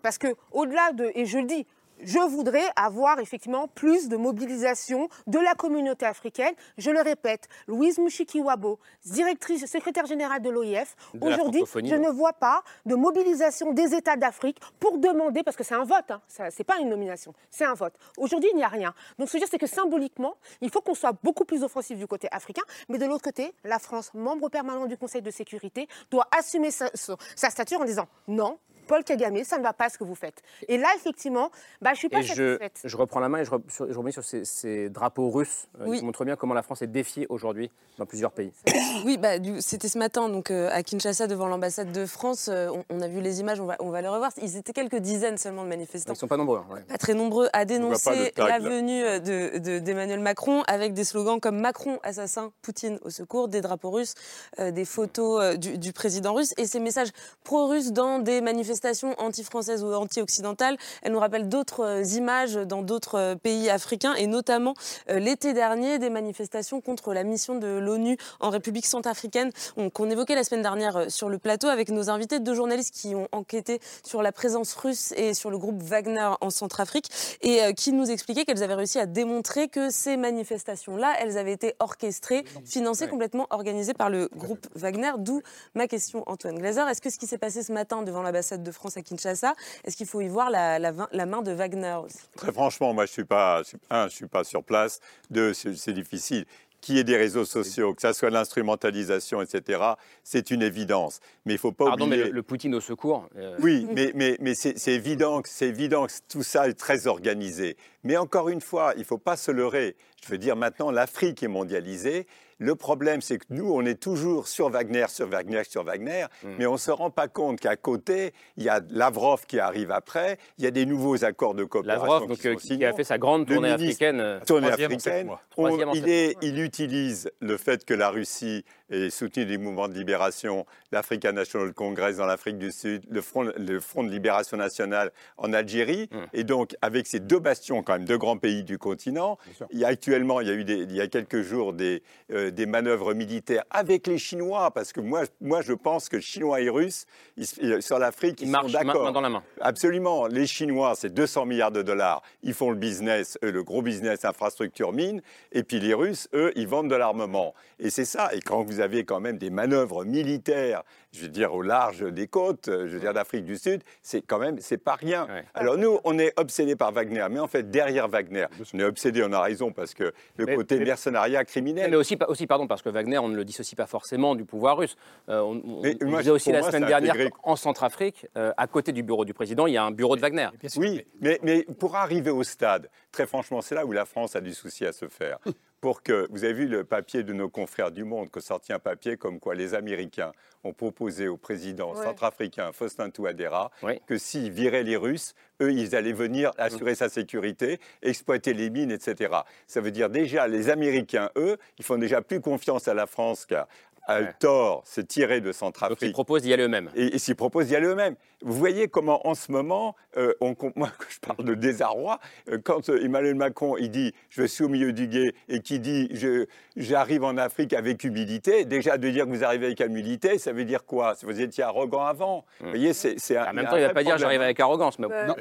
parce 0.02 0.18
que 0.18 0.36
au-delà 0.52 0.92
de, 0.94 1.12
et 1.16 1.26
je 1.26 1.38
le 1.40 1.46
dis. 1.46 1.66
Je 2.06 2.18
voudrais 2.20 2.66
avoir 2.76 3.20
effectivement 3.20 3.68
plus 3.68 4.10
de 4.10 4.18
mobilisation 4.18 5.08
de 5.28 5.38
la 5.38 5.54
communauté 5.54 6.06
africaine. 6.08 6.54
Je 6.78 6.90
le 6.90 7.00
répète, 7.02 7.48
Louise 7.68 8.00
Mushikiwabo, 8.00 8.80
directrice, 9.06 9.68
secrétaire 9.68 10.08
générale 10.08 10.42
de 10.42 10.50
l'OIF, 10.50 10.96
aujourd'hui, 11.22 11.62
je 11.90 11.96
ne 11.96 12.10
vois 12.10 12.34
pas 12.34 12.64
de 12.88 12.96
mobilisation 12.96 13.72
des 13.74 13.94
États 13.94 14.18
d'Afrique 14.18 14.58
pour 14.80 14.98
demander, 14.98 15.44
parce 15.44 15.56
que 15.56 15.64
c'est 15.64 15.76
un 15.76 15.86
vote, 15.86 16.10
hein, 16.10 16.20
ça- 16.28 16.50
c'est 16.50 16.64
pas 16.64 16.80
une 16.80 16.90
nomination, 16.90 17.32
c'est 17.52 17.64
un 17.64 17.76
vote. 17.76 17.94
Aujourd'hui, 18.18 18.50
il 18.52 18.58
n'y 18.58 18.64
a 18.64 18.68
rien. 18.70 18.94
Donc, 19.20 19.28
ce 19.30 19.34
que 19.34 19.38
je 19.38 19.44
veux 19.44 19.48
dire, 19.48 19.48
c'est 19.52 19.60
que 19.60 19.68
symboliquement, 19.68 20.36
il 20.62 20.72
faut 20.72 20.82
qu'on 20.82 20.96
soit 20.96 21.14
beaucoup 21.24 21.46
plus 21.46 21.64
offensif 21.64 21.98
du 22.00 22.08
côté 22.08 22.28
africain, 22.32 22.64
mais 22.90 22.98
de 22.98 23.06
l'autre 23.06 23.24
côté, 23.24 23.54
la 23.64 23.78
France, 23.78 24.12
membre 24.16 24.50
permanent 24.50 24.88
du 24.88 24.98
Conseil 24.98 25.22
de 25.22 25.32
sécurité, 25.32 25.88
doit 26.10 26.28
assumer 26.38 26.72
sa 26.72 27.50
stature 27.52 27.80
en 27.80 27.86
disant 27.86 28.08
non. 28.28 28.58
Paul 28.88 29.04
Kagame, 29.04 29.44
ça 29.44 29.58
ne 29.58 29.64
va 29.64 29.74
pas 29.74 29.90
ce 29.90 29.98
que 29.98 30.04
vous 30.04 30.16
faites. 30.16 30.42
Et 30.68 30.78
là, 30.78 30.88
effectivement, 30.96 31.50
bah, 31.82 31.92
je 31.94 32.00
suis 32.00 32.10
pas 32.10 32.20
Et 32.20 32.24
satisfaite. 32.24 32.80
je 32.84 32.98
reprends 32.98 33.20
la 33.20 33.30
main 33.30 33.40
et 33.40 33.46
je, 33.46 33.52
re- 33.52 33.62
sur- 33.70 33.92
je 33.92 33.98
reviens 33.98 34.12
sur 34.12 34.24
ces, 34.24 34.46
ces 34.46 34.90
drapeaux 34.90 35.30
russes 35.30 35.68
euh, 35.80 35.86
Oui. 35.88 36.00
qui 36.00 36.06
montrent 36.06 36.26
bien 36.26 36.36
comment 36.36 36.54
la 36.54 36.64
France 36.64 36.82
est 36.82 36.88
défiée 36.88 37.26
aujourd'hui 37.30 37.72
dans 37.98 38.06
plusieurs 38.06 38.32
pays. 38.32 38.52
Oui, 39.06 39.18
bah, 39.18 39.32
c'était 39.60 39.90
ce 39.90 39.98
matin 39.98 40.30
donc, 40.30 40.50
euh, 40.52 40.70
à 40.72 40.82
Kinshasa 40.84 41.28
devant 41.28 41.48
l'ambassade 41.48 41.92
de 41.92 42.06
France. 42.06 42.48
Euh, 42.50 42.70
on, 42.70 42.84
on 42.90 43.02
a 43.02 43.08
vu 43.08 43.22
les 43.22 43.40
images, 43.40 43.60
on 43.60 43.66
va, 43.66 43.76
on 43.80 43.90
va 43.90 44.02
les 44.02 44.08
revoir. 44.08 44.32
Ils 44.42 44.56
étaient 44.56 44.72
quelques 44.74 44.98
dizaines 44.98 45.38
seulement 45.38 45.64
de 45.64 45.70
manifestants. 45.70 46.12
Ils 46.14 46.16
ne 46.16 46.20
sont 46.20 46.28
pas 46.28 46.38
nombreux. 46.38 46.60
hein, 46.60 46.74
ouais. 46.74 46.82
Pas 46.82 46.98
très 46.98 47.14
nombreux 47.14 47.50
à 47.54 47.66
dénoncer 47.66 48.32
tag, 48.36 48.48
la 48.48 48.60
venue 48.60 49.02
de- 49.20 49.58
de- 49.58 49.80
d'Emmanuel 49.80 50.20
Macron 50.20 50.64
avec 50.68 50.94
des 50.94 51.04
slogans 51.04 51.40
comme 51.40 51.60
Macron 51.60 52.00
assassin, 52.04 52.52
Poutine 52.62 53.00
au 53.04 53.10
secours, 53.10 53.48
des 53.48 53.62
drapeaux 53.62 53.90
russes, 53.92 54.14
euh, 54.60 54.72
des 54.72 54.86
photos 54.86 55.42
euh, 55.42 55.56
du, 55.56 55.78
du 55.78 55.92
président 55.94 56.34
russe 56.34 56.54
et 56.58 56.66
ces 56.66 56.80
messages 56.80 57.10
pro-russes 57.44 57.92
dans 57.92 58.20
des 58.20 58.42
manifestations 58.42 58.73
anti-françaises 59.18 59.84
ou 59.84 59.94
anti-occidentales. 59.94 60.78
Elles 61.02 61.12
nous 61.12 61.20
rappellent 61.20 61.50
d'autres 61.50 61.82
euh, 61.84 62.04
images 62.04 62.56
dans 62.56 62.82
d'autres 62.82 63.16
euh, 63.20 63.36
pays 63.36 63.70
africains 63.70 64.14
et 64.16 64.28
notamment 64.28 64.74
euh, 65.10 65.20
l'été 65.20 65.54
dernier 65.54 66.00
des 66.00 66.10
manifestations 66.10 66.82
contre 66.82 67.14
la 67.14 67.24
mission 67.24 67.56
de 67.56 67.68
l'ONU 67.68 68.18
en 68.40 68.50
République 68.50 68.86
centrafricaine 68.86 69.52
on- 69.78 69.90
qu'on 69.90 70.10
évoquait 70.10 70.36
la 70.36 70.44
semaine 70.44 70.62
dernière 70.62 71.10
sur 71.12 71.30
le 71.30 71.38
plateau 71.38 71.68
avec 71.68 71.90
nos 71.90 72.10
invités, 72.10 72.40
deux 72.40 72.54
journalistes 72.56 72.94
qui 72.94 73.16
ont 73.16 73.28
enquêté 73.32 73.80
sur 74.06 74.22
la 74.22 74.32
présence 74.32 74.74
russe 74.74 75.14
et 75.18 75.34
sur 75.34 75.50
le 75.52 75.58
groupe 75.58 75.82
Wagner 75.84 76.30
en 76.42 76.50
Centrafrique 76.50 77.10
et 77.42 77.62
euh, 77.64 77.74
qui 77.74 77.92
nous 77.92 78.10
expliquaient 78.10 78.46
qu'elles 78.46 78.64
avaient 78.64 78.74
réussi 78.74 79.00
à 79.00 79.06
démontrer 79.06 79.68
que 79.68 79.90
ces 79.90 80.18
manifestations-là, 80.18 81.14
elles 81.20 81.38
avaient 81.38 81.52
été 81.54 81.76
orchestrées, 81.80 82.44
financées, 82.66 83.08
complètement 83.08 83.48
organisées 83.50 83.94
par 83.94 84.10
le 84.10 84.30
groupe 84.36 84.68
Wagner. 84.76 85.12
D'où 85.18 85.42
ma 85.76 85.88
question, 85.88 86.24
Antoine 86.28 86.58
Glazer. 86.58 86.88
Est-ce 86.88 87.02
que 87.02 87.10
ce 87.10 87.18
qui 87.18 87.28
s'est 87.28 87.38
passé 87.38 87.64
ce 87.64 87.72
matin 87.72 88.02
devant 88.04 88.22
l'ambassade 88.24 88.63
de 88.64 88.72
France 88.72 88.98
à 88.98 89.02
Kinshasa, 89.02 89.54
est-ce 89.84 89.96
qu'il 89.98 90.08
faut 90.08 90.22
y 90.22 90.28
voir 90.28 90.50
la, 90.50 90.80
la 90.80 90.92
vin- 90.92 91.10
la 91.12 91.26
main 91.26 91.42
de 91.42 91.52
Wagner 91.52 91.98
aussi? 92.04 92.18
Très 92.36 92.52
franchement, 92.52 92.94
moi, 92.94 93.06
je 93.06 93.12
suis 93.12 93.26
pas, 93.26 93.62
un, 93.90 94.08
je 94.08 94.16
suis 94.16 94.28
pas 94.28 94.44
sur 94.44 94.64
place. 94.64 95.00
Deux, 95.30 95.54
c'est 95.54 95.76
c'est 95.76 95.94
difficile. 95.94 96.46
Qu'il 96.82 96.98
y 96.98 97.00
ait 97.00 97.06
des 97.06 97.16
réseaux 97.16 97.46
sociaux, 97.46 97.94
que 97.94 98.02
ça 98.02 98.12
soit 98.12 98.30
l'instrumentalisation, 98.30 99.42
etc., 99.42 99.82
c'est 100.24 100.52
une 100.52 100.62
évidence. 100.62 101.22
Mais 101.46 101.54
il 101.54 101.58
faut 101.58 101.72
pas 101.72 101.86
Pardon, 101.86 102.08
mais 102.08 102.18
le, 102.18 102.30
le 102.32 102.44
Poutine 102.44 102.76
au 102.76 102.82
secours. 102.82 103.30
euh, 103.38 103.58
Oui, 103.62 103.88
mais, 103.94 104.12
mais, 104.16 104.36
mais 104.42 104.54
c'est 104.54 104.78
c'est 104.78 104.92
évident, 104.92 105.42
que- 105.42 105.48
c'est 105.48 105.68
évident 105.70 106.08
que 106.08 106.12
tout 106.28 106.44
ça 106.44 106.68
est 106.68 106.74
très 106.74 107.08
organisé. 107.08 107.78
Mais 108.04 108.18
encore 108.18 108.50
une 108.50 108.60
fois, 108.60 108.94
il 108.98 109.00
ne 109.00 109.06
faut 109.06 109.18
pas 109.18 109.38
se 109.38 109.50
leurrer. 109.52 109.96
Je 110.26 110.30
veux 110.30 110.38
dire, 110.38 110.56
maintenant, 110.58 110.92
l'Afrique 110.92 111.42
est 111.44 111.48
mondialisée. 111.48 112.28
Le 112.60 112.76
problème, 112.76 113.22
c'est 113.22 113.38
que 113.40 113.46
nous, 113.50 113.72
on 113.74 113.86
est 113.86 114.00
toujours 114.00 114.48
sur 114.48 114.70
Wagner, 114.70 115.06
sur 115.10 115.28
Wagner, 115.28 115.64
sur 115.68 115.84
Wagner, 115.84 116.26
mais 116.58 116.66
on 116.66 116.74
ne 116.74 116.78
se 116.78 116.92
rend 116.92 117.10
pas 117.10 117.28
compte 117.28 117.60
qu'à 117.60 117.76
côté, 117.76 118.34
il 118.58 118.64
y 118.64 118.70
a 118.70 118.80
Lavrov 118.90 119.46
qui 119.48 119.60
arrive 119.60 119.92
après, 119.92 120.38
il 120.58 120.64
y 120.64 120.68
a 120.68 120.72
des 120.72 120.86
nouveaux 120.86 121.24
accords 121.26 121.54
de 121.56 121.64
coopération 121.64 122.04
Lavrov, 122.04 122.28
donc, 122.30 122.38
qui 122.40 122.48
euh, 122.48 122.54
sont 122.58 122.68
qui 122.68 122.86
a 122.86 122.94
fait 122.94 123.04
sa 123.04 123.18
grande 123.18 123.48
tournée 123.48 123.70
africaine. 123.72 124.20
euh, 124.20 124.40
tournée 124.46 124.68
africaine. 124.86 125.28
On- 125.58 125.78
il, 125.96 126.10
est- 126.10 126.38
il 126.42 126.60
utilise 126.62 127.32
le 127.42 127.58
fait 127.58 127.86
que 127.86 127.94
la 127.94 128.10
Russie 128.10 128.64
ait 128.90 129.10
soutenu 129.10 129.46
des 129.46 129.58
mouvements 129.58 129.88
de 129.88 129.94
libération, 129.96 130.66
l'African 130.94 131.34
National 131.34 131.74
Congress 131.74 132.18
dans 132.18 132.26
l'Afrique 132.26 132.58
du 132.58 132.72
Sud, 132.72 133.04
le 133.10 133.22
Front, 133.22 133.52
le 133.58 133.80
Front 133.80 134.04
de 134.04 134.10
libération 134.10 134.56
nationale 134.58 135.12
en 135.38 135.52
Algérie. 135.52 136.08
Hum. 136.14 136.28
Et 136.34 136.44
donc, 136.44 136.76
avec 136.82 137.08
ces 137.08 137.20
deux 137.20 137.40
bastions, 137.40 137.84
quand 137.84 137.94
même, 137.94 138.06
deux 138.06 138.18
grands 138.18 138.38
pays 138.38 138.64
du 138.64 138.78
continent, 138.78 139.38
il 139.72 139.80
y 139.80 139.86
a 139.86 139.88
actuellement, 139.90 140.40
il 140.40 140.48
y 140.48 140.52
a 140.52 140.54
eu 140.54 140.64
des- 140.64 140.78
il 140.84 140.96
y 140.96 141.02
a 141.02 141.08
quelques 141.08 141.42
jours 141.42 141.74
des, 141.74 142.04
euh, 142.32 142.52
des 142.52 142.66
manœuvres 142.66 143.14
militaires 143.14 143.64
avec 143.72 144.08
les 144.08 144.18
Chinois, 144.18 144.72
parce 144.72 144.94
que 144.94 145.02
moi, 145.02 145.24
moi 145.42 145.62
je 145.62 145.74
pense 145.74 146.08
que 146.10 146.20
Chinois 146.20 146.62
et 146.62 146.70
Russes, 146.70 147.06
ils 147.38 147.48
sur 147.82 147.98
l'Afrique, 148.00 148.40
ils, 148.42 148.46
Ils 148.48 148.52
marchent 148.52 148.72
d'accord. 148.72 149.04
main 149.04 149.12
dans 149.12 149.22
la 149.22 149.30
main. 149.30 149.44
Absolument. 149.62 150.28
Les 150.28 150.46
Chinois, 150.48 150.94
c'est 150.96 151.14
200 151.14 151.46
milliards 151.46 151.72
de 151.72 151.82
dollars. 151.82 152.22
Ils 152.44 152.54
font 152.54 152.70
le 152.70 152.78
business, 152.78 153.38
eux, 153.44 153.52
le 153.52 153.64
gros 153.64 153.82
business 153.82 154.26
infrastructure 154.26 154.94
mine. 154.94 155.22
Et 155.52 155.64
puis 155.64 155.80
les 155.80 155.94
Russes, 155.96 156.28
eux, 156.34 156.52
ils 156.56 156.68
vendent 156.68 156.90
de 156.90 156.96
l'armement. 156.96 157.54
Et 157.80 157.90
c'est 157.90 158.06
ça. 158.06 158.30
Et 158.34 158.40
quand 158.42 158.62
vous 158.64 158.80
avez 158.80 159.04
quand 159.06 159.20
même 159.20 159.38
des 159.38 159.50
manœuvres 159.50 160.06
militaires, 160.06 160.83
je 161.12 161.22
veux 161.22 161.28
dire, 161.30 161.54
au 161.54 161.62
large 161.62 162.02
des 162.12 162.28
côtes, 162.28 162.68
euh, 162.68 162.88
je 162.88 162.94
veux 162.94 163.00
dire, 163.00 163.14
d'Afrique 163.14 163.46
du 163.46 163.58
Sud, 163.58 163.84
c'est 164.02 164.22
quand 164.22 164.40
même, 164.40 164.60
c'est 164.60 164.78
pas 164.78 164.96
rien. 164.96 165.28
Alors 165.54 165.78
nous, 165.78 166.00
on 166.04 166.18
est 166.20 166.34
obsédés 166.40 166.76
par 166.76 166.92
Wagner. 166.92 167.26
Mais 167.30 167.40
en 167.40 167.48
fait, 167.48 167.70
derrière 167.70 168.08
Wagner, 168.08 168.48
on 168.74 168.80
est 168.80 168.84
obsédés, 168.84 169.24
on 169.24 169.32
a 169.34 169.42
raison, 169.42 169.72
parce 169.72 169.94
que 169.94 170.12
le 170.38 170.46
Mais- 170.46 170.56
côté 170.56 170.80
mais- 170.80 170.86
mercenariat 170.86 171.46
criminel. 171.46 171.90
Mais 171.92 171.98
aussi, 171.98 172.18
aussi, 172.28 172.48
pardon, 172.48 172.68
parce 172.68 172.82
que 172.82 172.90
Wagner, 172.90 173.18
on 173.20 173.28
ne 173.30 173.36
le 173.36 173.46
dissocie 173.46 173.76
pas 173.76 173.86
forcément 173.88 174.36
du 174.36 174.46
pouvoir 174.46 174.78
russe. 174.78 174.96
Euh, 175.30 175.40
on 175.42 175.82
Mais 175.82 175.98
on 176.04 176.10
moi, 176.10 176.20
disait 176.20 176.32
aussi 176.32 176.52
la 176.52 176.60
moi, 176.60 176.72
semaine 176.72 176.86
dernière 176.88 177.16
qu'en 177.32 177.56
Centrafrique, 177.56 178.26
euh, 178.38 178.52
à 178.58 178.68
côté 178.68 178.92
du 178.92 179.04
bureau 179.04 179.26
du 179.26 179.34
président, 179.34 179.68
il 179.68 179.74
y 179.74 179.78
a 179.78 179.84
un 179.84 179.92
bureau 179.92 180.16
de 180.16 180.22
Wagner. 180.22 180.48
Oui, 180.78 181.06
mais, 181.22 181.40
mais 181.44 181.64
pour 181.80 181.96
arriver 181.96 182.32
au 182.32 182.44
stade, 182.44 182.90
très 183.12 183.26
franchement, 183.28 183.62
c'est 183.62 183.76
là 183.76 183.86
où 183.86 183.92
la 183.92 184.06
France 184.06 184.36
a 184.36 184.42
du 184.42 184.54
souci 184.54 184.86
à 184.86 184.92
se 184.92 185.08
faire. 185.08 185.38
Pour 185.84 186.02
que, 186.02 186.28
vous 186.30 186.46
avez 186.46 186.54
vu 186.54 186.68
le 186.70 186.86
papier 186.86 187.24
de 187.24 187.34
nos 187.34 187.50
confrères 187.50 187.92
du 187.92 188.06
Monde, 188.06 188.32
que 188.32 188.40
sorti 188.40 188.72
un 188.72 188.80
papier 188.80 189.18
comme 189.18 189.42
quoi 189.42 189.54
les 189.54 189.74
Américains 189.74 190.32
ont 190.64 190.72
proposé 190.72 191.28
au 191.28 191.36
président 191.36 191.94
Ouais. 191.94 192.06
centrafricain 192.06 192.72
Faustin 192.72 193.10
Touadéra 193.10 193.70
que 194.08 194.18
s'ils 194.18 194.50
viraient 194.50 194.84
les 194.84 194.96
Russes, 194.96 195.34
eux, 195.62 195.74
ils 195.74 195.94
allaient 195.94 196.14
venir 196.14 196.52
assurer 196.58 196.96
sa 196.96 197.10
sécurité, 197.10 197.82
exploiter 198.02 198.54
les 198.54 198.70
mines, 198.70 198.92
etc. 198.92 199.36
Ça 199.68 199.82
veut 199.82 199.92
dire 199.92 200.10
déjà, 200.10 200.48
les 200.48 200.70
Américains, 200.70 201.30
eux, 201.36 201.58
ils 201.78 201.84
font 201.84 201.98
déjà 201.98 202.22
plus 202.22 202.40
confiance 202.40 202.88
à 202.88 202.94
la 202.94 203.06
France 203.06 203.46
qu'à 203.46 203.68
à 204.06 204.20
le 204.22 204.28
tort, 204.40 204.82
c'est 204.86 205.08
tiré 205.08 205.40
de 205.42 205.52
Centrafrique. 205.52 206.00
Donc 206.00 206.10
ils 206.10 206.14
proposent 206.14 206.42
d'y 206.42 206.54
aller 206.54 206.64
eux-mêmes. 206.64 206.90
Et, 206.96 207.16
et 207.16 207.18
s'ils 207.20 207.36
proposent 207.36 207.68
d'y 207.68 207.76
aller 207.76 207.88
eux-mêmes. 207.88 208.16
Vous 208.42 208.54
voyez 208.54 208.90
comment, 208.90 209.26
en 209.26 209.36
ce 209.36 209.52
moment, 209.52 209.96
euh, 210.18 210.34
on, 210.42 210.56
moi, 210.76 210.90
je 211.10 211.20
parle 211.20 211.46
de 211.46 211.54
désarroi, 211.54 212.20
euh, 212.50 212.58
quand 212.62 212.90
euh, 212.90 213.02
Emmanuel 213.04 213.36
Macron, 213.36 213.78
il 213.78 213.90
dit 213.90 214.14
«je 214.30 214.44
suis 214.44 214.64
au 214.66 214.68
milieu 214.70 214.92
du 214.92 215.08
guet» 215.08 215.34
et 215.48 215.62
qui 215.62 215.80
dit 215.80 216.10
je- 216.12 216.46
«j'arrive 216.76 217.24
en 217.24 217.38
Afrique 217.38 217.72
avec 217.74 218.04
humilité», 218.04 218.66
déjà 218.66 218.98
de 218.98 219.10
dire 219.10 219.26
que 219.26 219.30
vous 219.30 219.44
arrivez 219.46 219.68
avec 219.68 219.80
humilité, 219.80 220.38
ça 220.38 220.52
veut 220.52 220.66
dire 220.66 220.84
quoi 220.86 221.16
Vous 221.24 221.40
étiez 221.40 221.64
arrogant 221.64 222.04
avant. 222.06 222.44
Vous 222.60 222.70
voyez, 222.70 222.92
c'est 222.94 223.16
En 223.38 223.54
même 223.54 223.66
a 223.66 223.70
temps, 223.70 223.78
il 223.78 223.84
ne 223.84 223.88
va 223.88 223.94
pas 223.94 224.04
dire 224.04 224.18
j'arrive 224.18 224.42
avec 224.42 224.60
arrogance. 224.60 225.00
Mais 225.00 225.08
Bah, 225.08 225.26
Non, 225.28 225.36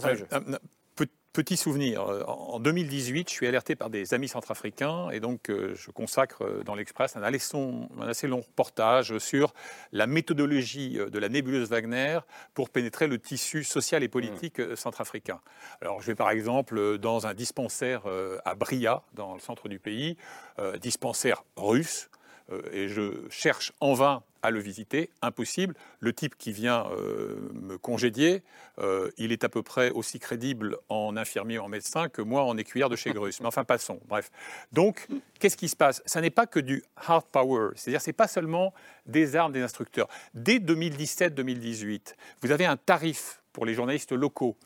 c'est- 0.00 0.14
il 0.30 0.58
Petit 1.32 1.56
souvenir, 1.56 2.02
euh, 2.10 2.24
en 2.24 2.58
2018, 2.58 3.28
je 3.28 3.32
suis 3.34 3.46
alerté 3.46 3.76
par 3.76 3.88
des 3.88 4.14
amis 4.14 4.26
centrafricains 4.26 5.10
et 5.10 5.20
donc 5.20 5.48
euh, 5.48 5.76
je 5.76 5.92
consacre 5.92 6.42
euh, 6.42 6.64
dans 6.64 6.74
l'Express 6.74 7.14
un, 7.14 7.22
assez 7.22 8.26
long- 8.26 8.40
reportage 8.40 9.16
sur 9.18 9.54
la 9.92 10.08
méthodologie 10.08 10.98
de 10.98 11.18
la 11.20 11.28
nébuleuse 11.28 11.68
Wagner 11.70 12.18
pour 12.52 12.68
pénétrer 12.68 13.06
le 13.06 13.20
tissu 13.20 13.62
social 13.62 14.02
et 14.02 14.08
politique 14.08 14.58
euh, 14.58 14.74
centrafricain. 14.74 15.40
Alors 15.80 16.00
je 16.00 16.08
vais 16.08 16.16
par 16.16 16.30
exemple 16.30 16.98
dans 16.98 17.28
un 17.28 17.34
dispensaire 17.34 18.02
à 18.44 18.54
Bria, 18.56 19.04
dans 19.14 19.34
le 19.34 19.40
centre 19.40 19.68
du 19.68 19.78
pays, 19.78 20.16
dispensaire 20.80 21.44
russe. 21.56 22.10
Euh, 22.52 22.62
et 22.72 22.88
je 22.88 23.12
cherche 23.30 23.72
en 23.80 23.94
vain 23.94 24.22
à 24.42 24.50
le 24.50 24.60
visiter, 24.60 25.10
impossible. 25.22 25.74
Le 26.00 26.12
type 26.12 26.36
qui 26.36 26.52
vient 26.52 26.86
euh, 26.92 27.36
me 27.52 27.76
congédier, 27.76 28.42
euh, 28.78 29.10
il 29.18 29.32
est 29.32 29.44
à 29.44 29.48
peu 29.48 29.62
près 29.62 29.90
aussi 29.90 30.18
crédible 30.18 30.78
en 30.88 31.16
infirmier 31.16 31.58
en 31.58 31.68
médecin 31.68 32.08
que 32.08 32.22
moi 32.22 32.44
en 32.44 32.56
écuyère 32.56 32.88
de 32.88 32.96
chez 32.96 33.12
Grus. 33.12 33.40
Mais 33.40 33.46
enfin, 33.46 33.64
passons. 33.64 34.00
Bref. 34.08 34.30
Donc, 34.72 35.06
qu'est-ce 35.38 35.56
qui 35.56 35.68
se 35.68 35.76
passe? 35.76 36.02
Ça 36.06 36.20
n'est 36.20 36.30
pas 36.30 36.46
que 36.46 36.60
du 36.60 36.82
hard 36.96 37.26
power, 37.30 37.70
c'est-à-dire 37.76 38.00
c'est 38.00 38.12
pas 38.12 38.28
seulement 38.28 38.72
des 39.06 39.36
armes, 39.36 39.52
des 39.52 39.62
instructeurs. 39.62 40.08
Dès 40.34 40.58
2017-2018, 40.58 42.14
vous 42.42 42.50
avez 42.50 42.64
un 42.64 42.76
tarif 42.76 43.42
pour 43.52 43.66
les 43.66 43.74
journalistes 43.74 44.12
locaux 44.12 44.56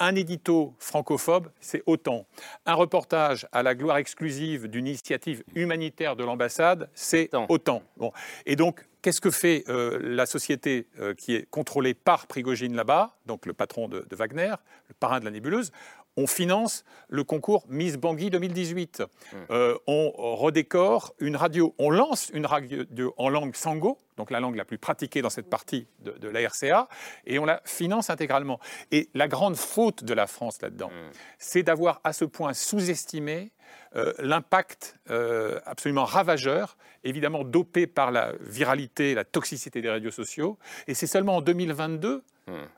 un 0.00 0.14
édito 0.14 0.74
francophobe, 0.78 1.50
c'est 1.60 1.82
autant. 1.86 2.26
Un 2.66 2.74
reportage 2.74 3.46
à 3.52 3.62
la 3.62 3.74
gloire 3.74 3.98
exclusive 3.98 4.66
d'une 4.66 4.86
initiative 4.86 5.44
humanitaire 5.54 6.16
de 6.16 6.24
l'ambassade, 6.24 6.88
c'est 6.94 7.30
autant. 7.48 7.82
Bon. 7.98 8.10
Et 8.46 8.56
donc, 8.56 8.86
qu'est-ce 9.02 9.20
que 9.20 9.30
fait 9.30 9.64
euh, 9.68 9.98
la 10.02 10.26
société 10.26 10.88
euh, 10.98 11.14
qui 11.14 11.34
est 11.34 11.48
contrôlée 11.50 11.94
par 11.94 12.26
Prigogine 12.26 12.74
là-bas, 12.74 13.16
donc 13.26 13.46
le 13.46 13.52
patron 13.52 13.88
de, 13.88 14.06
de 14.08 14.16
Wagner, 14.16 14.54
le 14.88 14.94
parrain 14.98 15.20
de 15.20 15.26
la 15.26 15.30
nébuleuse? 15.30 15.70
On 16.16 16.26
finance 16.26 16.84
le 17.08 17.22
concours 17.22 17.64
Miss 17.68 17.96
Bangui 17.96 18.30
2018. 18.30 19.02
Euh, 19.50 19.78
on 19.86 20.10
redécore 20.10 21.14
une 21.18 21.36
radio, 21.36 21.74
on 21.78 21.90
lance 21.90 22.30
une 22.34 22.46
radio 22.46 23.14
en 23.16 23.28
langue 23.28 23.54
sango, 23.54 23.96
donc 24.20 24.30
la 24.30 24.40
langue 24.40 24.56
la 24.56 24.66
plus 24.66 24.78
pratiquée 24.78 25.22
dans 25.22 25.30
cette 25.30 25.48
partie 25.48 25.86
de, 26.00 26.12
de 26.12 26.28
la 26.28 26.40
RCA, 26.46 26.88
et 27.26 27.38
on 27.38 27.46
la 27.46 27.62
finance 27.64 28.10
intégralement. 28.10 28.60
Et 28.92 29.08
la 29.14 29.28
grande 29.28 29.56
faute 29.56 30.04
de 30.04 30.12
la 30.12 30.26
France 30.26 30.60
là-dedans, 30.60 30.90
c'est 31.38 31.62
d'avoir 31.62 32.00
à 32.04 32.12
ce 32.12 32.26
point 32.26 32.52
sous-estimé 32.52 33.52
euh, 33.96 34.12
l'impact 34.18 34.96
euh, 35.10 35.58
absolument 35.64 36.04
ravageur, 36.04 36.76
évidemment 37.02 37.44
dopé 37.44 37.86
par 37.86 38.10
la 38.12 38.32
viralité, 38.40 39.14
la 39.14 39.24
toxicité 39.24 39.80
des 39.80 39.90
réseaux 39.90 40.10
sociaux. 40.10 40.58
Et 40.86 40.94
c'est 40.94 41.06
seulement 41.06 41.36
en 41.36 41.40
2022 41.40 42.22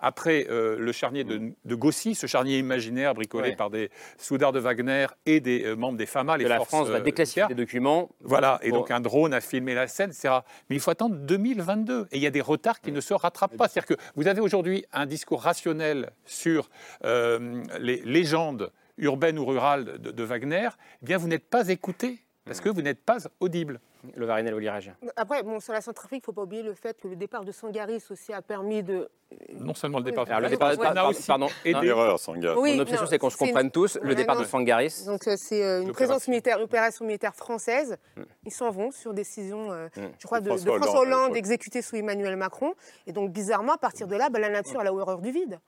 après 0.02 0.46
euh, 0.50 0.76
le 0.78 0.92
charnier 0.92 1.24
de, 1.24 1.54
de, 1.64 1.74
Gossy, 1.74 2.14
ce 2.14 2.26
charnier 2.26 2.58
imaginaire 2.58 3.14
bricolé 3.14 3.50
Ouais. 3.50 3.56
par 3.56 3.70
des 3.70 3.90
soudards 4.18 4.52
de 4.52 4.58
Wagner 4.60 5.06
et 5.24 5.40
des 5.40 5.74
membres 5.74 5.96
des 5.96 6.04
FAMA, 6.04 6.36
les 6.36 6.44
Que 6.44 6.48
la 6.50 6.56
forces, 6.58 6.68
France 6.68 6.88
va 6.88 7.00
déclassifier 7.00 7.46
des 7.48 7.54
documents. 7.54 8.10
Voilà, 8.20 8.58
et 8.62 8.70
donc 8.70 8.90
un 8.90 9.00
drone 9.00 9.32
a 9.32 9.40
filmé 9.40 9.72
la 9.74 9.88
scène, 9.88 10.10
etc. 10.10 10.40
Mais 10.68 10.76
il 10.76 10.80
faut 10.80 10.90
attendre 10.90 11.16
2022. 11.32 12.08
Et 12.12 12.16
il 12.18 12.22
y 12.22 12.26
a 12.26 12.30
des 12.30 12.42
retards 12.42 12.80
qui 12.80 12.92
ne 12.92 13.00
se 13.00 13.14
rattrapent 13.14 13.56
pas. 13.56 13.68
C'est-à-dire 13.68 13.96
que 13.96 14.02
vous 14.16 14.26
avez 14.26 14.40
aujourd'hui 14.40 14.84
un 14.92 15.06
discours 15.06 15.40
rationnel 15.42 16.10
sur 16.26 16.68
euh, 17.04 17.62
les 17.80 18.02
légendes 18.04 18.70
urbaines 18.98 19.38
ou 19.38 19.46
rurales 19.46 19.98
de, 19.98 20.22
Wagner. 20.22 20.68
Eh 21.02 21.06
bien, 21.06 21.16
vous 21.16 21.28
n'êtes 21.28 21.48
pas 21.48 21.68
écouté 21.68 22.20
parce 22.44 22.60
que 22.60 22.68
vous 22.68 22.82
n'êtes 22.82 23.04
pas 23.04 23.18
audible. 23.40 23.80
Le 24.16 24.26
Varinel 24.26 24.52
Oliragien. 24.54 24.96
Après, 25.14 25.44
bon, 25.44 25.60
sur 25.60 25.72
la 25.72 25.80
Centrafrique, 25.80 26.22
il 26.22 26.22
ne 26.22 26.24
faut 26.24 26.32
pas 26.32 26.42
oublier 26.42 26.64
le 26.64 26.74
fait 26.74 27.00
que 27.00 27.06
le 27.06 27.14
départ 27.14 27.44
de 27.44 27.52
Sangaris 27.52 28.02
aussi 28.10 28.32
a 28.32 28.42
permis 28.42 28.82
de. 28.82 29.08
Non 29.54 29.74
seulement 29.74 29.98
le 29.98 30.04
départ. 30.04 30.26
Alors, 30.28 30.40
le 30.40 30.48
départ, 30.48 30.70
ouais. 30.70 30.76
par- 30.76 30.92
par- 30.92 31.12
pardon, 31.24 31.46
Et 31.64 31.70
Erreur, 31.70 32.18
Sangha. 32.18 32.58
Oui, 32.58 32.74
Mon 32.74 32.82
obsession, 32.82 33.06
c'est 33.06 33.18
qu'on 33.18 33.30
se 33.30 33.36
comprenne 33.36 33.66
une- 33.66 33.70
tous. 33.70 33.96
Le 34.02 34.16
départ 34.16 34.36
de. 34.36 34.44
Sangaris. 34.44 35.04
Donc 35.06 35.28
euh, 35.28 35.36
c'est 35.38 35.62
euh, 35.64 35.82
une 35.82 35.92
présence 35.92 36.26
militaire, 36.26 36.60
opération 36.60 37.04
militaire 37.04 37.36
française. 37.36 37.96
Ils 38.44 38.50
s'en 38.50 38.70
vont 38.70 38.90
sur 38.90 39.14
décision, 39.14 39.70
euh, 39.70 39.86
Mm. 39.96 40.00
je 40.18 40.26
crois, 40.26 40.40
de, 40.40 40.50
de 40.50 40.56
François 40.56 40.74
Hollande, 40.74 40.96
Hollande 40.96 41.36
exécutée 41.36 41.80
sous 41.80 41.94
Emmanuel 41.94 42.34
Macron. 42.36 42.74
Et 43.06 43.12
donc 43.12 43.30
bizarrement, 43.30 43.74
à 43.74 43.78
partir 43.78 44.08
de 44.08 44.16
là, 44.16 44.30
bah, 44.30 44.40
la 44.40 44.48
nature 44.50 44.80
a 44.80 44.84
la 44.84 44.92
horreur 44.92 45.20
du 45.20 45.30
vide. 45.30 45.60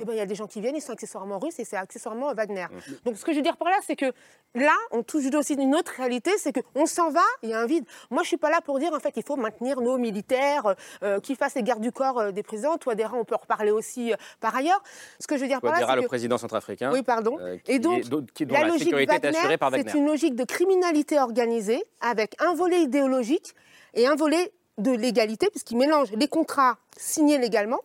Et 0.00 0.04
ben, 0.04 0.12
il 0.12 0.18
y 0.18 0.20
a 0.20 0.26
des 0.26 0.34
gens 0.34 0.46
qui 0.46 0.60
viennent, 0.60 0.76
ils 0.76 0.80
sont 0.82 0.92
accessoirement 0.92 1.38
russes 1.38 1.58
et 1.58 1.64
c'est 1.64 1.76
accessoirement 1.76 2.32
Wagner. 2.34 2.66
Donc 3.04 3.16
ce 3.16 3.24
que 3.24 3.32
je 3.32 3.36
veux 3.38 3.42
dire 3.42 3.56
par 3.56 3.68
là, 3.68 3.76
c'est 3.86 3.96
que 3.96 4.12
là, 4.54 4.72
on 4.90 5.02
touche 5.02 5.24
aussi 5.34 5.54
une 5.54 5.74
autre 5.74 5.92
réalité, 5.96 6.30
c'est 6.38 6.52
qu'on 6.52 6.86
s'en 6.86 7.10
va, 7.10 7.20
il 7.42 7.50
y 7.50 7.52
a 7.54 7.60
un 7.60 7.66
vide. 7.66 7.84
Moi, 8.10 8.22
je 8.22 8.28
suis 8.28 8.36
pas 8.36 8.50
là 8.50 8.60
pour 8.60 8.78
dire, 8.78 8.92
en 8.92 9.00
fait, 9.00 9.12
il 9.16 9.22
faut 9.24 9.36
maintenir 9.36 9.80
nos 9.80 9.98
militaires, 9.98 10.74
euh, 11.02 11.20
qui 11.20 11.34
fassent 11.34 11.54
les 11.54 11.62
gardes 11.62 11.80
du 11.82 11.92
corps 11.92 12.18
euh, 12.18 12.30
des 12.32 12.42
présidents. 12.42 12.76
Toi, 12.78 12.94
Dera, 12.94 13.16
on 13.16 13.24
peut 13.24 13.34
en 13.34 13.38
reparler 13.38 13.70
aussi 13.70 14.12
euh, 14.12 14.16
par 14.40 14.54
ailleurs. 14.56 14.82
Ce 15.20 15.26
que 15.26 15.36
je 15.36 15.42
veux 15.42 15.48
dire 15.48 15.60
par 15.60 15.72
là, 15.78 15.86
c'est 15.88 15.96
le 15.96 16.02
que... 16.02 16.06
président 16.06 16.38
centrafricain 16.38 16.90
Oui, 16.92 17.02
pardon. 17.02 17.36
euh, 17.40 17.58
Et 17.66 17.78
donc, 17.78 18.00
est- 18.00 18.32
qui- 18.32 18.44
la, 18.44 18.60
la, 18.60 18.66
logique 18.68 18.84
sécurité 18.84 19.14
est 19.14 19.22
Wagner, 19.22 19.38
assurée 19.38 19.58
par 19.58 19.70
Wagner. 19.70 19.90
c'est 19.90 19.98
une 19.98 20.06
logique 20.06 20.34
de 20.36 20.44
criminalité 20.44 21.18
organisée 21.18 21.82
avec 22.00 22.34
un 22.40 22.54
volet 22.54 22.80
idéologique 22.82 23.54
et 23.94 24.06
un 24.06 24.14
volet 24.14 24.52
de 24.78 24.90
légalité, 24.90 25.48
puisqu'il 25.50 25.76
mélange 25.78 26.10
les 26.12 26.26
contrats 26.28 26.76
signés 26.96 27.38
légalement 27.38 27.80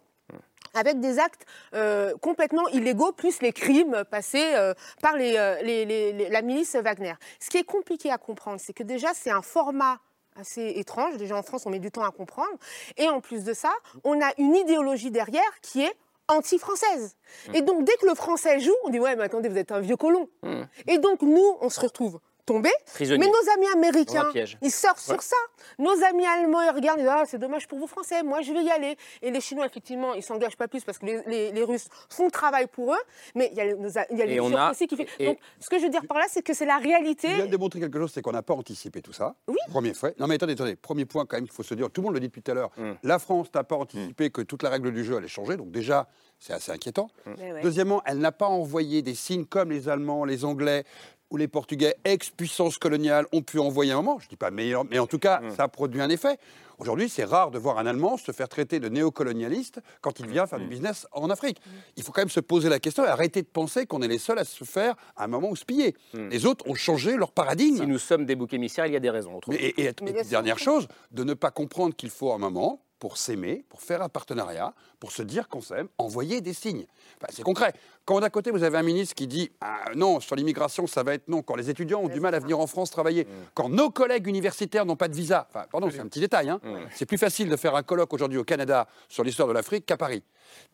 avec 0.73 0.99
des 0.99 1.19
actes 1.19 1.45
euh, 1.73 2.15
complètement 2.21 2.67
illégaux, 2.69 3.11
plus 3.11 3.41
les 3.41 3.51
crimes 3.53 4.03
passés 4.09 4.53
euh, 4.55 4.73
par 5.01 5.15
les, 5.15 5.35
euh, 5.37 5.61
les- 5.61 5.85
les- 5.85 6.13
les- 6.13 6.29
la 6.29 6.41
milice 6.41 6.75
Wagner. 6.75 7.13
Ce 7.39 7.49
qui 7.49 7.57
est 7.57 7.63
compliqué 7.63 8.11
à 8.11 8.17
comprendre, 8.17 8.59
c'est 8.63 8.73
que 8.73 8.83
déjà, 8.83 9.09
c'est 9.13 9.31
un 9.31 9.41
format 9.41 9.99
assez 10.39 10.73
étrange. 10.77 11.17
Déjà, 11.17 11.35
en 11.35 11.43
France, 11.43 11.65
on 11.65 11.69
met 11.69 11.79
du 11.79 11.91
temps 11.91 12.03
à 12.03 12.11
comprendre. 12.11 12.55
Et 12.97 13.09
en 13.09 13.19
plus 13.19 13.43
de 13.43 13.53
ça, 13.53 13.71
on 14.03 14.21
a 14.21 14.31
une 14.37 14.55
idéologie 14.55 15.11
derrière 15.11 15.59
qui 15.61 15.83
est 15.83 15.93
anti-française. 16.29 17.15
Et 17.53 17.61
donc, 17.61 17.83
dès 17.83 17.93
que 17.97 18.05
le 18.05 18.15
français 18.15 18.59
joue, 18.59 18.75
on 18.85 18.89
dit 18.89 18.99
Ouais, 18.99 19.15
mais 19.15 19.23
attendez, 19.23 19.49
vous 19.49 19.57
êtes 19.57 19.71
un 19.71 19.79
vieux 19.79 19.97
colon. 19.97 20.29
Hmm. 20.43 20.63
Et 20.87 20.97
donc, 20.99 21.21
nous, 21.23 21.57
on 21.61 21.69
se 21.69 21.79
retrouve 21.81 22.19
Mais 22.53 23.17
nos 23.17 23.51
amis 23.55 23.67
américains, 23.73 24.29
ils 24.61 24.71
sortent 24.71 24.97
Ouais. 25.07 25.13
sur 25.15 25.21
ça. 25.21 25.35
Nos 25.77 25.91
amis 26.03 26.25
allemands, 26.25 26.61
ils 26.61 26.69
regardent, 26.75 26.99
ils 26.99 27.03
disent 27.03 27.11
Ah, 27.13 27.23
c'est 27.27 27.37
dommage 27.37 27.67
pour 27.67 27.77
vous 27.79 27.87
Français, 27.87 28.23
moi 28.23 28.41
je 28.41 28.51
vais 28.53 28.63
y 28.63 28.69
aller. 28.71 28.97
Et 29.21 29.31
les 29.31 29.41
Chinois, 29.41 29.65
effectivement, 29.65 30.13
ils 30.13 30.23
s'engagent 30.23 30.57
pas 30.57 30.67
plus 30.67 30.83
parce 30.83 30.97
que 30.97 31.05
les, 31.05 31.21
les- 31.27 31.51
les 31.51 31.63
Russes 31.63 31.87
font 32.09 32.25
le 32.25 32.31
travail 32.31 32.67
pour 32.67 32.93
eux. 32.93 32.99
Mais 33.35 33.49
il 33.51 33.57
y 33.57 33.61
a, 33.61 33.73
nos 33.75 33.97
a- 33.97 34.05
il 34.11 34.17
y 34.17 34.21
a 34.21 34.25
Et 34.25 34.27
les 34.39 34.55
a- 34.55 34.71
aussi 34.71 34.87
qui 34.87 34.95
fait. 34.95 35.07
et- 35.19 35.25
Donc, 35.27 35.37
ce 35.59 35.69
que 35.69 35.77
je 35.77 35.83
veux 35.83 35.89
dire 35.89 36.05
par 36.07 36.17
là, 36.17 36.25
c'est 36.29 36.41
que 36.41 36.53
c'est 36.53 36.65
la 36.65 36.77
réalité. 36.77 37.27
Il 37.29 37.35
vient 37.35 37.45
de 37.45 37.51
démontrer 37.51 37.79
quelque 37.79 37.99
chose, 37.99 38.11
c'est 38.13 38.21
qu'on 38.21 38.31
n'a 38.31 38.41
pas 38.43 38.53
anticipé 38.53 39.01
tout 39.01 39.13
ça. 39.13 39.35
Oui. 39.47 39.57
Premier 39.69 39.93
fait. 39.93 40.19
Non 40.19 40.27
mais 40.27 40.35
attendez, 40.35 40.53
attendez. 40.53 40.75
Premier 40.75 41.05
point 41.05 41.25
quand 41.25 41.37
même 41.37 41.45
qu'il 41.45 41.53
faut 41.55 41.63
se 41.63 41.73
dire, 41.73 41.89
tout 41.91 42.01
le 42.01 42.05
monde 42.05 42.13
le 42.15 42.19
dit 42.19 42.27
depuis 42.27 42.41
tout 42.41 42.51
à 42.51 42.55
l'heure, 42.55 42.71
Hmm. 42.77 42.93
la 43.03 43.19
France 43.19 43.47
n'a 43.53 43.63
pas 43.63 43.75
anticipé 43.75 44.29
que 44.29 44.41
toute 44.41 44.63
la 44.63 44.69
règle 44.69 44.91
du 44.93 45.03
jeu 45.03 45.17
allait 45.17 45.27
changer, 45.27 45.57
donc 45.57 45.71
déjà, 45.71 46.07
c'est 46.39 46.53
assez 46.53 46.71
inquiétant. 46.71 47.09
Ouais. 47.25 47.61
Deuxièmement, 47.61 48.01
elle 48.05 48.19
n'a 48.19 48.31
pas 48.31 48.47
envoyé 48.47 49.01
des 49.01 49.15
signes 49.15 49.45
comme 49.45 49.71
les 49.71 49.89
Allemands, 49.89 50.23
les 50.25 50.45
Anglais 50.45 50.83
ou 51.31 51.37
les 51.37 51.47
Portugais, 51.47 51.95
ex-puissance 52.05 52.77
coloniale, 52.77 53.25
ont 53.31 53.41
pu 53.41 53.59
envoyer 53.59 53.91
un 53.91 53.97
moment. 53.97 54.19
Je 54.19 54.25
ne 54.25 54.29
dis 54.29 54.35
pas 54.35 54.51
meilleur, 54.51 54.83
mais 54.85 54.99
en 54.99 55.07
tout 55.07 55.19
cas, 55.19 55.41
ça 55.55 55.63
a 55.63 55.67
produit 55.67 56.01
un 56.01 56.09
effet. 56.09 56.37
Aujourd'hui, 56.79 57.09
c'est 57.09 57.25
rare 57.25 57.51
de 57.51 57.59
voir 57.59 57.77
un 57.77 57.85
Allemand 57.85 58.15
se 58.17 58.31
faire 58.31 58.47
traiter 58.47 58.79
de 58.79 58.87
néocolonialiste 58.87 59.79
quand 60.01 60.19
il 60.19 60.27
vient 60.27 60.47
faire 60.47 60.59
du 60.59 60.65
business 60.69 61.07
en 61.11 61.29
Afrique. 61.29 61.59
Il 61.97 62.03
faut 62.03 62.11
quand 62.11 62.21
même 62.21 62.29
se 62.29 62.39
poser 62.39 62.69
la 62.69 62.79
question 62.79 63.03
et 63.03 63.07
arrêter 63.07 63.41
de 63.41 63.47
penser 63.47 63.85
qu'on 63.85 64.01
est 64.01 64.07
les 64.07 64.17
seuls 64.17 64.39
à 64.39 64.45
se 64.45 64.63
faire 64.63 64.95
à 65.17 65.25
un 65.25 65.27
moment 65.27 65.49
où 65.49 65.55
se 65.55 65.65
piller. 65.65 65.95
Les 66.13 66.45
autres 66.45 66.65
ont 66.69 66.75
changé 66.75 67.17
leur 67.17 67.31
paradigme. 67.31 67.77
Si 67.77 67.85
nous 67.87 67.99
sommes 67.99 68.25
des 68.25 68.35
boucs 68.35 68.53
émissaires, 68.53 68.85
il 68.85 68.93
y 68.93 68.95
a 68.95 68.99
des 69.01 69.09
raisons. 69.09 69.35
autrement. 69.35 69.57
Mais- 69.59 69.65
Et, 69.77 69.81
et- 69.81 69.85
et 70.09 70.13
dernière 70.29 70.57
chose, 70.59 70.87
de 71.11 71.23
ne 71.25 71.33
pas 71.33 71.51
comprendre 71.51 71.93
qu'il 71.95 72.09
faut 72.09 72.31
un 72.31 72.37
moment 72.37 72.81
pour 72.99 73.17
s'aimer, 73.17 73.63
pour 73.69 73.81
faire 73.81 74.01
un 74.01 74.09
partenariat, 74.09 74.73
pour 74.99 75.11
se 75.11 75.21
dire 75.21 75.47
qu'on 75.47 75.61
s'aime, 75.61 75.87
envoyer 75.97 76.41
des 76.41 76.53
signes. 76.53 76.85
Enfin, 77.17 77.31
c'est 77.33 77.43
concret. 77.43 77.73
Quand 78.05 78.19
d'un 78.19 78.29
côté 78.29 78.51
vous 78.51 78.63
avez 78.63 78.77
un 78.77 78.83
ministre 78.83 79.15
qui 79.15 79.27
dit 79.27 79.51
Ah, 79.61 79.85
non 79.95 80.19
sur 80.19 80.35
l'immigration 80.35 80.87
ça 80.87 81.03
va 81.03 81.13
être 81.13 81.27
non, 81.27 81.41
quand 81.41 81.55
les 81.55 81.69
étudiants 81.69 82.01
ont 82.01 82.09
du 82.09 82.19
mal 82.19 82.35
à 82.35 82.39
venir 82.39 82.59
en 82.59 82.67
France 82.67 82.91
travailler, 82.91 83.25
quand 83.53 83.69
nos 83.69 83.89
collègues 83.89 84.27
universitaires 84.27 84.85
n'ont 84.85 84.95
pas 84.95 85.07
de 85.07 85.15
visa, 85.15 85.47
enfin 85.49 85.65
pardon 85.71 85.89
c'est 85.91 85.99
un 85.99 86.07
petit 86.07 86.19
détail, 86.19 86.49
hein. 86.49 86.59
c'est 86.93 87.05
plus 87.05 87.17
facile 87.17 87.49
de 87.49 87.55
faire 87.55 87.75
un 87.75 87.83
colloque 87.83 88.13
aujourd'hui 88.13 88.37
au 88.37 88.43
Canada 88.43 88.87
sur 89.07 89.23
l'histoire 89.23 89.47
de 89.47 89.53
l'Afrique 89.53 89.85
qu'à 89.85 89.97
Paris. 89.97 90.23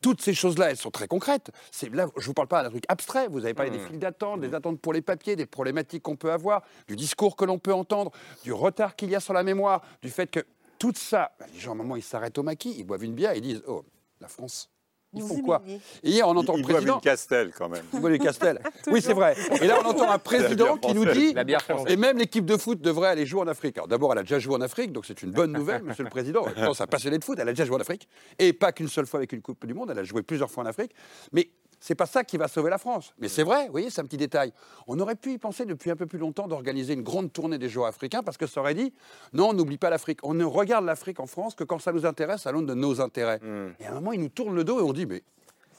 Toutes 0.02 0.22
ces 0.22 0.34
choses-là 0.34 0.72
elles 0.72 0.78
sont 0.78 0.92
très 0.92 1.08
concrètes. 1.08 1.52
C'est 1.72 1.94
là 1.94 2.08
je 2.18 2.26
vous 2.26 2.34
parle 2.34 2.48
pas 2.48 2.64
d'un 2.64 2.70
truc 2.70 2.86
abstrait. 2.88 3.28
Vous 3.28 3.44
avez 3.44 3.54
parlé 3.54 3.72
des 3.72 3.80
files 3.80 4.00
d'attente, 4.00 4.42
des 4.42 4.54
attentes 4.54 4.80
pour 4.80 4.94
les 4.94 5.02
papiers, 5.02 5.36
des 5.36 5.46
problématiques 5.46 6.04
qu'on 6.04 6.16
peut 6.16 6.32
avoir, 6.32 6.64
du 6.88 6.96
discours 6.96 7.36
que 7.36 7.46
l'on 7.46 7.60
peut 7.60 7.74
entendre, 7.74 8.12
du 8.44 8.54
retard 8.54 8.96
qu'il 8.96 9.10
y 9.10 9.16
a 9.16 9.20
sur 9.20 9.34
la 9.34 9.44
mémoire, 9.44 9.82
du 10.02 10.10
fait 10.10 10.28
que 10.28 10.46
tout 10.78 10.94
ça, 10.96 11.32
ben, 11.40 11.46
les 11.54 11.60
gens, 11.60 11.72
à 11.72 11.74
un 11.74 11.78
moment, 11.78 11.96
ils 11.96 12.04
s'arrêtent 12.04 12.38
au 12.38 12.44
maquis, 12.44 12.76
ils 12.78 12.84
boivent 12.84 13.04
une 13.04 13.14
bière, 13.14 13.34
ils 13.34 13.42
disent 13.42 13.64
Oh, 13.68 13.84
la 14.22 14.28
France, 14.28 14.70
ils 15.16 15.22
font 15.22 15.42
quoi. 15.42 15.62
Et 16.04 16.10
hier, 16.10 16.28
on 16.28 16.36
entend 16.36 16.56
Ils 16.56 16.62
le 16.62 16.64
boivent 16.64 16.76
président. 16.76 16.96
une 16.96 17.02
Castel 17.02 17.52
quand 17.58 17.70
même. 17.70 17.84
Ils 17.94 18.00
boivent 18.00 18.14
du 18.14 18.20
Castel. 18.20 18.60
oui, 18.88 19.02
c'est 19.02 19.14
vrai. 19.14 19.36
Et 19.62 19.68
là, 19.68 19.80
on 19.84 19.88
entend 19.88 20.12
un 20.12 20.20
président 20.20 20.78
qui 20.78 20.94
nous 20.94 21.06
dit 21.06 21.34
La 21.34 21.44
bière 21.44 21.62
française. 21.62 21.92
Et 21.92 21.96
même 21.96 22.18
l'équipe 22.18 22.46
de 22.46 22.58
foot 22.58 22.82
devrait 22.82 23.10
aller 23.10 23.26
jouer 23.26 23.42
en 23.42 23.48
Afrique. 23.48 23.78
Alors 23.78 23.88
d'abord, 23.88 24.12
elle 24.12 24.20
a 24.20 24.24
déjà 24.24 24.40
joué 24.40 24.56
en 24.56 24.62
Afrique, 24.62 24.92
donc 24.92 25.06
c'est 25.06 25.22
une 25.24 25.32
bonne 25.32 25.52
nouvelle, 25.52 25.84
monsieur 25.84 26.04
le 26.04 26.10
président. 26.10 26.46
Je 26.56 26.66
pense 26.66 26.82
à 26.82 26.88
passionné 26.88 27.18
de 27.18 27.24
foot, 27.24 27.38
elle 27.40 27.48
a 27.48 27.54
déjà 27.54 27.66
joué 27.66 27.78
en 27.78 27.82
Afrique. 27.82 28.08
Et 28.40 28.54
pas 28.54 28.72
qu'une 28.72 28.90
seule 28.90 29.06
fois 29.06 29.20
avec 29.20 29.32
une 29.32 29.42
Coupe 29.42 29.66
du 29.66 29.74
Monde, 29.74 29.90
elle 29.92 30.00
a 30.00 30.04
joué 30.04 30.22
plusieurs 30.22 30.52
fois 30.52 30.64
en 30.64 30.68
Afrique. 30.68 30.92
Mais 31.32 31.50
c'est 31.86 31.94
pas 31.96 32.08
ça 32.08 32.24
qui 32.24 32.38
va 32.38 32.48
sauver 32.48 32.70
la 32.72 32.78
France. 32.80 33.14
Mais 33.20 33.28
c'est 33.28 33.44
vrai, 33.44 33.66
vous 33.68 33.72
voyez, 33.72 33.90
c'est 33.92 34.02
un 34.02 34.06
petit 34.06 34.18
détail. 34.18 34.52
On 34.88 35.00
aurait 35.00 35.16
pu 35.16 35.34
y 35.34 35.38
penser 35.38 35.66
depuis 35.66 35.92
un 35.92 35.96
peu 35.96 36.08
plus 36.08 36.18
longtemps 36.18 36.48
d'organiser 36.48 36.94
une 36.94 37.04
grande 37.04 37.32
tournée 37.32 37.58
des 37.60 37.70
joueurs 37.70 37.88
africains 37.88 38.24
parce 38.24 38.38
que 38.38 38.48
ça 38.48 38.60
aurait 38.62 38.74
dit 38.74 38.92
non, 39.34 39.50
on 39.50 39.54
n'oublie 39.54 39.78
pas 39.78 39.90
l'Afrique. 39.92 40.20
On 40.24 40.34
ne 40.34 40.46
regarde 40.46 40.84
l'Afrique 40.86 41.20
en 41.20 41.28
France 41.28 41.54
que 41.54 41.64
quand 41.64 41.78
ça 41.80 41.92
nous 41.92 42.06
intéresse 42.08 42.48
à 42.48 42.52
l'aune 42.52 42.66
de 42.66 42.74
nos 42.74 43.02
intérêts. 43.02 43.40
Et 43.80 43.86
à 43.86 43.92
un 43.92 43.96
moment, 43.96 44.12
ils 44.14 44.20
nous 44.20 44.30
tournent 44.30 44.56
le 44.56 44.64
dos 44.64 44.80
et 44.80 44.84
on 44.84 44.94
dit 44.94 45.06
mais 45.06 45.22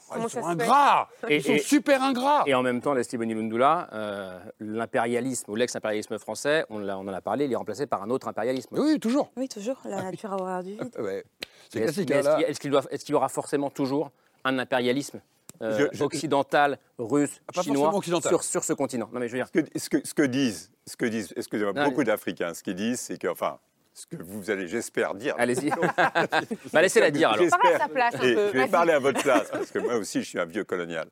Comment 0.09 0.27
ils 0.27 0.29
sont 0.29 0.45
ingrats 0.45 1.09
Et- 1.27 1.35
Ils 1.35 1.43
sont 1.43 1.51
et- 1.55 1.59
super 1.59 2.01
ingrats 2.01 2.43
Et 2.45 2.53
en 2.55 2.63
même 2.63 2.79
temps, 2.79 2.93
Lestiboni 2.93 3.33
Lundula, 3.33 3.89
euh, 3.91 4.39
l'impérialisme 4.61 5.51
ou 5.51 5.55
l'ex-impérialisme 5.55 6.17
français, 6.17 6.65
on, 6.69 6.79
l'a- 6.79 6.97
on 6.97 7.01
en 7.01 7.13
a 7.13 7.19
parlé, 7.19 7.43
il 7.43 7.51
est 7.51 7.55
remplacé 7.57 7.87
par 7.87 8.03
un 8.03 8.09
autre 8.09 8.29
impérialisme. 8.29 8.73
Oui, 8.79 8.99
toujours. 9.01 9.29
Oui, 9.35 9.49
toujours. 9.49 9.75
La 9.83 10.03
nature 10.03 10.31
a 10.31 10.37
horreur 10.37 10.63
du 10.63 10.71
vide. 10.77 10.89
Ouais. 10.99 11.25
C'est 11.69 11.81
classique. 11.81 12.09
mais 12.09 12.15
est-ce 12.19 12.27
là. 12.29 12.35
qu'il 12.37 12.45
est-ce 12.45 12.59
qu'il 12.61 12.71
doit- 12.71 12.83
est-ce 12.89 13.03
qu'il 13.03 13.11
y 13.11 13.15
aura 13.15 13.27
forcément 13.27 13.69
toujours 13.69 14.11
un 14.45 14.57
impérialisme 14.59 15.19
euh, 15.61 15.87
Je- 15.91 15.97
je- 15.97 16.03
occidental, 16.03 16.77
russe, 16.97 17.41
Ah, 17.47 17.51
pas 17.53 17.61
chinois 17.63 17.93
occidental. 17.95 18.29
sur, 18.31 18.43
sur 18.43 18.63
ce 18.63 18.73
continent 18.73 19.09
Non, 19.11 19.19
mais 19.19 19.27
je 19.27 19.33
veux 19.33 19.39
dire, 19.39 19.47
Ce 19.47 19.59
que, 19.59 19.79
ce 19.79 19.89
que- 19.89 20.07
ce 20.07 20.13
que 20.13 20.23
disent, 20.23 20.71
ce 20.85 20.95
que 20.97 21.05
disent 21.05 21.33
excusez-moi, 21.35 21.73
Non, 21.73 21.85
beaucoup 21.85 22.03
d'Africains, 22.03 22.53
ce 22.53 22.63
qu'ils 22.63 22.75
disent, 22.75 22.99
c'est 22.99 23.17
que, 23.17 23.27
enfin, 23.27 23.59
ce 23.93 24.05
que 24.05 24.15
vous 24.21 24.51
allez, 24.51 24.67
j'espère, 24.67 25.15
dire. 25.15 25.33
Allez-y. 25.39 25.71
bah, 26.73 26.81
Laissez-la 26.81 27.09
dire 27.11 27.31
alors. 27.31 27.47
Parle 27.49 27.77
sa 27.79 27.87
place 27.87 28.15
un 28.15 28.21
Et 28.21 28.35
peu. 28.35 28.47
je 28.47 28.51
vais 28.53 28.59
Vas-y. 28.59 28.69
parler 28.69 28.93
à 28.93 28.99
votre 28.99 29.21
place, 29.23 29.49
parce 29.51 29.71
que 29.71 29.79
moi 29.79 29.95
aussi, 29.95 30.21
je 30.21 30.29
suis 30.29 30.39
un 30.39 30.45
vieux 30.45 30.63
colonial. 30.63 31.07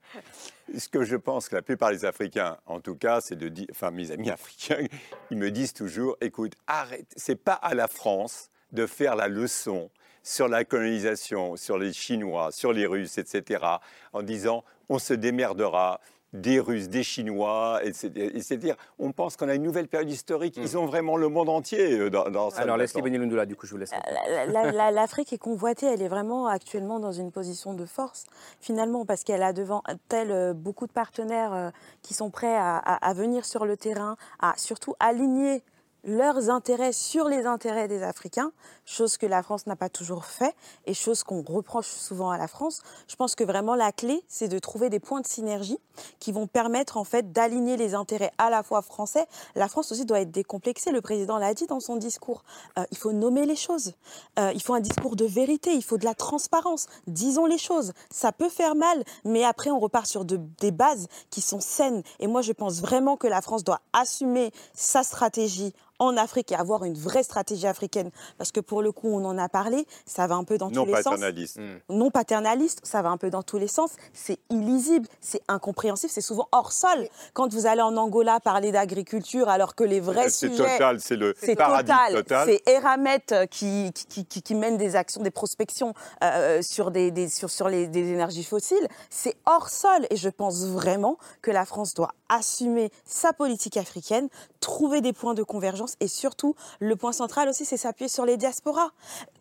Ce 0.78 0.88
que 0.88 1.04
je 1.04 1.16
pense 1.16 1.50
que 1.50 1.56
la 1.56 1.62
plupart 1.64 1.90
des 1.92 2.06
Africains, 2.06 2.58
en 2.68 2.80
tout 2.80 2.96
cas, 2.96 3.22
c'est 3.22 3.36
de 3.36 3.50
dire, 3.50 3.66
enfin 3.72 3.90
mes 3.92 4.12
amis 4.12 4.30
africains, 4.32 4.86
ils 5.32 5.38
me 5.38 5.50
disent 5.50 5.74
toujours, 5.74 6.16
écoute, 6.22 6.54
arrête, 6.68 7.08
c'est 7.16 7.36
pas 7.44 7.54
à 7.54 7.74
la 7.74 7.88
France 7.88 8.50
de 8.72 8.86
faire 8.86 9.16
la 9.16 9.28
leçon 9.28 9.90
sur 10.26 10.48
la 10.48 10.66
colonisation, 10.66 11.56
sur 11.56 11.78
les 11.78 11.94
Chinois, 11.94 12.52
sur 12.52 12.74
les 12.74 12.88
Russes, 12.88 13.20
etc., 13.20 13.64
en 14.12 14.24
disant, 14.24 14.64
on 14.90 14.98
se 14.98 15.14
démerdera 15.14 16.00
des 16.34 16.60
Russes, 16.60 16.90
des 16.90 17.04
Chinois, 17.04 17.80
etc. 17.84 18.74
On 19.00 19.12
pense 19.12 19.38
qu'on 19.38 19.48
a 19.48 19.54
une 19.56 19.62
nouvelle 19.64 19.88
période 19.88 20.10
historique. 20.10 20.58
Ils 20.58 20.78
ont 20.78 20.86
vraiment 20.88 21.16
le 21.16 21.30
monde 21.30 21.48
entier 21.48 21.94
euh, 21.94 22.10
dans, 22.10 22.30
dans 22.30 22.50
ça. 22.50 22.62
Alors, 22.62 22.76
Leslie 22.76 23.02
du 23.48 23.56
coup, 23.56 23.68
je 23.68 23.72
vous 23.72 23.78
laisse. 23.78 23.92
La- 23.92 24.46
la- 24.48 24.72
la- 24.72 24.92
L'Afrique 24.92 25.32
est 25.32 25.38
convoitée, 25.38 25.86
elle 25.86 26.02
est 26.02 26.08
vraiment 26.10 26.48
actuellement 26.48 27.00
dans 27.00 27.12
une 27.14 27.32
position 27.32 27.74
de 27.76 27.86
force, 27.86 28.26
finalement, 28.60 29.06
parce 29.06 29.24
qu'elle 29.24 29.44
a 29.44 29.54
devant 29.54 29.82
elle 30.10 30.32
euh, 30.32 30.54
beaucoup 30.54 30.88
de 30.88 30.92
partenaires 30.92 31.54
euh, 31.54 31.70
qui 32.02 32.14
sont 32.16 32.32
prêts 32.32 32.56
à, 32.56 32.78
à- 32.78 33.08
à 33.10 33.14
venir 33.14 33.46
sur 33.46 33.66
le 33.66 33.78
terrain, 33.78 34.18
à 34.42 34.56
surtout 34.58 34.96
aligner 35.00 35.62
leurs 36.06 36.50
intérêts 36.50 36.94
sur 36.94 37.28
les 37.28 37.46
intérêts 37.46 37.88
des 37.88 38.04
Africains, 38.04 38.52
chose 38.86 39.18
que 39.18 39.26
la 39.26 39.42
France 39.44 39.66
n'a 39.66 39.76
pas 39.76 39.90
toujours 39.90 40.26
fait 40.26 40.56
et 40.86 40.94
chose 40.94 41.24
qu'on 41.24 41.42
reproche 41.42 41.88
souvent 41.88 42.30
à 42.30 42.38
la 42.38 42.48
France. 42.48 42.82
Je 43.08 43.16
pense 43.16 43.36
que 43.36 43.44
vraiment 43.44 43.76
la 43.76 43.92
clé, 43.92 44.24
c'est 44.28 44.48
de 44.48 44.60
trouver 44.60 44.90
des 44.90 45.00
points 45.00 45.22
de 45.22 45.28
synergie 45.28 45.80
qui 46.20 46.32
vont 46.32 46.46
permettre 46.46 46.98
en 46.98 47.04
fait 47.04 47.32
d'aligner 47.32 47.76
les 47.76 47.96
intérêts 47.96 48.32
à 48.38 48.50
la 48.50 48.62
fois 48.62 48.82
français. 48.82 49.26
La 49.56 49.68
France 49.68 49.92
aussi 49.92 50.06
doit 50.06 50.20
être 50.22 50.32
décomplexée. 50.32 50.92
Le 50.92 51.02
président 51.02 51.38
l'a 51.38 51.54
dit 51.54 51.66
dans 51.66 51.80
son 51.80 51.96
discours. 51.96 52.44
Euh, 52.78 52.86
il 52.92 52.98
faut 52.98 53.12
nommer 53.12 53.46
les 53.46 53.56
choses. 53.56 53.94
Euh, 54.38 54.52
il 54.54 54.62
faut 54.62 54.76
un 54.76 54.82
discours 54.82 55.16
de 55.16 55.26
vérité. 55.26 55.74
Il 55.74 55.84
faut 55.84 55.98
de 55.98 56.06
la 56.06 56.14
transparence. 56.14 56.86
Disons 57.08 57.48
les 57.48 57.58
choses. 57.58 57.94
Ça 58.12 58.32
peut 58.32 58.50
faire 58.50 58.76
mal, 58.76 59.04
mais 59.24 59.44
après 59.44 59.72
on 59.72 59.80
repart 59.80 60.06
sur 60.06 60.26
de- 60.26 60.40
des 60.60 60.72
bases 60.72 61.08
qui 61.32 61.42
sont 61.42 61.60
saines. 61.60 62.04
Et 62.20 62.28
moi, 62.28 62.42
je 62.44 62.52
pense 62.52 62.82
vraiment 62.82 63.18
que 63.18 63.28
la 63.28 63.42
France 63.42 63.64
doit 63.64 63.82
assumer 63.94 64.52
sa 64.74 65.02
stratégie 65.04 65.74
en 66.00 66.18
Afrique 66.18 66.52
et 66.52 66.56
avoir 66.56 66.84
une 66.84 66.98
vraie 66.98 67.24
stratégie 67.24 67.68
africaine. 67.68 68.12
Parce 68.38 68.52
que 68.52 68.60
pour 68.60 68.82
le 68.82 68.92
coup, 68.92 69.08
on 69.10 69.24
en 69.26 69.38
a 69.38 69.50
parlé, 69.50 69.86
ça 70.06 70.28
va 70.28 70.36
un 70.36 70.44
peu 70.44 70.58
dans 70.58 70.70
Non 70.70 70.84
tous 70.86 70.88
les 70.94 71.02
sens 71.02 71.14
paternaliste. 71.14 71.60
non 71.90 72.12
paternaliste, 72.12 72.82
ça 72.84 73.02
va 73.02 73.10
un 73.10 73.18
peu 73.18 73.30
dans 73.30 73.44
tous 73.44 73.58
les 73.58 73.68
sens, 73.68 73.92
c'est 74.14 74.40
illisible, 74.50 75.08
c'est 75.22 75.42
incompréhensible, 75.48 76.12
c'est 76.12 76.22
souvent 76.22 76.48
hors 76.52 76.72
sol. 76.72 77.08
Quand 77.34 77.52
vous 77.54 77.66
allez 77.66 77.82
en 77.82 77.96
Angola 77.98 78.40
parler 78.40 78.72
d'agriculture 78.72 79.50
alors 79.50 79.76
que 79.76 79.84
les 79.84 80.00
vrais 80.00 80.30
C'est 80.30 80.50
sujets... 80.50 80.74
total, 80.74 81.00
c'est 81.00 81.16
le 81.16 81.34
C'est 81.40 81.56
paradis 81.56 81.92
total. 81.92 82.14
total. 82.16 82.48
C'est 82.50 82.70
Eramet 82.72 83.22
euh, 83.32 83.46
qui, 83.46 83.92
qui, 83.94 84.26
qui, 84.26 84.42
qui 84.42 84.56
mène 84.56 84.78
des 84.78 84.96
actions, 84.96 85.22
des 85.22 85.32
prospections 85.32 85.94
euh, 86.24 86.62
sur, 86.62 86.92
des, 86.92 87.12
des- 87.12 87.30
sur, 87.30 87.50
sur 87.50 87.70
les, 87.70 87.88
des 87.88 88.10
énergies 88.12 88.44
fossiles. 88.44 88.88
C'est 89.10 89.36
hors 89.46 89.70
sol. 89.70 90.06
Et 90.10 90.16
je 90.18 90.30
pense 90.30 90.66
vraiment 90.66 91.18
que 91.42 91.52
la 91.52 91.66
France 91.66 91.94
doit 91.94 92.12
assumer 92.30 92.92
sa 93.06 93.34
politique 93.34 93.78
africaine, 93.78 94.30
trouver 94.60 95.02
des 95.02 95.14
points 95.14 95.34
de 95.34 95.44
convergence 95.44 95.96
et 96.00 96.08
surtout, 96.08 96.56
le 96.80 96.96
point 96.96 97.12
central 97.12 97.50
aussi, 97.50 97.66
c'est 97.66 97.78
s'appuyer 97.78 98.10
sur 98.10 98.26
les 98.26 98.38
diasporas. 98.38 98.90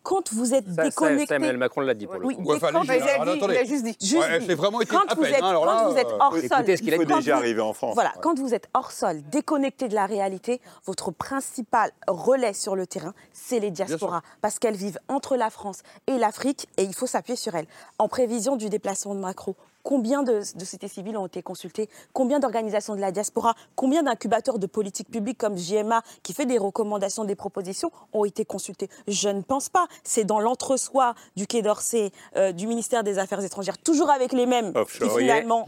Quand 0.03 0.31
vous 0.33 0.53
êtes 0.53 0.65
Ça, 0.75 0.83
déconnecté. 0.83 1.25
ça, 1.27 1.35
Emmanuel 1.35 1.57
Macron 1.57 1.81
l'a 1.81 1.93
dit 1.95 2.05
pour 2.05 2.15
le 2.19 2.25
Oui, 2.27 2.35
coup. 2.35 2.43
Ouais, 2.43 2.59
quand- 2.59 2.67
alors, 2.67 2.83
attendez. 2.83 3.53
il 3.55 3.57
a 3.57 3.63
juste 3.63 3.83
dit. 3.83 3.97
Juste 3.99 4.21
Ouais, 4.21 4.39
dit. 4.39 4.45
j'ai 4.45 4.53
vraiment 4.55 4.81
été 4.81 4.91
quand 4.95 5.05
à 5.11 5.15
vous 5.15 5.21
peine, 5.21 5.33
êtes, 5.33 5.41
hein, 5.41 5.49
alors 5.49 5.65
quand 5.65 5.73
là, 5.73 5.87
vous 5.89 5.97
êtes 5.97 6.07
euh, 6.07 6.17
hors 6.19 6.31
sol, 6.33 6.43
écoutez 6.45 6.77
ce 6.77 6.81
qu'il 6.83 6.93
a 6.93 6.97
Il 6.97 7.01
faut 7.01 7.07
quand 7.09 7.15
déjà 7.17 7.33
vous- 7.35 7.39
arriver 7.41 7.61
en 7.61 7.73
France. 7.73 7.95
Voilà, 7.95 8.09
Ouais. 8.11 8.21
quand 8.21 8.39
vous 8.39 8.53
êtes 8.53 8.67
hors 8.75 8.91
sol, 8.91 9.21
déconnecté 9.31 9.87
de 9.87 9.95
la 9.95 10.05
réalité, 10.05 10.61
votre 10.85 11.09
principal 11.11 11.91
relais 12.07 12.53
sur 12.53 12.75
le 12.75 12.85
terrain, 12.85 13.13
c'est 13.33 13.59
les 13.59 13.71
diasporas, 13.71 14.21
parce 14.41 14.59
qu'elles 14.59 14.75
vivent 14.75 14.99
entre 15.07 15.35
la 15.37 15.49
France 15.49 15.79
et 16.07 16.17
l'Afrique, 16.19 16.67
et 16.77 16.83
il 16.83 16.93
faut 16.93 17.07
s'appuyer 17.07 17.35
sur 17.35 17.55
elles. 17.55 17.67
En 17.97 18.07
prévision 18.07 18.55
du 18.57 18.69
déplacement 18.69 19.15
de 19.15 19.19
Macron, 19.19 19.55
combien 19.85 20.23
de, 20.23 20.39
de 20.39 20.59
sociétés 20.65 20.87
civiles 20.87 21.15
ont 21.15 21.27
été 21.27 21.41
consultées 21.43 21.89
Combien 22.11 22.39
d'organisations 22.39 22.95
de 22.95 22.99
la 23.01 23.11
diaspora 23.11 23.53
Combien 23.75 24.01
d'incubateurs 24.03 24.57
de 24.57 24.65
politique 24.67 25.09
publique 25.09 25.37
comme 25.37 25.55
JMA, 25.57 26.01
qui 26.23 26.33
fait 26.33 26.47
des 26.47 26.57
recommandations, 26.57 27.23
des 27.23 27.35
propositions, 27.35 27.91
ont 28.11 28.25
été 28.25 28.43
consultés 28.45 28.89
Je 29.07 29.29
ne 29.29 29.41
pense 29.41 29.69
pas. 29.69 29.87
C'est 30.03 30.23
dans 30.25 30.39
l'entre-soi 30.39 31.13
du 31.35 31.45
Quai 31.45 31.61
d'Orsay, 31.61 32.11
euh, 32.35 32.51
du 32.51 32.65
ministère 32.65 33.03
des 33.03 33.19
Affaires 33.19 33.43
étrangères, 33.43 33.77
toujours 33.77 34.09
avec 34.09 34.33
les 34.33 34.47
mêmes, 34.47 34.71
Offshore. 34.75 35.09
qui 35.13 35.19
finalement, 35.19 35.67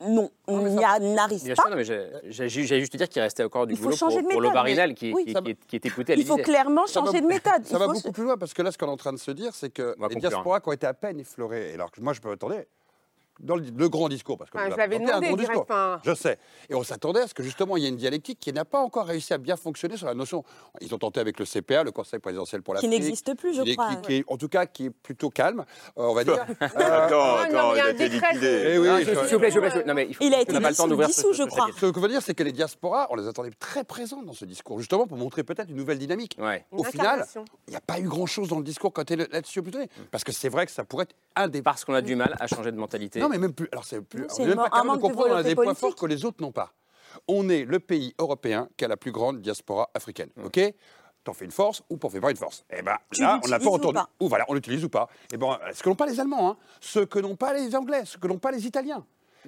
non, 0.00 0.28
n'y 0.48 0.84
a- 0.84 0.98
n'arrivent 0.98 1.44
Bien 1.44 1.54
pas. 1.54 1.62
sûr, 1.62 1.70
non, 1.70 1.76
mais 1.76 1.84
j'ai 1.84 2.08
j'ai- 2.24 2.48
j'ai 2.48 2.80
juste 2.80 2.96
dire 2.96 3.08
qu'il 3.08 3.22
restait 3.22 3.44
encore 3.44 3.66
du 3.68 3.74
Il 3.74 3.76
faut 3.76 3.84
boulot 3.84 3.96
pour, 3.96 3.98
changer 4.10 4.16
de 4.16 4.22
pour 4.22 4.28
méthode, 4.30 4.44
Lobarinel 4.44 4.88
mais- 4.90 4.94
qui, 4.94 5.12
oui. 5.14 5.24
qui, 5.26 5.32
qui 5.34 5.50
est, 5.50 5.66
qui 5.68 5.76
est 5.76 5.86
écouté 5.86 6.12
à 6.12 6.16
Il 6.16 6.26
faut 6.26 6.36
clairement 6.36 6.82
va- 6.86 6.92
changer 6.92 7.20
de 7.20 7.26
méthode. 7.26 7.64
Ça 7.64 7.76
Il 7.76 7.78
va 7.78 7.84
faut- 7.86 7.92
beaucoup 7.92 8.12
plus 8.12 8.24
loin 8.24 8.36
parce 8.36 8.52
que 8.52 8.62
là, 8.62 8.72
ce 8.72 8.76
qu'on 8.78 8.86
est 8.86 8.90
en 8.90 8.96
train 8.96 9.12
de 9.12 9.18
se 9.18 9.30
dire, 9.30 9.54
c'est 9.54 9.70
que 9.70 9.94
les 9.96 10.02
conclure. 10.02 10.20
diasporas 10.20 10.60
qui 10.60 10.68
ont 10.68 10.72
été 10.72 10.86
à 10.88 10.94
peine 10.94 11.20
effleurées, 11.20 11.72
alors 11.74 11.92
que 11.92 12.00
moi, 12.00 12.12
je 12.12 12.20
peux 12.20 12.30
attendez, 12.32 12.66
dans 13.40 13.56
le, 13.56 13.64
le 13.76 13.88
grand 13.88 14.08
discours, 14.08 14.38
parce 14.38 14.50
que 14.50 14.56
Enfin, 14.56 14.66
vous 14.68 14.72
je 14.72 14.76
l'avais 14.78 14.96
inventé 14.96 15.12
un 15.12 15.20
demandé 15.20 15.44
grand 15.44 15.62
enfin, 15.62 16.00
Je 16.04 16.14
sais. 16.14 16.38
Et 16.70 16.74
on 16.74 16.82
s'attendait 16.84 17.20
à 17.20 17.26
ce 17.26 17.34
que 17.34 17.42
justement 17.42 17.76
il 17.76 17.82
y 17.82 17.86
ait 17.86 17.90
une 17.90 17.96
dialectique 17.96 18.38
qui 18.38 18.52
n'a 18.52 18.64
pas 18.64 18.78
encore 18.80 19.06
réussi 19.06 19.32
à 19.34 19.38
bien 19.38 19.56
fonctionner 19.56 19.96
sur 19.96 20.06
la 20.06 20.14
notion. 20.14 20.44
Ils 20.80 20.94
ont 20.94 20.98
tenté 20.98 21.20
avec 21.20 21.38
le 21.38 21.44
CPA, 21.44 21.82
le 21.84 21.90
Conseil 21.90 22.20
présidentiel 22.20 22.62
pour 22.62 22.74
Qui 22.74 22.86
l'Afrique. 22.86 22.90
n'existe 23.02 23.34
plus, 23.36 23.54
je 23.54 23.62
qui 23.62 23.70
est- 23.72 23.76
crois. 23.76 23.88
qui- 23.96 24.02
qui 24.02 24.14
est- 24.16 24.24
en 24.28 24.36
tout 24.36 24.48
cas, 24.48 24.66
qui 24.66 24.86
est 24.86 24.90
plutôt 24.90 25.30
calme, 25.30 25.60
euh, 25.98 26.02
on 26.04 26.14
va 26.14 26.24
dire. 26.24 26.34
Attends, 26.60 26.70
non, 26.76 27.36
mais 27.42 27.58
attends, 27.58 27.74
il 27.74 27.80
a 27.80 27.90
été 27.90 28.08
décret 28.08 28.32
liquidé. 28.34 28.62
Il 28.74 28.74
faut- 28.74 30.24
Il 30.24 30.34
a 30.34 30.40
été 30.40 30.52
dissous, 31.06 31.32
je 31.32 31.42
crois. 31.44 31.66
Ce 31.78 31.86
qu'on 31.86 32.00
veut 32.00 32.08
dire, 32.08 32.22
c'est 32.22 32.34
que 32.34 32.42
les 32.42 32.52
diasporas, 32.52 33.08
on 33.10 33.16
les 33.16 33.26
attendait 33.28 33.50
très 33.58 33.84
présentes 33.84 34.24
dans 34.26 34.32
ce 34.32 34.44
discours, 34.44 34.78
justement 34.78 35.06
pour 35.06 35.16
montrer 35.16 35.42
peut-être 35.44 35.70
une 35.70 35.76
nouvelle 35.76 35.98
dynamique. 35.98 36.36
Ouais. 36.40 36.64
Au 36.72 36.84
final, 36.84 37.24
il 37.66 37.70
n'y 37.70 37.76
a 37.76 37.80
pas 37.80 37.98
eu 37.98 38.08
grand-chose 38.08 38.48
dans 38.48 38.58
le 38.58 38.64
discours 38.64 38.92
quand 38.92 39.10
elle 39.10 39.22
est 39.22 39.32
là-dessus 39.32 39.62
plutôt. 39.62 39.78
Parce 40.10 40.24
que 40.24 40.32
c'est 40.32 40.48
vrai 40.48 40.66
que 40.66 40.72
ça 40.72 40.84
pourrait 40.84 41.04
être 41.04 41.14
un 41.36 41.48
des 41.48 41.62
Parce 41.62 41.84
qu'on 41.84 41.94
a 41.94 42.02
du 42.02 42.14
mal 42.16 42.36
à 42.40 42.46
changer 42.46 42.70
de 42.72 42.76
mentalité. 42.76 43.20
Non, 43.24 43.28
mais 43.30 43.38
même 43.38 43.52
plus. 43.52 43.68
Alors, 43.72 43.84
c'est 43.84 44.00
plus. 44.00 44.20
Non, 44.20 44.26
on 44.30 44.34
c'est 44.34 44.42
est 44.42 44.46
même 44.46 44.56
pas 44.56 44.70
capable 44.70 44.96
de 44.96 45.02
comprendre. 45.02 45.30
On 45.32 45.36
a 45.36 45.42
des 45.42 45.54
points 45.54 45.74
forts 45.74 45.94
que 45.94 46.06
les 46.06 46.24
autres 46.24 46.42
n'ont 46.42 46.52
pas. 46.52 46.72
On 47.28 47.48
est 47.48 47.64
le 47.64 47.80
pays 47.80 48.14
européen 48.18 48.68
qui 48.76 48.84
a 48.84 48.88
la 48.88 48.96
plus 48.96 49.12
grande 49.12 49.40
diaspora 49.40 49.90
africaine. 49.94 50.30
OK? 50.44 50.60
T'en 51.22 51.32
fais 51.32 51.46
une 51.46 51.52
force 51.52 51.82
ou 51.88 51.96
t'en 51.96 52.10
fais 52.10 52.20
pas 52.20 52.30
une 52.30 52.36
force 52.36 52.64
Eh 52.70 52.82
ben 52.82 52.96
là, 53.18 53.40
on 53.42 53.48
n'a 53.48 53.58
pas 53.58 53.70
entendu. 53.70 53.98
Ou 54.20 54.28
voilà, 54.28 54.44
on 54.48 54.54
l'utilise 54.54 54.84
ou 54.84 54.90
pas. 54.90 55.08
Et 55.32 55.38
ben, 55.38 55.58
ce 55.72 55.82
que 55.82 55.88
n'ont 55.88 55.94
pas 55.94 56.06
les 56.06 56.20
Allemands, 56.20 56.50
hein, 56.50 56.56
ce 56.80 57.00
que 57.00 57.18
n'ont 57.18 57.36
pas 57.36 57.54
les 57.54 57.74
Anglais, 57.74 58.04
ce 58.04 58.18
que 58.18 58.26
n'ont 58.28 58.38
pas 58.38 58.50
les 58.50 58.66
Italiens. 58.66 59.06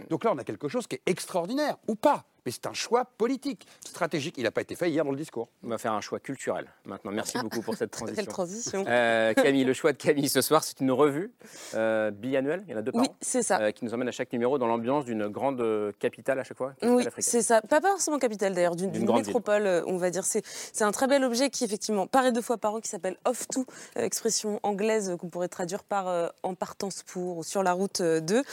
Donc 0.08 0.24
là, 0.24 0.32
on 0.32 0.38
a 0.38 0.44
quelque 0.44 0.68
chose 0.68 0.86
qui 0.86 0.96
est 0.96 1.02
extraordinaire, 1.06 1.76
ou 1.86 1.94
pas. 1.94 2.24
Mais 2.46 2.52
c'est 2.52 2.66
un 2.66 2.72
choix 2.72 3.04
politique, 3.04 3.66
stratégique. 3.84 4.36
Il 4.38 4.44
n'a 4.44 4.52
pas 4.52 4.60
été 4.60 4.76
fait 4.76 4.88
hier 4.88 5.04
dans 5.04 5.10
le 5.10 5.16
discours. 5.16 5.48
On 5.64 5.68
va 5.68 5.78
faire 5.78 5.92
un 5.92 6.00
choix 6.00 6.20
culturel 6.20 6.66
maintenant. 6.84 7.10
Merci 7.10 7.38
beaucoup 7.38 7.60
pour 7.60 7.74
cette 7.74 7.90
transition. 7.90 8.14
Quelle 8.14 8.32
transition. 8.32 8.84
Euh, 8.86 9.34
Camille, 9.34 9.64
le 9.64 9.72
choix 9.72 9.92
de 9.92 9.96
Camille 9.98 10.28
ce 10.28 10.40
soir, 10.40 10.62
c'est 10.62 10.78
une 10.80 10.92
revue 10.92 11.32
euh, 11.74 12.12
biannuelle, 12.12 12.62
il 12.68 12.72
y 12.72 12.74
en 12.76 12.78
a 12.78 12.82
deux 12.82 12.92
par 12.92 13.00
Oui, 13.02 13.08
c'est 13.20 13.42
ça. 13.42 13.60
euh, 13.60 13.72
qui 13.72 13.84
nous 13.84 13.92
emmène 13.94 14.06
à 14.06 14.12
chaque 14.12 14.32
numéro 14.32 14.58
dans 14.58 14.68
l'ambiance 14.68 15.04
d'une 15.04 15.26
grande 15.26 15.60
euh, 15.60 15.90
capitale 15.98 16.38
à 16.38 16.44
chaque 16.44 16.56
fois. 16.56 16.74
Oui, 16.82 17.04
c'est 17.18 17.42
ça. 17.42 17.60
Pas 17.62 17.80
forcément 17.80 18.18
capitale 18.20 18.54
d'ailleurs, 18.54 18.76
d'une 18.76 18.90
ville. 18.92 19.10
métropole, 19.12 19.82
on 19.88 19.96
va 19.96 20.10
dire. 20.10 20.24
C'est 20.24 20.44
c'est 20.72 20.84
un 20.84 20.92
très 20.92 21.08
bel 21.08 21.24
objet 21.24 21.50
qui 21.50 21.64
effectivement 21.64 22.06
paraît 22.06 22.30
deux 22.30 22.42
fois 22.42 22.58
par 22.58 22.74
an, 22.74 22.80
qui 22.80 22.88
s'appelle 22.88 23.16
Off 23.24 23.48
To, 23.48 23.66
expression 23.96 24.60
anglaise 24.62 25.16
qu'on 25.18 25.28
pourrait 25.28 25.48
traduire 25.48 25.82
par 25.82 26.30
en 26.44 26.54
partance 26.54 27.02
pour 27.02 27.38
ou 27.38 27.42
sur 27.42 27.64
la 27.64 27.72
route 27.72 28.02
de. 28.02 28.44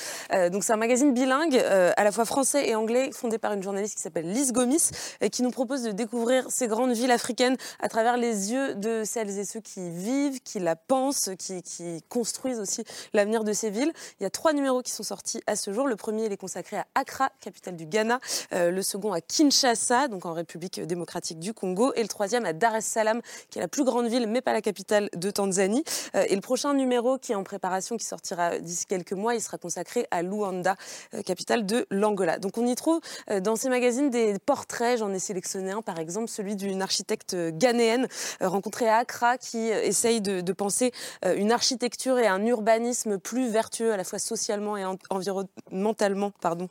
Donc 0.50 0.64
c'est 0.64 0.74
un 0.74 0.78
magazine 0.78 1.14
bilingue, 1.14 1.58
à 1.58 2.04
la 2.04 2.12
fois 2.12 2.26
français 2.26 2.68
et 2.68 2.74
anglais, 2.76 3.12
fondé 3.12 3.38
par 3.38 3.54
une 3.54 3.62
journaliste 3.62 3.83
qui 3.92 4.02
s'appelle 4.02 4.32
Lise 4.32 4.52
Gomis, 4.52 4.92
qui 5.32 5.44
nous 5.44 5.52
propose 5.52 5.84
de 5.84 5.92
découvrir 5.92 6.46
ces 6.50 6.68
grandes 6.68 6.94
villes 6.94 7.12
africaines 7.12 7.58
à 7.80 7.90
travers 7.90 8.18
les 8.18 8.52
yeux 8.52 8.76
de 8.76 9.04
celles 9.06 9.38
et 9.38 9.46
ceux 9.46 9.60
qui 9.60 9.90
vivent, 9.90 10.42
qui 10.42 10.60
la 10.60 10.76
pensent, 10.76 11.30
qui, 11.38 12.04
construisent 12.10 12.60
aussi 12.60 12.84
l'avenir 13.14 13.44
de 13.44 13.54
ces 13.54 13.70
villes. 13.70 13.92
Il 14.20 14.24
y 14.24 14.26
a 14.26 14.30
trois 14.30 14.54
numéros 14.54 14.82
qui 14.82 14.92
sont 14.92 15.04
sortis 15.04 15.42
à 15.48 15.56
ce 15.56 15.74
jour. 15.74 15.88
Le 15.88 15.96
premier, 15.96 16.26
il 16.26 16.32
est 16.32 16.38
consacré 16.38 16.78
à 16.78 16.86
Accra, 16.96 17.32
capitale 17.40 17.76
du 17.76 17.86
Ghana. 17.86 18.20
Euh, 18.54 18.72
le 18.72 18.82
second 18.82 19.14
à 19.14 19.22
Kinshasa, 19.22 20.08
donc 20.08 20.26
en 20.26 20.34
République 20.34 20.82
démocratique 20.82 21.40
du 21.40 21.54
Congo. 21.54 21.94
Et 21.96 22.02
le 22.02 22.08
troisième 22.08 22.46
à 22.46 22.54
Dar 22.54 22.76
es 22.76 22.82
Salaam, 22.82 23.22
qui 23.50 23.60
est 23.60 23.62
la 23.62 23.68
plus 23.68 23.84
grande 23.84 24.08
ville, 24.08 24.28
mais 24.28 24.42
pas 24.42 24.54
la 24.54 24.62
capitale 24.62 25.10
de 25.16 25.32
Tanzanie. 25.32 25.84
Euh, 26.16 26.26
et 26.28 26.36
le 26.36 26.42
prochain 26.42 26.74
numéro, 26.74 27.18
qui 27.18 27.32
est 27.32 27.36
en 27.36 27.44
préparation, 27.44 27.98
qui 27.98 28.06
sortira 28.06 28.60
d'ici 28.60 28.86
quelques 28.86 29.14
mois, 29.14 29.36
il 29.36 29.42
sera 29.42 29.58
consacré 29.58 30.08
à 30.12 30.22
Luanda, 30.22 30.76
euh, 31.14 31.22
capitale 31.22 31.66
de 31.66 31.86
l'Angola. 31.90 32.40
Donc 32.40 32.58
on 32.58 32.66
y 32.66 32.76
trouve 32.76 33.00
dans 33.42 33.56
ces 33.56 33.70
magazines 33.74 34.12
des 34.12 34.38
portraits. 34.38 35.00
J'en 35.00 35.12
ai 35.14 35.18
sélectionné 35.18 35.72
un, 35.72 35.82
par 35.82 35.98
exemple, 35.98 36.30
celui 36.30 36.56
d'une 36.56 36.84
architecte 36.84 37.36
ghanéenne 37.36 38.08
euh, 38.44 38.48
rencontrée 38.48 38.88
à 38.88 38.98
Accra, 38.98 39.40
qui 39.40 39.72
euh, 39.72 39.82
essaye 39.82 40.22
de, 40.22 40.54
penser 40.54 40.92
euh, 41.26 41.36
une 41.36 41.52
architecture 41.52 42.20
et 42.20 42.28
un 42.28 42.46
urbanisme 42.46 43.18
plus 43.18 43.50
vertueux, 43.50 43.92
à 43.92 43.98
la 43.98 44.04
fois 44.04 44.20
socialement 44.20 44.78
et 44.78 44.86
en- 44.86 45.00
environnementalement, 45.10 46.32
pardon, 46.40 46.70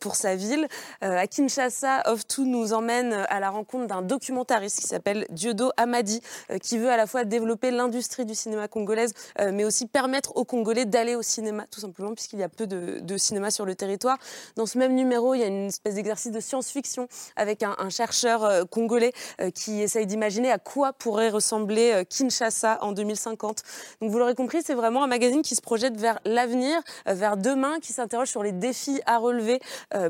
pour 0.00 0.16
sa 0.16 0.34
ville. 0.34 0.66
À 1.00 1.26
Kinshasa, 1.26 2.02
Of2 2.02 2.42
nous 2.42 2.72
emmène 2.72 3.12
à 3.12 3.38
la 3.38 3.50
rencontre 3.50 3.86
d'un 3.86 4.02
documentariste 4.02 4.80
qui 4.80 4.86
s'appelle 4.86 5.26
Dieudo 5.30 5.70
Amadi, 5.76 6.20
qui 6.62 6.78
veut 6.78 6.90
à 6.90 6.96
la 6.96 7.06
fois 7.06 7.24
développer 7.24 7.70
l'industrie 7.70 8.24
du 8.24 8.34
cinéma 8.34 8.66
congolaise, 8.66 9.12
mais 9.52 9.64
aussi 9.64 9.86
permettre 9.86 10.36
aux 10.36 10.44
Congolais 10.44 10.84
d'aller 10.84 11.14
au 11.14 11.22
cinéma, 11.22 11.66
tout 11.70 11.80
simplement, 11.80 12.14
puisqu'il 12.14 12.40
y 12.40 12.42
a 12.42 12.48
peu 12.48 12.66
de 12.66 13.16
cinéma 13.16 13.50
sur 13.50 13.64
le 13.64 13.74
territoire. 13.74 14.18
Dans 14.56 14.66
ce 14.66 14.78
même 14.78 14.94
numéro, 14.94 15.34
il 15.34 15.40
y 15.40 15.44
a 15.44 15.46
une 15.46 15.66
espèce 15.66 15.94
d'exercice 15.94 16.23
de 16.30 16.40
science-fiction 16.40 17.08
avec 17.36 17.62
un, 17.62 17.74
un 17.78 17.90
chercheur 17.90 18.68
congolais 18.68 19.12
qui 19.54 19.80
essaye 19.80 20.06
d'imaginer 20.06 20.50
à 20.50 20.58
quoi 20.58 20.92
pourrait 20.92 21.30
ressembler 21.30 22.04
Kinshasa 22.08 22.78
en 22.82 22.92
2050. 22.92 23.62
Donc 24.00 24.10
vous 24.10 24.18
l'aurez 24.18 24.34
compris, 24.34 24.62
c'est 24.64 24.74
vraiment 24.74 25.04
un 25.04 25.06
magazine 25.06 25.42
qui 25.42 25.54
se 25.54 25.60
projette 25.60 25.96
vers 25.96 26.18
l'avenir, 26.24 26.80
vers 27.06 27.36
demain, 27.36 27.78
qui 27.80 27.92
s'interroge 27.92 28.28
sur 28.28 28.42
les 28.42 28.52
défis 28.52 29.00
à 29.06 29.18
relever 29.18 29.60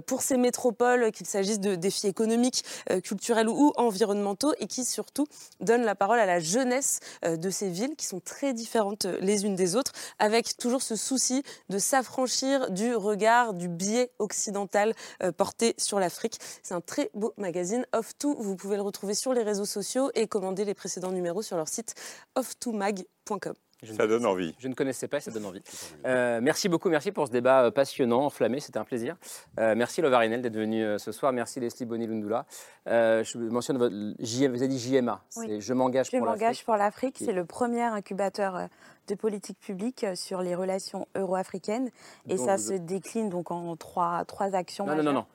pour 0.06 0.22
ces 0.22 0.36
métropoles, 0.36 1.12
qu'il 1.12 1.26
s'agisse 1.26 1.60
de 1.60 1.74
défis 1.74 2.06
économiques, 2.06 2.64
culturels 3.02 3.48
ou 3.48 3.72
environnementaux, 3.76 4.52
et 4.58 4.66
qui 4.66 4.84
surtout 4.84 5.26
donne 5.60 5.82
la 5.82 5.94
parole 5.94 6.18
à 6.18 6.26
la 6.26 6.40
jeunesse 6.40 7.00
de 7.22 7.50
ces 7.50 7.68
villes 7.68 7.96
qui 7.96 8.06
sont 8.06 8.20
très 8.20 8.52
différentes 8.52 9.06
les 9.20 9.44
unes 9.44 9.56
des 9.56 9.76
autres, 9.76 9.92
avec 10.18 10.56
toujours 10.56 10.82
ce 10.82 10.96
souci 10.96 11.42
de 11.68 11.78
s'affranchir 11.78 12.70
du 12.70 12.94
regard, 12.94 13.54
du 13.54 13.68
biais 13.68 14.10
occidental 14.18 14.94
euh, 15.22 15.32
porté 15.32 15.74
sur 15.78 15.98
l'Afrique. 16.04 16.38
C'est 16.62 16.74
un 16.74 16.80
très 16.80 17.10
beau 17.14 17.32
magazine, 17.36 17.86
Off2. 17.92 18.36
Vous 18.38 18.56
pouvez 18.56 18.76
le 18.76 18.82
retrouver 18.82 19.14
sur 19.14 19.32
les 19.32 19.42
réseaux 19.42 19.64
sociaux 19.64 20.10
et 20.14 20.26
commander 20.26 20.64
les 20.64 20.74
précédents 20.74 21.12
numéros 21.12 21.42
sur 21.42 21.56
leur 21.56 21.68
site 21.68 21.94
off2mag.com. 22.36 23.54
Ça 23.92 24.06
donne 24.06 24.26
envie. 24.26 24.54
Je 24.58 24.68
ne 24.68 24.74
connaissais 24.74 25.08
pas, 25.08 25.20
ça 25.20 25.30
donne 25.30 25.44
envie. 25.46 25.62
Euh, 26.06 26.40
merci 26.42 26.68
beaucoup, 26.68 26.88
merci 26.88 27.12
pour 27.12 27.26
ce 27.26 27.32
débat 27.32 27.64
euh, 27.64 27.70
passionnant, 27.70 28.24
enflammé, 28.24 28.60
c'était 28.60 28.78
un 28.78 28.84
plaisir. 28.84 29.16
Euh, 29.58 29.74
merci 29.76 30.00
Lovarinel 30.00 30.42
d'être 30.42 30.56
venu 30.56 30.98
ce 30.98 31.12
soir, 31.12 31.32
merci 31.32 31.60
Leslie 31.60 31.86
Bonilundula. 31.86 32.46
je 32.86 33.38
mentionne 33.38 33.78
votre 33.78 33.94
vous 33.94 34.62
avez 34.62 34.68
dit 34.68 34.78
JMA, 34.78 35.22
c'est 35.28 35.60
Je 35.60 35.74
m'engage 35.74 36.10
pour 36.10 36.20
l'Afrique. 36.20 36.38
Je 36.38 36.44
m'engage 36.44 36.64
pour 36.64 36.76
l'Afrique, 36.76 37.16
c'est 37.18 37.32
le 37.32 37.44
premier 37.44 37.82
incubateur 37.82 38.68
de 39.08 39.14
politique 39.14 39.58
publique 39.60 40.06
sur 40.14 40.40
les 40.40 40.54
relations 40.54 41.06
euro-africaines 41.14 41.90
et 42.28 42.36
ça 42.36 42.58
se 42.58 42.72
décline 42.72 43.28
donc 43.28 43.50
en 43.50 43.76
trois, 43.76 44.24
trois 44.24 44.54
actions. 44.54 44.86
Non, 44.86 44.96
non, 44.96 45.02
non, 45.02 45.12
non. 45.12 45.26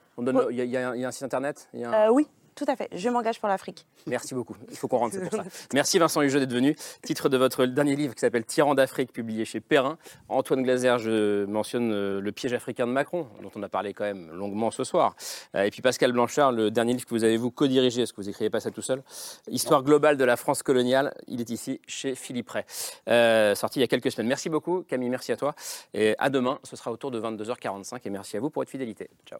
Il 0.52 0.56
y, 0.56 0.78
a 0.78 1.08
un 1.08 1.12
site 1.12 1.24
internet 1.24 1.70
Oui, 2.12 2.28
tout 2.60 2.66
à 2.68 2.76
fait. 2.76 2.90
Je 2.92 3.08
m'engage 3.08 3.40
pour 3.40 3.48
l'Afrique. 3.48 3.86
Merci 4.06 4.36
beaucoup. 4.36 4.54
Il 4.70 4.76
faut 4.76 4.90
qu'on 4.90 4.98
rentre, 4.98 5.16
c'est 5.16 5.22
pour 5.22 5.32
ça. 5.32 5.46
Merci 5.74 5.98
Vincent 5.98 6.22
Hugeux 6.22 6.42
d'être 6.42 6.52
venu. 6.52 6.76
Titre 7.02 7.30
de 7.30 7.38
votre 7.38 7.66
dernier 7.66 7.96
livre 7.96 8.14
qui 8.14 8.20
s'appelle 8.20 8.44
Tyran 8.44 8.76
d'Afrique, 8.76 9.14
publié 9.14 9.46
chez 9.46 9.62
Perrin. 9.62 9.98
Antoine 10.28 10.64
Glaser, 10.64 10.98
je 11.00 11.46
mentionne 11.46 11.94
euh, 11.94 12.20
Le 12.20 12.32
piège 12.34 12.52
africain 12.52 12.86
de 12.86 12.92
Macron, 12.92 13.28
dont 13.42 13.52
on 13.56 13.64
a 13.64 13.70
parlé 13.70 13.94
quand 13.94 14.04
même 14.04 14.30
longuement 14.34 14.72
ce 14.72 14.84
soir. 14.84 15.16
Euh, 15.56 15.64
et 15.64 15.70
puis 15.72 15.82
Pascal 15.82 16.12
Blanchard, 16.12 16.52
le 16.52 16.70
dernier 16.70 16.92
livre 16.92 17.06
que 17.06 17.12
vous 17.12 17.24
avez 17.24 17.38
vous 17.38 17.50
co-dirigé, 17.50 18.02
est-ce 18.02 18.12
que 18.12 18.20
vous 18.20 18.28
n'écrivez 18.28 18.50
pas 18.50 18.60
ça 18.60 18.72
tout 18.72 18.82
seul? 18.82 19.04
Histoire 19.48 19.82
globale 19.82 20.18
de 20.18 20.26
la 20.26 20.36
France 20.36 20.62
coloniale. 20.62 21.14
Il 21.28 21.40
est 21.40 21.52
ici 21.52 21.80
chez 21.88 22.14
Philippe 22.14 22.50
Ray. 22.50 22.66
Euh, 23.08 23.56
sorti 23.56 23.80
il 23.80 23.84
y 23.84 23.86
a 23.86 23.88
quelques 23.88 24.12
semaines. 24.12 24.28
Merci 24.28 24.50
beaucoup, 24.50 24.84
Camille. 24.84 25.10
Merci 25.10 25.32
à 25.32 25.38
toi. 25.38 25.56
Et 25.94 26.14
à 26.20 26.30
demain. 26.30 26.60
Ce 26.64 26.76
sera 26.76 26.92
autour 26.92 27.10
de 27.10 27.22
22h45. 27.22 28.02
Et 28.04 28.10
merci 28.10 28.36
à 28.36 28.42
vous 28.42 28.50
pour 28.50 28.60
votre 28.60 28.72
fidélité. 28.72 29.10
Ciao. 29.26 29.40